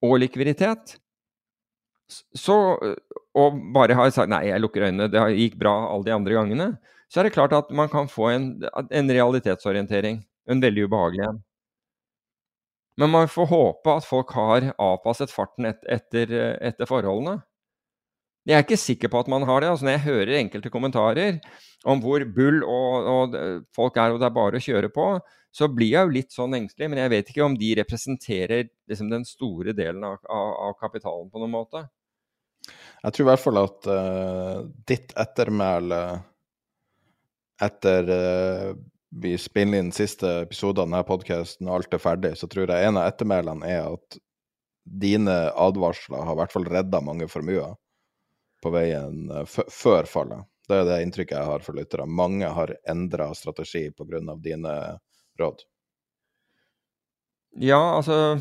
og 0.04 0.18
likviditet, 0.22 0.98
så, 2.10 2.56
og 3.38 3.60
bare 3.74 3.96
har 3.98 4.10
sagt 4.14 4.32
nei, 4.32 4.46
jeg 4.48 4.62
lukker 4.62 4.88
øynene, 4.88 5.10
det 5.12 5.22
gikk 5.36 5.58
bra 5.60 5.74
alle 5.90 6.08
de 6.08 6.14
andre 6.16 6.36
gangene, 6.36 6.72
så 7.10 7.20
er 7.20 7.26
det 7.26 7.34
klart 7.34 7.54
at 7.56 7.70
man 7.74 7.90
kan 7.90 8.08
få 8.10 8.30
en, 8.30 8.50
en 8.70 9.10
realitetsorientering. 9.10 10.20
En 10.50 10.62
veldig 10.62 10.86
ubehagelig 10.88 11.26
en. 11.26 11.40
Men 13.00 13.12
man 13.14 13.30
får 13.30 13.48
håpe 13.50 13.92
at 13.96 14.06
folk 14.06 14.32
har 14.36 14.70
avpasset 14.76 15.32
farten 15.32 15.68
et, 15.70 15.80
etter, 15.88 16.32
etter, 16.60 16.88
forholdene. 16.88 17.38
Jeg 18.48 18.56
er 18.56 18.64
ikke 18.64 18.80
sikker 18.80 19.10
på 19.12 19.20
at 19.22 19.30
man 19.30 19.44
har 19.48 19.62
det. 19.62 19.70
altså 19.70 19.86
Når 19.86 19.96
jeg 19.96 20.06
hører 20.06 20.38
enkelte 20.38 20.72
kommentarer 20.72 21.38
om 21.88 22.00
hvor 22.02 22.24
bull 22.36 22.62
og, 22.64 23.10
og 23.14 23.36
folk 23.76 23.96
er, 23.96 24.14
og 24.14 24.20
det 24.20 24.28
er 24.28 24.36
bare 24.36 24.60
å 24.60 24.64
kjøre 24.64 24.90
på, 24.92 25.06
så 25.54 25.68
blir 25.72 25.94
jeg 25.94 26.06
jo 26.06 26.14
litt 26.14 26.34
sånn 26.34 26.56
engstelig. 26.58 26.90
Men 26.90 27.02
jeg 27.04 27.12
vet 27.14 27.32
ikke 27.32 27.46
om 27.46 27.56
de 27.58 27.72
representerer 27.80 28.68
liksom, 28.90 29.10
den 29.12 29.26
store 29.28 29.74
delen 29.76 30.04
av, 30.06 30.20
av, 30.28 30.52
av 30.68 30.76
kapitalen 30.82 31.30
på 31.32 31.42
noen 31.42 31.56
måte. 31.56 31.86
Jeg 33.00 33.14
tror 33.16 33.24
i 33.24 33.30
hvert 33.30 33.42
fall 33.42 33.60
at 33.62 33.88
uh, 33.88 34.56
ditt 34.88 35.14
ettermæle 35.18 36.00
etter 37.64 38.10
uh, 38.12 38.72
vi 39.10 39.34
spiller 39.40 39.80
inn 39.80 39.92
siste 39.94 40.28
episode 40.44 40.82
av 40.82 40.88
denne 40.88 41.02
podkasten 41.08 41.68
og 41.68 41.80
alt 41.80 41.96
er 41.96 42.02
ferdig, 42.02 42.34
så 42.38 42.48
tror 42.50 42.70
jeg 42.70 42.86
en 42.86 43.00
av 43.00 43.08
ettermælene 43.10 43.66
er 43.66 43.88
at 43.96 44.20
dine 44.84 45.36
advarsler 45.58 46.24
har 46.26 46.36
i 46.36 46.40
hvert 46.40 46.54
fall 46.54 46.68
redda 46.68 47.00
mange 47.04 47.28
formuer 47.30 47.74
på 48.62 48.72
veien 48.74 49.26
uh, 49.32 49.44
før 49.48 50.08
fallet. 50.08 50.46
Det 50.70 50.78
er 50.78 50.86
det 50.86 51.00
inntrykket 51.02 51.34
jeg 51.34 51.48
har 51.48 51.64
for 51.64 51.74
lyttere. 51.74 52.06
Mange 52.06 52.46
har 52.46 52.70
endra 52.88 53.32
strategi 53.34 53.88
pga. 53.90 54.20
dine 54.38 54.74
råd. 55.40 55.64
Ja, 57.58 57.80
altså 57.96 58.38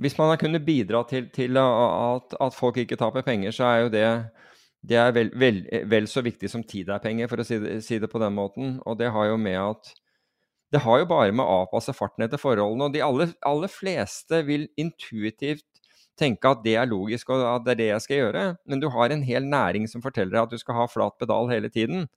hvis 0.00 0.16
man 0.18 0.32
har 0.32 0.40
kunnet 0.40 0.64
bidra 0.66 1.04
til, 1.06 1.28
til 1.34 1.58
at, 1.60 2.34
at, 2.40 2.54
folk 2.54 2.80
ikke 2.82 2.98
taper 2.98 3.22
penger, 3.22 3.54
så 3.54 3.68
er 3.68 3.82
jo 3.84 3.92
det, 3.92 4.06
det 4.82 4.96
er 4.98 5.12
vel, 5.14 5.30
vel, 5.38 5.60
vel, 5.90 6.08
så 6.10 6.24
viktig 6.24 6.50
som 6.50 6.64
tid 6.66 6.90
er 6.90 7.02
penger, 7.02 7.30
for 7.30 7.42
å 7.42 7.46
si 7.46 7.60
det, 7.62 7.76
si 7.86 8.00
det, 8.02 8.10
på 8.10 8.22
den 8.22 8.34
måten. 8.34 8.80
Og 8.84 8.98
det 8.98 9.12
har 9.14 9.30
jo 9.30 9.36
med 9.38 9.60
at 9.60 9.94
Det 10.74 10.80
har 10.82 10.98
jo 10.98 11.06
bare 11.06 11.30
med 11.30 11.44
å 11.44 11.60
avpasse 11.62 11.92
farten 11.94 12.24
etter 12.24 12.40
forholdene. 12.40 12.88
Og 12.88 12.94
de 12.96 13.02
aller, 13.04 13.30
aller 13.46 13.70
fleste 13.70 14.40
vil 14.42 14.66
intuitivt 14.80 15.68
tenke 16.18 16.50
at 16.50 16.64
det 16.64 16.74
er 16.78 16.88
logisk 16.90 17.30
og 17.30 17.44
at 17.46 17.62
det 17.62 17.74
er 17.74 17.78
det 17.78 17.86
jeg 17.92 18.02
skal 18.02 18.18
gjøre. 18.18 18.42
Men 18.66 18.82
du 18.82 18.88
har 18.90 19.14
en 19.14 19.22
hel 19.22 19.46
næring 19.46 19.86
som 19.86 20.02
forteller 20.02 20.34
deg 20.34 20.42
at 20.42 20.50
du 20.50 20.58
skal 20.58 20.80
ha 20.80 20.88
flat 20.90 21.14
pedal 21.20 21.46
hele 21.52 21.70
tiden. 21.70 22.08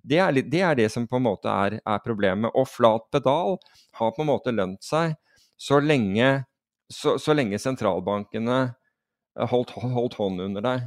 Det 0.00 0.16
er, 0.22 0.32
det, 0.32 0.62
er 0.62 0.78
det 0.78 0.88
som 0.94 1.04
på 1.04 1.20
en 1.20 1.26
måte 1.26 1.52
er, 1.52 1.76
er 1.82 2.04
problemet. 2.06 2.54
Og 2.56 2.70
flat 2.70 3.04
pedal 3.12 3.58
har 4.00 4.16
på 4.16 4.24
en 4.24 4.30
måte 4.30 4.54
lønt 4.54 4.80
seg 4.86 5.18
så 5.60 5.82
lenge 5.82 6.46
så, 6.92 7.16
så 7.18 7.34
lenge 7.34 7.58
sentralbankene 7.60 8.58
eh, 8.66 9.48
holdt, 9.50 9.74
holdt 9.80 10.18
hånd 10.20 10.42
under 10.44 10.64
deg. 10.64 10.86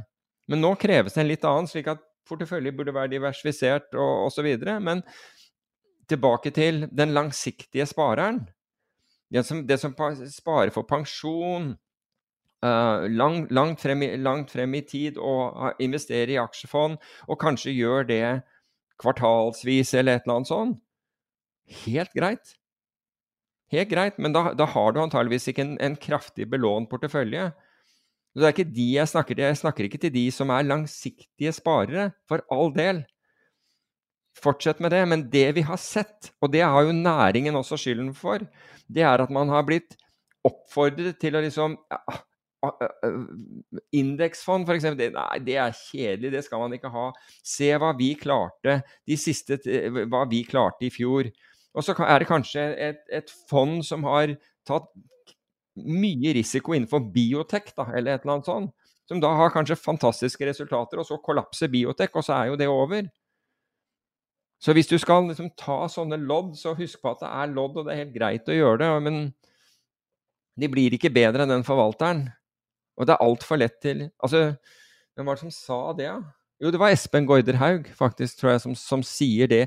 Men 0.50 0.64
nå 0.64 0.74
kreves 0.80 1.14
det 1.14 1.24
en 1.24 1.30
litt 1.30 1.44
annen, 1.46 1.68
slik 1.70 1.90
at 1.92 2.02
portefølje 2.28 2.72
burde 2.76 2.94
være 2.94 3.12
diversifisert 3.14 3.94
og 3.98 4.26
osv. 4.28 4.48
Men 4.82 5.04
tilbake 6.10 6.50
til 6.54 6.86
den 6.90 7.14
langsiktige 7.14 7.86
spareren. 7.86 8.42
Det 9.30 9.44
som, 9.46 9.62
det 9.66 9.78
som 9.78 9.94
sparer 9.94 10.72
for 10.74 10.88
pensjon 10.90 11.70
uh, 12.64 13.06
lang, 13.06 13.44
langt, 13.54 13.80
frem 13.82 14.02
langt, 14.18 14.50
frem 14.50 14.74
i, 14.74 14.82
tid 14.82 15.18
og 15.22 15.78
investerer 15.82 16.34
i 16.34 16.40
aksjefond, 16.42 16.98
og 17.28 17.40
kanskje 17.40 17.76
gjør 17.76 18.08
det 18.10 18.24
kvartalsvis 19.00 19.94
eller 19.94 20.18
et 20.18 20.26
eller 20.26 20.40
annet 20.40 20.50
sånt. 20.50 20.80
Helt 21.84 22.10
greit. 22.16 22.56
Helt 23.70 23.90
greit, 23.92 24.18
men 24.18 24.34
da, 24.34 24.50
da 24.58 24.66
har 24.66 24.92
du 24.92 25.00
antageligvis 25.02 25.50
ikke 25.52 25.62
en, 25.62 25.76
en 25.82 25.96
kraftig 25.98 26.48
belånt 26.50 26.90
portefølje. 26.90 27.50
Det 28.34 28.46
er 28.46 28.54
ikke 28.54 28.72
de 28.74 28.86
jeg 28.96 29.10
snakker 29.10 29.36
til. 29.36 29.46
Jeg 29.46 29.60
snakker 29.60 29.86
ikke 29.86 30.00
til 30.02 30.12
de 30.14 30.24
som 30.34 30.50
er 30.54 30.66
langsiktige 30.66 31.52
sparere, 31.54 32.10
for 32.30 32.42
all 32.54 32.70
del. 32.74 33.02
Fortsett 34.38 34.82
med 34.82 34.94
det. 34.94 35.02
Men 35.10 35.26
det 35.30 35.48
vi 35.58 35.64
har 35.66 35.78
sett, 35.82 36.32
og 36.42 36.52
det 36.54 36.62
har 36.62 36.86
jo 36.86 36.96
næringen 36.96 37.58
også 37.58 37.78
skylden 37.78 38.12
for, 38.14 38.42
det 38.90 39.06
er 39.06 39.22
at 39.22 39.30
man 39.34 39.50
har 39.50 39.66
blitt 39.66 39.94
oppfordret 40.46 41.18
til 41.20 41.36
å 41.36 41.44
liksom 41.44 41.76
Indeksfond, 43.96 44.68
f.eks. 44.68 44.84
Nei, 44.98 45.38
det 45.46 45.54
er 45.56 45.76
kjedelig, 45.76 46.32
det 46.34 46.42
skal 46.44 46.60
man 46.60 46.74
ikke 46.76 46.90
ha. 46.92 47.06
Se 47.46 47.70
hva 47.80 47.94
vi 47.96 48.10
klarte 48.20 48.82
de 49.08 49.16
siste, 49.16 49.56
hva 50.10 50.26
vi 50.28 50.42
klarte 50.48 50.84
i 50.86 50.92
fjor. 50.92 51.30
Og 51.76 51.86
så 51.86 51.94
er 52.02 52.18
det 52.18 52.28
kanskje 52.28 52.64
et, 52.82 53.02
et, 53.14 53.30
fond 53.50 53.78
som 53.86 54.04
har 54.08 54.34
tatt 54.66 54.88
mye 55.80 56.34
risiko 56.34 56.74
innenfor 56.74 57.04
biotek, 57.14 57.70
da, 57.76 57.86
eller 57.94 58.16
et 58.16 58.24
eller 58.24 58.38
annet 58.38 58.50
sånt. 58.50 58.72
Som 59.10 59.22
da 59.22 59.30
har 59.34 59.52
kanskje 59.54 59.78
fantastiske 59.78 60.46
resultater, 60.46 61.00
og 61.00 61.06
så 61.06 61.18
kollapser 61.22 61.70
biotek, 61.70 62.14
og 62.14 62.26
så 62.26 62.36
er 62.36 62.50
jo 62.50 62.58
det 62.58 62.68
over. 62.70 63.06
Så 64.60 64.74
hvis 64.76 64.90
du 64.90 64.98
skal 65.00 65.24
liksom 65.30 65.52
ta 65.58 65.86
sånne 65.88 66.18
lodd, 66.20 66.52
så 66.58 66.74
husk 66.76 67.00
på 67.00 67.14
at 67.14 67.22
det 67.22 67.30
er 67.30 67.54
lodd, 67.54 67.78
og 67.80 67.86
det 67.86 67.94
er 67.94 68.02
helt 68.04 68.16
greit 68.16 68.50
å 68.50 68.56
gjøre 68.58 68.82
det. 68.82 68.90
Men 69.06 69.22
de 70.60 70.68
blir 70.68 70.94
ikke 70.94 71.12
bedre 71.14 71.46
enn 71.46 71.54
den 71.54 71.66
forvalteren. 71.66 72.26
Og 73.00 73.08
det 73.08 73.16
er 73.16 73.24
altfor 73.24 73.56
lett 73.62 73.78
til 73.80 74.04
Altså, 74.20 74.50
hvem 75.16 75.30
var 75.30 75.38
det 75.38 75.46
som 75.46 75.54
sa 75.54 75.80
det, 75.96 76.10
da? 76.10 76.20
Jo, 76.60 76.68
det 76.74 76.80
var 76.82 76.92
Espen 76.92 77.24
Goiderhaug, 77.24 77.86
faktisk, 77.96 78.36
tror 78.36 78.52
jeg, 78.52 78.60
som, 78.66 78.74
som 78.76 79.02
sier 79.06 79.48
det. 79.48 79.62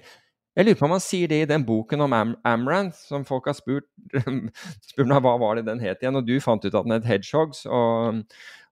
Jeg 0.54 0.68
lurer 0.68 0.78
på 0.78 0.86
om 0.86 0.94
han 0.94 1.02
sier 1.02 1.30
det 1.32 1.38
i 1.42 1.46
den 1.50 1.64
boken 1.66 2.04
om 2.06 2.14
Am 2.14 2.34
Amranth, 2.46 3.00
som 3.10 3.24
folk 3.26 3.48
har 3.50 3.56
spurt, 3.58 3.88
spurt 4.90 5.10
meg 5.10 5.24
hva 5.26 5.32
var 5.42 5.58
det 5.58 5.64
den 5.66 5.82
het 5.82 6.04
igjen, 6.04 6.20
og 6.20 6.28
du 6.28 6.36
fant 6.44 6.62
ut 6.62 6.76
at 6.76 6.86
den 6.86 6.94
het 6.94 7.08
Hedgehogs. 7.10 7.64
Og, 7.66 8.20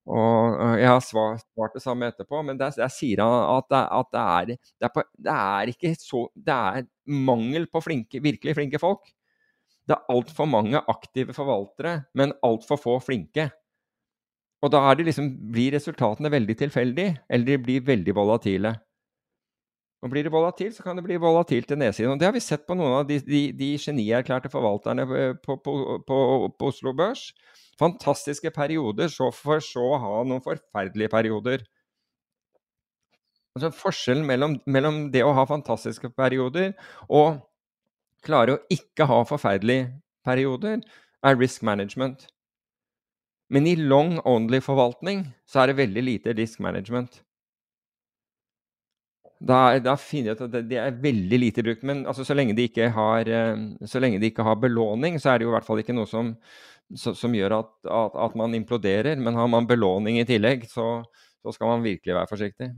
og 0.05 0.59
jeg 0.77 0.91
har 0.91 1.01
svart, 1.05 1.41
svart, 1.55 1.73
det 1.73 1.81
samme 1.81 2.11
etterpå, 2.11 2.43
men 2.45 2.59
der, 2.59 2.75
der 2.77 2.91
sier 2.93 3.23
han 3.25 3.33
at, 3.55 3.69
det, 3.73 3.81
at 3.97 4.11
det, 4.13 4.21
er, 4.21 4.51
det, 4.51 4.89
er 4.89 4.93
på, 4.93 5.05
det, 5.17 5.33
er, 5.33 5.73
ikke 5.73 5.95
så 5.97 6.27
Det 6.35 6.59
er 6.59 6.85
mangel 7.31 7.65
på 7.71 7.81
flinke, 7.81 8.21
virkelig 8.21 8.55
flinke 8.59 8.81
folk. 8.81 9.09
Det 9.89 9.97
er 9.97 10.13
altfor 10.13 10.45
mange 10.45 10.83
aktive 10.93 11.33
forvaltere, 11.33 12.03
men 12.13 12.37
altfor 12.45 12.77
få 12.77 12.99
flinke. 13.01 13.49
Og 14.61 14.69
da 14.69 14.85
liksom, 14.93 15.33
blir 15.49 15.73
resultatene 15.73 16.29
veldig 16.29 16.59
tilfeldige, 16.61 17.17
eller 17.25 17.49
de 17.49 17.61
blir 17.65 17.89
veldig 17.89 18.13
volatile. 18.21 18.77
Og 20.01 20.09
blir 20.09 20.25
det 20.25 20.33
volatilt, 20.33 20.73
så 20.75 20.83
kan 20.83 20.97
det 20.97 21.03
bli 21.05 21.19
volatilt 21.21 21.67
til 21.69 21.77
nedsiden. 21.77 22.15
Og 22.15 22.19
det 22.19 22.25
har 22.25 22.33
vi 22.33 22.41
sett 22.41 22.63
på 22.65 22.73
noen 22.77 22.95
av 23.01 23.03
de, 23.09 23.19
de, 23.21 23.41
de 23.53 23.69
genierklærte 23.77 24.49
forvalterne 24.49 25.05
på, 25.05 25.59
på, 25.61 25.75
på, 26.07 26.17
på, 26.57 26.71
Oslo 26.71 26.93
Børs. 26.97 27.27
Fantastiske 27.79 28.49
perioder, 28.55 29.11
så 29.13 29.29
for 29.35 29.61
så 29.61 29.85
å 29.93 30.01
ha 30.01 30.15
noen 30.25 30.41
forferdelige 30.41 31.13
perioder. 31.13 31.67
Altså 33.53 33.69
Forskjellen 33.75 34.25
mellom, 34.25 34.57
mellom, 34.65 35.01
det 35.13 35.21
å 35.27 35.35
ha 35.37 35.45
fantastiske 35.45 36.09
perioder 36.17 36.73
og 37.09 37.41
klare 38.25 38.55
å 38.55 38.61
ikke 38.73 39.05
ha 39.09 39.21
forferdelige 39.27 39.91
perioder, 40.25 40.81
er 41.21 41.37
risk 41.37 41.61
management. 41.61 42.25
Men 43.53 43.67
i 43.67 43.75
long 43.75 44.15
only-forvaltning 44.25 45.27
så 45.45 45.61
er 45.61 45.69
det 45.69 45.81
veldig 45.81 46.03
lite 46.07 46.33
risk 46.37 46.61
management. 46.63 47.19
Da, 49.41 49.79
da, 49.81 49.95
finner 49.97 50.31
jeg 50.31 50.37
ut 50.37 50.43
at 50.45 50.69
det, 50.69 50.77
er 50.77 50.97
veldig 51.01 51.37
lite 51.41 51.63
brukt. 51.65 51.85
Men 51.87 52.03
altså, 52.05 52.25
så, 52.27 52.35
lenge 52.37 52.53
har, 52.93 53.29
eh, 53.29 53.63
så, 53.89 54.01
lenge 54.03 54.19
de 54.21 54.29
ikke 54.29 54.45
har, 54.45 54.59
belåning, 54.61 55.17
så 55.19 55.31
er 55.31 55.39
det 55.39 55.47
jo 55.47 55.53
i 55.53 55.55
hvert 55.55 55.65
fall 55.65 55.81
ikke 55.81 55.95
noe 55.97 56.09
som, 56.09 56.35
som, 56.93 57.17
som 57.17 57.33
gjør 57.33 57.57
at, 57.57 57.71
at, 57.89 58.17
at, 58.27 58.35
man 58.37 58.53
imploderer. 58.53 59.17
Men 59.17 59.39
har 59.39 59.49
man 59.49 59.69
belåning 59.69 60.19
i 60.21 60.27
tillegg, 60.29 60.67
så, 60.69 61.01
så 61.41 61.55
skal 61.55 61.73
man 61.73 61.87
virkelig 61.87 62.19
være 62.19 62.29
forsiktig. 62.29 62.69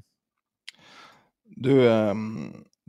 Du, 1.43 1.73
eh, 1.83 2.13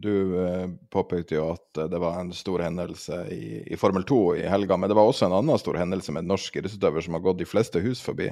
du 0.06 0.14
eh, 0.44 0.66
påpekte 0.94 1.40
jo 1.40 1.50
at 1.56 1.84
det 1.90 1.98
var 2.02 2.20
en 2.20 2.30
stor 2.34 2.62
hendelse 2.62 3.24
i, 3.34 3.44
i, 3.66 3.78
Formel 3.80 4.06
2 4.06 4.24
i 4.38 4.48
helga. 4.54 4.78
Men 4.78 4.90
det 4.90 4.98
var 5.00 5.10
også 5.10 5.26
en 5.26 5.38
annen 5.42 5.58
stor 5.58 5.82
hendelse 5.82 6.14
med 6.14 6.22
en 6.22 6.36
norsk 6.36 6.62
idrettsutøver 6.62 7.02
som 7.02 7.18
har 7.18 7.26
gått 7.26 7.42
de 7.42 7.50
fleste 7.50 7.82
hus 7.82 8.02
forbi. 8.06 8.30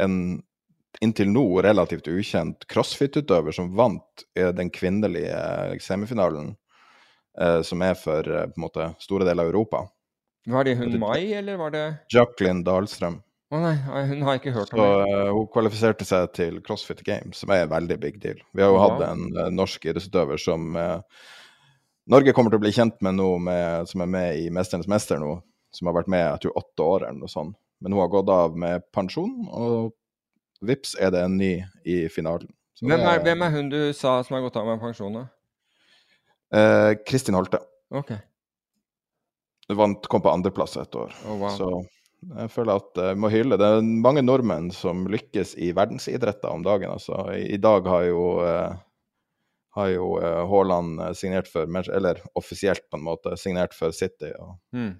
En 0.00 0.40
inntil 1.00 1.30
nå 1.30 1.44
relativt 1.62 2.08
ukjent 2.10 2.66
crossfit-utøver 2.68 3.54
som 3.54 3.70
vant 3.76 4.24
den 4.34 4.70
kvinnelige 4.74 5.80
semifinalen, 5.80 6.54
eh, 7.40 7.62
som 7.62 7.82
er 7.82 7.96
for 7.98 8.26
eh, 8.26 8.46
på 8.50 8.58
en 8.58 8.66
måte 8.66 8.92
store 8.98 9.26
deler 9.28 9.46
av 9.46 9.54
Europa. 9.54 9.84
Var 10.50 10.64
det 10.64 10.76
hun 10.80 10.98
Mai, 11.00 11.32
eller 11.36 11.56
var 11.60 11.74
det 11.74 11.84
Jacqueline 12.12 12.64
Dahlstrøm. 12.64 13.20
Å 13.50 13.58
oh, 13.58 13.62
nei, 13.64 13.74
hun 14.06 14.22
har 14.22 14.38
ikke 14.38 14.52
hørt 14.54 14.70
om 14.72 14.78
Så 14.78 15.14
Hun 15.34 15.46
kvalifiserte 15.50 16.06
seg 16.06 16.28
til 16.38 16.60
CrossFit 16.62 17.02
Games, 17.06 17.40
som 17.42 17.50
er 17.50 17.64
en 17.64 17.72
veldig 17.72 17.96
big 17.98 18.20
deal. 18.22 18.38
Vi 18.54 18.62
har 18.62 18.70
jo 18.70 18.78
hatt 18.78 19.02
en 19.08 19.24
uh, 19.34 19.48
norsk 19.50 19.88
idrettsutøver 19.90 20.38
som 20.38 20.76
uh, 20.78 21.02
Norge 22.10 22.34
kommer 22.36 22.54
til 22.54 22.60
å 22.60 22.62
bli 22.62 22.72
kjent 22.74 23.00
med 23.02 23.18
nå, 23.18 23.26
med, 23.42 23.90
som 23.90 24.04
er 24.04 24.12
med 24.14 24.38
i 24.38 24.46
'Mesternes 24.54 24.88
mester' 24.90 25.18
nå, 25.18 25.34
som 25.74 25.90
har 25.90 25.98
vært 25.98 26.12
med 26.14 26.22
jeg 26.22 26.44
tror, 26.44 26.62
åtte 26.62 26.86
år 26.94 27.08
eller 27.08 27.18
noe 27.24 27.32
sånt. 27.32 27.58
Men 27.82 27.96
hun 27.96 28.04
har 28.04 28.12
gått 28.12 28.30
av 28.30 28.56
med 28.58 28.86
pensjon, 28.94 29.34
og 29.50 29.90
vips 30.64 30.96
er 31.00 31.12
det 31.14 31.22
en 31.26 31.36
ny 31.40 31.52
i 31.84 32.02
finalen. 32.12 32.50
Hvem 32.80 33.04
er, 33.04 33.20
hvem 33.24 33.44
er 33.44 33.54
hun 33.54 33.68
du 33.72 33.78
sa 33.96 34.18
som 34.24 34.36
har 34.36 34.44
gått 34.46 34.56
av 34.56 34.68
med 34.68 34.80
pensjon, 34.80 35.18
da? 35.18 35.26
Eh, 36.56 36.92
Kristin 37.06 37.36
Holte. 37.36 37.60
Ok. 37.92 38.14
Vant, 39.76 40.06
kom 40.10 40.22
på 40.24 40.32
andreplass 40.32 40.78
et 40.80 40.94
år. 40.98 41.12
Oh, 41.28 41.36
wow. 41.38 41.52
Så 41.54 41.70
jeg 42.40 42.52
føler 42.52 42.80
at 42.80 43.00
jeg 43.00 43.18
må 43.20 43.30
hylle. 43.32 43.58
Det 43.60 43.68
er 43.68 43.84
mange 43.84 44.24
nordmenn 44.24 44.70
som 44.74 45.04
lykkes 45.10 45.54
i 45.62 45.70
verdensidretter 45.76 46.50
om 46.50 46.64
dagen. 46.66 46.90
Altså. 46.96 47.20
I, 47.36 47.52
i 47.54 47.60
dag 47.60 47.86
har 47.88 48.06
jo 48.08 48.24
eh, 48.44 48.80
har 49.76 49.92
jo 49.92 50.08
eh, 50.18 50.40
Haaland 50.50 51.00
eh, 51.00 51.12
signert 51.14 51.48
for 51.48 51.68
Eller 51.94 52.20
offisielt, 52.34 52.88
på 52.90 52.98
en 52.98 53.06
måte, 53.06 53.36
signert 53.36 53.74
for 53.74 53.92
City. 53.92 54.32
Og, 54.38 54.58
Hmm. 54.72 54.98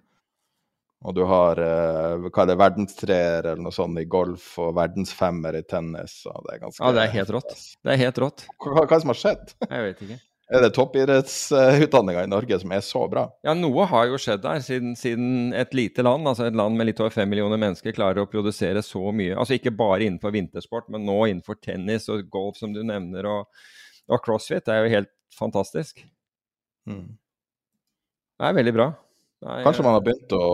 Og 1.00 1.14
du 1.16 1.22
har 1.24 1.60
eh, 1.64 2.26
hva 2.26 2.42
er 2.42 2.48
det, 2.50 2.56
verdenstreer 2.60 3.46
eller 3.46 3.62
noe 3.64 3.72
sånt 3.72 4.00
i 4.02 4.08
golf 4.10 4.52
og 4.60 4.74
verdensfemmer 4.76 5.56
i 5.56 5.62
tennis. 5.64 6.18
Og 6.28 6.42
det 6.44 6.56
er 6.56 6.64
ganske 6.66 6.82
Ja, 6.84 6.90
det 6.96 7.04
er 7.06 7.14
helt 7.14 7.30
rått. 7.36 7.54
Det 7.80 7.94
er 7.94 8.02
helt 8.02 8.20
rått. 8.20 8.44
Hva, 8.60 8.74
hva 8.74 8.82
er 8.84 8.90
det 8.92 9.04
som 9.06 9.14
har 9.14 9.20
skjedd? 9.22 9.54
Jeg 9.64 9.86
vet 9.86 10.04
ikke. 10.06 10.18
Er 10.50 10.64
det 10.64 10.72
toppidrettsutdanninga 10.74 12.24
i 12.26 12.30
Norge 12.30 12.56
som 12.58 12.72
er 12.74 12.80
så 12.82 13.04
bra? 13.06 13.22
Ja, 13.46 13.52
noe 13.54 13.84
har 13.86 14.08
jo 14.10 14.16
skjedd 14.18 14.40
der, 14.42 14.58
siden, 14.66 14.96
siden 14.98 15.52
et 15.54 15.76
lite 15.78 16.02
land, 16.02 16.26
altså 16.26 16.48
et 16.48 16.56
land 16.58 16.74
med 16.74 16.88
litt 16.88 16.98
over 16.98 17.14
fem 17.14 17.30
millioner 17.30 17.60
mennesker, 17.62 17.94
klarer 17.94 18.24
å 18.24 18.26
produsere 18.26 18.82
så 18.82 19.12
mye. 19.14 19.36
Altså 19.38 19.54
ikke 19.54 19.70
bare 19.78 20.08
innenfor 20.08 20.34
vintersport, 20.34 20.88
men 20.90 21.06
nå 21.06 21.20
innenfor 21.28 21.60
tennis 21.62 22.10
og 22.10 22.26
golf, 22.34 22.58
som 22.58 22.74
du 22.74 22.82
nevner, 22.82 23.30
og, 23.30 23.62
og 24.10 24.24
crossfit. 24.26 24.64
Det 24.66 24.74
er 24.74 24.82
jo 24.82 24.92
helt 24.96 25.14
fantastisk. 25.38 26.02
Mm. 26.90 27.06
Det 28.34 28.50
er 28.50 28.58
veldig 28.58 28.74
bra. 28.74 28.90
Er, 29.46 29.62
Kanskje 29.68 29.86
man 29.86 30.00
har 30.00 30.02
begynt 30.02 30.34
å 30.34 30.44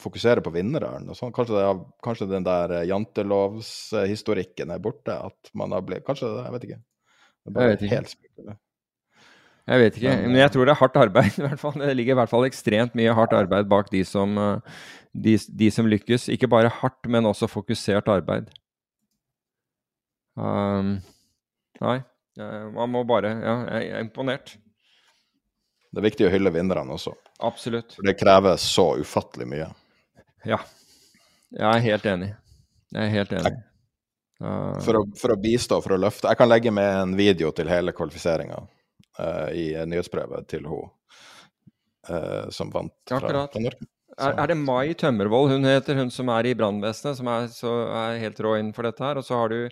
fokusere 0.00 0.42
på 0.44 0.52
vinneren. 0.54 1.08
og 1.10 1.18
sånn. 1.18 1.32
Kanskje, 1.34 1.60
er, 1.60 1.80
kanskje 2.04 2.28
den 2.30 2.46
der 2.46 2.78
eh, 2.78 2.88
jantelovshistorikken 2.88 4.72
er 4.72 4.82
borte. 4.82 5.16
At 5.28 5.52
man 5.58 5.74
har 5.74 5.84
blitt 5.86 6.06
Kanskje 6.06 6.30
det, 6.30 6.44
jeg 6.46 6.56
vet 6.56 6.68
ikke. 6.68 6.80
Det 7.42 7.50
er 7.50 7.56
bare 7.56 7.64
Jeg 7.64 7.74
vet 7.74 7.84
ikke. 7.84 7.96
helt 7.96 8.14
spekulert. 8.14 8.62
Jeg 9.62 9.78
vet 9.78 9.98
ikke, 10.00 10.12
Men, 10.24 10.36
jeg 10.40 10.50
tror 10.50 10.66
det 10.66 10.72
er 10.72 10.80
hardt 10.80 10.96
arbeid. 10.98 11.30
i 11.38 11.44
hvert 11.46 11.60
fall. 11.60 11.76
Det 11.78 11.96
ligger 11.96 12.16
i 12.16 12.20
hvert 12.22 12.32
fall 12.32 12.48
ekstremt 12.48 12.96
mye 12.98 13.14
hardt 13.14 13.36
arbeid 13.36 13.68
bak 13.70 13.92
de 13.92 14.02
som, 14.08 14.38
eh, 14.38 14.80
de, 15.12 15.36
de 15.36 15.70
som 15.70 15.86
lykkes. 15.86 16.28
Ikke 16.34 16.50
bare 16.50 16.72
hardt, 16.80 17.06
men 17.06 17.28
også 17.28 17.50
fokusert 17.50 18.08
arbeid. 18.10 18.50
Um, 20.32 20.94
nei, 21.82 21.98
man 22.72 22.88
må 22.88 23.02
bare 23.04 23.34
Ja, 23.36 23.56
jeg 23.76 23.90
er 23.92 24.00
imponert. 24.00 24.54
Det 25.92 26.00
er 26.00 26.06
viktig 26.06 26.24
å 26.24 26.32
hylle 26.32 26.48
vinnerne 26.54 26.94
også. 26.96 27.12
Absolutt. 27.44 27.98
For 27.98 28.08
det 28.08 28.16
krever 28.16 28.56
så 28.56 28.94
ufattelig 28.96 29.44
mye. 29.50 29.66
Ja. 30.48 30.58
Jeg 31.52 31.68
er 31.68 31.84
helt 31.84 32.08
enig. 32.08 32.30
Jeg 32.92 33.08
er 33.08 33.12
helt 33.12 33.34
enig. 33.38 33.52
Uh, 34.42 34.78
For 34.82 34.98
å, 34.98 35.02
for 35.18 35.34
å 35.34 35.38
bistå, 35.38 35.78
for 35.84 35.94
å 35.94 36.00
løfte. 36.00 36.30
Jeg 36.32 36.40
kan 36.40 36.50
legge 36.50 36.72
med 36.74 36.88
en 37.04 37.16
video 37.18 37.52
til 37.54 37.70
hele 37.70 37.94
kvalifiseringa 37.94 38.64
i 39.52 39.66
nyhetsbrevet 39.84 40.46
til 40.48 40.64
hun 40.64 40.86
uh, 42.08 42.48
som 42.50 42.70
vant 42.72 42.94
fra, 43.08 43.18
Akkurat. 43.18 43.52
fra 43.52 43.60
Norge. 43.60 43.88
er, 44.16 44.36
er 44.40 44.48
det 44.48 44.56
Mai 44.56 44.94
Tømmervold 44.98 45.52
hun 45.52 45.68
heter, 45.68 45.98
hun 46.00 46.10
som 46.10 46.30
er 46.32 46.48
i 46.48 46.54
brannvesenet, 46.56 47.18
som 47.20 47.28
er, 47.28 47.50
så 47.52 47.74
er 47.92 48.22
helt 48.22 48.40
rå 48.40 48.54
innenfor 48.58 48.88
dette 48.88 49.04
her? 49.04 49.20
Og 49.20 49.26
så 49.28 49.38
har 49.38 49.52
du 49.52 49.68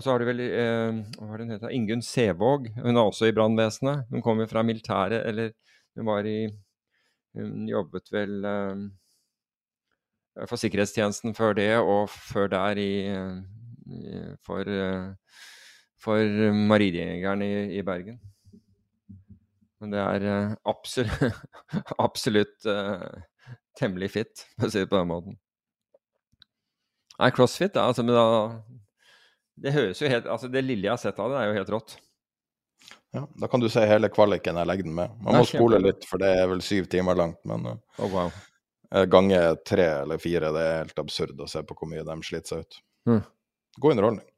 så 0.00 0.08
har 0.08 0.22
du 0.22 0.24
vel 0.24 0.38
eh, 0.40 1.00
hva 1.18 1.34
er 1.34 1.40
det 1.40 1.44
hun 1.44 1.52
heter? 1.52 1.72
Ingunn 1.76 2.02
Sevåg. 2.04 2.70
Hun 2.78 2.96
er 2.96 3.02
også 3.02 3.28
i 3.28 3.34
brannvesenet. 3.36 4.06
Hun 4.08 4.22
kommer 4.24 4.48
fra 4.48 4.62
militæret, 4.64 5.20
eller 5.28 5.52
hun 5.98 6.08
var 6.08 6.24
i 6.28 6.46
Hun 7.36 7.68
jobbet 7.68 8.08
vel 8.12 8.44
eh, 8.44 8.80
for 10.48 10.60
sikkerhetstjenesten 10.60 11.36
før 11.36 11.56
det, 11.58 11.70
og 11.78 12.10
før 12.10 12.50
der 12.52 12.80
i, 12.80 12.92
i 13.86 14.20
for, 14.44 14.68
eh, 14.68 15.40
for 16.00 16.52
marinejegeren 16.72 17.44
i, 17.44 17.52
i 17.78 17.82
Bergen. 17.86 18.20
Men 19.82 19.94
det 19.94 20.02
er 20.02 20.28
eh, 20.30 20.54
absolutt, 20.70 21.40
absolutt 22.06 22.70
eh, 22.70 23.08
temmelig 23.78 24.12
fit, 24.14 24.46
for 24.58 24.70
å 24.70 24.74
si 24.74 24.84
det 24.84 24.90
på 24.92 25.00
den 25.00 25.10
måten. 25.10 25.40
Nei, 27.18 27.32
crossfit, 27.34 27.74
da, 27.74 27.88
altså, 27.90 28.02
men 28.06 28.16
da 28.16 28.24
Det 29.62 29.74
høres 29.74 30.00
jo 30.00 30.08
helt 30.08 30.24
Altså, 30.26 30.48
det 30.50 30.62
lille 30.64 30.88
jeg 30.88 30.94
har 30.94 30.98
sett 30.98 31.18
av 31.20 31.28
det, 31.30 31.38
er 31.38 31.50
jo 31.50 31.58
helt 31.58 31.72
rått. 31.74 31.92
Ja, 33.12 33.26
da 33.36 33.48
kan 33.52 33.60
du 33.60 33.68
se 33.70 33.84
hele 33.84 34.08
kvaliken 34.08 34.56
jeg 34.56 34.70
legger 34.70 34.88
den 34.88 34.94
med. 34.96 35.12
Man 35.20 35.36
Nei, 35.36 35.42
må 35.42 35.50
spole 35.50 35.82
litt, 35.82 36.06
for 36.08 36.22
det 36.22 36.30
er 36.38 36.48
vel 36.48 36.62
syv 36.64 36.88
timer 36.90 37.18
langt. 37.18 37.42
Men 37.48 37.68
eh, 37.68 37.82
Å, 37.98 38.08
wow. 38.14 38.32
Eh, 38.94 39.06
gange 39.10 39.40
tre 39.68 39.88
eller 40.02 40.20
fire, 40.22 40.52
det 40.54 40.62
er 40.68 40.78
helt 40.84 41.02
absurd 41.02 41.40
å 41.40 41.48
se 41.50 41.64
på 41.66 41.76
hvor 41.78 41.90
mye 41.90 42.04
de 42.06 42.16
sliter 42.26 42.54
seg 42.54 42.64
ut. 42.66 42.80
Mm. 43.08 43.22
God 43.78 43.96
underholdning. 43.96 44.28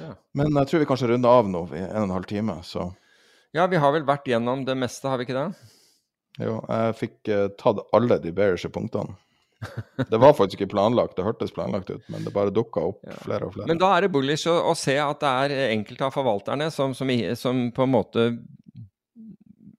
Ja. 0.00 0.10
Men 0.34 0.56
jeg 0.58 0.70
tror 0.70 0.82
vi 0.82 0.88
kanskje 0.90 1.12
runder 1.12 1.38
av 1.40 1.48
nå 1.50 1.64
i 1.76 1.82
en 1.84 2.00
og 2.02 2.08
en 2.08 2.16
halv 2.16 2.28
time, 2.30 2.58
så 2.66 2.90
ja, 3.54 3.68
vi 3.70 3.78
har 3.78 3.92
vel 3.94 4.02
vært 4.02 4.26
gjennom 4.26 4.64
det 4.66 4.74
meste, 4.74 5.06
har 5.06 5.20
vi 5.20 5.28
ikke 5.28 5.36
det? 5.38 5.70
jo, 6.42 6.56
jeg 6.66 6.94
fikk 6.98 7.28
uh, 7.30 7.44
tatt 7.60 7.78
alle 7.94 8.16
de 8.18 8.32
bearish 8.34 8.66
punktene. 8.74 9.14
Det 10.10 10.18
var 10.18 10.34
faktisk 10.36 10.60
ikke 10.60 10.72
planlagt, 10.74 11.14
det 11.16 11.24
hørtes 11.24 11.54
planlagt 11.54 11.88
ut, 11.88 12.02
men 12.12 12.24
det 12.26 12.32
bare 12.34 12.52
dukka 12.52 12.82
opp 12.90 12.98
Ja. 13.06 13.14
flere 13.22 13.46
og 13.46 13.54
flere. 13.54 13.68
Men 13.70 13.78
da 13.80 13.92
er 13.96 14.04
det 14.04 14.10
bullish 14.12 14.50
å, 14.50 14.56
å 14.72 14.74
se 14.76 14.96
at 15.00 15.22
det 15.22 15.30
er 15.30 15.70
enkelte 15.70 16.04
av 16.08 16.12
forvalterne 16.12 16.66
som, 16.74 16.92
som, 16.98 17.12
som 17.38 17.62
på 17.72 17.86
en 17.86 17.94
måte 17.94 18.26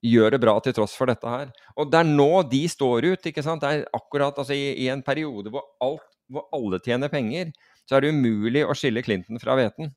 gjør 0.05 0.35
det 0.35 0.41
bra 0.43 0.55
til 0.63 0.75
tross 0.77 0.95
for 0.97 1.09
dette 1.09 1.29
her. 1.29 1.51
Og 1.79 1.89
det 1.91 2.01
er 2.01 2.09
nå 2.09 2.29
de 2.51 2.63
står 2.71 3.09
ut, 3.11 3.29
ikke 3.31 3.43
sant. 3.45 3.63
Det 3.63 3.71
er 3.71 3.85
akkurat 3.97 4.37
altså, 4.37 4.55
i, 4.55 4.73
i 4.85 4.89
en 4.93 5.03
periode 5.05 5.53
hvor, 5.53 5.65
alt, 5.83 6.05
hvor 6.31 6.47
alle 6.55 6.81
tjener 6.83 7.11
penger, 7.11 7.53
så 7.85 7.97
er 7.97 8.05
det 8.05 8.15
umulig 8.15 8.65
å 8.65 8.75
skille 8.77 9.03
Clinton 9.05 9.41
fra 9.41 9.57
hveten. 9.59 9.91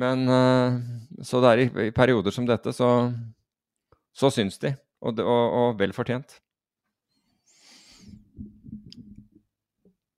Men 0.00 0.28
eh, 0.28 0.80
Så 1.24 1.40
det 1.40 1.52
er 1.52 1.62
i, 1.64 1.68
i 1.88 1.94
perioder 1.96 2.34
som 2.34 2.48
dette, 2.48 2.72
så, 2.76 2.90
så 4.16 4.32
syns 4.32 4.60
de. 4.62 4.74
Og, 5.04 5.20
og, 5.20 5.44
og 5.60 5.80
vel 5.80 5.92
fortjent. 5.96 6.38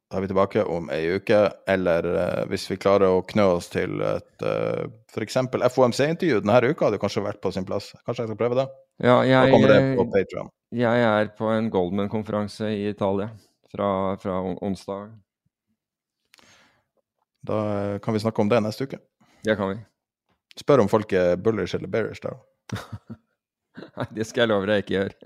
Da 0.09 0.17
er 0.17 0.25
vi 0.25 0.29
tilbake 0.31 0.63
om 0.65 0.87
ei 0.89 1.03
uke, 1.19 1.39
eller 1.69 2.07
eh, 2.09 2.45
hvis 2.49 2.65
vi 2.71 2.79
klarer 2.81 3.13
å 3.13 3.25
knø 3.29 3.45
oss 3.59 3.67
til 3.69 4.01
et 4.01 4.45
uh, 4.45 4.87
f.eks. 5.13 5.37
FOMC-intervju 5.75 6.41
denne 6.41 6.71
uka 6.71 6.89
hadde 6.89 7.01
kanskje 7.03 7.27
vært 7.27 7.43
på 7.45 7.53
sin 7.53 7.67
plass. 7.69 7.91
Kanskje 8.07 8.25
jeg 8.25 8.31
skal 8.31 8.39
prøve 8.41 8.57
det? 8.57 8.65
Ja, 9.05 9.19
Da 9.21 9.27
jeg, 9.29 9.53
kommer 9.53 9.75
det 9.75 9.83
på 9.99 10.07
Patreon. 10.15 10.49
Jeg 10.81 11.05
er 11.11 11.29
på 11.37 11.53
en 11.53 11.69
Goldman-konferanse 11.73 12.73
i 12.73 12.89
Italia 12.89 13.29
fra, 13.69 13.91
fra 14.23 14.41
onsdag. 14.65 15.13
Da 17.45 17.61
eh, 17.75 17.99
kan 17.99 18.17
vi 18.17 18.25
snakke 18.25 18.43
om 18.43 18.49
det 18.49 18.63
neste 18.65 18.89
uke. 18.89 19.03
Det 19.45 19.57
kan 19.61 19.75
vi. 19.75 19.79
Spør 20.59 20.87
om 20.87 20.89
folk 20.89 21.13
er 21.13 21.37
bullish 21.37 21.77
eller 21.77 21.93
bearish 21.93 22.25
da. 22.25 22.33
Nei, 23.99 24.09
det 24.17 24.27
skal 24.27 24.47
jeg 24.47 24.53
love 24.55 24.73
deg 24.73 24.83
ikke 24.83 24.97
gjør. 24.97 25.19